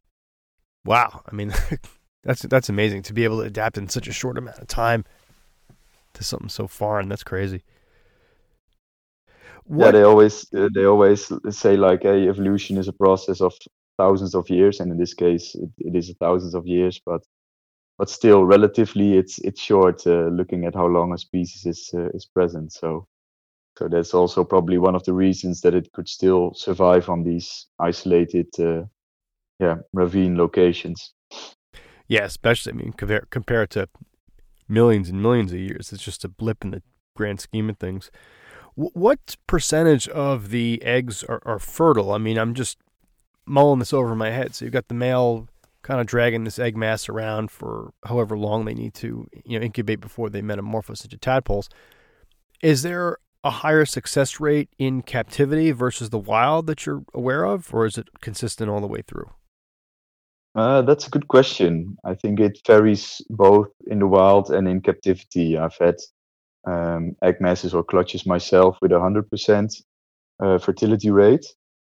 wow. 0.84 1.22
I 1.30 1.34
mean, 1.34 1.52
that's 2.24 2.42
that's 2.42 2.68
amazing 2.68 3.02
to 3.02 3.12
be 3.12 3.24
able 3.24 3.40
to 3.40 3.46
adapt 3.46 3.78
in 3.78 3.88
such 3.88 4.08
a 4.08 4.12
short 4.12 4.38
amount 4.38 4.58
of 4.58 4.68
time 4.68 5.04
to 6.14 6.24
something 6.24 6.48
so 6.48 6.66
foreign. 6.66 7.08
That's 7.08 7.22
crazy. 7.22 7.62
What? 9.64 9.86
Yeah, 9.86 9.90
they 9.92 10.02
always 10.02 10.46
uh, 10.54 10.68
they 10.74 10.84
always 10.84 11.32
say 11.50 11.76
like, 11.76 12.02
"Hey, 12.02 12.28
evolution 12.28 12.78
is 12.78 12.88
a 12.88 12.92
process 12.92 13.40
of 13.40 13.52
thousands 13.98 14.34
of 14.34 14.48
years," 14.48 14.80
and 14.80 14.92
in 14.92 14.98
this 14.98 15.14
case, 15.14 15.54
it, 15.54 15.70
it 15.78 15.96
is 15.96 16.14
thousands 16.20 16.54
of 16.54 16.66
years. 16.66 17.00
But 17.04 17.22
but 17.98 18.08
still, 18.08 18.44
relatively, 18.44 19.16
it's 19.16 19.38
it's 19.38 19.60
short. 19.60 20.06
Uh, 20.06 20.28
looking 20.28 20.66
at 20.66 20.74
how 20.74 20.86
long 20.86 21.12
a 21.12 21.18
species 21.18 21.66
is 21.66 21.90
uh, 21.94 22.10
is 22.10 22.26
present, 22.26 22.72
so 22.72 23.08
so 23.78 23.88
that's 23.88 24.14
also 24.14 24.44
probably 24.44 24.78
one 24.78 24.94
of 24.94 25.04
the 25.04 25.12
reasons 25.12 25.60
that 25.60 25.74
it 25.74 25.92
could 25.92 26.08
still 26.08 26.54
survive 26.54 27.08
on 27.08 27.22
these 27.22 27.66
isolated, 27.78 28.48
uh, 28.58 28.82
yeah, 29.58 29.76
ravine 29.92 30.36
locations. 30.36 31.12
Yeah, 32.08 32.24
especially 32.24 32.72
I 32.72 32.76
mean, 32.76 32.92
compare 32.92 33.26
compare 33.30 33.66
to 33.68 33.88
millions 34.68 35.08
and 35.08 35.22
millions 35.22 35.52
of 35.52 35.58
years, 35.58 35.92
it's 35.92 36.02
just 36.02 36.24
a 36.24 36.28
blip 36.28 36.64
in 36.64 36.70
the 36.70 36.82
grand 37.14 37.40
scheme 37.40 37.70
of 37.70 37.78
things 37.78 38.10
what 38.76 39.36
percentage 39.46 40.06
of 40.08 40.50
the 40.50 40.82
eggs 40.82 41.24
are, 41.24 41.40
are 41.46 41.58
fertile? 41.58 42.12
I 42.12 42.18
mean, 42.18 42.36
I'm 42.36 42.52
just 42.52 42.76
mulling 43.46 43.78
this 43.78 43.92
over 43.92 44.14
my 44.14 44.30
head. 44.30 44.54
So 44.54 44.64
you've 44.64 44.72
got 44.72 44.88
the 44.88 44.94
male 44.94 45.48
kind 45.82 45.98
of 45.98 46.06
dragging 46.06 46.44
this 46.44 46.58
egg 46.58 46.76
mass 46.76 47.08
around 47.08 47.50
for 47.50 47.94
however 48.04 48.36
long 48.36 48.64
they 48.64 48.74
need 48.74 48.92
to, 48.94 49.26
you 49.44 49.58
know, 49.58 49.64
incubate 49.64 50.00
before 50.00 50.28
they 50.28 50.42
metamorphose 50.42 51.02
into 51.04 51.16
tadpoles. 51.16 51.70
Is 52.62 52.82
there 52.82 53.16
a 53.46 53.50
higher 53.50 53.84
success 53.84 54.40
rate 54.40 54.68
in 54.76 55.02
captivity 55.02 55.70
versus 55.70 56.10
the 56.10 56.18
wild 56.18 56.66
that 56.66 56.84
you're 56.84 57.04
aware 57.14 57.44
of, 57.44 57.72
or 57.72 57.86
is 57.86 57.96
it 57.96 58.08
consistent 58.20 58.68
all 58.68 58.80
the 58.80 58.88
way 58.88 59.02
through? 59.06 59.30
Uh, 60.56 60.82
that's 60.82 61.06
a 61.06 61.10
good 61.10 61.28
question. 61.28 61.96
I 62.04 62.14
think 62.14 62.40
it 62.40 62.58
varies 62.66 63.22
both 63.30 63.68
in 63.86 64.00
the 64.00 64.06
wild 64.06 64.50
and 64.50 64.66
in 64.66 64.80
captivity. 64.80 65.56
I've 65.56 65.76
had 65.78 65.96
um, 66.66 67.14
egg 67.22 67.36
masses 67.40 67.72
or 67.72 67.84
clutches 67.84 68.26
myself 68.26 68.78
with 68.82 68.90
a 68.90 68.96
100% 68.96 69.82
uh, 70.40 70.58
fertility 70.58 71.10
rate. 71.10 71.46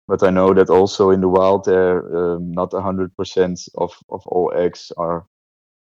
But 0.07 0.21
I 0.23 0.29
know 0.29 0.53
that 0.53 0.69
also 0.69 1.09
in 1.09 1.21
the 1.21 1.29
wild, 1.29 1.65
there 1.65 1.99
um, 2.15 2.51
not 2.51 2.71
100% 2.71 3.69
of, 3.75 3.91
of 4.09 4.21
all 4.27 4.51
eggs 4.55 4.91
are 4.97 5.25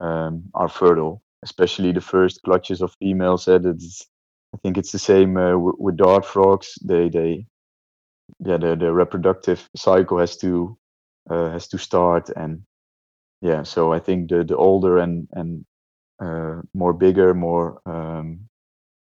um, 0.01 0.45
are 0.55 0.69
fertile. 0.69 1.23
Especially 1.43 1.93
the 1.93 2.01
first 2.01 2.43
clutches 2.45 2.83
of 2.83 2.95
females. 3.01 3.49
Eh, 3.49 3.59
it's, 3.65 4.07
I 4.55 4.59
think 4.59 4.79
it's 4.79 4.93
the 4.93 4.99
same 4.99 5.37
uh, 5.37 5.53
w- 5.53 5.77
with 5.79 5.97
dart 5.99 6.27
frogs. 6.27 6.75
They 6.85 7.09
they 7.09 7.47
yeah 8.41 8.59
the, 8.59 8.77
the 8.77 8.93
reproductive 8.93 9.69
cycle 9.77 10.19
has 10.19 10.37
to 10.39 10.77
uh, 11.31 11.51
has 11.53 11.69
to 11.69 11.79
start 11.79 12.31
and 12.37 12.63
yeah 13.43 13.63
so 13.65 13.93
I 13.93 14.01
think 14.01 14.31
the 14.31 14.45
the 14.45 14.57
older 14.57 14.99
and 14.99 15.29
and 15.33 15.65
uh, 16.23 16.63
more 16.75 16.95
bigger 16.95 17.35
more 17.35 17.81
um, 17.87 18.41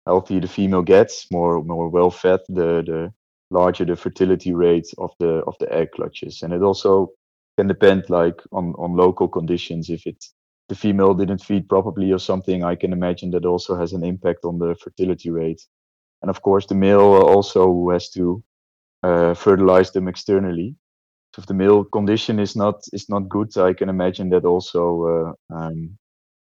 healthy 0.07 0.41
the 0.41 0.49
female 0.49 0.83
gets, 0.83 1.31
more 1.31 1.63
more 1.65 1.89
well 1.89 2.11
fed, 2.11 2.41
the 2.49 2.83
the 2.87 3.13
larger 3.51 3.85
the 3.85 3.97
fertility 3.97 4.55
rate 4.55 4.89
of 4.99 5.11
the 5.21 5.43
of 5.47 5.57
the 5.61 5.73
egg 5.73 5.91
clutches. 5.95 6.43
And 6.43 6.53
it 6.53 6.63
also 6.63 7.11
can 7.59 7.69
depend 7.69 8.11
like 8.11 8.41
on 8.53 8.75
on 8.79 8.97
local 8.97 9.29
conditions. 9.29 9.91
If 9.91 10.07
it 10.07 10.25
the 10.69 10.75
female 10.75 11.15
didn't 11.15 11.43
feed 11.45 11.69
properly 11.69 12.13
or 12.13 12.19
something, 12.19 12.65
I 12.65 12.75
can 12.75 12.93
imagine 12.93 13.31
that 13.33 13.45
also 13.45 13.77
has 13.77 13.93
an 13.93 14.05
impact 14.05 14.45
on 14.45 14.59
the 14.59 14.75
fertility 14.77 15.31
rate. 15.31 15.63
And 16.23 16.31
of 16.31 16.41
course, 16.43 16.67
the 16.67 16.75
male 16.75 17.01
also 17.01 17.91
has 17.91 18.11
to 18.11 18.43
uh, 19.03 19.35
fertilize 19.35 19.91
them 19.91 20.09
externally. 20.09 20.77
So 21.35 21.41
if 21.41 21.47
the 21.47 21.55
male 21.55 21.85
condition 21.85 22.39
is 22.39 22.57
not 22.57 22.83
is 22.93 23.09
not 23.09 23.29
good, 23.29 23.57
I 23.59 23.73
can 23.73 23.89
imagine 23.89 24.29
that 24.31 24.45
also 24.45 25.35
uh, 25.51 25.55
um, 25.55 25.99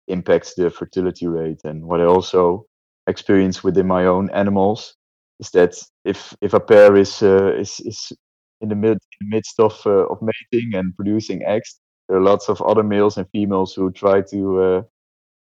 impacts 0.08 0.54
the 0.54 0.70
fertility 0.70 1.26
rate. 1.26 1.60
And 1.64 1.84
what 1.84 2.00
I 2.00 2.04
also 2.04 2.66
experience 3.06 3.64
within 3.64 3.86
my 3.86 4.06
own 4.06 4.30
animals 4.30 4.94
is 5.40 5.50
that 5.50 5.74
if 6.04 6.34
if 6.40 6.54
a 6.54 6.60
pair 6.60 6.96
is 6.96 7.22
uh, 7.22 7.54
is 7.58 7.80
is 7.80 8.12
in 8.60 8.68
the 8.68 8.76
mid 8.76 8.98
midst 9.20 9.58
of 9.58 9.80
uh, 9.86 10.06
of 10.06 10.18
mating 10.22 10.74
and 10.74 10.94
producing 10.96 11.42
eggs, 11.44 11.80
there 12.08 12.18
are 12.18 12.22
lots 12.22 12.48
of 12.48 12.60
other 12.62 12.82
males 12.82 13.16
and 13.16 13.28
females 13.30 13.74
who 13.74 13.90
try 13.90 14.20
to 14.22 14.62
uh, 14.62 14.82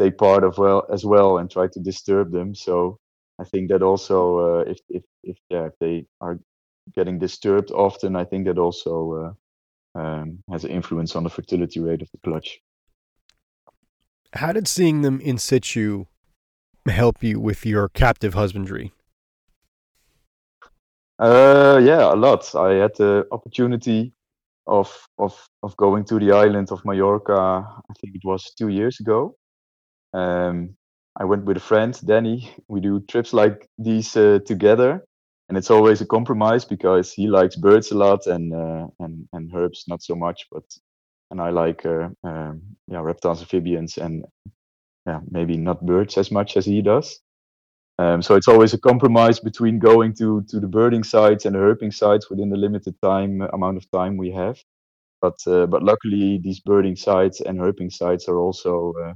take 0.01 0.19
part 0.19 0.45
of 0.45 0.59
well 0.59 0.87
as 0.93 1.05
well 1.05 1.39
and 1.39 1.51
try 1.51 1.67
to 1.69 1.81
disturb 1.81 2.33
them. 2.33 2.55
So 2.55 2.99
I 3.39 3.45
think 3.45 3.69
that 3.71 3.83
also 3.83 4.61
uh, 4.61 4.65
if 4.67 4.79
if 4.89 5.03
if 5.23 5.37
yeah 5.51 5.67
if 5.67 5.73
they 5.81 6.07
are 6.21 6.39
getting 6.95 7.19
disturbed 7.19 7.71
often, 7.71 8.17
I 8.17 8.25
think 8.25 8.47
that 8.47 8.59
also 8.59 9.37
uh, 9.95 10.01
um, 10.01 10.43
has 10.51 10.65
an 10.65 10.71
influence 10.71 11.17
on 11.17 11.25
the 11.25 11.31
fertility 11.31 11.81
rate 11.81 12.03
of 12.03 12.11
the 12.13 12.19
clutch. 12.25 12.61
How 14.35 14.53
did 14.53 14.69
seeing 14.69 15.03
them 15.03 15.21
in 15.21 15.39
situ 15.39 16.07
help 16.87 17.23
you 17.23 17.41
with 17.41 17.67
your 17.67 17.89
captive 17.89 18.35
husbandry? 18.35 18.93
Uh, 21.19 21.81
yeah, 21.83 22.13
a 22.13 22.15
lot. 22.15 22.55
I 22.55 22.75
had 22.75 22.95
the 22.97 23.27
opportunity 23.33 24.13
of 24.67 24.91
of 25.19 25.49
of 25.63 25.77
going 25.77 26.05
to 26.07 26.19
the 26.19 26.33
island 26.33 26.71
of 26.73 26.85
Mallorca. 26.85 27.35
I 27.35 27.95
think 28.01 28.15
it 28.17 28.23
was 28.25 28.53
two 28.59 28.69
years 28.69 29.01
ago. 29.01 29.37
Um, 30.15 30.77
I 31.19 31.25
went 31.25 31.45
with 31.45 31.57
a 31.57 31.61
friend, 31.61 31.99
Danny. 32.05 32.51
We 32.69 32.81
do 32.81 33.01
trips 33.01 33.33
like 33.33 33.69
these 33.79 34.17
uh, 34.17 34.41
together, 34.47 35.05
and 35.49 35.59
it's 35.59 35.71
always 35.71 36.01
a 36.01 36.07
compromise 36.07 36.65
because 36.65 37.13
he 37.13 37.27
likes 37.29 37.57
birds 37.57 37.91
a 37.93 37.97
lot 37.97 38.27
and 38.27 38.55
uh, 38.55 38.87
and 39.01 39.29
and 39.33 39.53
herps 39.53 39.85
not 39.89 40.03
so 40.03 40.15
much. 40.15 40.47
But 40.53 40.65
and 41.31 41.41
I 41.41 41.51
like 41.51 41.87
uh, 41.87 42.09
um, 42.25 42.63
yeah 42.89 43.01
reptiles, 43.01 43.41
amphibians, 43.43 43.99
and 43.99 44.25
yeah, 45.07 45.21
maybe 45.31 45.57
not 45.57 45.87
birds 45.87 46.19
as 46.19 46.31
much 46.31 46.57
as 46.57 46.67
he 46.67 46.83
does. 46.83 47.21
Um, 47.99 48.21
so 48.23 48.35
it's 48.35 48.49
always 48.49 48.75
a 48.75 48.79
compromise 48.79 49.41
between 49.41 49.79
going 49.79 50.15
to 50.17 50.43
to 50.51 50.61
the 50.61 50.69
birding 50.69 51.05
sites 51.05 51.47
and 51.47 51.55
the 51.55 51.61
herping 51.61 51.95
sites 51.95 52.29
within 52.31 52.51
the 52.51 52.57
limited 52.57 52.95
time 53.03 53.41
uh, 53.43 53.49
amount 53.55 53.79
of 53.79 53.91
time 53.91 54.17
we 54.19 54.31
have. 54.33 54.59
But 55.23 55.37
uh, 55.47 55.67
but 55.67 55.83
luckily 55.83 56.41
these 56.43 56.61
birding 56.61 56.97
sites 56.97 57.41
and 57.41 57.59
herping 57.59 57.93
sites 57.93 58.29
are 58.29 58.39
also 58.39 58.93
uh, 59.05 59.15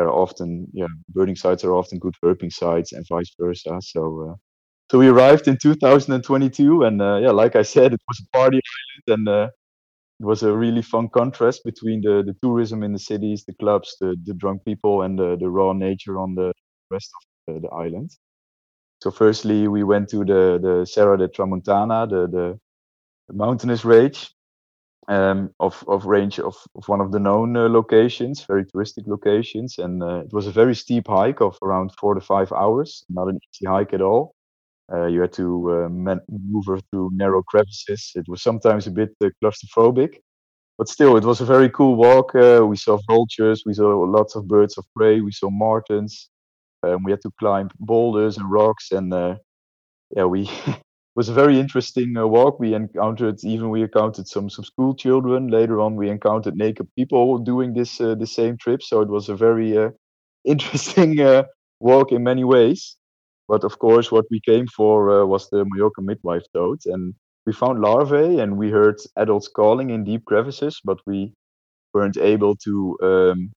are 0.00 0.10
often 0.10 0.68
yeah 0.72 0.88
birding 1.10 1.36
sites 1.36 1.64
are 1.64 1.74
often 1.74 1.98
good 2.00 2.14
herping 2.24 2.52
sites 2.52 2.92
and 2.92 3.06
vice 3.08 3.34
versa. 3.40 3.78
So 3.82 4.30
uh, 4.32 4.36
so 4.90 4.98
we 4.98 5.08
arrived 5.08 5.48
in 5.48 5.58
2022 5.58 6.84
and 6.84 7.02
uh, 7.02 7.18
yeah 7.22 7.32
like 7.32 7.56
I 7.56 7.62
said 7.62 7.92
it 7.94 8.02
was 8.08 8.20
a 8.20 8.36
party 8.36 8.60
island 9.06 9.20
and 9.20 9.28
uh, 9.28 9.48
it 10.20 10.26
was 10.26 10.42
a 10.42 10.52
really 10.56 10.82
fun 10.82 11.08
contrast 11.10 11.62
between 11.64 12.00
the, 12.02 12.22
the 12.26 12.34
tourism 12.42 12.82
in 12.82 12.92
the 12.92 12.98
cities, 12.98 13.44
the 13.44 13.54
clubs, 13.54 13.96
the, 14.00 14.16
the 14.24 14.34
drunk 14.34 14.64
people, 14.64 15.02
and 15.02 15.18
the, 15.18 15.36
the 15.38 15.48
raw 15.50 15.72
nature 15.74 16.18
on 16.18 16.34
the 16.34 16.52
rest 16.90 17.10
of 17.14 17.35
the, 17.46 17.60
the 17.60 17.68
island. 17.68 18.10
So, 19.02 19.10
firstly, 19.10 19.68
we 19.68 19.82
went 19.84 20.08
to 20.10 20.24
the, 20.24 20.58
the 20.60 20.86
Serra 20.86 21.18
de 21.18 21.28
Tramontana, 21.28 22.08
the, 22.08 22.26
the, 22.26 22.58
mountainous 23.32 23.84
range 23.84 24.30
um, 25.08 25.50
of, 25.58 25.84
of 25.88 26.06
range 26.06 26.38
of, 26.38 26.54
of 26.76 26.88
one 26.88 27.00
of 27.00 27.10
the 27.10 27.18
known 27.18 27.56
uh, 27.56 27.68
locations, 27.68 28.44
very 28.44 28.64
touristic 28.64 29.06
locations. 29.06 29.78
And 29.78 30.02
uh, 30.02 30.20
it 30.20 30.32
was 30.32 30.46
a 30.46 30.52
very 30.52 30.74
steep 30.74 31.08
hike 31.08 31.40
of 31.40 31.58
around 31.60 31.90
four 31.98 32.14
to 32.14 32.20
five 32.20 32.52
hours, 32.52 33.04
not 33.08 33.28
an 33.28 33.38
easy 33.52 33.66
hike 33.66 33.92
at 33.92 34.00
all. 34.00 34.34
Uh, 34.92 35.06
you 35.06 35.20
had 35.20 35.32
to 35.32 35.72
uh, 35.72 35.88
maneuver 35.88 36.78
through 36.90 37.10
narrow 37.12 37.42
crevices. 37.42 38.12
It 38.14 38.26
was 38.28 38.42
sometimes 38.42 38.86
a 38.86 38.92
bit 38.92 39.10
uh, 39.22 39.30
claustrophobic, 39.42 40.20
but 40.78 40.88
still, 40.88 41.16
it 41.16 41.24
was 41.24 41.40
a 41.40 41.44
very 41.44 41.70
cool 41.70 41.96
walk. 41.96 42.34
Uh, 42.34 42.64
we 42.64 42.76
saw 42.76 42.98
vultures, 43.08 43.64
we 43.66 43.74
saw 43.74 43.98
lots 44.04 44.36
of 44.36 44.46
birds 44.46 44.78
of 44.78 44.84
prey, 44.94 45.20
we 45.20 45.32
saw 45.32 45.50
martens. 45.50 46.30
Um, 46.86 47.02
we 47.04 47.12
had 47.12 47.22
to 47.22 47.32
climb 47.40 47.70
boulders 47.80 48.38
and 48.38 48.50
rocks, 48.50 48.92
and 48.92 49.12
uh, 49.12 49.36
yeah, 50.16 50.24
we 50.24 50.42
it 50.66 50.82
was 51.16 51.28
a 51.28 51.34
very 51.34 51.58
interesting 51.60 52.16
uh, 52.16 52.26
walk. 52.26 52.60
We 52.60 52.74
encountered 52.74 53.42
even 53.44 53.70
we 53.70 53.82
encountered 53.82 54.28
some 54.28 54.50
some 54.50 54.64
school 54.64 54.94
children. 54.94 55.48
Later 55.48 55.80
on, 55.80 55.96
we 55.96 56.10
encountered 56.10 56.56
naked 56.56 56.88
people 56.96 57.38
doing 57.38 57.74
this 57.74 57.98
the 57.98 58.26
same 58.26 58.56
trip. 58.58 58.82
So 58.82 59.00
it 59.02 59.08
was 59.08 59.28
a 59.28 59.36
very 59.36 59.76
interesting 60.44 61.18
walk 61.80 62.12
in 62.12 62.22
many 62.24 62.44
ways. 62.44 62.96
But 63.48 63.64
of 63.64 63.78
course, 63.78 64.10
what 64.10 64.26
we 64.30 64.40
came 64.40 64.66
for 64.66 65.22
uh, 65.22 65.24
was 65.26 65.48
the 65.50 65.64
Mallorca 65.64 66.02
midwife 66.02 66.44
toad, 66.52 66.80
and 66.86 67.14
we 67.46 67.52
found 67.52 67.80
larvae, 67.80 68.40
and 68.40 68.58
we 68.58 68.70
heard 68.70 68.96
adults 69.16 69.48
calling 69.48 69.90
in 69.90 70.04
deep 70.04 70.24
crevices, 70.24 70.80
but 70.84 70.98
we 71.06 71.32
weren't 71.94 72.18
able 72.18 72.56
to, 72.56 72.98
um, 73.02 73.52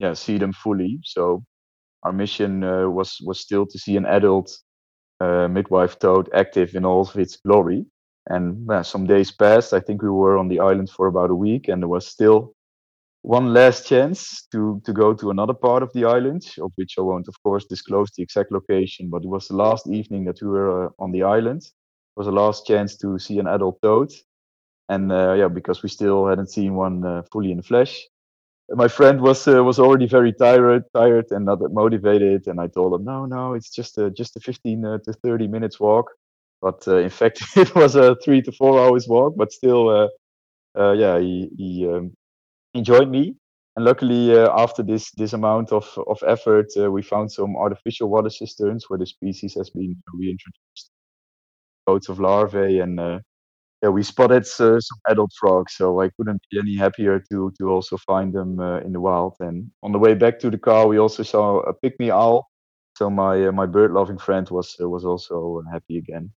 yeah, 0.00 0.14
see 0.14 0.38
them 0.38 0.52
fully. 0.52 1.00
So 1.04 1.44
our 2.02 2.12
mission 2.12 2.64
uh, 2.64 2.88
was 2.88 3.18
was 3.24 3.40
still 3.40 3.66
to 3.66 3.78
see 3.78 3.96
an 3.96 4.06
adult 4.06 4.50
uh, 5.20 5.48
midwife 5.48 5.98
toad 5.98 6.28
active 6.34 6.74
in 6.74 6.84
all 6.84 7.02
of 7.02 7.16
its 7.16 7.36
glory. 7.36 7.86
And 8.28 8.70
uh, 8.70 8.82
some 8.82 9.06
days 9.06 9.32
passed. 9.32 9.72
I 9.72 9.80
think 9.80 10.02
we 10.02 10.10
were 10.10 10.38
on 10.38 10.48
the 10.48 10.60
island 10.60 10.90
for 10.90 11.08
about 11.08 11.30
a 11.30 11.34
week, 11.34 11.68
and 11.68 11.82
there 11.82 11.88
was 11.88 12.06
still 12.06 12.54
one 13.22 13.52
last 13.52 13.86
chance 13.86 14.46
to 14.52 14.80
to 14.84 14.92
go 14.92 15.14
to 15.14 15.30
another 15.30 15.54
part 15.54 15.82
of 15.82 15.92
the 15.92 16.04
island, 16.04 16.42
of 16.60 16.72
which 16.76 16.94
I 16.98 17.02
won't, 17.02 17.28
of 17.28 17.34
course, 17.42 17.66
disclose 17.66 18.10
the 18.12 18.22
exact 18.22 18.52
location. 18.52 19.10
But 19.10 19.24
it 19.24 19.28
was 19.28 19.48
the 19.48 19.56
last 19.56 19.86
evening 19.88 20.24
that 20.26 20.40
we 20.42 20.48
were 20.48 20.86
uh, 20.86 20.90
on 20.98 21.12
the 21.12 21.22
island. 21.22 21.62
It 21.62 22.16
was 22.16 22.26
the 22.26 22.32
last 22.32 22.66
chance 22.66 22.96
to 22.98 23.18
see 23.18 23.38
an 23.38 23.46
adult 23.48 23.80
toad, 23.82 24.12
and 24.88 25.12
uh, 25.12 25.34
yeah, 25.34 25.48
because 25.48 25.82
we 25.82 25.88
still 25.88 26.26
hadn't 26.26 26.50
seen 26.50 26.74
one 26.74 27.04
uh, 27.04 27.22
fully 27.32 27.50
in 27.50 27.58
the 27.58 27.62
flesh. 27.62 28.06
My 28.74 28.88
friend 28.88 29.20
was 29.20 29.46
uh, 29.48 29.62
was 29.64 29.78
already 29.78 30.06
very 30.06 30.32
tired, 30.32 30.84
tired 30.94 31.26
and 31.30 31.44
not 31.44 31.60
that 31.60 31.72
motivated. 31.72 32.46
And 32.48 32.60
I 32.60 32.68
told 32.68 32.94
him, 32.94 33.04
no, 33.04 33.26
no, 33.26 33.54
it's 33.54 33.70
just 33.70 33.98
a 33.98 34.10
just 34.10 34.36
a 34.36 34.40
15 34.40 34.84
uh, 34.84 34.98
to 35.04 35.12
30 35.12 35.48
minutes 35.48 35.78
walk. 35.80 36.10
But 36.60 36.86
uh, 36.88 36.96
in 36.98 37.10
fact, 37.10 37.42
it 37.56 37.74
was 37.74 37.96
a 37.96 38.16
three 38.24 38.42
to 38.42 38.52
four 38.52 38.80
hours 38.80 39.08
walk. 39.08 39.34
But 39.36 39.52
still, 39.52 40.08
yeah, 40.76 41.18
he 41.20 41.50
he 41.56 41.88
um, 41.88 42.12
he 42.72 42.82
joined 42.82 43.10
me. 43.10 43.36
And 43.76 43.84
luckily, 43.86 44.36
uh, 44.36 44.50
after 44.58 44.82
this 44.82 45.10
this 45.12 45.32
amount 45.32 45.72
of 45.72 45.86
of 46.06 46.22
effort, 46.26 46.66
uh, 46.78 46.90
we 46.90 47.02
found 47.02 47.32
some 47.32 47.56
artificial 47.56 48.08
water 48.10 48.30
cisterns 48.30 48.86
where 48.88 48.98
the 48.98 49.06
species 49.06 49.54
has 49.54 49.70
been 49.70 49.96
reintroduced. 50.14 50.90
Loads 51.86 52.08
of 52.08 52.20
larvae, 52.20 52.80
and 52.80 53.00
uh, 53.00 53.20
yeah, 53.82 53.88
we 53.88 54.02
spotted 54.04 54.44
uh, 54.60 54.80
some 54.80 54.98
adult 55.08 55.32
frogs. 55.38 55.74
So 55.74 56.00
I 56.00 56.10
couldn't 56.10 56.42
be 56.50 56.58
any 56.58 56.76
happier 56.76 57.20
to 57.30 57.52
to 57.58 57.70
also 57.70 57.96
find 57.98 58.32
them 58.32 58.60
uh, 58.60 58.80
in 58.80 58.92
the 58.92 59.00
wild. 59.00 59.36
And 59.40 59.70
on 59.82 59.92
the 59.92 59.98
way 59.98 60.14
back 60.14 60.38
to 60.40 60.50
the 60.50 60.58
car, 60.58 60.86
we 60.86 60.98
also 60.98 61.22
saw 61.24 61.60
a 61.60 61.74
pygmy 61.74 62.10
owl. 62.10 62.48
So 62.96 63.10
my 63.10 63.48
uh, 63.48 63.52
my 63.52 63.66
bird 63.66 63.92
loving 63.92 64.18
friend 64.18 64.48
was 64.50 64.76
was 64.80 65.04
also 65.04 65.62
happy 65.72 65.98
again. 65.98 66.30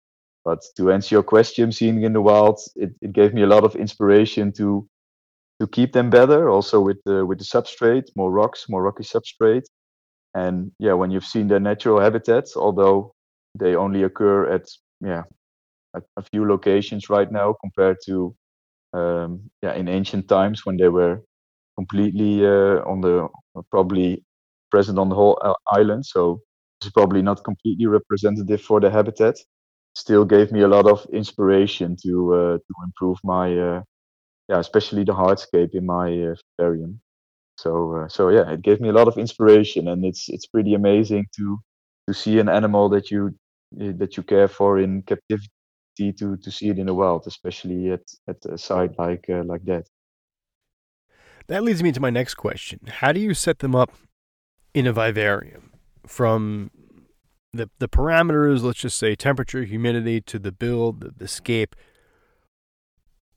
But 0.44 0.60
to 0.76 0.92
answer 0.92 1.14
your 1.16 1.22
question, 1.24 1.72
seeing 1.72 2.02
in 2.02 2.12
the 2.12 2.20
wild, 2.22 2.60
it, 2.76 2.92
it 3.02 3.12
gave 3.12 3.34
me 3.34 3.42
a 3.42 3.46
lot 3.48 3.64
of 3.64 3.76
inspiration 3.76 4.52
to 4.54 4.88
to 5.60 5.66
keep 5.68 5.92
them 5.92 6.10
better. 6.10 6.50
Also 6.50 6.80
with 6.80 6.98
the 7.04 7.24
with 7.26 7.38
the 7.38 7.44
substrate, 7.44 8.08
more 8.16 8.32
rocks, 8.32 8.68
more 8.68 8.82
rocky 8.82 9.04
substrate. 9.04 9.66
And 10.34 10.72
yeah, 10.78 10.94
when 10.94 11.10
you've 11.12 11.26
seen 11.26 11.48
their 11.48 11.60
natural 11.60 12.00
habitats, 12.00 12.56
although 12.56 13.14
they 13.58 13.76
only 13.76 14.02
occur 14.04 14.48
at 14.52 14.68
yeah 15.00 15.24
a, 15.96 16.02
a 16.18 16.22
few 16.22 16.46
locations 16.48 17.10
right 17.10 17.30
now 17.32 17.54
compared 17.62 17.98
to 18.06 18.34
um, 18.94 19.40
yeah 19.62 19.74
in 19.74 19.88
ancient 19.88 20.28
times 20.28 20.66
when 20.66 20.76
they 20.76 20.88
were 20.88 21.20
completely 21.76 22.46
uh, 22.46 22.82
on 22.90 23.00
the 23.00 23.28
probably 23.70 24.22
present 24.70 24.98
on 24.98 25.08
the 25.08 25.14
whole 25.14 25.38
uh, 25.42 25.54
island. 25.72 26.04
So 26.06 26.40
it's 26.80 26.90
probably 26.90 27.22
not 27.22 27.44
completely 27.44 27.86
representative 27.86 28.62
for 28.62 28.80
the 28.80 28.90
habitat. 28.90 29.36
Still 29.94 30.24
gave 30.24 30.52
me 30.52 30.62
a 30.62 30.68
lot 30.68 30.86
of 30.86 31.06
inspiration 31.12 31.96
to 32.04 32.34
uh, 32.34 32.58
to 32.58 32.74
improve 32.84 33.18
my 33.24 33.56
uh, 33.58 33.82
yeah, 34.48 34.58
especially 34.58 35.04
the 35.04 35.12
hardscape 35.14 35.74
in 35.74 35.86
my 35.86 36.08
uh, 36.30 36.34
vivarium. 36.58 37.00
So 37.58 37.96
uh, 37.96 38.08
so 38.08 38.30
yeah, 38.30 38.50
it 38.52 38.62
gave 38.62 38.80
me 38.80 38.88
a 38.90 38.92
lot 38.92 39.08
of 39.08 39.18
inspiration, 39.18 39.88
and 39.88 40.04
it's 40.04 40.28
it's 40.28 40.46
pretty 40.46 40.74
amazing 40.74 41.26
to 41.36 41.58
to 42.08 42.14
see 42.14 42.38
an 42.40 42.48
animal 42.48 42.88
that 42.90 43.10
you 43.10 43.34
that 43.72 44.16
you 44.16 44.22
care 44.22 44.48
for 44.48 44.78
in 44.78 45.02
captivity 45.02 45.48
to 45.96 46.36
to 46.36 46.50
see 46.50 46.68
it 46.68 46.78
in 46.78 46.86
the 46.86 46.94
wild, 46.94 47.26
especially 47.26 47.90
at 47.90 48.02
at 48.28 48.44
a 48.46 48.58
site 48.58 48.98
like 48.98 49.26
uh, 49.28 49.42
like 49.44 49.64
that. 49.64 49.88
That 51.48 51.62
leads 51.62 51.82
me 51.82 51.92
to 51.92 52.00
my 52.00 52.10
next 52.10 52.34
question: 52.34 52.80
How 52.86 53.12
do 53.12 53.20
you 53.20 53.34
set 53.34 53.60
them 53.60 53.74
up 53.74 53.92
in 54.74 54.86
a 54.86 54.92
vivarium? 54.92 55.72
From 56.06 56.70
the 57.52 57.70
the 57.78 57.88
parameters? 57.88 58.62
Let's 58.62 58.80
just 58.80 58.98
say 58.98 59.14
temperature, 59.14 59.64
humidity, 59.64 60.20
to 60.22 60.38
the 60.38 60.52
build, 60.52 61.00
the, 61.00 61.12
the 61.16 61.28
scape. 61.28 61.74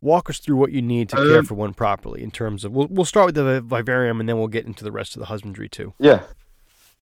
Walk 0.02 0.30
us 0.30 0.40
through 0.40 0.56
what 0.56 0.72
you 0.72 0.82
need 0.82 1.10
to 1.10 1.18
care 1.18 1.40
um, 1.40 1.46
for 1.46 1.56
one 1.56 1.74
properly 1.74 2.24
in 2.24 2.32
terms 2.32 2.64
of 2.64 2.72
we'll, 2.72 2.88
we'll 2.90 3.04
start 3.04 3.26
with 3.26 3.36
the 3.36 3.60
vivarium 3.60 4.22
and 4.22 4.30
then 4.30 4.38
we'll 4.38 4.48
get 4.48 4.66
into 4.66 4.86
the 4.86 4.94
rest 4.94 5.14
of 5.18 5.20
the 5.20 5.26
husbandry 5.26 5.68
too. 5.68 5.94
Yeah. 6.00 6.24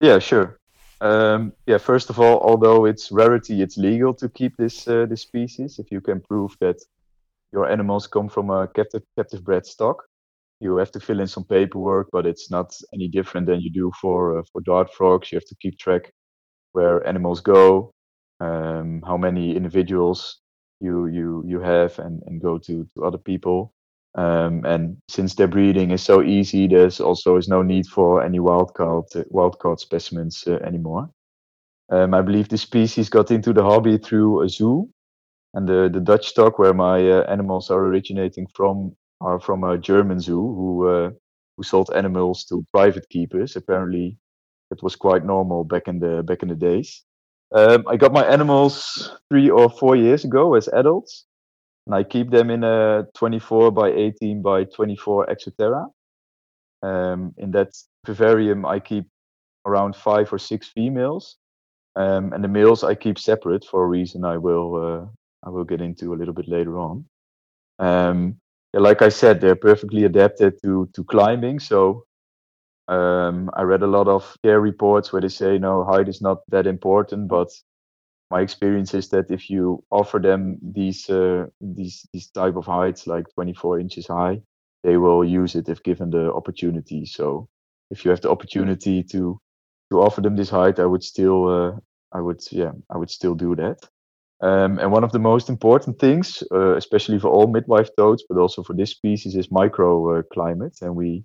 Yeah 0.01 0.19
sure 0.19 0.59
um, 1.01 1.53
yeah 1.67 1.79
first 1.79 2.11
of 2.11 2.19
all 2.19 2.41
although 2.41 2.87
it's 2.87 3.13
rarity 3.13 3.63
it's 3.63 3.77
legal 3.77 4.15
to 4.15 4.29
keep 4.31 4.57
this 4.57 4.89
uh, 4.89 5.07
this 5.07 5.23
species 5.23 5.79
if 5.79 5.91
you 5.93 6.01
can 6.01 6.21
prove 6.21 6.57
that 6.61 6.79
your 7.53 7.69
animals 7.71 8.07
come 8.07 8.29
from 8.29 8.51
a 8.51 8.69
captive 8.69 9.03
captive 9.17 9.45
bred 9.45 9.67
stock. 9.67 10.05
You 10.61 10.77
have 10.79 10.91
to 10.93 11.01
fill 11.01 11.21
in 11.21 11.27
some 11.29 11.45
paperwork 11.45 12.09
but 12.13 12.27
it's 12.27 12.51
not 12.51 12.75
any 12.95 13.09
different 13.09 13.47
than 13.47 13.61
you 13.61 13.71
do 13.71 13.93
for 14.01 14.39
uh, 14.39 14.43
for 14.53 14.61
dart 14.63 14.93
frogs. 14.93 15.33
You 15.33 15.37
have 15.37 15.49
to 15.49 15.57
keep 15.63 15.79
track 15.79 16.13
where 16.73 17.07
animals 17.07 17.41
go 17.41 17.93
um, 18.41 19.03
how 19.07 19.17
many 19.17 19.57
individuals 19.57 20.41
you 20.81 21.07
you 21.07 21.43
you 21.47 21.61
have 21.61 21.99
and 21.99 22.23
and 22.27 22.43
go 22.43 22.59
to 22.59 22.87
to 22.95 23.05
other 23.05 23.19
people 23.19 23.73
um, 24.17 24.65
and 24.65 24.97
since 25.09 25.35
their 25.35 25.49
breeding 25.49 25.91
is 25.93 26.03
so 26.03 26.23
easy 26.23 26.67
there's 26.67 27.01
also 27.01 27.37
is 27.37 27.49
no 27.49 27.63
need 27.63 27.87
for 27.87 28.23
any 28.25 28.41
wild 28.41 28.75
caught 28.75 29.13
wild 29.31 29.59
caught 29.59 29.81
specimens 29.81 30.45
uh, 30.47 30.59
anymore. 30.67 31.11
Um, 31.89 32.15
i 32.15 32.23
believe 32.23 32.49
the 32.49 32.59
species 32.59 33.09
got 33.09 33.31
into 33.31 33.53
the 33.53 33.63
hobby 33.63 33.99
through 33.99 34.43
a 34.43 34.49
zoo. 34.49 34.89
And 35.55 35.69
the 35.69 35.89
the 35.93 36.01
dutch 36.01 36.29
stock 36.29 36.59
where 36.59 36.75
my 36.75 37.11
uh, 37.11 37.23
animals 37.31 37.71
are 37.71 37.87
originating 37.87 38.47
from 38.55 38.95
are 39.21 39.41
from 39.41 39.65
a 39.65 39.79
german 39.79 40.21
zoo 40.21 40.43
who 40.55 40.89
uh, 40.89 41.11
who 41.57 41.63
sold 41.63 41.91
animals 41.95 42.45
to 42.47 42.65
private 42.73 43.09
keepers. 43.09 43.57
Apparently 43.57 44.17
it 44.71 44.83
was 44.83 44.97
quite 44.97 45.25
normal 45.25 45.65
back 45.65 45.89
in 45.89 45.99
the 45.99 46.23
back 46.23 46.43
in 46.43 46.49
the 46.49 46.55
days. 46.55 47.05
Um, 47.55 47.85
I 47.89 47.97
got 47.97 48.13
my 48.13 48.25
animals 48.27 49.11
three 49.31 49.51
or 49.51 49.71
four 49.71 49.97
years 49.97 50.25
ago 50.25 50.55
as 50.55 50.69
adults, 50.69 51.27
and 51.87 51.95
I 51.95 52.03
keep 52.03 52.31
them 52.31 52.51
in 52.51 52.65
a 52.65 53.07
24 53.15 53.71
by 53.71 53.91
18 53.91 54.43
by 54.43 54.65
24 54.65 55.27
Exoterra. 55.27 55.87
Um, 56.83 57.35
in 57.39 57.51
that 57.53 57.71
vivarium, 58.05 58.67
I 58.67 58.81
keep 58.81 59.07
around 59.67 59.97
five 59.97 60.33
or 60.33 60.39
six 60.39 60.69
females, 60.69 61.37
um, 61.97 62.33
and 62.33 62.45
the 62.45 62.49
males 62.49 62.85
I 62.85 62.95
keep 62.95 63.19
separate 63.19 63.65
for 63.65 63.85
a 63.85 63.87
reason 63.87 64.25
I 64.25 64.37
will 64.37 64.75
uh, 64.77 65.07
I 65.47 65.51
will 65.51 65.65
get 65.65 65.81
into 65.81 66.13
a 66.13 66.17
little 66.17 66.35
bit 66.35 66.49
later 66.49 66.79
on. 66.79 67.05
Um, 67.79 68.37
like 68.75 69.03
I 69.03 69.09
said, 69.09 69.41
they're 69.41 69.57
perfectly 69.57 70.05
adapted 70.05 70.61
to 70.63 70.89
to 70.95 71.05
climbing, 71.05 71.61
so 71.61 72.05
um, 72.89 73.51
I 73.55 73.63
read 73.63 73.83
a 73.83 73.87
lot 73.87 74.09
of 74.09 74.37
care 74.45 74.61
reports 74.61 75.13
where 75.13 75.23
they 75.23 75.29
say 75.29 75.59
no 75.59 75.85
height 75.85 76.09
is 76.09 76.21
not 76.21 76.39
that 76.49 76.67
important, 76.67 77.29
but 77.29 77.49
my 78.31 78.41
experience 78.41 78.95
is 78.95 79.09
that 79.11 79.31
if 79.31 79.51
you 79.51 79.85
offer 79.91 80.19
them 80.19 80.59
these 80.63 81.09
uh, 81.11 81.47
these 81.61 82.07
these 82.13 82.29
type 82.31 82.57
of 82.57 82.67
heights 82.67 83.07
like 83.07 83.27
24 83.35 83.81
inches 83.81 84.07
high, 84.09 84.41
they 84.83 84.97
will 84.97 85.25
use 85.25 85.55
it 85.55 85.69
if 85.69 85.83
given 85.83 86.11
the 86.11 86.33
opportunity. 86.33 87.07
So 87.07 87.49
if 87.91 88.05
you 88.05 88.11
have 88.11 88.21
the 88.21 88.31
opportunity 88.31 89.03
to 89.05 89.41
to 89.91 90.01
offer 90.03 90.21
them 90.21 90.37
this 90.37 90.51
height, 90.51 90.79
I 90.81 90.87
would 90.87 91.05
still 91.05 91.49
uh, 91.49 91.73
I 92.13 92.21
would 92.21 92.41
yeah 92.51 92.73
I 92.91 92.99
would 92.99 93.11
still 93.11 93.35
do 93.35 93.55
that. 93.57 93.79
Um, 94.43 94.79
and 94.79 94.93
one 94.93 95.05
of 95.05 95.13
the 95.13 95.19
most 95.19 95.49
important 95.49 95.99
things, 95.99 96.43
uh, 96.53 96.77
especially 96.77 97.19
for 97.19 97.29
all 97.29 97.47
midwife 97.47 97.89
toads, 97.97 98.25
but 98.29 98.39
also 98.39 98.63
for 98.63 98.75
this 98.75 98.91
species, 98.91 99.35
is 99.35 99.49
microclimate. 99.49 100.83
Uh, 100.83 100.87
and 100.87 100.97
we 100.97 101.25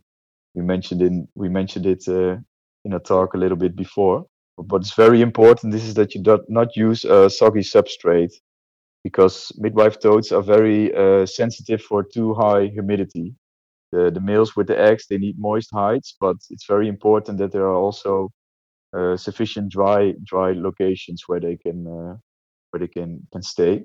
we 0.55 0.61
mentioned 0.61 1.01
in 1.01 1.27
we 1.35 1.49
mentioned 1.49 1.85
it 1.85 2.07
uh, 2.07 2.37
in 2.85 2.93
a 2.93 2.99
talk 2.99 3.33
a 3.33 3.37
little 3.37 3.57
bit 3.57 3.75
before. 3.75 4.25
But 4.57 4.81
it's 4.81 4.95
very 4.95 5.21
important. 5.21 5.71
This 5.73 5.83
is 5.85 5.93
that 5.95 6.13
you 6.13 6.21
do 6.21 6.39
not 6.47 6.75
use 6.75 7.03
a 7.05 7.29
soggy 7.29 7.61
substrate 7.61 8.33
because 9.03 9.51
midwife 9.57 9.99
toads 9.99 10.31
are 10.31 10.43
very 10.43 10.93
uh, 10.93 11.25
sensitive 11.25 11.81
for 11.81 12.03
too 12.03 12.33
high 12.35 12.67
humidity. 12.67 13.33
The, 13.91 14.11
the 14.11 14.21
males 14.21 14.55
with 14.55 14.67
the 14.67 14.79
eggs 14.79 15.07
they 15.07 15.17
need 15.17 15.39
moist 15.39 15.69
hides, 15.73 16.15
but 16.19 16.37
it's 16.49 16.65
very 16.65 16.87
important 16.87 17.39
that 17.39 17.51
there 17.51 17.65
are 17.65 17.75
also 17.75 18.29
uh, 18.93 19.17
sufficient 19.17 19.71
dry 19.71 20.13
dry 20.23 20.51
locations 20.51 21.23
where 21.27 21.39
they 21.39 21.57
can 21.57 21.87
uh, 21.87 22.15
where 22.69 22.79
they 22.79 22.87
can 22.87 23.27
can 23.31 23.41
stay. 23.41 23.83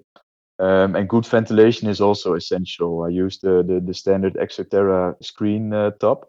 Um, 0.58 0.96
and 0.96 1.08
good 1.08 1.26
ventilation 1.26 1.88
is 1.88 2.00
also 2.00 2.34
essential. 2.34 3.02
I 3.04 3.08
use 3.08 3.38
the 3.38 3.62
the, 3.62 3.80
the 3.84 3.94
standard 3.94 4.34
Exoterra 4.34 5.14
screen 5.22 5.72
uh, 5.72 5.90
top, 6.00 6.28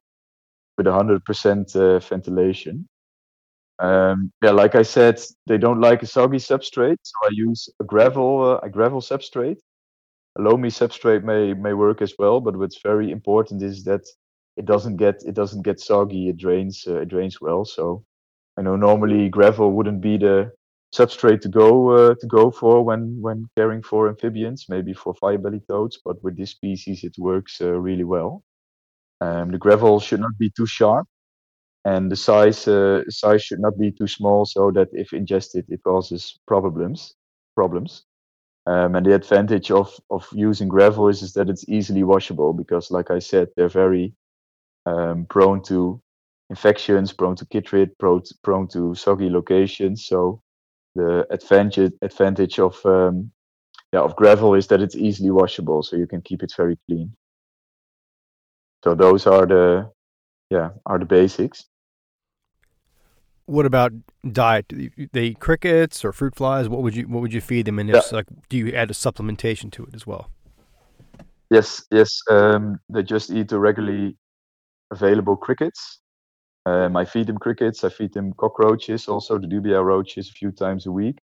with 0.78 0.88
100% 0.88 1.76
uh, 1.76 2.00
ventilation. 2.00 2.88
Um, 3.80 4.32
yeah, 4.44 4.52
like 4.52 4.76
I 4.76 4.82
said, 4.82 5.22
they 5.46 5.58
don't 5.58 5.82
like 5.82 6.02
a 6.02 6.08
soggy 6.08 6.38
substrate, 6.38 6.98
so 7.04 7.14
I 7.26 7.30
use 7.32 7.70
a 7.80 7.84
gravel 7.84 8.44
uh, 8.54 8.60
a 8.64 8.70
gravel 8.70 9.02
substrate. 9.02 9.60
A 10.38 10.42
loamy 10.42 10.70
substrate 10.70 11.24
may 11.24 11.54
may 11.54 11.74
work 11.74 12.02
as 12.02 12.14
well, 12.20 12.40
but 12.42 12.58
what's 12.58 12.82
very 12.82 13.12
important 13.12 13.62
is 13.64 13.84
that 13.86 14.04
it 14.58 14.66
doesn't 14.66 14.98
get 14.98 15.24
it 15.26 15.36
doesn't 15.36 15.64
get 15.64 15.80
soggy. 15.80 16.30
It 16.30 16.38
drains 16.38 16.86
uh, 16.88 17.02
it 17.02 17.10
drains 17.10 17.40
well. 17.42 17.66
So 17.66 18.04
I 18.58 18.64
know 18.64 18.76
normally 18.76 19.30
gravel 19.30 19.72
wouldn't 19.74 20.02
be 20.02 20.18
the 20.18 20.52
substrate 20.96 21.42
to 21.42 21.50
go 21.50 21.92
uh, 21.92 22.16
to 22.20 22.28
go 22.28 22.52
for 22.52 22.84
when 22.84 23.22
when 23.22 23.46
caring 23.58 23.84
for 23.84 24.10
amphibians, 24.10 24.66
maybe 24.70 24.94
for 24.94 25.14
firebelly 25.16 25.62
toads, 25.70 26.00
but 26.06 26.24
with 26.24 26.38
this 26.38 26.52
species 26.52 27.04
it 27.04 27.16
works 27.20 27.62
uh, 27.62 27.74
really 27.74 28.04
well. 28.06 28.44
Um, 29.22 29.52
the 29.52 29.58
gravel 29.60 30.00
should 30.00 30.20
not 30.22 30.38
be 30.40 30.52
too 30.56 30.66
sharp, 30.68 31.08
and 31.88 32.12
the 32.12 32.16
size 32.18 32.68
uh, 32.68 33.02
size 33.10 33.42
should 33.44 33.62
not 33.62 33.78
be 33.78 33.92
too 33.92 34.08
small 34.08 34.46
so 34.46 34.72
that 34.72 34.90
if 34.92 35.14
ingested 35.14 35.66
it 35.70 35.82
causes 35.84 36.40
problems 36.46 37.16
problems. 37.56 38.04
Um, 38.68 38.96
and 38.96 39.06
the 39.06 39.16
advantage 39.16 39.72
of 39.72 39.90
of 40.10 40.28
using 40.34 40.68
gravel 40.68 41.08
is, 41.08 41.22
is 41.22 41.34
that 41.34 41.50
it's 41.50 41.70
easily 41.70 42.04
washable 42.04 42.54
because, 42.54 42.92
like 42.92 43.10
I 43.10 43.20
said, 43.20 43.48
they're 43.56 43.70
very 43.84 44.14
um, 44.86 45.26
prone 45.26 45.62
to 45.64 46.02
infections, 46.50 47.14
prone 47.14 47.38
to 47.38 47.46
chytrid, 47.46 47.92
prone, 48.00 48.24
prone 48.44 48.68
to 48.70 48.94
soggy 48.96 49.30
locations. 49.30 50.06
So 50.06 50.42
the 50.96 51.26
advantage 51.32 51.94
advantage 52.02 52.60
of 52.60 52.86
um, 52.86 53.32
yeah 53.94 54.02
of 54.02 54.16
gravel 54.18 54.56
is 54.56 54.68
that 54.68 54.82
it's 54.82 54.96
easily 54.98 55.32
washable, 55.32 55.84
so 55.84 55.96
you 55.96 56.08
can 56.08 56.22
keep 56.22 56.44
it 56.44 56.54
very 56.58 56.78
clean. 56.88 57.14
So 58.84 58.96
those 58.96 59.28
are 59.28 59.46
the 59.46 59.92
yeah 60.50 60.72
are 60.86 61.00
the 61.00 61.06
basics. 61.06 61.66
What 63.48 63.66
about 63.66 63.92
diet? 64.32 64.68
Do 64.68 64.90
they 65.14 65.24
eat 65.24 65.40
crickets 65.40 66.06
or 66.06 66.12
fruit 66.12 66.36
flies? 66.36 66.70
What 66.70 66.84
would 66.84 66.96
you 66.96 67.08
what 67.08 67.22
would 67.22 67.34
you 67.34 67.42
feed 67.42 67.66
them? 67.66 67.80
And 67.80 67.90
if 67.90 67.96
yeah. 67.96 68.18
like, 68.18 68.28
do 68.50 68.58
you 68.58 68.74
add 68.74 68.92
a 68.92 68.94
supplementation 68.94 69.72
to 69.72 69.84
it 69.86 69.96
as 69.96 70.06
well? 70.06 70.30
Yes, 71.50 71.84
yes. 71.90 72.22
Um, 72.30 72.80
they 72.90 73.04
just 73.04 73.32
eat 73.32 73.50
the 73.50 73.60
regularly 73.60 74.18
available 74.92 75.38
crickets. 75.38 76.00
Um, 76.66 76.98
I 76.98 77.06
feed 77.06 77.28
them 77.28 77.38
crickets. 77.38 77.84
I 77.86 77.90
feed 77.90 78.14
them 78.14 78.34
cockroaches, 78.34 79.08
also 79.08 79.38
the 79.38 79.48
dubia 79.48 79.82
roaches, 79.84 80.30
a 80.30 80.34
few 80.34 80.52
times 80.52 80.86
a 80.86 80.92
week. 80.92 81.20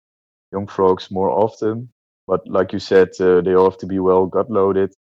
Young 0.52 0.66
frogs 0.66 1.10
more 1.10 1.30
often, 1.30 1.88
but 2.26 2.40
like 2.48 2.72
you 2.72 2.80
said, 2.80 3.10
uh, 3.20 3.40
they 3.42 3.54
all 3.54 3.70
have 3.70 3.78
to 3.78 3.86
be 3.86 4.00
well 4.00 4.26
gut 4.26 4.50
loaded, 4.50 4.92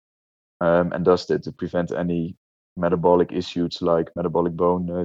um, 0.60 0.93
and 0.93 1.05
dusted 1.05 1.43
to 1.44 1.52
prevent 1.52 1.93
any 1.93 2.36
metabolic 2.76 3.32
issues 3.32 3.80
like 3.80 4.14
metabolic 4.16 4.52
bone 4.52 4.90
uh, 4.90 5.05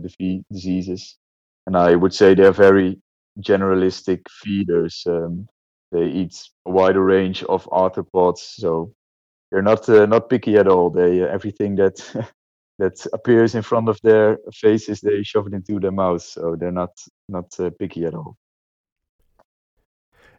diseases. 0.51 1.17
And 1.67 1.77
I 1.77 1.95
would 1.95 2.13
say 2.13 2.33
they're 2.33 2.51
very 2.51 2.99
generalistic 3.39 4.27
feeders. 4.29 5.03
Um, 5.07 5.47
they 5.91 6.05
eat 6.05 6.49
a 6.65 6.71
wider 6.71 7.03
range 7.03 7.43
of 7.43 7.65
arthropods, 7.65 8.39
so 8.39 8.93
they're 9.51 9.61
not 9.61 9.87
uh, 9.89 10.05
not 10.05 10.29
picky 10.29 10.57
at 10.57 10.67
all. 10.67 10.89
They 10.89 11.21
uh, 11.21 11.27
everything 11.27 11.75
that 11.75 11.97
that 12.79 13.05
appears 13.13 13.55
in 13.55 13.61
front 13.61 13.89
of 13.89 13.99
their 14.01 14.37
faces, 14.53 15.01
they 15.01 15.23
shove 15.23 15.47
it 15.47 15.53
into 15.53 15.79
their 15.79 15.91
mouths. 15.91 16.25
So 16.25 16.55
they're 16.57 16.71
not 16.71 16.91
not 17.27 17.47
uh, 17.59 17.69
picky 17.77 18.05
at 18.05 18.15
all. 18.15 18.37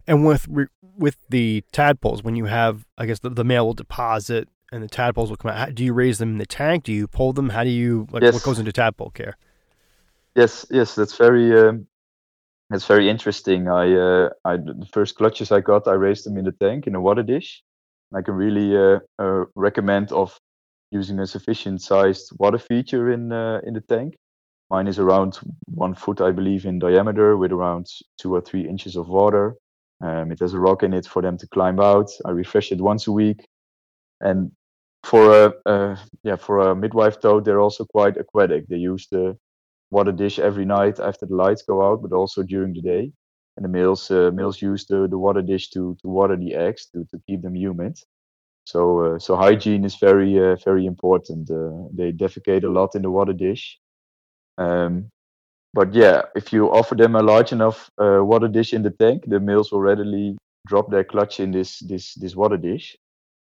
And 0.06 0.26
with 0.26 0.48
with 0.96 1.16
the 1.28 1.64
tadpoles, 1.72 2.22
when 2.22 2.36
you 2.36 2.46
have, 2.46 2.84
I 2.98 3.06
guess 3.06 3.20
the, 3.20 3.30
the 3.30 3.44
male 3.44 3.66
will 3.66 3.74
deposit 3.74 4.48
and 4.72 4.82
the 4.82 4.88
tadpoles 4.88 5.30
will 5.30 5.36
come 5.36 5.50
out. 5.50 5.58
How, 5.58 5.66
do 5.66 5.84
you 5.84 5.92
raise 5.92 6.18
them 6.18 6.30
in 6.30 6.38
the 6.38 6.46
tank? 6.46 6.84
Do 6.84 6.92
you 6.92 7.06
pull 7.06 7.32
them? 7.32 7.50
How 7.50 7.62
do 7.62 7.70
you 7.70 8.08
like? 8.10 8.22
Yes. 8.22 8.34
What 8.34 8.42
goes 8.42 8.58
into 8.58 8.72
tadpole 8.72 9.10
care? 9.10 9.36
Yes, 10.34 10.66
yes, 10.70 10.94
that's 10.94 11.16
very 11.16 11.52
um, 11.58 11.86
that's 12.70 12.86
very 12.86 13.08
interesting. 13.10 13.68
I 13.68 13.94
uh, 13.94 14.30
I 14.44 14.56
the 14.58 14.88
first 14.92 15.16
clutches 15.16 15.52
I 15.52 15.60
got, 15.60 15.88
I 15.88 15.94
raised 15.94 16.26
them 16.26 16.38
in 16.38 16.44
the 16.46 16.52
tank 16.52 16.86
in 16.86 16.94
a 16.96 17.00
water 17.00 17.22
dish. 17.22 17.62
I 18.14 18.22
can 18.22 18.34
really 18.34 18.76
uh, 18.76 19.00
uh, 19.18 19.46
recommend 19.56 20.12
of 20.12 20.38
using 20.92 21.20
a 21.20 21.26
sufficient 21.26 21.82
sized 21.82 22.32
water 22.38 22.58
feature 22.58 23.12
in 23.12 23.32
uh, 23.32 23.60
in 23.64 23.74
the 23.74 23.82
tank. 23.82 24.16
Mine 24.70 24.88
is 24.88 24.98
around 24.98 25.38
one 25.66 25.94
foot, 25.94 26.20
I 26.20 26.32
believe, 26.32 26.66
in 26.66 26.78
diameter, 26.80 27.36
with 27.36 27.52
around 27.52 27.86
two 28.20 28.34
or 28.34 28.40
three 28.42 28.68
inches 28.68 28.96
of 28.96 29.08
water. 29.08 29.56
Um, 30.02 30.32
it 30.32 30.40
has 30.40 30.54
a 30.54 30.60
rock 30.60 30.82
in 30.84 30.94
it 30.94 31.06
for 31.06 31.22
them 31.22 31.38
to 31.38 31.48
climb 31.48 31.80
out. 31.80 32.10
I 32.26 32.30
refresh 32.32 32.72
it 32.72 32.80
once 32.80 33.06
a 33.08 33.12
week, 33.12 33.46
and 34.20 34.52
for 35.04 35.46
a, 35.46 35.54
a 35.72 35.98
yeah 36.24 36.36
for 36.36 36.58
a 36.70 36.76
midwife 36.76 37.20
toad, 37.20 37.44
they're 37.44 37.60
also 37.60 37.84
quite 37.86 38.16
aquatic. 38.18 38.68
They 38.68 38.76
use 38.78 39.08
the 39.10 39.36
water 39.92 40.12
dish 40.12 40.38
every 40.38 40.64
night 40.64 40.98
after 40.98 41.26
the 41.26 41.36
lights 41.36 41.62
go 41.62 41.82
out, 41.86 42.02
but 42.02 42.12
also 42.12 42.42
during 42.42 42.72
the 42.72 42.80
day. 42.80 43.12
And 43.56 43.64
the 43.64 43.68
males 43.68 44.10
uh, 44.10 44.30
males 44.32 44.62
use 44.62 44.86
the, 44.86 45.06
the 45.06 45.18
water 45.18 45.42
dish 45.42 45.68
to, 45.70 45.94
to 46.00 46.08
water 46.08 46.36
the 46.36 46.54
eggs 46.54 46.86
to, 46.92 47.04
to 47.10 47.20
keep 47.26 47.42
them 47.42 47.54
humid. 47.54 47.98
So 48.64 48.80
uh, 49.04 49.18
so 49.18 49.36
hygiene 49.36 49.84
is 49.84 49.96
very 49.96 50.38
uh, 50.38 50.56
very 50.64 50.86
important. 50.86 51.50
Uh, 51.50 51.88
they 51.92 52.12
defecate 52.12 52.64
a 52.64 52.72
lot 52.78 52.94
in 52.94 53.02
the 53.02 53.10
water 53.10 53.34
dish. 53.34 53.78
Um, 54.56 55.10
but 55.74 55.94
yeah, 55.94 56.22
if 56.34 56.52
you 56.52 56.70
offer 56.70 56.94
them 56.94 57.14
a 57.14 57.22
large 57.22 57.52
enough 57.52 57.90
uh, 58.00 58.20
water 58.24 58.48
dish 58.48 58.72
in 58.72 58.82
the 58.82 58.90
tank, 58.90 59.24
the 59.26 59.40
males 59.40 59.72
will 59.72 59.80
readily 59.80 60.36
drop 60.66 60.90
their 60.90 61.04
clutch 61.04 61.40
in 61.40 61.50
this 61.50 61.80
this 61.80 62.14
this 62.14 62.34
water 62.34 62.56
dish. 62.56 62.96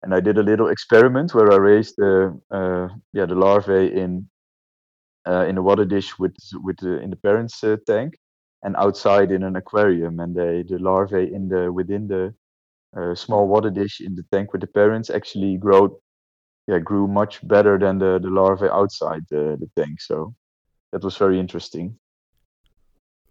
And 0.02 0.12
I 0.14 0.20
did 0.20 0.38
a 0.38 0.42
little 0.42 0.68
experiment 0.68 1.34
where 1.34 1.52
I 1.52 1.56
raised 1.56 1.94
the 1.96 2.40
uh, 2.50 2.88
yeah 3.12 3.26
the 3.26 3.36
larvae 3.36 3.92
in 4.02 4.28
uh, 5.26 5.46
in 5.46 5.58
a 5.58 5.62
water 5.62 5.84
dish 5.84 6.18
with 6.18 6.36
with 6.64 6.76
the, 6.78 7.00
in 7.00 7.10
the 7.10 7.16
parents' 7.16 7.62
uh, 7.64 7.76
tank, 7.86 8.18
and 8.62 8.76
outside 8.76 9.30
in 9.30 9.42
an 9.42 9.56
aquarium. 9.56 10.20
And 10.20 10.34
they, 10.34 10.62
the 10.62 10.78
larvae 10.78 11.32
in 11.32 11.48
the 11.48 11.72
within 11.72 12.08
the 12.08 12.34
uh, 12.96 13.14
small 13.14 13.48
water 13.48 13.70
dish 13.70 14.00
in 14.00 14.14
the 14.14 14.24
tank 14.32 14.52
with 14.52 14.60
the 14.60 14.66
parents 14.66 15.10
actually 15.10 15.56
grow, 15.56 16.00
yeah, 16.66 16.78
grew 16.78 17.06
much 17.06 17.46
better 17.46 17.78
than 17.78 17.98
the 17.98 18.18
the 18.20 18.30
larvae 18.30 18.68
outside 18.68 19.22
the, 19.30 19.56
the 19.60 19.70
tank. 19.76 20.00
So 20.00 20.34
that 20.92 21.02
was 21.02 21.16
very 21.16 21.38
interesting. 21.38 21.98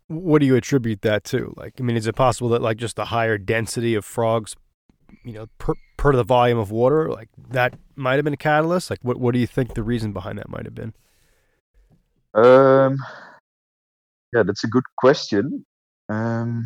What 0.07 0.39
do 0.39 0.45
you 0.45 0.57
attribute 0.57 1.03
that 1.03 1.23
to? 1.25 1.53
Like, 1.55 1.75
I 1.79 1.83
mean, 1.83 1.95
is 1.95 2.05
it 2.05 2.15
possible 2.15 2.49
that 2.49 2.61
like 2.61 2.77
just 2.77 2.97
the 2.97 3.05
higher 3.05 3.37
density 3.37 3.95
of 3.95 4.03
frogs, 4.03 4.55
you 5.23 5.33
know, 5.33 5.45
per 5.57 5.73
per 5.95 6.13
the 6.13 6.23
volume 6.23 6.57
of 6.57 6.69
water, 6.71 7.09
like 7.09 7.29
that 7.49 7.75
might 7.95 8.15
have 8.15 8.25
been 8.25 8.33
a 8.33 8.37
catalyst? 8.37 8.89
Like, 8.89 8.99
what 9.03 9.17
what 9.17 9.33
do 9.33 9.39
you 9.39 9.47
think 9.47 9.73
the 9.73 9.83
reason 9.83 10.11
behind 10.11 10.37
that 10.37 10.49
might 10.49 10.65
have 10.65 10.75
been? 10.75 10.93
Um, 12.33 12.97
yeah, 14.33 14.43
that's 14.43 14.63
a 14.63 14.67
good 14.67 14.83
question. 14.97 15.65
Um, 16.09 16.65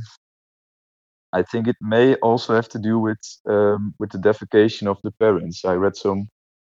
I 1.33 1.43
think 1.43 1.67
it 1.67 1.75
may 1.81 2.15
also 2.15 2.55
have 2.55 2.69
to 2.69 2.79
do 2.79 2.99
with 2.99 3.19
um, 3.49 3.93
with 3.99 4.11
the 4.11 4.17
defecation 4.19 4.87
of 4.87 4.97
the 5.03 5.11
parents. 5.11 5.65
I 5.65 5.73
read 5.73 5.95
some 5.95 6.29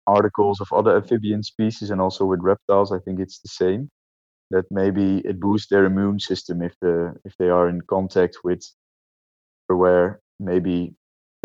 articles 0.08 0.62
of 0.62 0.74
other 0.74 0.96
amphibian 0.98 1.44
species 1.44 1.92
and 1.92 2.02
also 2.02 2.26
with 2.26 2.42
reptiles. 2.42 2.92
I 2.92 3.00
think 3.00 3.20
it's 3.20 3.40
the 3.40 3.50
same. 3.50 3.90
That 4.52 4.66
maybe 4.72 5.20
it 5.26 5.40
boosts 5.40 5.70
their 5.70 5.86
immune 5.86 6.20
system 6.20 6.62
if 6.62 6.76
the 6.82 7.16
if 7.26 7.36
they 7.40 7.50
are 7.50 7.70
in 7.70 7.82
contact 7.82 8.38
with 8.44 8.64
where 9.68 10.22
maybe 10.40 10.96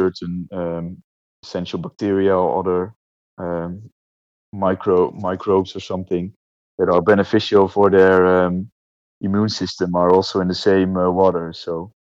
certain 0.01 0.48
um, 0.52 1.02
essential 1.44 1.78
bacteria 1.78 2.36
or 2.36 2.60
other 2.60 2.94
um, 3.39 3.90
micro 4.52 5.10
microbes 5.12 5.77
or 5.77 5.81
something 5.81 6.32
that 6.78 6.89
are 6.89 7.03
beneficial 7.03 7.69
for 7.69 7.90
their 7.90 8.44
um, 8.44 8.70
immune 9.20 9.49
system 9.49 9.94
are 9.94 10.11
also 10.11 10.40
in 10.40 10.49
the 10.49 10.55
same 10.55 10.97
uh, 10.97 11.11
water. 11.11 11.53
So 11.53 11.93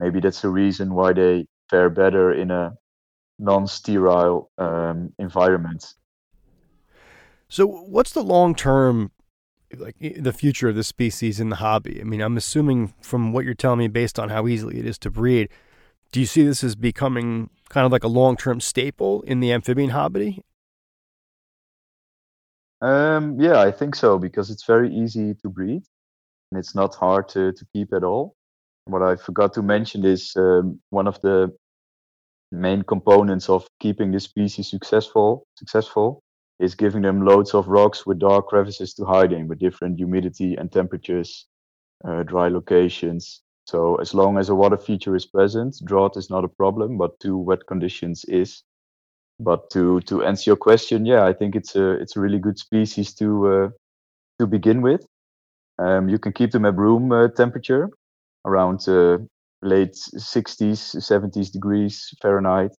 maybe 0.00 0.20
that's 0.20 0.42
the 0.42 0.50
reason 0.50 0.94
why 0.94 1.12
they 1.12 1.46
fare 1.68 1.90
better 1.90 2.32
in 2.32 2.50
a 2.50 2.72
non-sterile 3.38 4.50
um, 4.58 5.12
environment. 5.18 5.94
So, 7.48 7.66
what's 7.66 8.12
the 8.12 8.22
long-term, 8.22 9.10
like 9.74 9.96
the 9.98 10.32
future 10.32 10.68
of 10.68 10.76
this 10.76 10.88
species 10.88 11.40
in 11.40 11.48
the 11.48 11.56
hobby? 11.56 11.98
I 12.00 12.04
mean, 12.04 12.20
I'm 12.20 12.36
assuming 12.36 12.92
from 13.00 13.32
what 13.32 13.44
you're 13.44 13.54
telling 13.54 13.78
me, 13.78 13.88
based 13.88 14.18
on 14.18 14.28
how 14.28 14.46
easily 14.46 14.78
it 14.78 14.86
is 14.86 14.98
to 14.98 15.10
breed, 15.10 15.48
do 16.12 16.20
you 16.20 16.26
see 16.26 16.42
this 16.42 16.62
as 16.62 16.76
becoming 16.76 17.48
kind 17.70 17.86
of 17.86 17.92
like 17.92 18.04
a 18.04 18.08
long-term 18.08 18.60
staple 18.60 19.22
in 19.22 19.40
the 19.40 19.52
amphibian 19.52 19.90
hobby? 19.90 20.42
Um, 22.80 23.40
yeah, 23.40 23.60
I 23.60 23.72
think 23.72 23.94
so 23.96 24.18
because 24.18 24.50
it's 24.50 24.64
very 24.64 24.94
easy 24.94 25.34
to 25.42 25.48
breed 25.48 25.82
and 26.50 26.58
it's 26.58 26.74
not 26.74 26.94
hard 26.94 27.28
to, 27.30 27.52
to 27.52 27.66
keep 27.74 27.92
at 27.92 28.04
all. 28.04 28.36
What 28.86 29.02
I 29.02 29.16
forgot 29.16 29.54
to 29.54 29.62
mention 29.62 30.04
is 30.04 30.32
um, 30.36 30.80
one 30.90 31.06
of 31.08 31.20
the 31.22 31.52
main 32.52 32.82
components 32.82 33.48
of 33.48 33.68
keeping 33.80 34.10
the 34.12 34.20
species 34.20 34.70
successful 34.70 35.46
successful 35.56 36.22
is 36.60 36.74
giving 36.74 37.02
them 37.02 37.24
loads 37.24 37.54
of 37.54 37.68
rocks 37.68 38.06
with 38.06 38.18
dark 38.18 38.48
crevices 38.48 38.94
to 38.94 39.04
hide 39.04 39.32
in 39.32 39.48
with 39.48 39.58
different 39.60 39.96
humidity 39.96 40.56
and 40.56 40.72
temperatures, 40.72 41.46
uh, 42.06 42.22
dry 42.24 42.48
locations. 42.48 43.42
So 43.66 43.96
as 43.96 44.14
long 44.14 44.38
as 44.38 44.48
a 44.50 44.54
water 44.56 44.78
feature 44.78 45.16
is 45.16 45.26
present, 45.26 45.76
drought 45.84 46.16
is 46.16 46.30
not 46.30 46.44
a 46.44 46.48
problem, 46.48 46.98
but 46.98 47.18
too 47.20 47.38
wet 47.38 47.66
conditions 47.68 48.24
is. 48.26 48.64
But 49.40 49.70
to 49.70 50.00
to 50.02 50.24
answer 50.24 50.50
your 50.50 50.56
question, 50.56 51.06
yeah, 51.06 51.24
I 51.24 51.32
think 51.32 51.54
it's 51.56 51.76
a 51.76 51.92
it's 52.00 52.16
a 52.16 52.20
really 52.20 52.38
good 52.38 52.58
species 52.58 53.14
to 53.14 53.28
uh, 53.48 53.68
to 54.40 54.46
begin 54.46 54.82
with. 54.82 55.06
Um, 55.78 56.08
you 56.08 56.18
can 56.18 56.32
keep 56.32 56.52
them 56.52 56.66
at 56.66 56.76
room 56.76 57.12
uh, 57.12 57.28
temperature, 57.28 57.90
around 58.46 58.88
uh, 58.88 59.18
late 59.62 59.94
60s, 59.96 60.96
70s 61.00 61.50
degrees 61.50 62.10
Fahrenheit. 62.22 62.72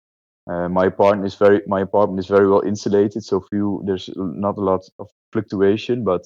Uh, 0.51 0.69
my 0.69 0.87
apartment 0.87 1.27
is 1.27 1.37
very 1.37 1.63
my 1.69 1.81
apartment 1.83 2.21
is 2.21 2.29
very 2.29 2.49
well 2.49 2.63
insulated, 2.63 3.25
so 3.25 3.41
few 3.41 3.83
there's 3.87 4.11
not 4.17 4.59
a 4.59 4.63
lot 4.63 4.83
of 4.99 5.09
fluctuation, 5.33 6.05
but 6.05 6.23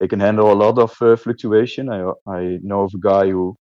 they 0.00 0.08
can 0.08 0.20
handle 0.20 0.52
a 0.52 0.60
lot 0.64 0.78
of 0.78 0.96
uh, 1.02 1.16
fluctuation. 1.16 1.88
I 1.90 2.12
I 2.26 2.58
know 2.62 2.82
of 2.84 2.92
a 2.94 3.00
guy 3.00 3.30
who 3.30 3.56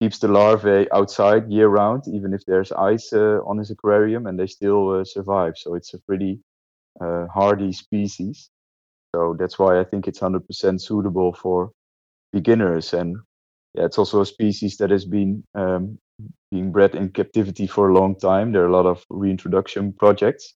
keeps 0.00 0.18
the 0.18 0.28
larvae 0.28 0.90
outside 0.92 1.50
year 1.50 1.68
round, 1.68 2.04
even 2.08 2.32
if 2.32 2.44
there's 2.46 2.72
ice 2.72 3.12
uh, 3.12 3.40
on 3.46 3.58
his 3.58 3.70
aquarium, 3.70 4.26
and 4.26 4.38
they 4.38 4.46
still 4.46 5.00
uh, 5.00 5.04
survive. 5.04 5.54
So 5.56 5.74
it's 5.74 5.92
a 5.94 5.98
pretty 5.98 6.40
uh, 7.00 7.26
hardy 7.26 7.72
species. 7.72 8.50
So 9.14 9.36
that's 9.38 9.58
why 9.58 9.78
I 9.78 9.84
think 9.84 10.08
it's 10.08 10.20
100% 10.20 10.80
suitable 10.80 11.32
for 11.34 11.72
beginners. 12.32 12.94
And 12.94 13.16
yeah, 13.74 13.84
it's 13.84 13.98
also 13.98 14.22
a 14.22 14.26
species 14.26 14.76
that 14.78 14.90
has 14.90 15.04
been 15.04 15.44
um, 15.54 15.98
being 16.50 16.72
bred 16.72 16.94
in 16.94 17.10
captivity 17.10 17.66
for 17.66 17.90
a 17.90 17.94
long 17.94 18.16
time. 18.18 18.52
There 18.52 18.62
are 18.62 18.68
a 18.68 18.72
lot 18.72 18.86
of 18.86 19.04
reintroduction 19.10 19.92
projects. 19.92 20.54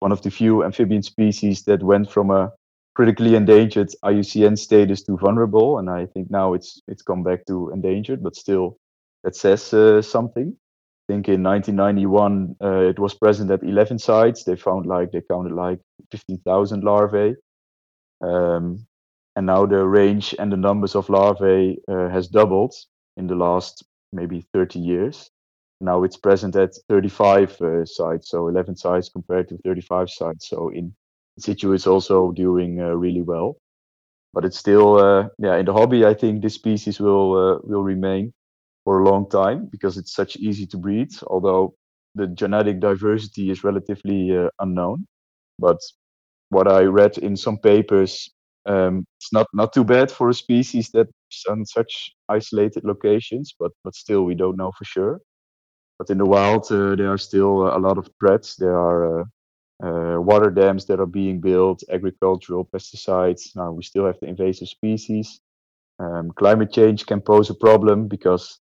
One 0.00 0.12
of 0.12 0.22
the 0.22 0.30
few 0.30 0.64
amphibian 0.64 1.02
species 1.02 1.64
that 1.64 1.82
went 1.82 2.10
from 2.10 2.30
a 2.30 2.52
critically 2.94 3.34
endangered 3.34 3.90
IUCN 4.04 4.58
status 4.58 5.02
to 5.02 5.18
vulnerable, 5.18 5.78
and 5.78 5.90
I 5.90 6.06
think 6.06 6.30
now 6.30 6.54
it's 6.54 6.80
it's 6.88 7.02
come 7.02 7.22
back 7.22 7.44
to 7.46 7.70
endangered, 7.70 8.22
but 8.22 8.36
still 8.36 8.78
that 9.26 9.34
says 9.34 9.74
uh, 9.74 10.00
something. 10.00 10.56
I 11.08 11.12
think 11.12 11.28
in 11.28 11.42
1991 11.42 12.56
uh, 12.62 12.88
it 12.90 12.98
was 12.98 13.14
present 13.14 13.50
at 13.50 13.64
11 13.64 13.98
sites. 13.98 14.44
They 14.44 14.54
found 14.54 14.86
like 14.86 15.10
they 15.10 15.20
counted 15.20 15.52
like 15.52 15.80
15,000 16.12 16.84
larvae, 16.84 17.34
um, 18.22 18.86
and 19.34 19.46
now 19.46 19.66
the 19.66 19.84
range 19.84 20.32
and 20.38 20.52
the 20.52 20.56
numbers 20.56 20.94
of 20.94 21.08
larvae 21.08 21.78
uh, 21.88 22.08
has 22.08 22.28
doubled 22.28 22.72
in 23.16 23.26
the 23.26 23.34
last 23.34 23.84
maybe 24.12 24.46
30 24.52 24.78
years. 24.78 25.28
Now 25.80 26.04
it's 26.04 26.16
present 26.16 26.54
at 26.54 26.76
35 26.88 27.60
uh, 27.60 27.84
sites, 27.84 28.30
so 28.30 28.46
11 28.46 28.76
sites 28.76 29.08
compared 29.08 29.48
to 29.48 29.58
35 29.58 30.08
sites. 30.08 30.48
So 30.48 30.68
in 30.68 30.94
situ 31.40 31.72
is 31.72 31.88
also 31.88 32.30
doing 32.30 32.80
uh, 32.80 32.94
really 32.94 33.22
well. 33.22 33.56
But 34.32 34.44
it's 34.44 34.58
still, 34.58 34.98
uh, 34.98 35.28
yeah, 35.38 35.56
in 35.56 35.66
the 35.66 35.72
hobby, 35.72 36.06
I 36.06 36.14
think 36.14 36.42
this 36.42 36.54
species 36.54 37.00
will 37.00 37.32
uh, 37.34 37.58
will 37.64 37.82
remain 37.82 38.32
for 38.86 39.00
a 39.00 39.04
long 39.04 39.28
time 39.28 39.66
because 39.66 39.98
it's 39.98 40.14
such 40.14 40.36
easy 40.36 40.64
to 40.68 40.78
breed. 40.78 41.10
Although 41.26 41.74
the 42.14 42.28
genetic 42.28 42.80
diversity 42.80 43.50
is 43.50 43.64
relatively 43.64 44.36
uh, 44.38 44.48
unknown, 44.60 45.06
but 45.58 45.80
what 46.50 46.68
I 46.68 46.82
read 46.84 47.18
in 47.18 47.36
some 47.36 47.58
papers, 47.58 48.30
um, 48.66 49.04
it's 49.18 49.32
not 49.32 49.48
not 49.52 49.72
too 49.72 49.84
bad 49.84 50.10
for 50.12 50.28
a 50.30 50.34
species 50.34 50.90
that's 50.94 51.44
on 51.50 51.66
such 51.66 52.12
isolated 52.28 52.84
locations. 52.84 53.54
But 53.58 53.72
but 53.84 53.96
still, 53.96 54.22
we 54.24 54.36
don't 54.36 54.56
know 54.56 54.72
for 54.78 54.84
sure. 54.84 55.20
But 55.98 56.10
in 56.10 56.18
the 56.18 56.26
wild, 56.26 56.70
uh, 56.70 56.94
there 56.94 57.12
are 57.12 57.18
still 57.18 57.68
a 57.76 57.80
lot 57.80 57.98
of 57.98 58.08
threats. 58.20 58.54
There 58.56 58.78
are 58.78 59.20
uh, 59.20 59.24
uh, 59.86 60.20
water 60.20 60.50
dams 60.50 60.86
that 60.86 61.00
are 61.00 61.12
being 61.20 61.40
built, 61.40 61.82
agricultural 61.90 62.64
pesticides. 62.72 63.56
Now 63.56 63.72
we 63.72 63.82
still 63.82 64.06
have 64.06 64.20
the 64.20 64.28
invasive 64.28 64.68
species. 64.68 65.40
Um, 65.98 66.30
climate 66.36 66.72
change 66.72 67.06
can 67.06 67.20
pose 67.20 67.50
a 67.50 67.54
problem 67.54 68.08
because 68.08 68.60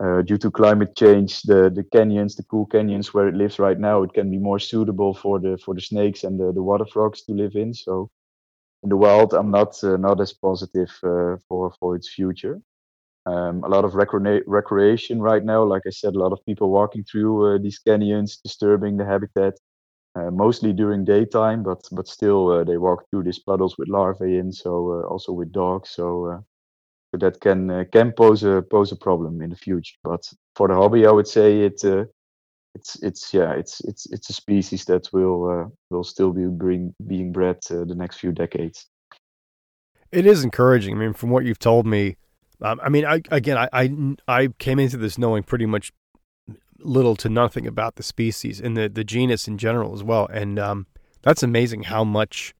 uh, 0.00 0.22
due 0.22 0.38
to 0.38 0.50
climate 0.50 0.94
change, 0.96 1.42
the, 1.42 1.70
the 1.74 1.84
canyons, 1.92 2.36
the 2.36 2.42
cool 2.44 2.66
canyons 2.66 3.14
where 3.14 3.28
it 3.28 3.34
lives 3.34 3.58
right 3.58 3.78
now, 3.78 4.02
it 4.02 4.12
can 4.12 4.30
be 4.30 4.38
more 4.38 4.58
suitable 4.58 5.14
for 5.14 5.38
the 5.40 5.58
for 5.64 5.74
the 5.74 5.80
snakes 5.80 6.24
and 6.24 6.38
the, 6.40 6.52
the 6.52 6.62
water 6.62 6.86
frogs 6.86 7.22
to 7.24 7.32
live 7.32 7.56
in. 7.56 7.72
So 7.74 8.10
in 8.82 8.88
the 8.90 8.96
wild, 8.96 9.34
I'm 9.34 9.50
not 9.50 9.82
uh, 9.84 9.96
not 9.96 10.20
as 10.20 10.32
positive 10.32 10.90
uh, 11.04 11.36
for 11.48 11.72
for 11.80 11.96
its 11.96 12.08
future. 12.08 12.60
Um, 13.26 13.64
a 13.64 13.68
lot 13.68 13.84
of 13.84 13.92
recre- 13.92 14.42
recreation 14.46 15.20
right 15.22 15.44
now, 15.44 15.64
like 15.64 15.82
I 15.86 15.90
said, 15.90 16.14
a 16.14 16.18
lot 16.18 16.32
of 16.32 16.44
people 16.46 16.70
walking 16.70 17.04
through 17.04 17.56
uh, 17.56 17.58
these 17.58 17.78
canyons, 17.78 18.38
disturbing 18.38 18.96
the 18.96 19.04
habitat 19.06 19.54
uh, 20.16 20.30
mostly 20.30 20.72
during 20.72 21.04
daytime, 21.04 21.62
but 21.62 21.80
but 21.92 22.08
still 22.08 22.64
they 22.64 22.78
walk 22.78 23.04
through 23.10 23.24
these 23.24 23.40
puddles 23.40 23.76
with 23.78 23.88
larvae 23.88 24.38
in, 24.38 24.52
so 24.52 25.04
also 25.10 25.32
with 25.32 25.52
dogs. 25.52 25.90
So, 25.90 26.44
that 27.18 27.40
can 27.40 27.70
uh, 27.70 27.84
can 27.92 28.12
pose 28.12 28.42
a 28.44 28.62
pose 28.62 28.92
a 28.92 28.96
problem 28.96 29.42
in 29.42 29.50
the 29.50 29.56
future. 29.56 29.96
But 30.02 30.30
for 30.54 30.68
the 30.68 30.74
hobby, 30.74 31.06
I 31.06 31.10
would 31.10 31.28
say 31.28 31.60
it 31.60 31.84
uh, 31.84 32.04
it's 32.74 32.96
it's 33.02 33.32
yeah 33.32 33.52
it's 33.52 33.80
it's 33.80 34.06
it's 34.12 34.30
a 34.30 34.32
species 34.32 34.84
that 34.86 35.08
will 35.12 35.72
will 35.90 36.04
still 36.04 36.32
be 36.32 36.46
bring, 36.46 36.94
being 37.06 37.32
bred 37.32 37.58
the 37.68 37.94
next 37.94 38.18
few 38.18 38.32
decades. 38.32 38.86
It 40.12 40.26
is 40.26 40.44
encouraging. 40.44 40.94
I 40.96 40.98
mean, 40.98 41.12
from 41.12 41.30
what 41.30 41.44
you've 41.44 41.58
told 41.58 41.86
me, 41.86 42.16
um, 42.62 42.80
I 42.82 42.88
mean, 42.88 43.04
I, 43.04 43.20
again, 43.30 43.58
I, 43.58 43.68
I 43.72 43.90
I 44.28 44.48
came 44.58 44.78
into 44.78 44.96
this 44.96 45.18
knowing 45.18 45.42
pretty 45.42 45.66
much 45.66 45.92
little 46.80 47.16
to 47.16 47.28
nothing 47.28 47.66
about 47.66 47.96
the 47.96 48.02
species 48.02 48.60
and 48.60 48.76
the, 48.76 48.88
the 48.88 49.04
genus 49.04 49.48
in 49.48 49.58
general 49.58 49.94
as 49.94 50.02
well. 50.02 50.26
And 50.26 50.58
um, 50.58 50.86
that's 51.22 51.42
amazing 51.42 51.84
how 51.84 52.04
much 52.04 52.54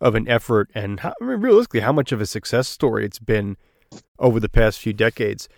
of 0.00 0.14
an 0.14 0.28
effort 0.28 0.70
and 0.74 1.00
how, 1.00 1.14
I 1.20 1.24
mean, 1.24 1.40
realistically 1.40 1.80
how 1.80 1.92
much 1.92 2.12
of 2.12 2.20
a 2.20 2.26
success 2.26 2.68
story 2.68 3.04
it's 3.04 3.18
been 3.18 3.56
over 4.18 4.40
the 4.40 4.48
past 4.48 4.78
few 4.78 4.92
decades. 4.92 5.48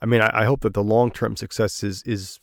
I 0.00 0.06
mean, 0.06 0.20
I, 0.20 0.42
I 0.42 0.44
hope 0.44 0.60
that 0.62 0.74
the 0.74 0.82
long 0.82 1.10
term 1.10 1.36
success 1.36 1.82
is 1.82 2.02
is 2.04 2.40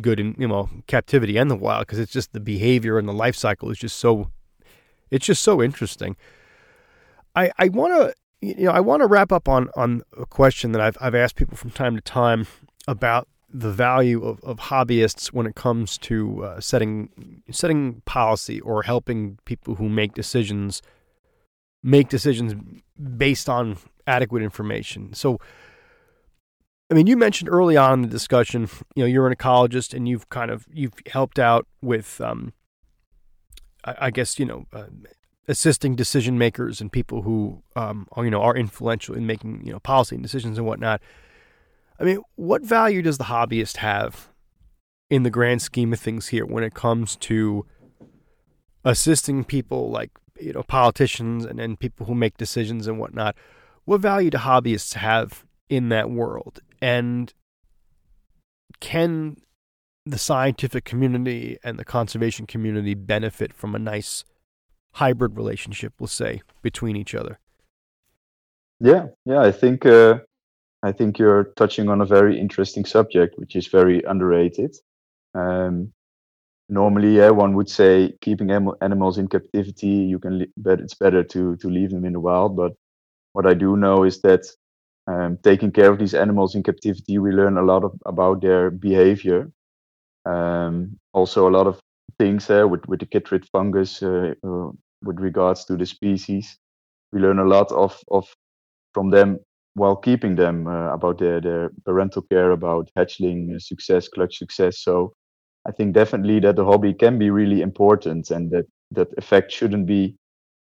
good 0.00 0.20
in 0.20 0.34
you 0.38 0.46
know 0.46 0.68
captivity 0.86 1.36
and 1.36 1.50
the 1.50 1.56
wild 1.56 1.86
because 1.86 1.98
it's 1.98 2.12
just 2.12 2.32
the 2.32 2.40
behavior 2.40 2.98
and 2.98 3.08
the 3.08 3.12
life 3.12 3.34
cycle 3.34 3.70
is 3.70 3.78
just 3.78 3.96
so 3.96 4.30
it's 5.10 5.26
just 5.26 5.42
so 5.42 5.62
interesting. 5.62 6.16
I 7.34 7.50
I 7.58 7.68
want 7.68 7.92
to 7.94 8.14
you 8.40 8.66
know 8.66 8.72
I 8.72 8.80
want 8.80 9.02
to 9.02 9.06
wrap 9.06 9.32
up 9.32 9.48
on 9.48 9.68
on 9.76 10.02
a 10.18 10.26
question 10.26 10.72
that 10.72 10.80
I've 10.80 10.96
I've 11.00 11.14
asked 11.14 11.36
people 11.36 11.56
from 11.56 11.70
time 11.70 11.96
to 11.96 12.02
time 12.02 12.46
about 12.88 13.28
the 13.54 13.70
value 13.70 14.24
of, 14.24 14.42
of 14.42 14.58
hobbyists 14.58 15.26
when 15.26 15.46
it 15.46 15.54
comes 15.54 15.98
to 15.98 16.44
uh, 16.44 16.60
setting 16.60 17.42
setting 17.50 18.02
policy 18.06 18.60
or 18.60 18.82
helping 18.82 19.38
people 19.44 19.74
who 19.74 19.88
make 19.88 20.14
decisions 20.14 20.80
make 21.82 22.08
decisions 22.08 22.54
based 23.16 23.48
on 23.48 23.76
adequate 24.06 24.42
information. 24.42 25.12
So, 25.14 25.38
I 26.90 26.94
mean, 26.94 27.06
you 27.06 27.16
mentioned 27.16 27.48
early 27.50 27.76
on 27.76 27.94
in 27.94 28.02
the 28.02 28.08
discussion, 28.08 28.68
you 28.94 29.02
know, 29.02 29.06
you're 29.06 29.26
an 29.26 29.34
ecologist 29.34 29.94
and 29.94 30.08
you've 30.08 30.28
kind 30.28 30.50
of 30.50 30.66
you've 30.72 30.94
helped 31.06 31.38
out 31.38 31.66
with, 31.80 32.20
um, 32.20 32.52
I, 33.84 33.94
I, 34.00 34.10
guess, 34.10 34.38
you 34.38 34.44
know, 34.44 34.66
uh, 34.72 34.84
assisting 35.48 35.96
decision 35.96 36.38
makers 36.38 36.80
and 36.80 36.92
people 36.92 37.22
who, 37.22 37.62
um, 37.76 38.06
are, 38.12 38.24
you 38.24 38.30
know, 38.30 38.42
are 38.42 38.56
influential 38.56 39.14
in 39.14 39.26
making 39.26 39.62
you 39.64 39.72
know 39.72 39.80
policy 39.80 40.16
and 40.16 40.22
decisions 40.22 40.58
and 40.58 40.66
whatnot. 40.66 41.00
I 41.98 42.04
mean, 42.04 42.20
what 42.36 42.62
value 42.62 43.02
does 43.02 43.18
the 43.18 43.24
hobbyist 43.24 43.78
have 43.78 44.28
in 45.08 45.22
the 45.22 45.30
grand 45.30 45.62
scheme 45.62 45.92
of 45.92 46.00
things 46.00 46.28
here 46.28 46.46
when 46.46 46.64
it 46.64 46.74
comes 46.74 47.16
to 47.16 47.66
assisting 48.84 49.44
people 49.44 49.90
like 49.90 50.10
you 50.42 50.52
know 50.52 50.62
politicians 50.62 51.44
and, 51.44 51.60
and 51.60 51.78
people 51.78 52.06
who 52.06 52.14
make 52.14 52.36
decisions 52.36 52.86
and 52.86 52.98
whatnot? 52.98 53.36
What 53.84 54.00
value 54.00 54.30
do 54.30 54.38
hobbyists 54.38 54.94
have 54.94 55.44
in 55.68 55.88
that 55.88 56.10
world? 56.10 56.60
And 56.80 57.32
can 58.80 59.36
the 60.04 60.18
scientific 60.18 60.84
community 60.84 61.58
and 61.62 61.78
the 61.78 61.84
conservation 61.84 62.46
community 62.46 62.94
benefit 62.94 63.52
from 63.52 63.74
a 63.74 63.78
nice 63.78 64.24
hybrid 64.94 65.36
relationship, 65.36 65.94
we'll 65.98 66.06
say, 66.08 66.42
between 66.60 66.96
each 66.96 67.14
other? 67.14 67.38
Yeah, 68.80 69.06
yeah, 69.24 69.40
I 69.40 69.52
think 69.52 69.86
uh, 69.86 70.18
I 70.82 70.92
think 70.92 71.18
you're 71.18 71.44
touching 71.56 71.88
on 71.88 72.00
a 72.00 72.06
very 72.06 72.38
interesting 72.38 72.84
subject, 72.84 73.38
which 73.38 73.54
is 73.54 73.68
very 73.68 74.02
underrated. 74.02 74.76
Um, 75.34 75.92
normally, 76.72 77.18
yeah, 77.18 77.30
one 77.30 77.54
would 77.56 77.70
say 77.70 78.14
keeping 78.22 78.50
animals 78.82 79.18
in 79.18 79.28
captivity, 79.28 79.88
you 80.12 80.18
can, 80.20 80.46
but 80.56 80.80
it's 80.80 80.94
better 80.94 81.24
to 81.24 81.56
to 81.58 81.68
leave 81.70 81.90
them 81.92 82.06
in 82.06 82.14
the 82.14 82.20
wild. 82.20 82.56
But 82.56 82.72
what 83.34 83.46
I 83.46 83.54
do 83.54 83.76
know 83.76 84.04
is 84.04 84.20
that 84.22 84.42
um, 85.08 85.38
taking 85.44 85.72
care 85.72 85.90
of 85.92 85.98
these 85.98 86.14
animals 86.14 86.54
in 86.56 86.62
captivity, 86.64 87.18
we 87.18 87.32
learn 87.32 87.58
a 87.58 87.62
lot 87.64 87.84
of, 87.84 87.92
about 88.06 88.42
their 88.42 88.70
behavior. 88.70 89.52
Um, 90.26 90.98
also, 91.14 91.48
a 91.48 91.54
lot 91.58 91.66
of 91.66 91.80
things 92.18 92.50
uh, 92.50 92.66
with 92.70 92.86
with 92.88 93.00
the 93.00 93.06
chytrid 93.06 93.44
fungus 93.52 94.02
uh, 94.02 94.34
uh, 94.44 94.70
with 95.04 95.20
regards 95.20 95.64
to 95.66 95.76
the 95.76 95.86
species. 95.86 96.58
We 97.12 97.20
learn 97.20 97.40
a 97.40 97.46
lot 97.56 97.72
of 97.72 97.98
of 98.10 98.28
from 98.94 99.10
them 99.10 99.38
while 99.74 99.96
keeping 99.96 100.36
them 100.36 100.66
uh, 100.68 100.92
about 100.94 101.18
their, 101.18 101.40
their 101.40 101.70
parental 101.86 102.22
care, 102.22 102.52
about 102.52 102.90
hatchling 102.98 103.60
success, 103.62 104.08
clutch 104.08 104.38
success. 104.38 104.80
So 104.80 105.14
I 105.66 105.72
think 105.72 105.94
definitely 105.94 106.40
that 106.40 106.56
the 106.56 106.64
hobby 106.64 106.92
can 106.94 107.18
be 107.18 107.30
really 107.30 107.62
important 107.62 108.30
and 108.30 108.50
that 108.50 108.66
that 108.90 109.08
effect 109.16 109.52
shouldn't 109.52 109.86
be 109.86 110.16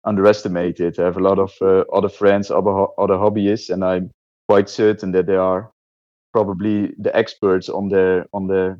underestimated. 0.06 1.00
I 1.00 1.06
have 1.06 1.18
a 1.18 1.24
lot 1.24 1.40
of 1.40 1.54
uh, 1.62 1.84
other 1.94 2.10
friends, 2.10 2.52
other, 2.52 2.88
other 2.98 3.16
hobbyists, 3.16 3.70
and 3.70 3.84
I'm 3.84 4.12
quite 4.48 4.70
certain 4.70 5.12
that 5.14 5.26
they 5.28 5.36
are 5.36 5.72
probably 6.34 6.94
the 7.00 7.16
experts 7.16 7.70
on 7.70 7.90
their 7.90 8.26
on 8.34 8.48
their 8.48 8.80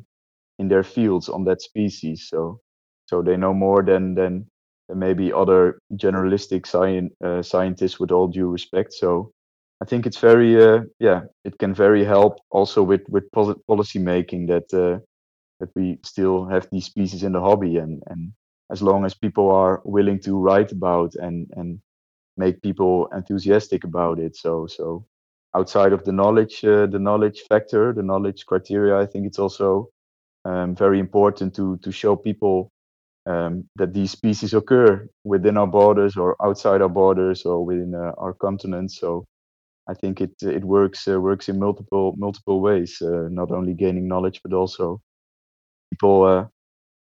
in 0.58 0.68
their 0.68 0.82
fields 0.84 1.28
on 1.28 1.44
that 1.44 1.62
species. 1.62 2.28
So 2.28 2.60
so 3.06 3.22
they 3.22 3.36
know 3.36 3.54
more 3.54 3.82
than 3.82 4.14
than, 4.14 4.46
maybe 4.92 5.32
other 5.32 5.78
generalistic 5.94 6.66
science 6.66 7.12
uh, 7.24 7.42
scientists 7.42 8.00
with 8.00 8.10
all 8.10 8.26
due 8.26 8.48
respect. 8.48 8.92
So 8.92 9.30
I 9.80 9.84
think 9.84 10.04
it's 10.06 10.18
very 10.18 10.60
uh, 10.62 10.80
yeah 10.98 11.22
it 11.44 11.58
can 11.58 11.74
very 11.74 12.04
help 12.04 12.38
also 12.50 12.82
with 12.82 13.02
with 13.08 13.24
policy 13.66 14.00
making 14.00 14.46
that 14.46 14.72
uh, 14.74 14.98
that 15.60 15.70
we 15.76 15.98
still 16.04 16.46
have 16.46 16.68
these 16.72 16.86
species 16.86 17.24
in 17.24 17.32
the 17.32 17.40
hobby 17.40 17.78
and 17.78 18.02
and 18.08 18.32
as 18.72 18.82
long 18.82 19.04
as 19.06 19.14
people 19.14 19.50
are 19.50 19.82
willing 19.84 20.20
to 20.20 20.38
write 20.38 20.72
about 20.72 21.14
and 21.16 21.48
and 21.56 21.80
make 22.36 22.62
people 22.62 23.08
enthusiastic 23.16 23.84
about 23.84 24.18
it 24.20 24.36
so 24.36 24.66
so 24.66 25.06
outside 25.56 25.92
of 25.92 26.04
the 26.04 26.12
knowledge 26.12 26.64
uh, 26.64 26.86
the 26.86 26.98
knowledge 26.98 27.42
factor 27.48 27.92
the 27.94 28.02
knowledge 28.02 28.46
criteria 28.46 28.98
I 28.98 29.06
think 29.06 29.26
it's 29.26 29.40
also 29.40 29.88
um, 30.44 30.76
very 30.76 31.00
important 31.00 31.54
to 31.56 31.78
to 31.78 31.92
show 31.92 32.16
people 32.16 32.72
um, 33.26 33.64
that 33.76 33.94
these 33.94 34.12
species 34.12 34.54
occur 34.54 35.08
within 35.24 35.56
our 35.58 35.68
borders 35.68 36.16
or 36.16 36.36
outside 36.44 36.82
our 36.82 36.90
borders 36.90 37.44
or 37.46 37.64
within 37.64 37.94
uh, 37.94 38.12
our 38.18 38.34
continent 38.34 38.92
so 38.92 39.24
I 39.88 39.94
think 39.94 40.22
it 40.22 40.32
it 40.42 40.64
works 40.64 41.08
uh, 41.08 41.20
works 41.20 41.48
in 41.50 41.60
multiple 41.60 42.14
multiple 42.18 42.60
ways. 42.62 43.02
Uh, 43.02 43.28
not 43.30 43.52
only 43.52 43.74
gaining 43.74 44.08
knowledge, 44.08 44.40
but 44.44 44.54
also 44.54 45.02
people 45.90 46.24
uh, 46.24 46.46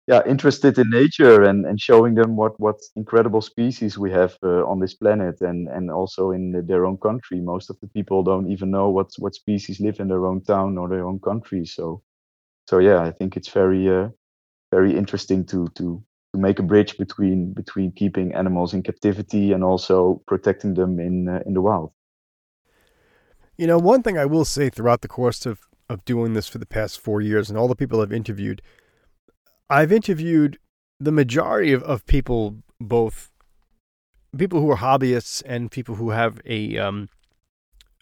yeah 0.06 0.22
interested 0.26 0.78
in 0.78 0.90
nature 0.90 1.42
and, 1.42 1.64
and 1.66 1.80
showing 1.80 2.14
them 2.14 2.36
what 2.36 2.58
what 2.60 2.78
incredible 2.96 3.40
species 3.40 3.98
we 3.98 4.10
have 4.10 4.36
uh, 4.42 4.64
on 4.66 4.80
this 4.80 4.94
planet 4.94 5.40
and 5.40 5.68
and 5.68 5.90
also 5.90 6.30
in 6.30 6.66
their 6.66 6.86
own 6.86 6.98
country. 6.98 7.40
Most 7.40 7.70
of 7.70 7.78
the 7.80 7.88
people 7.88 8.22
don't 8.22 8.50
even 8.50 8.70
know 8.70 8.90
what 8.90 9.10
what 9.18 9.34
species 9.34 9.80
live 9.80 10.00
in 10.00 10.08
their 10.08 10.26
own 10.26 10.42
town 10.42 10.78
or 10.78 10.88
their 10.88 11.06
own 11.06 11.20
country. 11.20 11.64
So 11.64 12.02
so 12.68 12.78
yeah, 12.78 13.00
I 13.00 13.10
think 13.10 13.36
it's 13.36 13.48
very 13.48 13.88
uh, 13.88 14.08
very 14.70 14.96
interesting 14.96 15.44
to 15.46 15.68
to 15.76 16.02
to 16.34 16.40
make 16.40 16.58
a 16.58 16.62
bridge 16.62 16.98
between 16.98 17.52
between 17.52 17.92
keeping 17.92 18.34
animals 18.34 18.74
in 18.74 18.82
captivity 18.82 19.52
and 19.52 19.62
also 19.62 20.22
protecting 20.26 20.74
them 20.74 20.98
in 20.98 21.28
uh, 21.28 21.40
in 21.46 21.54
the 21.54 21.60
wild. 21.60 21.92
You 23.56 23.68
know, 23.68 23.78
one 23.78 24.02
thing 24.02 24.18
I 24.18 24.26
will 24.26 24.44
say 24.44 24.68
throughout 24.68 25.02
the 25.02 25.08
course 25.08 25.46
of 25.46 25.60
of 25.88 26.04
doing 26.04 26.32
this 26.34 26.48
for 26.48 26.58
the 26.58 26.66
past 26.66 27.00
four 27.00 27.20
years 27.20 27.48
and 27.48 27.58
all 27.58 27.68
the 27.68 27.76
people 27.76 28.00
I've 28.00 28.12
interviewed, 28.12 28.62
I've 29.68 29.92
interviewed 29.92 30.58
the 31.00 31.12
majority 31.12 31.72
of, 31.72 31.82
of 31.82 32.06
people, 32.06 32.56
both 32.80 33.30
people 34.36 34.60
who 34.60 34.70
are 34.70 34.78
hobbyists 34.78 35.42
and 35.46 35.70
people 35.70 35.96
who 35.96 36.10
have 36.10 36.40
a, 36.44 36.78
um, 36.78 37.08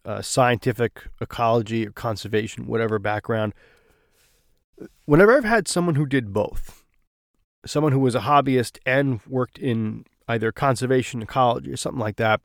a 0.05 0.23
scientific 0.23 1.09
ecology 1.21 1.87
or 1.87 1.93
conservation, 1.93 2.67
whatever 2.67 2.99
background. 2.99 3.55
Whenever 5.05 5.37
I've 5.37 5.45
had 5.45 5.69
someone 5.69 5.95
who 5.95 6.07
did 6.07 6.33
both, 6.33 6.85
someone 7.67 7.93
who 7.93 8.01
was 8.01 8.15
a 8.15 8.21
hobbyist 8.21 8.79
and 8.87 9.21
worked 9.27 9.59
in 9.59 10.05
either 10.29 10.53
conservation 10.53 11.23
ecology 11.23 11.71
or 11.71 11.77
something 11.77 12.01
like 12.01 12.17
that, 12.17 12.41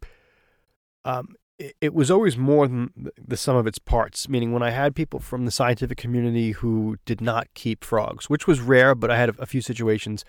um, 1.06 1.36
it, 1.60 1.94
was 1.94 2.12
always 2.12 2.38
more 2.38 2.68
than 2.68 3.12
the 3.18 3.38
sum 3.38 3.56
of 3.56 3.68
its 3.68 3.80
parts. 3.80 4.30
Meaning, 4.30 4.52
when 4.54 4.64
I 4.64 4.72
had 4.72 4.96
people 4.96 5.20
from 5.20 5.46
the 5.46 5.52
scientific 5.52 5.98
community 5.98 6.52
who 6.52 6.98
did 7.06 7.22
not 7.22 7.48
keep 7.54 7.84
frogs, 7.84 8.30
which 8.30 8.48
was 8.48 8.60
rare, 8.60 8.96
but 8.96 9.12
I 9.12 9.18
had 9.18 9.30
a, 9.30 9.36
a 9.40 9.46
few 9.46 9.62
situations, 9.62 10.24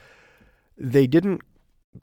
they 0.77 1.07
didn't 1.07 1.43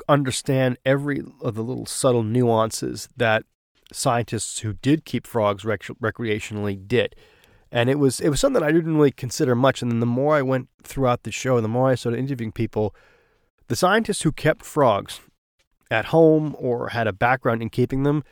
understand 0.07 0.77
every 0.85 1.23
of 1.41 1.55
the 1.55 1.63
little 1.63 1.85
subtle 1.85 2.23
nuances 2.23 3.07
that 3.15 3.43
scientists 3.91 4.59
who 4.59 4.73
did 4.73 5.05
keep 5.05 5.27
frogs 5.27 5.63
rec- 5.63 5.83
recreationally 6.01 6.87
did 6.87 7.15
and 7.75 7.89
it 7.89 7.99
was 7.99 8.21
it 8.21 8.29
was 8.29 8.39
something 8.39 8.63
I 8.63 8.71
didn't 8.71 8.95
really 8.95 9.11
consider 9.11 9.53
much. 9.53 9.81
And 9.81 9.91
then 9.91 9.99
the 9.99 10.05
more 10.05 10.35
I 10.35 10.41
went 10.41 10.69
throughout 10.81 11.23
the 11.23 11.31
show, 11.31 11.59
the 11.59 11.67
more 11.67 11.89
I 11.89 11.95
started 11.95 12.19
interviewing 12.19 12.53
people, 12.53 12.95
the 13.67 13.75
scientists 13.75 14.21
who 14.21 14.31
kept 14.31 14.63
frogs 14.63 15.19
at 15.91 16.05
home 16.05 16.55
or 16.57 16.89
had 16.89 17.05
a 17.05 17.13
background 17.13 17.61
in 17.61 17.69
keeping 17.69 18.03
them 18.03 18.23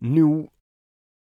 knew. 0.00 0.50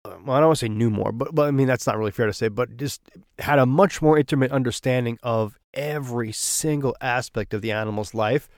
Well, 0.05 0.36
I 0.36 0.40
don't 0.40 0.47
want 0.47 0.59
to 0.59 0.66
say 0.66 0.68
knew 0.68 0.90
more, 0.90 1.10
but, 1.10 1.34
but 1.34 1.48
I 1.48 1.51
mean 1.51 1.66
that's 1.66 1.86
not 1.86 1.98
really 1.98 2.12
fair 2.12 2.26
to 2.26 2.32
say. 2.32 2.48
But 2.48 2.76
just 2.76 3.02
had 3.40 3.59
a 3.59 3.66
much 3.66 4.01
more 4.01 4.16
intimate 4.16 4.52
understanding 4.52 5.18
of 5.22 5.59
every 5.74 6.32
single 6.32 6.97
aspect 7.01 7.52
of 7.52 7.60
the 7.60 7.72
animal's 7.72 8.14
life, 8.14 8.48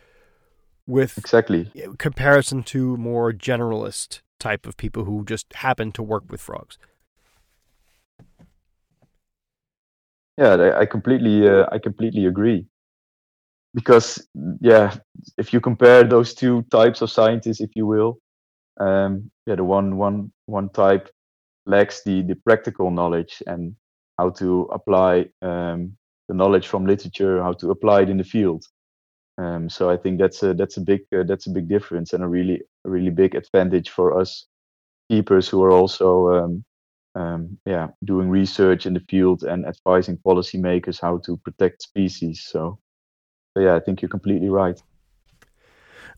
with 0.87 1.17
exactly 1.19 1.71
comparison 1.99 2.63
to 2.65 2.97
more 2.97 3.33
generalist 3.33 4.21
type 4.39 4.67
of 4.67 4.77
people 4.77 5.05
who 5.05 5.25
just 5.25 5.53
happen 5.55 5.91
to 5.93 6.03
work 6.03 6.25
with 6.31 6.41
frogs. 6.41 6.79
Yeah, 10.37 10.79
I 10.79 10.87
completely, 10.87 11.49
uh, 11.49 11.67
I 11.73 11.79
completely 11.79 12.27
agree. 12.27 12.67
Because 13.75 14.27
yeah, 14.61 14.95
if 15.37 15.53
you 15.53 15.61
compare 15.61 16.05
those 16.05 16.33
two 16.35 16.63
types 16.71 17.03
of 17.03 17.11
scientists, 17.11 17.61
if 17.61 17.71
you 17.75 17.87
will, 17.87 18.19
um, 18.79 19.31
yeah, 19.47 19.57
the 19.57 19.65
one 19.65 19.97
one 19.97 20.33
one 20.47 20.69
type 20.71 21.09
lacks 21.67 22.03
the 22.05 22.23
the 22.23 22.37
practical 22.37 22.91
knowledge 22.91 23.43
and 23.47 23.75
how 24.19 24.31
to 24.31 24.63
apply 24.73 25.27
um, 25.43 25.97
the 26.29 26.35
knowledge 26.35 26.67
from 26.67 26.87
literature, 26.87 27.43
how 27.43 27.53
to 27.53 27.71
apply 27.71 28.03
it 28.03 28.11
in 28.11 28.17
the 28.17 28.25
field. 28.25 28.65
Um, 29.39 29.71
so 29.71 29.89
I 29.89 29.97
think 29.97 30.19
that's 30.19 30.43
a 30.43 30.55
that's 30.55 30.77
a 30.77 30.81
big 30.81 31.01
uh, 31.17 31.23
that's 31.25 31.47
a 31.47 31.51
big 31.51 31.69
difference 31.69 32.13
and 32.13 32.25
a 32.25 32.29
really 32.29 32.63
really 32.85 33.11
big 33.11 33.35
advantage 33.35 33.91
for 33.91 34.19
us 34.21 34.47
keepers 35.09 35.49
who 35.49 35.63
are 35.63 35.71
also 35.71 36.29
um, 36.29 36.65
um, 37.15 37.59
yeah, 37.67 37.89
doing 38.05 38.29
research 38.29 38.87
in 38.87 38.95
the 38.95 39.01
field 39.09 39.43
and 39.43 39.67
advising 39.67 40.19
policymakers 40.19 41.01
how 41.01 41.19
to 41.19 41.37
protect 41.39 41.83
species. 41.83 42.45
So, 42.47 42.79
so 43.55 43.63
yeah, 43.63 43.75
I 43.75 43.81
think 43.81 44.03
you're 44.03 44.09
completely 44.09 44.49
right. 44.49 44.81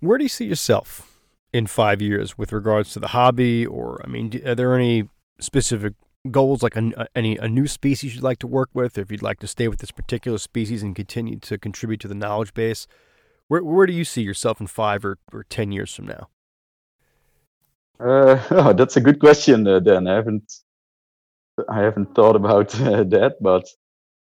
Where 0.01 0.19
do 0.19 0.25
you 0.25 0.29
see 0.29 0.47
yourself 0.47 1.10
in 1.53 1.67
five 1.67 2.01
years 2.01 2.39
with 2.39 2.53
regards 2.53 2.93
to 2.93 3.01
the 3.01 3.09
hobby? 3.09 3.67
Or, 3.67 4.01
I 4.05 4.09
mean, 4.09 4.41
are 4.47 4.55
there 4.55 4.75
any 4.75 5.09
specific 5.41 5.95
goals, 6.31 6.63
like 6.63 6.77
a, 6.77 7.09
any 7.15 7.37
a 7.39 7.49
new 7.49 7.67
species 7.67 8.15
you'd 8.15 8.25
like 8.25 8.39
to 8.41 8.47
work 8.47 8.71
with, 8.75 8.99
or 8.99 9.03
if 9.03 9.11
you'd 9.11 9.23
like 9.23 9.41
to 9.41 9.47
stay 9.47 9.69
with 9.69 9.79
this 9.79 9.91
particular 9.91 10.39
species 10.39 10.83
and 10.83 10.95
continue 10.95 11.39
to 11.39 11.59
contribute 11.59 12.01
to 12.01 12.09
the 12.09 12.15
knowledge 12.15 12.55
base? 12.55 12.87
Where 13.49 13.65
where 13.65 13.87
do 13.87 13.93
you 13.93 14.05
see 14.05 14.23
yourself 14.23 14.61
in 14.61 14.67
five 14.67 15.05
or, 15.05 15.19
or 15.33 15.45
ten 15.45 15.73
years 15.73 15.95
from 15.95 16.07
now? 16.07 16.29
Uh, 17.99 18.43
oh, 18.51 18.73
that's 18.73 18.97
a 18.97 19.01
good 19.01 19.19
question, 19.19 19.67
uh, 19.67 19.81
Dan. 19.81 20.07
I 20.07 20.15
haven't 20.15 20.53
I 21.69 21.81
haven't 21.81 22.15
thought 22.15 22.37
about 22.37 22.79
uh, 22.81 23.05
that, 23.05 23.37
but 23.41 23.67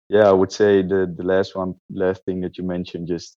yeah, 0.08 0.28
I 0.28 0.32
would 0.32 0.52
say 0.52 0.82
the 0.82 1.12
the 1.16 1.24
last 1.24 1.56
one, 1.56 1.74
last 1.90 2.24
thing 2.24 2.40
that 2.42 2.58
you 2.58 2.64
mentioned, 2.64 3.08
just 3.08 3.36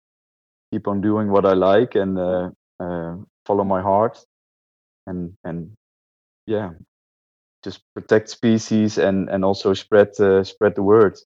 keep 0.70 0.86
on 0.86 1.00
doing 1.00 1.30
what 1.30 1.46
I 1.46 1.54
like 1.54 1.94
and 1.94 2.18
uh, 2.18 2.50
uh, 2.78 3.16
follow 3.48 3.64
my 3.64 3.82
heart, 3.82 4.18
and 5.08 5.34
and 5.44 5.72
yeah, 6.46 6.72
just 7.64 7.80
protect 7.94 8.30
species 8.30 8.98
and 8.98 9.30
and 9.30 9.44
also 9.44 9.74
spread 9.74 10.10
uh, 10.20 10.44
spread 10.44 10.74
the 10.76 10.84
word. 10.84 11.18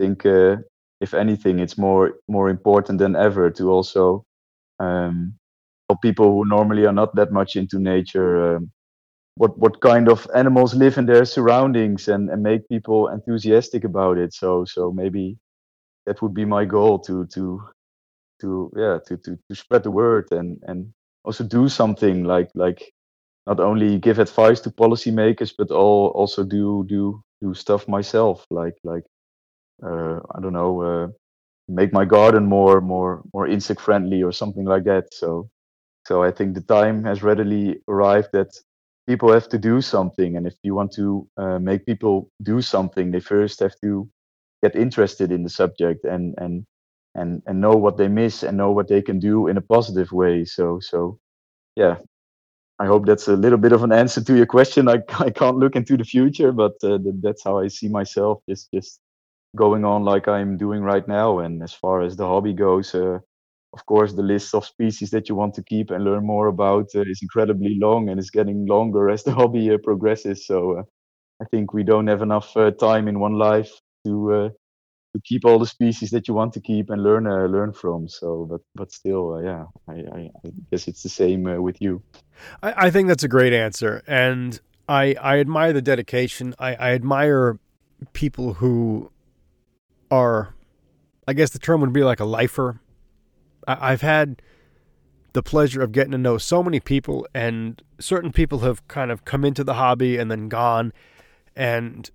I 0.00 0.04
think 0.04 0.26
uh, 0.26 0.58
if 1.00 1.14
anything, 1.14 1.60
it's 1.60 1.78
more 1.78 2.14
more 2.28 2.50
important 2.50 2.98
than 3.00 3.16
ever 3.16 3.50
to 3.52 3.70
also 3.70 4.24
um, 4.80 5.34
help 5.88 6.02
people 6.02 6.32
who 6.32 6.44
normally 6.46 6.86
are 6.86 6.94
not 6.94 7.14
that 7.16 7.32
much 7.32 7.56
into 7.56 7.78
nature 7.78 8.56
um, 8.56 8.70
what 9.36 9.58
what 9.58 9.80
kind 9.80 10.08
of 10.08 10.28
animals 10.34 10.74
live 10.74 10.98
in 10.98 11.06
their 11.06 11.24
surroundings 11.24 12.08
and, 12.08 12.30
and 12.30 12.42
make 12.42 12.68
people 12.68 13.08
enthusiastic 13.08 13.84
about 13.84 14.18
it. 14.18 14.34
So 14.34 14.64
so 14.66 14.92
maybe 14.92 15.38
that 16.06 16.22
would 16.22 16.34
be 16.34 16.46
my 16.46 16.66
goal 16.66 16.98
to 17.00 17.26
to 17.34 17.62
to 18.42 18.72
yeah 18.76 18.98
to 19.06 19.16
to, 19.18 19.38
to 19.48 19.56
spread 19.56 19.84
the 19.84 19.92
word 19.92 20.28
and 20.32 20.58
and 20.64 20.92
also 21.24 21.44
do 21.44 21.68
something 21.68 22.24
like 22.24 22.50
like 22.54 22.92
not 23.46 23.60
only 23.60 23.98
give 23.98 24.18
advice 24.18 24.60
to 24.62 24.70
policymakers 24.70 25.52
but 25.58 25.70
all 25.70 26.08
also 26.14 26.44
do 26.44 26.84
do 26.88 27.22
do 27.42 27.54
stuff 27.54 27.88
myself 27.88 28.46
like 28.50 28.76
like 28.84 29.04
uh, 29.82 30.20
I 30.34 30.40
don't 30.40 30.52
know 30.52 30.82
uh, 30.82 31.08
make 31.68 31.92
my 31.92 32.04
garden 32.04 32.46
more 32.46 32.80
more 32.80 33.22
more 33.34 33.48
insect 33.48 33.80
friendly 33.80 34.22
or 34.22 34.32
something 34.32 34.64
like 34.64 34.84
that. 34.84 35.12
So 35.14 35.50
so 36.06 36.22
I 36.22 36.30
think 36.30 36.54
the 36.54 36.62
time 36.62 37.04
has 37.04 37.22
readily 37.22 37.80
arrived 37.88 38.30
that 38.32 38.50
people 39.08 39.32
have 39.32 39.48
to 39.50 39.58
do 39.58 39.80
something 39.80 40.36
and 40.36 40.46
if 40.46 40.54
you 40.62 40.74
want 40.74 40.92
to 40.94 41.28
uh, 41.38 41.58
make 41.58 41.86
people 41.86 42.30
do 42.42 42.62
something 42.62 43.10
they 43.10 43.20
first 43.20 43.60
have 43.60 43.74
to 43.82 44.08
get 44.62 44.76
interested 44.76 45.32
in 45.32 45.42
the 45.44 45.50
subject 45.50 46.04
and 46.04 46.34
and 46.38 46.64
and 47.14 47.42
and 47.46 47.60
know 47.60 47.76
what 47.76 47.96
they 47.96 48.08
miss 48.08 48.42
and 48.42 48.56
know 48.56 48.72
what 48.72 48.88
they 48.88 49.02
can 49.02 49.18
do 49.18 49.48
in 49.48 49.56
a 49.56 49.62
positive 49.62 50.12
way. 50.12 50.44
So 50.44 50.80
so 50.80 51.18
yeah. 51.76 51.96
I 52.80 52.86
hope 52.86 53.06
that's 53.06 53.28
a 53.28 53.36
little 53.36 53.58
bit 53.58 53.72
of 53.72 53.84
an 53.84 53.92
answer 53.92 54.22
to 54.24 54.36
your 54.36 54.46
question. 54.46 54.88
I, 54.88 54.98
I 55.20 55.30
can't 55.30 55.58
look 55.58 55.76
into 55.76 55.96
the 55.96 56.04
future 56.04 56.52
but 56.52 56.72
uh, 56.84 56.98
that's 57.22 57.44
how 57.44 57.58
i 57.58 57.68
see 57.68 57.88
myself 57.88 58.42
just 58.48 58.70
just 58.74 59.00
going 59.56 59.84
on 59.84 60.04
like 60.04 60.28
i'm 60.28 60.56
doing 60.58 60.82
right 60.82 61.06
now. 61.08 61.40
And 61.40 61.62
as 61.62 61.74
far 61.74 62.02
as 62.02 62.16
the 62.16 62.26
hobby 62.26 62.54
goes 62.54 62.94
uh, 62.94 63.18
of 63.74 63.86
course, 63.86 64.12
the 64.14 64.22
list 64.22 64.54
of 64.54 64.64
species 64.64 65.10
that 65.10 65.28
you 65.28 65.34
want 65.34 65.54
to 65.54 65.62
keep 65.64 65.90
and 65.90 66.04
learn 66.04 66.24
more 66.26 66.46
about 66.48 66.86
uh, 66.94 67.02
is 67.02 67.20
incredibly 67.22 67.76
long 67.78 68.08
and 68.08 68.20
is 68.20 68.30
getting 68.30 68.66
longer 68.66 69.10
as 69.10 69.24
the 69.24 69.34
hobby 69.40 69.70
uh, 69.72 69.78
progresses. 69.84 70.46
So 70.46 70.78
uh, 70.78 70.82
I 71.42 71.46
think 71.50 71.74
we 71.74 71.84
don't 71.84 72.06
have 72.08 72.22
enough 72.22 72.56
uh, 72.56 72.72
time 72.72 73.08
in 73.08 73.20
one 73.20 73.34
life 73.34 73.72
to 74.06 74.52
to 75.14 75.20
keep 75.24 75.44
all 75.44 75.58
the 75.58 75.66
species 75.66 76.10
that 76.10 76.28
you 76.28 76.34
want 76.34 76.52
to 76.54 76.60
keep 76.60 76.90
and 76.90 77.02
learn 77.02 77.26
uh, 77.26 77.46
learn 77.46 77.72
from. 77.72 78.08
So, 78.08 78.46
but 78.50 78.60
but 78.74 78.92
still, 78.92 79.40
yeah, 79.42 79.64
I, 79.88 79.92
I, 79.92 80.30
I, 80.44 80.50
guess 80.70 80.88
it's 80.88 81.02
the 81.02 81.08
same 81.08 81.44
with 81.62 81.80
you. 81.80 82.02
I, 82.62 82.86
I, 82.86 82.90
think 82.90 83.08
that's 83.08 83.24
a 83.24 83.28
great 83.28 83.52
answer, 83.52 84.02
and 84.06 84.60
I 84.88 85.14
I 85.20 85.38
admire 85.38 85.72
the 85.72 85.82
dedication. 85.82 86.54
I, 86.58 86.74
I 86.74 86.90
admire 86.92 87.58
people 88.12 88.54
who 88.54 89.10
are, 90.10 90.54
I 91.26 91.32
guess 91.32 91.50
the 91.50 91.58
term 91.58 91.80
would 91.80 91.92
be 91.92 92.04
like 92.04 92.20
a 92.20 92.24
lifer 92.24 92.80
I've 93.66 94.02
had 94.02 94.42
the 95.32 95.42
pleasure 95.42 95.82
of 95.82 95.92
getting 95.92 96.12
to 96.12 96.18
know 96.18 96.38
so 96.38 96.62
many 96.62 96.80
people, 96.80 97.26
and 97.34 97.82
certain 97.98 98.32
people 98.32 98.60
have 98.60 98.86
kind 98.88 99.10
of 99.10 99.24
come 99.24 99.44
into 99.44 99.64
the 99.64 99.74
hobby 99.74 100.16
and 100.16 100.30
then 100.30 100.48
gone. 100.48 100.92
And 101.56 102.10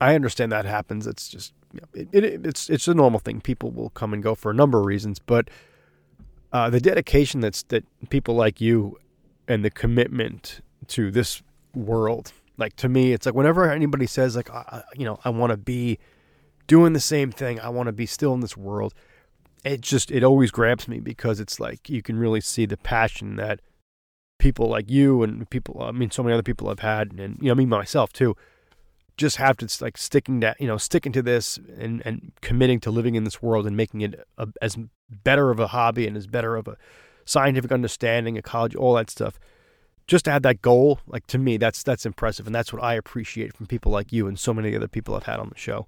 I 0.00 0.14
understand 0.14 0.52
that 0.52 0.64
happens. 0.64 1.06
It's 1.06 1.28
just 1.28 1.52
it, 1.94 2.08
it, 2.12 2.46
it's 2.46 2.68
it's 2.70 2.88
a 2.88 2.94
normal 2.94 3.20
thing. 3.20 3.40
People 3.40 3.70
will 3.70 3.90
come 3.90 4.12
and 4.12 4.22
go 4.22 4.34
for 4.34 4.50
a 4.50 4.54
number 4.54 4.78
of 4.78 4.86
reasons, 4.86 5.18
but 5.18 5.48
uh, 6.52 6.70
the 6.70 6.80
dedication 6.80 7.40
that's 7.40 7.62
that 7.64 7.84
people 8.10 8.34
like 8.34 8.60
you 8.60 8.98
and 9.48 9.64
the 9.64 9.70
commitment 9.70 10.60
to 10.88 11.10
this 11.10 11.42
world. 11.74 12.32
Like 12.56 12.76
to 12.76 12.88
me, 12.88 13.12
it's 13.12 13.26
like 13.26 13.34
whenever 13.34 13.70
anybody 13.70 14.06
says 14.06 14.36
like, 14.36 14.48
you 14.94 15.04
know, 15.04 15.18
I 15.24 15.30
want 15.30 15.50
to 15.50 15.56
be 15.56 15.98
doing 16.66 16.92
the 16.92 17.00
same 17.00 17.32
thing, 17.32 17.58
I 17.60 17.68
want 17.68 17.88
to 17.88 17.92
be 17.92 18.06
still 18.06 18.32
in 18.34 18.40
this 18.40 18.56
world. 18.56 18.94
It 19.64 19.80
just 19.80 20.10
it 20.10 20.22
always 20.22 20.50
grabs 20.50 20.86
me 20.86 21.00
because 21.00 21.40
it's 21.40 21.58
like 21.58 21.88
you 21.88 22.02
can 22.02 22.18
really 22.18 22.40
see 22.40 22.66
the 22.66 22.76
passion 22.76 23.36
that 23.36 23.60
people 24.38 24.68
like 24.68 24.90
you 24.90 25.22
and 25.22 25.48
people 25.48 25.82
I 25.82 25.90
mean 25.92 26.10
so 26.10 26.22
many 26.22 26.34
other 26.34 26.42
people 26.42 26.68
I've 26.68 26.80
had 26.80 27.12
and 27.12 27.38
you 27.40 27.48
know 27.48 27.54
me 27.54 27.64
myself 27.64 28.12
too 28.12 28.36
just 29.16 29.36
have 29.36 29.56
to 29.56 29.68
like 29.84 29.96
sticking 29.96 30.40
that 30.40 30.60
you 30.60 30.66
know 30.66 30.76
sticking 30.76 31.12
to 31.12 31.22
this 31.22 31.58
and 31.78 32.02
and 32.04 32.32
committing 32.40 32.80
to 32.80 32.90
living 32.90 33.14
in 33.14 33.24
this 33.24 33.42
world 33.42 33.66
and 33.66 33.76
making 33.76 34.00
it 34.00 34.26
a, 34.38 34.48
as 34.60 34.76
better 35.22 35.50
of 35.50 35.60
a 35.60 35.68
hobby 35.68 36.06
and 36.06 36.16
as 36.16 36.26
better 36.26 36.56
of 36.56 36.66
a 36.66 36.76
scientific 37.24 37.72
understanding 37.72 38.36
ecology 38.36 38.76
all 38.76 38.94
that 38.94 39.10
stuff. 39.10 39.38
Just 40.06 40.26
to 40.26 40.30
have 40.30 40.42
that 40.42 40.60
goal 40.60 41.00
like 41.06 41.26
to 41.28 41.38
me 41.38 41.56
that's 41.56 41.82
that's 41.82 42.04
impressive 42.04 42.46
and 42.46 42.54
that's 42.54 42.72
what 42.72 42.82
I 42.82 42.94
appreciate 42.94 43.56
from 43.56 43.66
people 43.66 43.92
like 43.92 44.12
you 44.12 44.26
and 44.26 44.38
so 44.38 44.52
many 44.52 44.74
other 44.74 44.88
people 44.88 45.14
I've 45.14 45.24
had 45.24 45.40
on 45.40 45.48
the 45.48 45.58
show. 45.58 45.86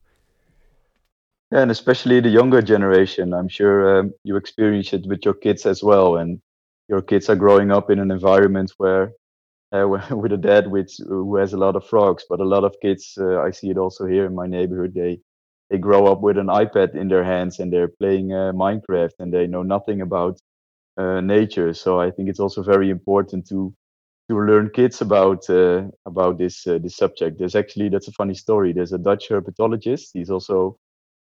Yeah, 1.52 1.60
and 1.60 1.70
especially 1.70 2.18
the 2.20 2.28
younger 2.28 2.60
generation. 2.60 3.32
I'm 3.32 3.48
sure 3.48 4.00
um, 4.00 4.12
you 4.24 4.36
experience 4.36 4.92
it 4.92 5.06
with 5.06 5.24
your 5.24 5.34
kids 5.34 5.64
as 5.64 5.82
well 5.82 6.16
and 6.16 6.40
your 6.88 7.02
kids 7.02 7.28
are 7.28 7.36
growing 7.36 7.70
up 7.70 7.90
in 7.90 7.98
an 7.98 8.10
environment 8.10 8.72
where 8.78 9.12
uh, 9.72 9.86
with 10.10 10.32
a 10.32 10.36
dad 10.36 10.70
with 10.70 10.92
who 11.08 11.36
has 11.36 11.52
a 11.52 11.58
lot 11.58 11.76
of 11.76 11.86
frogs. 11.86 12.24
But 12.28 12.40
a 12.40 12.44
lot 12.44 12.64
of 12.64 12.74
kids, 12.80 13.18
uh, 13.20 13.40
I 13.40 13.50
see 13.50 13.70
it 13.70 13.78
also 13.78 14.06
here 14.06 14.26
in 14.26 14.34
my 14.34 14.46
neighborhood. 14.46 14.94
They 14.94 15.20
they 15.70 15.78
grow 15.78 16.06
up 16.06 16.20
with 16.20 16.38
an 16.38 16.46
iPad 16.46 16.94
in 16.94 17.08
their 17.08 17.24
hands 17.24 17.58
and 17.58 17.72
they're 17.72 17.88
playing 17.88 18.32
uh, 18.32 18.52
Minecraft 18.54 19.14
and 19.18 19.32
they 19.32 19.48
know 19.48 19.62
nothing 19.62 20.00
about 20.00 20.38
uh, 20.96 21.20
nature. 21.20 21.74
So 21.74 22.00
I 22.00 22.10
think 22.10 22.28
it's 22.28 22.40
also 22.40 22.62
very 22.62 22.90
important 22.90 23.48
to 23.48 23.74
to 24.30 24.38
learn 24.38 24.70
kids 24.70 25.00
about 25.00 25.48
uh, 25.50 25.84
about 26.06 26.38
this 26.38 26.66
uh, 26.66 26.78
this 26.78 26.96
subject. 26.96 27.38
There's 27.38 27.56
actually 27.56 27.88
that's 27.88 28.08
a 28.08 28.12
funny 28.12 28.34
story. 28.34 28.72
There's 28.72 28.92
a 28.92 28.98
Dutch 28.98 29.28
herpetologist. 29.28 30.10
He's 30.14 30.30
also 30.30 30.78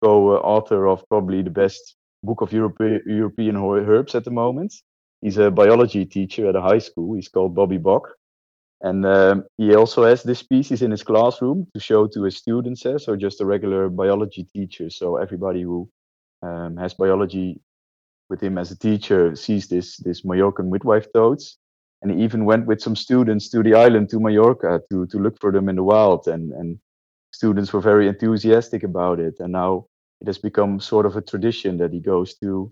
co-author 0.02 0.86
of 0.86 1.09
probably 1.09 1.43
the 1.43 1.51
best 1.51 1.97
book 2.23 2.40
of 2.40 2.52
Europe, 2.52 2.77
European 3.06 3.56
herps 3.56 4.15
at 4.15 4.24
the 4.24 4.31
moment. 4.31 4.74
He's 5.23 5.39
a 5.39 5.51
biology 5.51 6.05
teacher 6.05 6.48
at 6.48 6.56
a 6.56 6.61
high 6.61 6.78
school. 6.78 7.15
He's 7.15 7.28
called 7.28 7.55
Bobby 7.55 7.78
Bok 7.78 8.09
and 8.85 9.06
um, 9.06 9.44
he 9.56 9.74
also 9.74 10.05
has 10.05 10.23
this 10.23 10.40
species 10.40 10.82
in 10.82 10.90
his 10.90 11.02
classroom 11.02 11.66
to 11.73 11.81
show 11.81 12.06
to 12.06 12.23
his 12.24 12.36
students. 12.36 12.85
Eh? 12.85 12.98
So 12.98 13.16
just 13.16 13.40
a 13.40 13.47
regular 13.47 13.89
biology 13.89 14.47
teacher. 14.55 14.90
So 14.90 15.16
everybody 15.16 15.62
who 15.62 15.89
um, 16.43 16.77
has 16.77 16.93
biology 16.93 17.62
with 18.28 18.43
him 18.43 18.59
as 18.59 18.70
a 18.70 18.78
teacher 18.78 19.35
sees 19.36 19.69
this 19.69 19.97
this 19.97 20.20
Majorcan 20.20 20.69
midwife 20.69 21.11
toads. 21.15 21.59
And 22.02 22.12
he 22.12 22.23
even 22.23 22.44
went 22.44 22.66
with 22.66 22.82
some 22.82 22.94
students 22.94 23.48
to 23.51 23.62
the 23.62 23.74
island 23.74 24.11
to 24.11 24.20
Majorca 24.20 24.82
to 24.90 25.06
to 25.06 25.19
look 25.19 25.40
for 25.40 25.51
them 25.51 25.70
in 25.70 25.77
the 25.77 25.82
wild. 25.82 26.28
And 26.28 26.52
and 26.52 26.78
students 27.32 27.73
were 27.73 27.81
very 27.81 28.06
enthusiastic 28.06 28.82
about 28.82 29.19
it. 29.19 29.40
And 29.40 29.52
now 29.52 29.86
it 30.20 30.27
has 30.27 30.36
become 30.36 30.78
sort 30.78 31.06
of 31.06 31.16
a 31.16 31.23
tradition 31.23 31.78
that 31.78 31.93
he 31.93 32.01
goes 32.01 32.35
to 32.35 32.70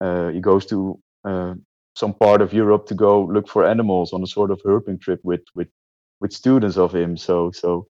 uh, 0.00 0.28
he 0.28 0.40
goes 0.40 0.64
to 0.66 0.98
uh, 1.24 1.54
some 1.94 2.14
part 2.14 2.40
of 2.42 2.52
Europe 2.52 2.86
to 2.86 2.94
go 2.94 3.24
look 3.24 3.48
for 3.48 3.64
animals 3.64 4.12
on 4.12 4.22
a 4.22 4.26
sort 4.26 4.50
of 4.50 4.60
herping 4.62 5.00
trip 5.00 5.20
with 5.22 5.42
with 5.54 5.68
with 6.20 6.32
students 6.32 6.76
of 6.76 6.94
him. 6.94 7.16
So 7.16 7.50
so 7.50 7.86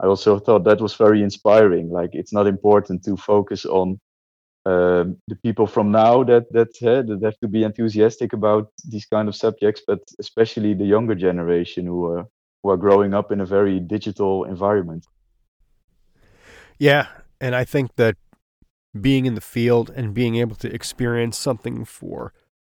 I 0.00 0.06
also 0.06 0.38
thought 0.38 0.64
that 0.64 0.80
was 0.80 0.94
very 0.94 1.22
inspiring. 1.22 1.90
Like 1.90 2.10
it's 2.12 2.32
not 2.32 2.46
important 2.46 3.04
to 3.04 3.16
focus 3.16 3.64
on 3.64 4.00
um, 4.66 5.16
the 5.28 5.36
people 5.36 5.66
from 5.66 5.90
now 5.90 6.24
that 6.24 6.52
that, 6.52 6.68
uh, 6.82 7.02
that 7.02 7.20
have 7.22 7.38
to 7.40 7.48
be 7.48 7.64
enthusiastic 7.64 8.32
about 8.32 8.70
these 8.84 9.06
kind 9.06 9.28
of 9.28 9.34
subjects, 9.34 9.82
but 9.86 10.00
especially 10.18 10.74
the 10.74 10.84
younger 10.84 11.14
generation 11.14 11.86
who 11.86 12.04
are 12.06 12.26
who 12.62 12.70
are 12.70 12.76
growing 12.76 13.14
up 13.14 13.32
in 13.32 13.40
a 13.40 13.46
very 13.46 13.80
digital 13.80 14.44
environment. 14.44 15.06
Yeah, 16.78 17.06
and 17.40 17.54
I 17.54 17.64
think 17.64 17.96
that 17.96 18.16
being 19.00 19.26
in 19.26 19.34
the 19.34 19.40
field 19.40 19.90
and 19.94 20.14
being 20.14 20.36
able 20.36 20.56
to 20.56 20.72
experience 20.72 21.38
something 21.38 21.84
for 21.84 22.32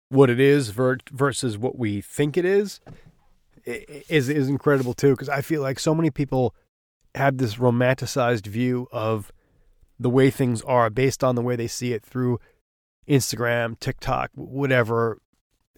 what 0.09 0.29
it 0.29 0.39
is 0.39 0.69
versus 0.69 1.57
what 1.57 1.77
we 1.77 2.01
think 2.01 2.37
it 2.37 2.45
is 2.45 2.79
is 3.65 4.29
is 4.29 4.47
incredible 4.47 4.93
too 4.93 5.11
because 5.11 5.29
I 5.29 5.41
feel 5.41 5.61
like 5.61 5.79
so 5.79 5.95
many 5.95 6.11
people 6.11 6.55
have 7.15 7.37
this 7.37 7.55
romanticized 7.55 8.45
view 8.45 8.87
of 8.91 9.31
the 9.99 10.09
way 10.09 10.29
things 10.29 10.61
are 10.63 10.89
based 10.89 11.23
on 11.23 11.35
the 11.35 11.41
way 11.41 11.55
they 11.55 11.67
see 11.67 11.93
it 11.93 12.03
through 12.03 12.39
Instagram, 13.07 13.79
TikTok, 13.79 14.31
whatever. 14.35 15.19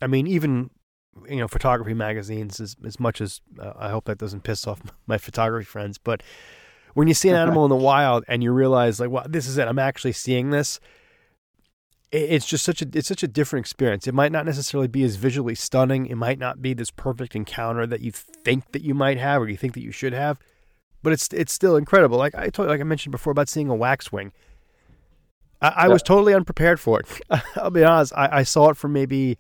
I 0.02 0.08
mean, 0.08 0.28
even 0.28 0.72
you 1.28 1.38
know, 1.38 1.48
photography 1.48 1.94
magazines 1.94 2.60
as 2.60 2.76
as 2.86 3.00
much 3.00 3.22
as 3.22 3.42
uh, 3.60 3.74
I 3.78 3.90
hope 3.90 4.06
that 4.06 4.18
doesn't 4.18 4.44
piss 4.44 4.68
off 4.68 4.82
my 5.08 5.18
photography 5.18 5.66
friends, 5.66 5.98
but 5.98 6.22
when 6.94 7.08
you 7.08 7.14
see 7.14 7.30
an 7.30 7.36
animal 7.44 7.66
in 7.66 7.70
the 7.70 7.76
wild 7.76 8.26
and 8.28 8.44
you 8.44 8.52
realize 8.52 9.00
like, 9.00 9.10
wow, 9.10 9.26
this 9.28 9.48
is 9.48 9.58
it. 9.58 9.68
I'm 9.68 9.80
actually 9.80 10.14
seeing 10.14 10.50
this 10.50 10.80
it's 12.12 12.46
just 12.46 12.64
such 12.64 12.82
a 12.82 12.88
it's 12.94 13.08
such 13.08 13.24
a 13.24 13.28
different 13.28 13.66
experience. 13.66 14.08
It 14.08 14.14
might 14.14 14.32
not 14.32 14.46
necessarily 14.46 14.88
be 14.88 15.04
as 15.04 15.18
visually 15.18 15.56
stunning. 15.56 16.06
It 16.06 16.16
might 16.16 16.40
not 16.40 16.62
be 16.62 16.74
this 16.74 16.90
perfect 16.90 17.36
encounter 17.36 17.86
that 17.86 18.02
you 18.02 18.12
think 18.12 18.72
that 18.72 18.82
you 18.82 18.94
might 18.94 19.18
have 19.18 19.42
or 19.42 19.50
you 19.50 19.58
think 19.58 19.74
that 19.74 19.84
you 19.84 19.92
should 19.92 20.14
have, 20.14 20.40
but 21.04 21.12
it's 21.12 21.28
it's 21.34 21.52
still 21.52 21.76
incredible. 21.76 22.18
Like 22.18 22.34
I 22.36 22.50
told, 22.50 22.70
like 22.70 22.80
I 22.80 22.86
mentioned 22.86 23.12
before 23.12 23.32
about 23.32 23.50
seeing 23.50 23.70
a 23.70 23.76
waxwing. 23.76 24.32
I, 25.62 25.68
I 25.70 25.88
yeah. 25.88 25.94
was 25.94 26.04
totally 26.04 26.34
unprepared 26.34 26.80
for 26.80 27.02
it. 27.02 27.08
I'll 27.56 27.72
be 27.72 27.84
honest. 27.84 28.14
I, 28.16 28.40
I 28.40 28.44
saw 28.44 28.70
it 28.70 28.78
for 28.78 28.88
maybe 28.88 29.38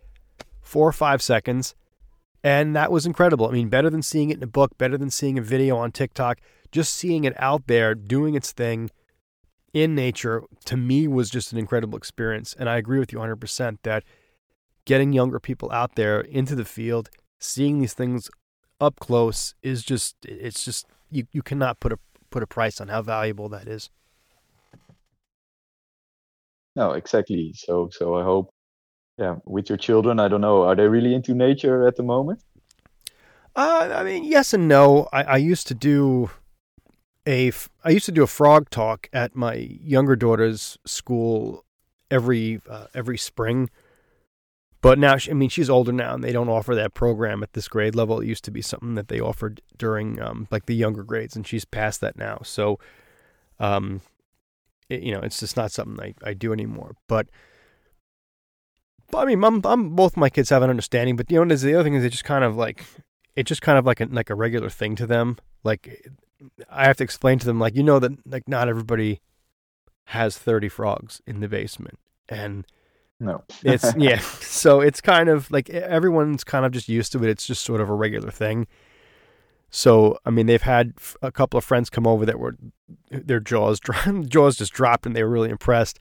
four 0.62 0.88
or 0.88 0.94
five 0.94 1.22
seconds, 1.22 1.74
and 2.44 2.76
that 2.76 2.92
was 2.92 3.06
incredible. 3.06 3.48
I 3.48 3.52
mean, 3.52 3.70
better 3.70 3.90
than 3.90 4.02
seeing 4.02 4.30
it 4.30 4.38
in 4.38 4.44
a 4.44 4.48
book, 4.48 4.78
better 4.78 4.98
than 4.98 5.10
seeing 5.10 5.38
a 5.38 5.42
video 5.42 5.78
on 5.78 5.92
TikTok. 5.92 6.40
Just 6.70 6.94
seeing 6.94 7.24
it 7.24 7.34
out 7.38 7.68
there 7.68 7.96
doing 7.96 8.36
its 8.36 8.52
thing 8.52 8.90
in 9.84 9.94
nature 9.94 10.44
to 10.66 10.76
me 10.76 11.08
was 11.08 11.30
just 11.30 11.52
an 11.52 11.58
incredible 11.58 11.98
experience. 11.98 12.56
And 12.58 12.68
I 12.68 12.78
agree 12.78 13.00
with 13.00 13.12
you 13.12 13.20
100% 13.20 13.78
that 13.84 14.04
getting 14.86 15.14
younger 15.14 15.40
people 15.40 15.72
out 15.72 15.96
there 15.96 16.22
into 16.22 16.56
the 16.56 16.66
field, 16.66 17.10
seeing 17.40 17.80
these 17.80 17.94
things 17.94 18.30
up 18.80 19.00
close 19.00 19.56
is 19.64 19.84
just 19.84 20.16
it's 20.24 20.64
just 20.64 20.86
you, 21.10 21.26
you 21.32 21.42
cannot 21.42 21.80
put 21.80 21.92
a 21.92 22.00
put 22.30 22.44
a 22.44 22.48
price 22.48 22.80
on 22.80 22.88
how 22.88 23.02
valuable 23.02 23.50
that 23.50 23.68
is. 23.68 23.90
No, 26.76 26.92
exactly. 26.92 27.54
So 27.56 27.90
so 27.92 28.16
I 28.16 28.24
hope 28.24 28.52
yeah, 29.18 29.38
with 29.46 29.70
your 29.70 29.78
children, 29.78 30.20
I 30.20 30.28
don't 30.28 30.42
know, 30.42 30.64
are 30.64 30.76
they 30.76 30.88
really 30.88 31.16
into 31.16 31.34
nature 31.34 31.88
at 31.88 31.96
the 31.96 32.04
moment? 32.04 32.44
Uh, 33.56 33.92
I 33.96 34.04
mean, 34.04 34.24
yes 34.24 34.54
and 34.54 34.68
no. 34.68 35.10
I, 35.12 35.24
I 35.24 35.38
used 35.38 35.66
to 35.68 35.74
do 35.74 36.30
a 37.28 37.52
I 37.84 37.90
used 37.90 38.06
to 38.06 38.12
do 38.12 38.24
a 38.24 38.28
frog 38.28 38.70
talk 38.70 39.10
at 39.12 39.36
my 39.36 39.56
younger 39.56 40.16
daughter's 40.16 40.78
school 40.86 41.66
every 42.10 42.62
uh, 42.70 42.88
every 42.96 43.18
spring. 43.18 43.70
But 44.80 45.00
now, 45.00 45.18
she, 45.18 45.32
I 45.32 45.34
mean, 45.34 45.50
she's 45.50 45.70
older 45.70 45.92
now, 45.92 46.14
and 46.14 46.24
they 46.24 46.32
don't 46.32 46.50
offer 46.50 46.76
that 46.76 46.94
program 46.94 47.42
at 47.42 47.54
this 47.54 47.68
grade 47.68 47.96
level. 47.96 48.20
It 48.20 48.28
used 48.28 48.46
to 48.46 48.52
be 48.52 48.62
something 48.62 48.94
that 48.96 49.08
they 49.08 49.20
offered 49.20 49.60
during 49.78 50.22
um, 50.22 50.48
like 50.52 50.68
the 50.68 50.76
younger 50.76 51.04
grades, 51.04 51.36
and 51.36 51.46
she's 51.46 51.66
past 51.66 52.00
that 52.02 52.16
now. 52.16 52.40
So, 52.44 52.80
um, 53.60 54.02
it, 54.88 55.02
you 55.02 55.12
know, 55.12 55.20
it's 55.20 55.40
just 55.40 55.58
not 55.58 55.72
something 55.72 56.00
I, 56.00 56.30
I 56.30 56.34
do 56.34 56.54
anymore. 56.54 56.96
But, 57.08 57.28
but 59.10 59.18
I 59.18 59.26
mean, 59.26 59.44
I'm, 59.44 59.66
I'm 59.66 59.96
both 59.96 60.16
my 60.16 60.30
kids 60.30 60.52
have 60.52 60.62
an 60.62 60.70
understanding, 60.70 61.16
but 61.16 61.30
you 61.32 61.44
know, 61.44 61.56
the 61.56 61.74
other 61.74 61.84
thing 61.84 61.96
is 61.96 62.06
it 62.06 62.12
just 62.12 62.24
kind 62.24 62.44
of 62.44 62.56
like 62.56 62.86
it's 63.36 63.48
just 63.48 63.64
kind 63.64 63.80
of 63.80 63.86
like 63.86 64.00
a 64.00 64.06
like 64.06 64.30
a 64.30 64.36
regular 64.36 64.70
thing 64.70 64.96
to 64.96 65.08
them. 65.08 65.38
Like 65.64 66.08
I 66.70 66.86
have 66.86 66.98
to 66.98 67.04
explain 67.04 67.40
to 67.40 67.46
them 67.46 67.60
like 67.60 67.76
you 67.76 67.84
know 67.84 68.00
that 68.00 68.12
like 68.28 68.48
not 68.48 68.70
everybody 68.70 69.22
has 70.06 70.38
30 70.38 70.70
frogs 70.70 71.22
in 71.28 71.40
the 71.40 71.48
basement. 71.48 72.00
And 72.30 72.66
no. 73.20 73.44
it's 73.64 73.96
yeah 73.98 74.20
so 74.20 74.80
it's 74.80 75.02
kind 75.02 75.30
of 75.30 75.50
like 75.52 75.70
everyone's 75.70 76.44
kind 76.44 76.66
of 76.66 76.72
just 76.72 76.90
used 76.90 77.12
to 77.14 77.24
it. 77.24 77.30
It's 77.30 77.48
just 77.48 77.64
sort 77.64 77.82
of 77.82 77.90
a 77.90 77.94
regular 77.94 78.32
thing. 78.32 78.68
So 79.70 80.18
i 80.26 80.30
mean 80.30 80.46
they've 80.46 80.62
had 80.62 80.94
a 81.22 81.32
couple 81.32 81.58
of 81.58 81.66
friends 81.66 81.90
come 81.90 82.08
over 82.08 82.26
that 82.26 82.40
were 82.40 82.56
their 83.12 83.40
jaws 83.40 83.80
jaws 84.28 84.56
just 84.56 84.74
dropped 84.74 85.06
and 85.06 85.16
they 85.16 85.24
were 85.24 85.30
really 85.30 85.50
impressed. 85.50 86.00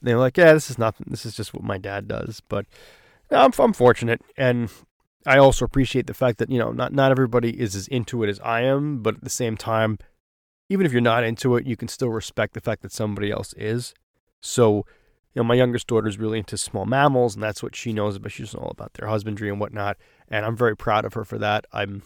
And 0.00 0.08
they 0.08 0.14
were 0.14 0.20
like 0.20 0.36
yeah 0.36 0.52
this 0.52 0.70
is 0.70 0.78
nothing. 0.78 1.06
This 1.10 1.24
is 1.24 1.36
just 1.36 1.54
what 1.54 1.62
my 1.62 1.78
dad 1.78 2.08
does. 2.08 2.42
But 2.48 2.66
I'm, 3.30 3.52
I'm 3.58 3.72
fortunate. 3.72 4.22
And 4.36 4.70
I 5.26 5.38
also 5.38 5.64
appreciate 5.64 6.06
the 6.06 6.14
fact 6.14 6.38
that 6.38 6.50
you 6.50 6.58
know 6.58 6.72
not 6.72 6.92
not 6.92 7.10
everybody 7.10 7.60
is 7.60 7.74
as 7.74 7.88
into 7.88 8.22
it 8.22 8.28
as 8.28 8.40
I 8.40 8.62
am, 8.62 9.02
but 9.02 9.16
at 9.16 9.24
the 9.24 9.30
same 9.30 9.56
time, 9.56 9.98
even 10.68 10.86
if 10.86 10.92
you're 10.92 11.00
not 11.00 11.24
into 11.24 11.56
it, 11.56 11.66
you 11.66 11.76
can 11.76 11.88
still 11.88 12.10
respect 12.10 12.54
the 12.54 12.60
fact 12.60 12.82
that 12.82 12.92
somebody 12.92 13.30
else 13.30 13.54
is. 13.56 13.94
So, 14.40 14.84
you 15.34 15.42
know, 15.42 15.44
my 15.44 15.54
youngest 15.54 15.86
daughter 15.86 16.08
is 16.08 16.18
really 16.18 16.38
into 16.38 16.56
small 16.56 16.84
mammals, 16.84 17.34
and 17.34 17.42
that's 17.42 17.62
what 17.62 17.74
she 17.74 17.92
knows 17.92 18.16
about. 18.16 18.32
She's 18.32 18.54
all 18.54 18.70
about 18.70 18.94
their 18.94 19.08
husbandry 19.08 19.48
and 19.48 19.60
whatnot, 19.60 19.96
and 20.28 20.44
I'm 20.44 20.56
very 20.56 20.76
proud 20.76 21.04
of 21.04 21.14
her 21.14 21.24
for 21.24 21.38
that. 21.38 21.66
I'm, 21.72 22.02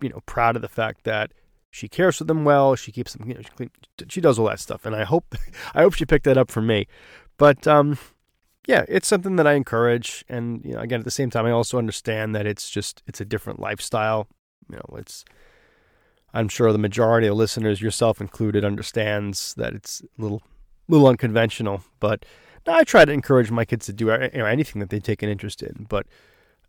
you 0.00 0.08
know, 0.08 0.20
proud 0.26 0.56
of 0.56 0.62
the 0.62 0.68
fact 0.68 1.04
that 1.04 1.32
she 1.70 1.88
cares 1.88 2.18
for 2.18 2.24
them 2.24 2.44
well. 2.44 2.74
She 2.74 2.92
keeps 2.92 3.14
them, 3.14 3.28
you 3.28 3.34
know, 3.34 3.42
she, 3.42 3.50
clean, 3.50 3.70
she 4.08 4.20
does 4.20 4.38
all 4.38 4.46
that 4.46 4.60
stuff, 4.60 4.84
and 4.84 4.94
I 4.94 5.04
hope, 5.04 5.34
I 5.74 5.82
hope 5.82 5.94
she 5.94 6.06
picked 6.06 6.24
that 6.24 6.38
up 6.38 6.50
from 6.50 6.66
me. 6.66 6.86
But 7.38 7.66
um, 7.66 7.98
yeah, 8.66 8.84
it's 8.88 9.08
something 9.08 9.36
that 9.36 9.46
I 9.46 9.54
encourage. 9.54 10.24
And 10.28 10.64
you 10.64 10.74
know, 10.74 10.80
again, 10.80 11.00
at 11.00 11.04
the 11.04 11.10
same 11.10 11.30
time, 11.30 11.46
I 11.46 11.50
also 11.50 11.78
understand 11.78 12.34
that 12.34 12.46
it's 12.46 12.70
just 12.70 13.02
it's 13.06 13.20
a 13.20 13.24
different 13.24 13.60
lifestyle. 13.60 14.28
you 14.68 14.76
know, 14.76 14.96
it's. 14.96 15.24
I'm 16.32 16.48
sure 16.48 16.70
the 16.70 16.78
majority 16.78 17.26
of 17.26 17.36
listeners, 17.36 17.82
yourself 17.82 18.20
included, 18.20 18.64
understands 18.64 19.52
that 19.54 19.74
it's 19.74 20.00
a 20.00 20.22
little, 20.22 20.42
little 20.86 21.08
unconventional. 21.08 21.82
But 21.98 22.24
no, 22.68 22.74
I 22.74 22.84
try 22.84 23.04
to 23.04 23.10
encourage 23.10 23.50
my 23.50 23.64
kids 23.64 23.86
to 23.86 23.92
do 23.92 24.06
you 24.06 24.38
know, 24.38 24.46
anything 24.46 24.78
that 24.78 24.90
they 24.90 25.00
take 25.00 25.24
an 25.24 25.28
interest 25.28 25.60
in. 25.60 25.86
But 25.88 26.06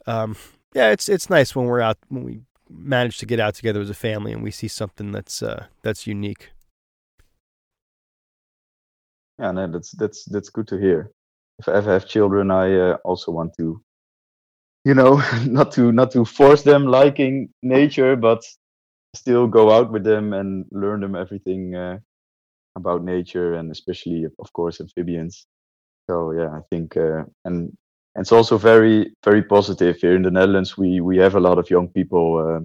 um, 0.08 0.36
yeah, 0.74 0.90
it's 0.90 1.10
it's 1.10 1.30
nice 1.30 1.56
when 1.56 1.66
we're 1.66 1.82
out 1.82 1.98
when 2.10 2.24
we 2.24 2.42
manage 2.70 3.18
to 3.20 3.26
get 3.26 3.40
out 3.40 3.56
together 3.56 3.82
as 3.82 3.90
a 3.90 3.94
family 3.94 4.32
and 4.32 4.42
we 4.42 4.52
see 4.52 4.68
something 4.68 5.12
that's 5.12 5.44
uh, 5.44 5.66
that's 5.84 6.08
unique. 6.08 6.50
Yeah, 9.38 9.52
no, 9.52 9.68
that's 9.68 9.92
that's 9.92 10.26
that's 10.26 10.50
good 10.50 10.68
to 10.70 10.78
hear. 10.80 11.12
If 11.62 11.70
I 11.70 11.74
ever 11.78 11.94
have 11.94 12.08
children, 12.08 12.50
I 12.50 12.76
uh, 12.76 12.98
also 13.06 13.32
want 13.32 13.54
to, 13.60 13.80
you 14.84 14.96
know, 14.96 15.22
not 15.46 15.72
to 15.74 15.92
not 15.92 16.12
to 16.12 16.26
force 16.26 16.64
them 16.64 16.88
liking 16.88 17.50
nature, 17.62 18.16
but 18.16 18.44
still 19.16 19.48
go 19.48 19.72
out 19.72 19.92
with 19.92 20.04
them 20.04 20.34
and 20.34 20.66
learn 20.72 21.02
them 21.02 21.16
everything 21.16 21.76
uh, 21.76 22.00
about 22.76 23.04
nature 23.04 23.54
and 23.56 23.72
especially, 23.72 24.26
of 24.40 24.54
course, 24.54 24.82
amphibians. 24.82 25.46
So 26.10 26.32
yeah, 26.32 26.50
I 26.50 26.62
think 26.72 26.98
uh, 26.98 27.26
and 27.46 27.72
and 28.16 28.24
it's 28.24 28.32
also 28.32 28.58
very 28.58 29.14
very 29.24 29.44
positive 29.44 29.98
here 29.98 30.16
in 30.16 30.24
the 30.24 30.32
Netherlands. 30.32 30.78
We 30.78 31.02
we 31.02 31.18
have 31.18 31.36
a 31.36 31.40
lot 31.40 31.60
of 31.60 31.70
young 31.70 31.90
people. 31.90 32.26
Uh, 32.40 32.62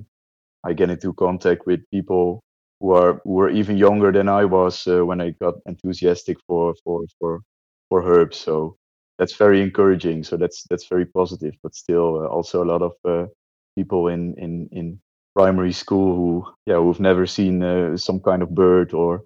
I 0.68 0.72
get 0.72 0.90
into 0.90 1.12
contact 1.14 1.66
with 1.66 1.80
people 1.90 2.42
who 2.80 2.92
are 2.92 3.20
who 3.24 3.40
are 3.40 3.50
even 3.50 3.76
younger 3.76 4.10
than 4.12 4.28
I 4.28 4.46
was 4.46 4.86
uh, 4.86 5.04
when 5.04 5.20
I 5.20 5.30
got 5.40 5.54
enthusiastic 5.66 6.38
for 6.46 6.74
for 6.84 7.04
for 7.18 7.42
for 7.90 8.02
herps. 8.02 8.36
So 8.36 8.78
that's 9.18 9.34
very 9.36 9.62
encouraging. 9.62 10.24
So 10.24 10.36
that's 10.36 10.64
that's 10.70 10.86
very 10.86 11.06
positive. 11.06 11.54
But 11.62 11.74
still, 11.74 12.22
uh, 12.22 12.26
also 12.26 12.62
a 12.62 12.70
lot 12.72 12.82
of 12.82 12.92
uh, 13.04 13.26
people 13.76 14.08
in 14.08 14.34
in 14.38 14.68
in 14.72 15.00
primary 15.34 15.72
school 15.72 16.16
who 16.16 16.46
yeah 16.66 16.76
who've 16.76 17.00
never 17.00 17.26
seen 17.26 17.62
uh, 17.62 17.96
some 17.96 18.20
kind 18.20 18.42
of 18.42 18.54
bird 18.54 18.94
or 18.94 19.24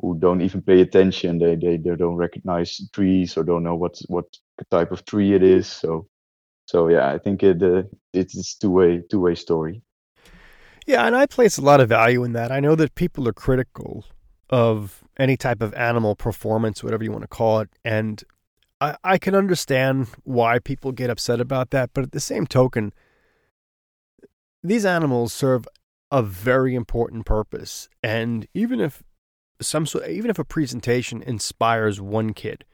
who 0.00 0.16
don't 0.18 0.40
even 0.40 0.62
pay 0.62 0.80
attention. 0.80 1.38
They, 1.38 1.56
they 1.56 1.76
they 1.76 1.96
don't 1.96 2.16
recognize 2.16 2.80
trees 2.92 3.36
or 3.36 3.44
don't 3.44 3.64
know 3.64 3.74
what 3.74 3.98
what 4.08 4.26
type 4.70 4.92
of 4.92 5.04
tree 5.04 5.34
it 5.34 5.42
is. 5.42 5.66
So 5.66 6.06
so 6.66 6.88
yeah, 6.88 7.10
I 7.10 7.18
think 7.18 7.42
it 7.42 7.62
uh, 7.62 7.84
it's 8.12 8.56
two 8.56 8.70
way 8.70 9.02
two 9.10 9.20
way 9.20 9.34
story. 9.34 9.82
Yeah, 10.86 11.06
and 11.06 11.14
I 11.14 11.26
place 11.26 11.58
a 11.58 11.62
lot 11.62 11.80
of 11.80 11.88
value 11.88 12.24
in 12.24 12.32
that. 12.32 12.50
I 12.50 12.60
know 12.60 12.74
that 12.74 12.94
people 12.94 13.28
are 13.28 13.32
critical 13.32 14.06
of 14.48 15.04
any 15.18 15.36
type 15.36 15.60
of 15.60 15.74
animal 15.74 16.16
performance, 16.16 16.82
whatever 16.82 17.04
you 17.04 17.12
want 17.12 17.24
to 17.24 17.28
call 17.28 17.60
it, 17.60 17.68
and 17.84 18.24
I, 18.80 18.96
I 19.02 19.18
can 19.18 19.34
understand 19.34 20.08
why 20.24 20.58
people 20.58 20.92
get 20.92 21.10
upset 21.10 21.40
about 21.40 21.70
that. 21.70 21.90
But 21.92 22.04
at 22.04 22.12
the 22.12 22.20
same 22.20 22.46
token, 22.46 22.92
these 24.62 24.84
animals 24.84 25.32
serve 25.32 25.66
a 26.10 26.22
very 26.22 26.74
important 26.74 27.26
purpose, 27.26 27.88
and 28.02 28.46
even 28.54 28.80
if 28.80 29.02
some 29.60 29.86
sort, 29.86 30.08
even 30.08 30.30
if 30.30 30.38
a 30.38 30.44
presentation 30.44 31.22
inspires 31.22 32.00
one 32.00 32.32
kid 32.32 32.64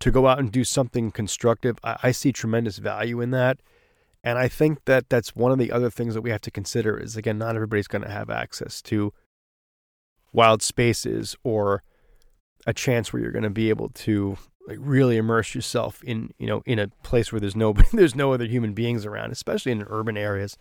to 0.00 0.10
go 0.10 0.26
out 0.26 0.38
and 0.38 0.50
do 0.50 0.64
something 0.64 1.10
constructive, 1.10 1.78
I, 1.84 1.96
I 2.04 2.10
see 2.12 2.32
tremendous 2.32 2.78
value 2.78 3.20
in 3.20 3.30
that. 3.30 3.60
And 4.24 4.38
I 4.38 4.48
think 4.48 4.84
that 4.86 5.08
that's 5.08 5.36
one 5.36 5.52
of 5.52 5.58
the 5.58 5.70
other 5.70 5.90
things 5.90 6.14
that 6.14 6.22
we 6.22 6.30
have 6.30 6.40
to 6.42 6.50
consider 6.50 6.98
is 6.98 7.16
again, 7.16 7.38
not 7.38 7.54
everybody's 7.54 7.86
going 7.86 8.02
to 8.02 8.10
have 8.10 8.30
access 8.30 8.82
to 8.82 9.12
wild 10.32 10.62
spaces 10.62 11.36
or 11.44 11.82
a 12.66 12.74
chance 12.74 13.12
where 13.12 13.22
you're 13.22 13.32
going 13.32 13.44
to 13.44 13.50
be 13.50 13.70
able 13.70 13.88
to 13.90 14.36
like 14.68 14.78
really 14.80 15.16
immerse 15.16 15.54
yourself 15.54 16.04
in 16.04 16.30
you 16.38 16.46
know 16.46 16.62
in 16.66 16.78
a 16.78 16.88
place 17.02 17.32
where 17.32 17.40
there's 17.40 17.56
no 17.56 17.72
there's 17.92 18.14
no 18.14 18.32
other 18.32 18.44
human 18.44 18.74
beings 18.74 19.06
around, 19.06 19.32
especially 19.32 19.72
in 19.72 19.82
urban 19.88 20.16
areas. 20.16 20.56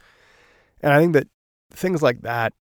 And 0.82 0.94
I 0.94 1.00
think 1.00 1.14
that 1.14 1.28
things 1.72 2.02
like 2.02 2.22
that 2.22 2.54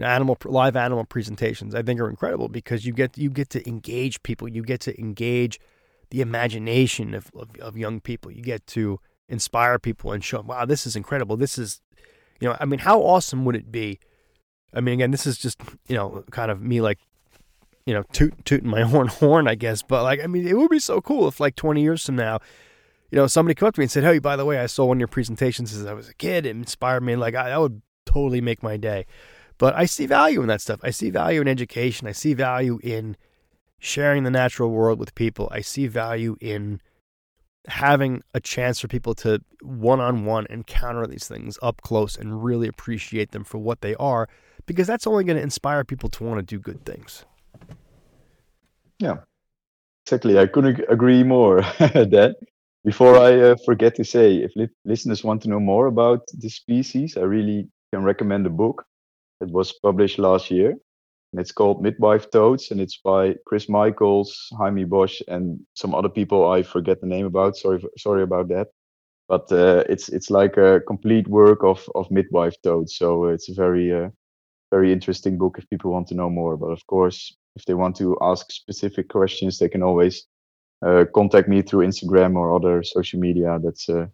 animal 0.00 0.38
live 0.44 0.76
animal 0.76 1.04
presentations 1.04 1.74
I 1.74 1.82
think 1.82 1.98
are 1.98 2.08
incredible 2.08 2.48
because 2.48 2.86
you 2.86 2.92
get 2.92 3.18
you 3.18 3.28
get 3.28 3.50
to 3.50 3.68
engage 3.68 4.22
people. 4.22 4.48
You 4.48 4.62
get 4.62 4.80
to 4.82 4.98
engage 4.98 5.58
the 6.10 6.20
imagination 6.20 7.12
of, 7.12 7.30
of, 7.34 7.50
of 7.60 7.76
young 7.76 8.00
people. 8.00 8.30
You 8.30 8.42
get 8.42 8.66
to 8.68 9.00
inspire 9.28 9.78
people 9.78 10.12
and 10.12 10.24
show 10.24 10.38
them 10.38 10.46
wow 10.46 10.64
this 10.64 10.86
is 10.86 10.94
incredible. 10.94 11.36
This 11.36 11.58
is 11.58 11.80
you 12.40 12.48
know 12.48 12.56
I 12.60 12.64
mean 12.66 12.78
how 12.78 13.00
awesome 13.00 13.44
would 13.44 13.56
it 13.56 13.72
be? 13.72 13.98
I 14.72 14.80
mean 14.80 14.94
again 14.94 15.10
this 15.10 15.26
is 15.26 15.38
just 15.38 15.60
you 15.88 15.96
know 15.96 16.22
kind 16.30 16.52
of 16.52 16.62
me 16.62 16.80
like 16.80 17.00
you 17.88 17.94
know 17.94 18.04
toot, 18.12 18.34
tooting 18.44 18.70
my 18.70 18.82
horn 18.90 19.08
horn 19.08 19.48
I 19.48 19.54
guess 19.54 19.82
but 19.82 20.02
like 20.02 20.20
I 20.22 20.26
mean 20.26 20.46
it 20.46 20.56
would 20.56 20.70
be 20.70 20.78
so 20.78 21.00
cool 21.00 21.26
if 21.28 21.40
like 21.40 21.56
20 21.56 21.80
years 21.82 22.04
from 22.04 22.16
now 22.16 22.38
you 23.10 23.16
know 23.16 23.26
somebody 23.26 23.54
come 23.54 23.68
up 23.68 23.74
to 23.74 23.80
me 23.80 23.84
and 23.84 23.90
said 23.90 24.04
hey 24.04 24.18
by 24.18 24.36
the 24.36 24.44
way 24.44 24.58
I 24.58 24.66
saw 24.66 24.84
one 24.84 24.98
of 24.98 25.00
your 25.00 25.08
presentations 25.08 25.74
as 25.74 25.86
I 25.86 25.94
was 25.94 26.08
a 26.08 26.14
kid 26.14 26.46
it 26.46 26.50
inspired 26.50 27.02
me 27.02 27.16
like 27.16 27.34
I, 27.34 27.48
that 27.48 27.60
would 27.60 27.82
totally 28.04 28.40
make 28.40 28.62
my 28.62 28.76
day 28.76 29.06
but 29.58 29.74
I 29.74 29.84
see 29.86 30.06
value 30.06 30.40
in 30.40 30.48
that 30.48 30.60
stuff. 30.60 30.80
I 30.82 30.90
see 30.90 31.10
value 31.10 31.40
in 31.40 31.48
education. 31.48 32.06
I 32.06 32.12
see 32.12 32.32
value 32.32 32.78
in 32.82 33.16
sharing 33.80 34.22
the 34.22 34.30
natural 34.30 34.70
world 34.70 34.98
with 34.98 35.14
people. 35.16 35.48
I 35.50 35.60
see 35.60 35.88
value 35.88 36.36
in 36.40 36.80
having 37.66 38.22
a 38.32 38.40
chance 38.40 38.80
for 38.80 38.88
people 38.88 39.14
to 39.14 39.42
one 39.60 40.00
on 40.00 40.24
one 40.24 40.46
encounter 40.48 41.06
these 41.06 41.28
things 41.28 41.58
up 41.60 41.82
close 41.82 42.16
and 42.16 42.42
really 42.42 42.68
appreciate 42.68 43.32
them 43.32 43.44
for 43.44 43.58
what 43.58 43.80
they 43.82 43.94
are, 43.96 44.28
because 44.64 44.86
that's 44.86 45.06
only 45.06 45.24
going 45.24 45.36
to 45.36 45.42
inspire 45.42 45.84
people 45.84 46.08
to 46.08 46.24
want 46.24 46.38
to 46.38 46.42
do 46.42 46.60
good 46.60 46.84
things. 46.86 47.26
Yeah, 48.98 49.18
exactly. 50.06 50.38
I 50.38 50.46
couldn't 50.46 50.80
agree 50.90 51.22
more. 51.24 51.62
that 51.78 52.36
before 52.84 53.16
I 53.18 53.40
uh, 53.40 53.56
forget 53.66 53.94
to 53.96 54.04
say, 54.04 54.36
if 54.38 54.52
li- 54.56 54.68
listeners 54.84 55.24
want 55.24 55.42
to 55.42 55.50
know 55.50 55.60
more 55.60 55.86
about 55.88 56.22
the 56.38 56.50
species, 56.50 57.16
I 57.18 57.22
really 57.22 57.68
can 57.92 58.04
recommend 58.04 58.46
a 58.46 58.50
book. 58.50 58.84
It 59.42 59.50
was 59.50 59.72
published 59.82 60.18
last 60.18 60.50
year. 60.50 60.74
And 61.32 61.40
it's 61.40 61.52
called 61.52 61.82
Midwife 61.82 62.30
Toads, 62.30 62.70
and 62.70 62.80
it's 62.80 62.98
by 63.04 63.36
Chris 63.46 63.68
Michaels, 63.68 64.48
Jaime 64.58 64.84
Bosch, 64.84 65.20
and 65.28 65.60
some 65.74 65.94
other 65.94 66.08
people 66.10 66.48
I 66.50 66.62
forget 66.62 67.00
the 67.00 67.08
name 67.08 67.26
about. 67.26 67.56
Sorry, 67.56 67.82
sorry 67.98 68.22
about 68.22 68.48
that. 68.48 68.68
But 69.28 69.50
uh, 69.52 69.84
it's 69.88 70.08
it's 70.10 70.30
like 70.30 70.56
a 70.58 70.80
complete 70.86 71.28
work 71.28 71.64
of 71.64 71.88
of 71.94 72.10
midwife 72.10 72.56
toads. 72.62 72.96
So 72.96 73.26
it's 73.26 73.48
a 73.50 73.54
very 73.54 73.92
uh, 73.92 74.10
very 74.70 74.92
interesting 74.92 75.38
book 75.38 75.56
if 75.58 75.68
people 75.70 75.90
want 75.92 76.08
to 76.08 76.14
know 76.14 76.30
more. 76.30 76.56
But 76.56 76.70
of 76.72 76.86
course, 76.86 77.36
if 77.58 77.64
they 77.64 77.74
want 77.74 77.96
to 77.96 78.16
ask 78.20 78.50
specific 78.52 79.08
questions, 79.08 79.58
they 79.58 79.68
can 79.68 79.82
always 79.82 80.26
uh, 80.86 81.04
contact 81.14 81.48
me 81.48 81.62
through 81.62 81.86
Instagram 81.86 82.36
or 82.36 82.54
other 82.54 82.82
social 82.82 83.18
media. 83.18 83.58
That's 83.62 83.88
uh, 83.88 84.06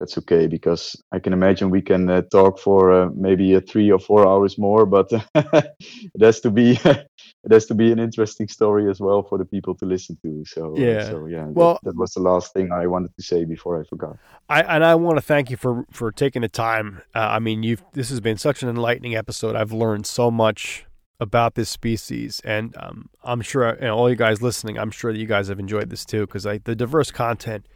that's 0.00 0.16
okay 0.18 0.46
because 0.46 0.94
I 1.10 1.18
can 1.18 1.32
imagine 1.32 1.70
we 1.70 1.82
can 1.82 2.08
uh, 2.08 2.22
talk 2.30 2.60
for 2.60 2.92
uh, 2.92 3.10
maybe 3.16 3.56
uh, 3.56 3.60
three 3.68 3.90
or 3.90 3.98
four 3.98 4.28
hours 4.28 4.56
more, 4.56 4.86
but 4.86 5.10
it 5.34 6.20
has 6.20 6.40
to 6.40 6.50
be 6.50 6.78
it 6.84 7.50
has 7.50 7.66
to 7.66 7.74
be 7.74 7.90
an 7.90 7.98
interesting 7.98 8.46
story 8.46 8.88
as 8.88 9.00
well 9.00 9.24
for 9.24 9.38
the 9.38 9.44
people 9.44 9.74
to 9.74 9.86
listen 9.86 10.16
to. 10.22 10.44
So 10.46 10.74
yeah, 10.76 11.04
so 11.10 11.26
yeah, 11.26 11.46
well, 11.48 11.80
that, 11.82 11.90
that, 11.90 11.96
was 11.96 12.12
the 12.12 12.20
last 12.20 12.52
thing 12.52 12.70
I 12.70 12.86
wanted 12.86 13.14
to 13.16 13.22
say 13.22 13.44
before 13.44 13.80
I 13.80 13.84
forgot. 13.84 14.16
I 14.48 14.62
and 14.62 14.84
I 14.84 14.94
want 14.94 15.16
to 15.16 15.22
thank 15.22 15.50
you 15.50 15.56
for 15.56 15.84
for 15.90 16.12
taking 16.12 16.42
the 16.42 16.48
time. 16.48 17.02
Uh, 17.12 17.36
I 17.36 17.38
mean, 17.40 17.64
you've 17.64 17.82
this 17.92 18.10
has 18.10 18.20
been 18.20 18.38
such 18.38 18.62
an 18.62 18.68
enlightening 18.68 19.16
episode. 19.16 19.56
I've 19.56 19.72
learned 19.72 20.06
so 20.06 20.30
much 20.30 20.84
about 21.20 21.54
this 21.54 21.68
species, 21.68 22.40
and 22.44 22.76
um, 22.78 23.08
I'm 23.24 23.40
sure 23.40 23.76
know, 23.80 23.96
all 23.96 24.08
you 24.08 24.16
guys 24.16 24.40
listening. 24.40 24.78
I'm 24.78 24.90
sure 24.90 25.12
that 25.12 25.18
you 25.18 25.26
guys 25.26 25.48
have 25.48 25.58
enjoyed 25.58 25.90
this 25.90 26.04
too 26.04 26.26
because 26.26 26.44
the 26.44 26.76
diverse 26.76 27.10
content 27.10 27.66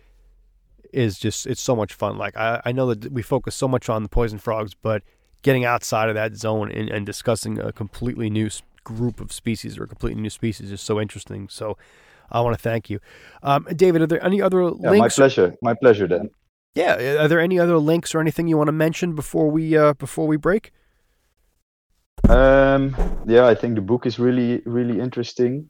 is 0.93 1.19
just 1.19 1.47
it's 1.47 1.63
so 1.63 1.75
much 1.75 1.95
fun. 1.95 2.19
Like 2.19 2.37
I, 2.37 2.61
I 2.65 2.73
know 2.73 2.95
that 2.95 3.13
we 3.13 3.23
focus 3.23 3.55
so 3.55 3.67
much 3.67 3.89
on 3.89 4.03
the 4.03 4.09
poison 4.09 4.39
frogs, 4.39 4.75
but 4.75 5.03
getting 5.43 5.65
outside 5.65 6.09
of 6.09 6.15
that 6.15 6.37
zone 6.37 6.71
and, 6.71 6.89
and 6.89 7.05
discussing 7.05 7.59
a 7.59 7.73
completely 7.73 8.31
new 8.31 8.49
group 8.85 9.21
of 9.21 9.33
species 9.33 9.79
or 9.79 9.85
a 9.85 9.89
completely 9.89 10.21
new 10.21 10.31
species 10.31 10.71
is 10.71 10.81
so 10.81 11.01
interesting. 11.01 11.49
So 11.49 11.77
I 12.31 12.41
want 12.41 12.57
to 12.57 12.63
thank 12.63 12.89
you, 12.89 13.01
um, 13.43 13.67
David. 13.75 14.03
Are 14.03 14.07
there 14.07 14.25
any 14.25 14.41
other 14.41 14.63
yeah, 14.63 14.91
links? 14.91 15.19
My 15.19 15.23
pleasure. 15.23 15.55
My 15.63 15.75
pleasure, 15.75 16.07
Dan. 16.07 16.31
Yeah. 16.75 17.23
Are 17.23 17.29
there 17.29 17.41
any 17.41 17.59
other 17.59 17.79
links 17.79 18.15
or 18.15 18.21
anything 18.21 18.49
you 18.49 18.57
want 18.57 18.69
to 18.69 18.73
mention 18.73 19.15
before 19.15 19.51
we 19.51 19.77
uh, 19.77 19.95
before 19.95 20.27
we 20.27 20.37
break? 20.37 20.73
Um, 22.29 22.97
yeah, 23.27 23.47
I 23.47 23.55
think 23.55 23.75
the 23.75 23.81
book 23.81 24.07
is 24.07 24.19
really 24.19 24.63
really 24.65 25.01
interesting. 25.01 25.69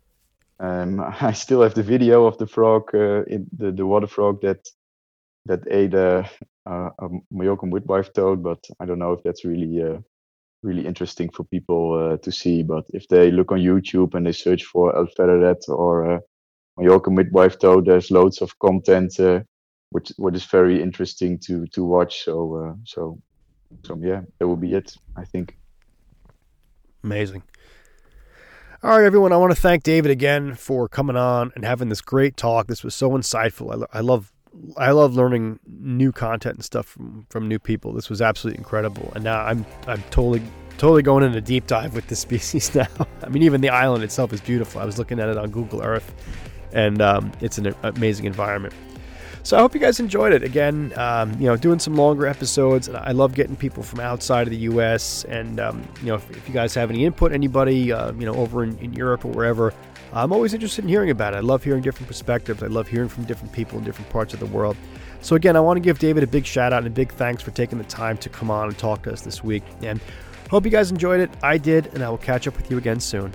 Um, 0.61 1.01
I 1.21 1.33
still 1.33 1.63
have 1.63 1.75
the 1.75 1.83
video 1.83 2.27
of 2.27 2.39
the 2.39 2.47
frog, 2.47 2.95
uh, 2.95 3.25
in 3.25 3.47
the 3.57 3.73
the 3.73 3.87
water 3.87 4.07
frog 4.07 4.41
that 4.43 4.67
that 5.47 5.61
ate 5.71 5.95
a, 5.95 6.29
a, 6.67 6.91
a 6.99 7.09
Mallorcan 7.33 7.73
midwife 7.73 8.13
toad, 8.13 8.43
but 8.43 8.65
I 8.79 8.87
don't 8.87 9.01
know 9.01 9.13
if 9.13 9.23
that's 9.25 9.45
really 9.45 9.83
uh, 9.83 9.99
really 10.63 10.87
interesting 10.87 11.31
for 11.31 11.45
people 11.45 11.95
uh, 11.95 12.17
to 12.19 12.31
see. 12.31 12.63
But 12.63 12.85
if 12.95 13.09
they 13.09 13.31
look 13.31 13.51
on 13.51 13.59
YouTube 13.59 14.15
and 14.15 14.25
they 14.25 14.33
search 14.33 14.65
for 14.65 14.95
El 14.97 15.09
or 15.69 16.13
uh, 16.13 16.19
Mallorcan 16.79 17.15
midwife 17.15 17.59
toad, 17.59 17.87
there's 17.87 18.11
loads 18.11 18.41
of 18.41 18.59
content 18.59 19.19
uh, 19.19 19.41
which 19.91 20.13
what 20.17 20.35
is 20.35 20.45
very 20.45 20.81
interesting 20.81 21.39
to 21.47 21.67
to 21.69 21.85
watch. 21.85 22.25
So 22.25 22.57
uh, 22.57 22.75
so 22.85 23.19
so 23.85 23.99
yeah, 24.01 24.23
that 24.39 24.47
will 24.47 24.57
be 24.57 24.75
it. 24.75 24.95
I 25.17 25.25
think. 25.25 25.57
Amazing. 27.05 27.43
All 28.83 28.91
right, 28.91 29.05
everyone. 29.05 29.33
I 29.33 29.37
want 29.37 29.55
to 29.55 29.61
thank 29.61 29.85
David 29.85 30.11
again 30.11 30.55
for 30.55 30.89
coming 30.89 31.17
on 31.17 31.53
and 31.55 31.65
having 31.65 31.89
this 31.89 32.01
great 32.01 32.37
talk. 32.37 32.67
This 32.67 32.83
was 32.83 32.95
so 32.95 33.11
insightful. 33.11 33.87
I, 33.93 33.99
I 33.99 34.01
love 34.01 34.33
I 34.77 34.91
love 34.91 35.15
learning 35.15 35.61
new 35.67 36.13
content 36.13 36.57
and 36.57 36.65
stuff 36.65 36.87
from, 36.87 37.27
from 37.31 37.49
new 37.49 37.59
people. 37.59 37.93
This 37.93 38.11
was 38.11 38.21
absolutely 38.21 38.59
incredible, 38.59 39.13
and 39.15 39.25
now 39.25 39.41
I'm 39.41 39.65
I'm 39.87 40.03
totally 40.11 40.43
totally 40.79 41.03
going 41.03 41.23
in 41.23 41.35
a 41.35 41.41
deep 41.41 41.67
dive 41.69 41.95
with 41.95 42.09
this 42.09 42.19
species 42.29 42.75
now. 42.75 42.89
I 43.23 43.29
mean, 43.29 43.45
even 43.45 43.61
the 43.61 43.71
island 43.71 44.03
itself 44.05 44.33
is 44.33 44.41
beautiful. 44.41 44.81
I 44.81 44.85
was 44.85 44.99
looking 44.99 45.21
at 45.21 45.29
it 45.29 45.39
on 45.39 45.51
Google 45.51 45.83
Earth, 45.83 46.13
and 46.73 47.01
um, 47.01 47.31
it's 47.41 47.59
an 47.59 47.75
amazing 47.85 48.27
environment. 48.27 48.75
So 49.45 49.57
I 49.57 49.61
hope 49.61 49.75
you 49.75 49.81
guys 49.81 49.99
enjoyed 49.99 50.33
it. 50.33 50.45
Again, 50.45 50.93
um, 50.97 51.33
you 51.41 51.47
know, 51.47 51.57
doing 51.57 51.81
some 51.81 51.97
longer 51.97 52.27
episodes. 52.27 52.87
And 52.87 52.97
I 52.97 53.11
love 53.11 53.35
getting 53.35 53.57
people 53.57 53.83
from 53.83 53.99
outside 53.99 54.47
of 54.47 54.51
the 54.51 54.59
U.S. 54.59 55.25
And 55.25 55.59
um, 55.59 55.87
you 56.01 56.07
know, 56.07 56.15
if, 56.15 56.31
if, 56.31 56.47
you 56.47 56.55
guys 56.55 56.75
have 56.75 56.91
any 56.91 57.05
input, 57.05 57.33
anybody, 57.33 57.91
uh, 57.91 58.13
you 58.13 58.25
know, 58.25 58.35
over 58.35 58.63
in, 58.63 58.79
in 58.79 58.93
Europe 58.93 59.25
or 59.25 59.33
wherever, 59.33 59.75
I'm 60.13 60.33
always 60.33 60.55
interested 60.55 60.85
in 60.85 60.89
hearing 60.89 61.11
about 61.11 61.35
it. 61.35 61.39
I 61.39 61.41
love 61.41 61.65
hearing 61.65 61.83
different 61.83 62.07
perspectives. 62.07 62.63
I 62.63 62.69
love 62.69 62.87
hearing 62.87 63.09
from 63.09 63.25
different 63.25 63.53
people 63.53 63.79
in 63.79 63.85
different 63.85 64.11
parts 64.11 64.33
of 64.33 64.41
the 64.41 64.47
world. 64.47 64.77
So 65.23 65.35
again, 65.37 65.57
I 65.57 65.61
want 65.61 65.77
to 65.77 65.81
give 65.81 65.99
David 65.99 66.23
a 66.23 66.27
big 66.27 66.47
shout 66.47 66.73
out 66.73 66.79
and 66.79 66.87
a 66.87 66.91
big 66.91 67.13
thanks 67.13 67.43
for 67.43 67.51
taking 67.51 67.79
the 67.79 67.85
time 67.85 68.19
to 68.19 68.29
come 68.29 68.51
on 68.51 68.69
and 68.69 68.79
talk 68.79 69.03
to 69.05 69.13
us 69.13 69.23
this 69.23 69.43
week. 69.43 69.65
And 69.83 70.01
hope 70.51 70.65
you 70.65 70.71
guys 70.71 70.91
enjoyed 70.91 71.21
it. 71.21 71.31
I 71.43 71.59
did, 71.59 71.87
and 71.95 72.05
I 72.05 72.11
will 72.11 72.19
catch 72.19 72.47
up 72.47 72.57
with 72.57 72.71
you 72.71 72.79
again 72.79 73.01
soon. 73.01 73.33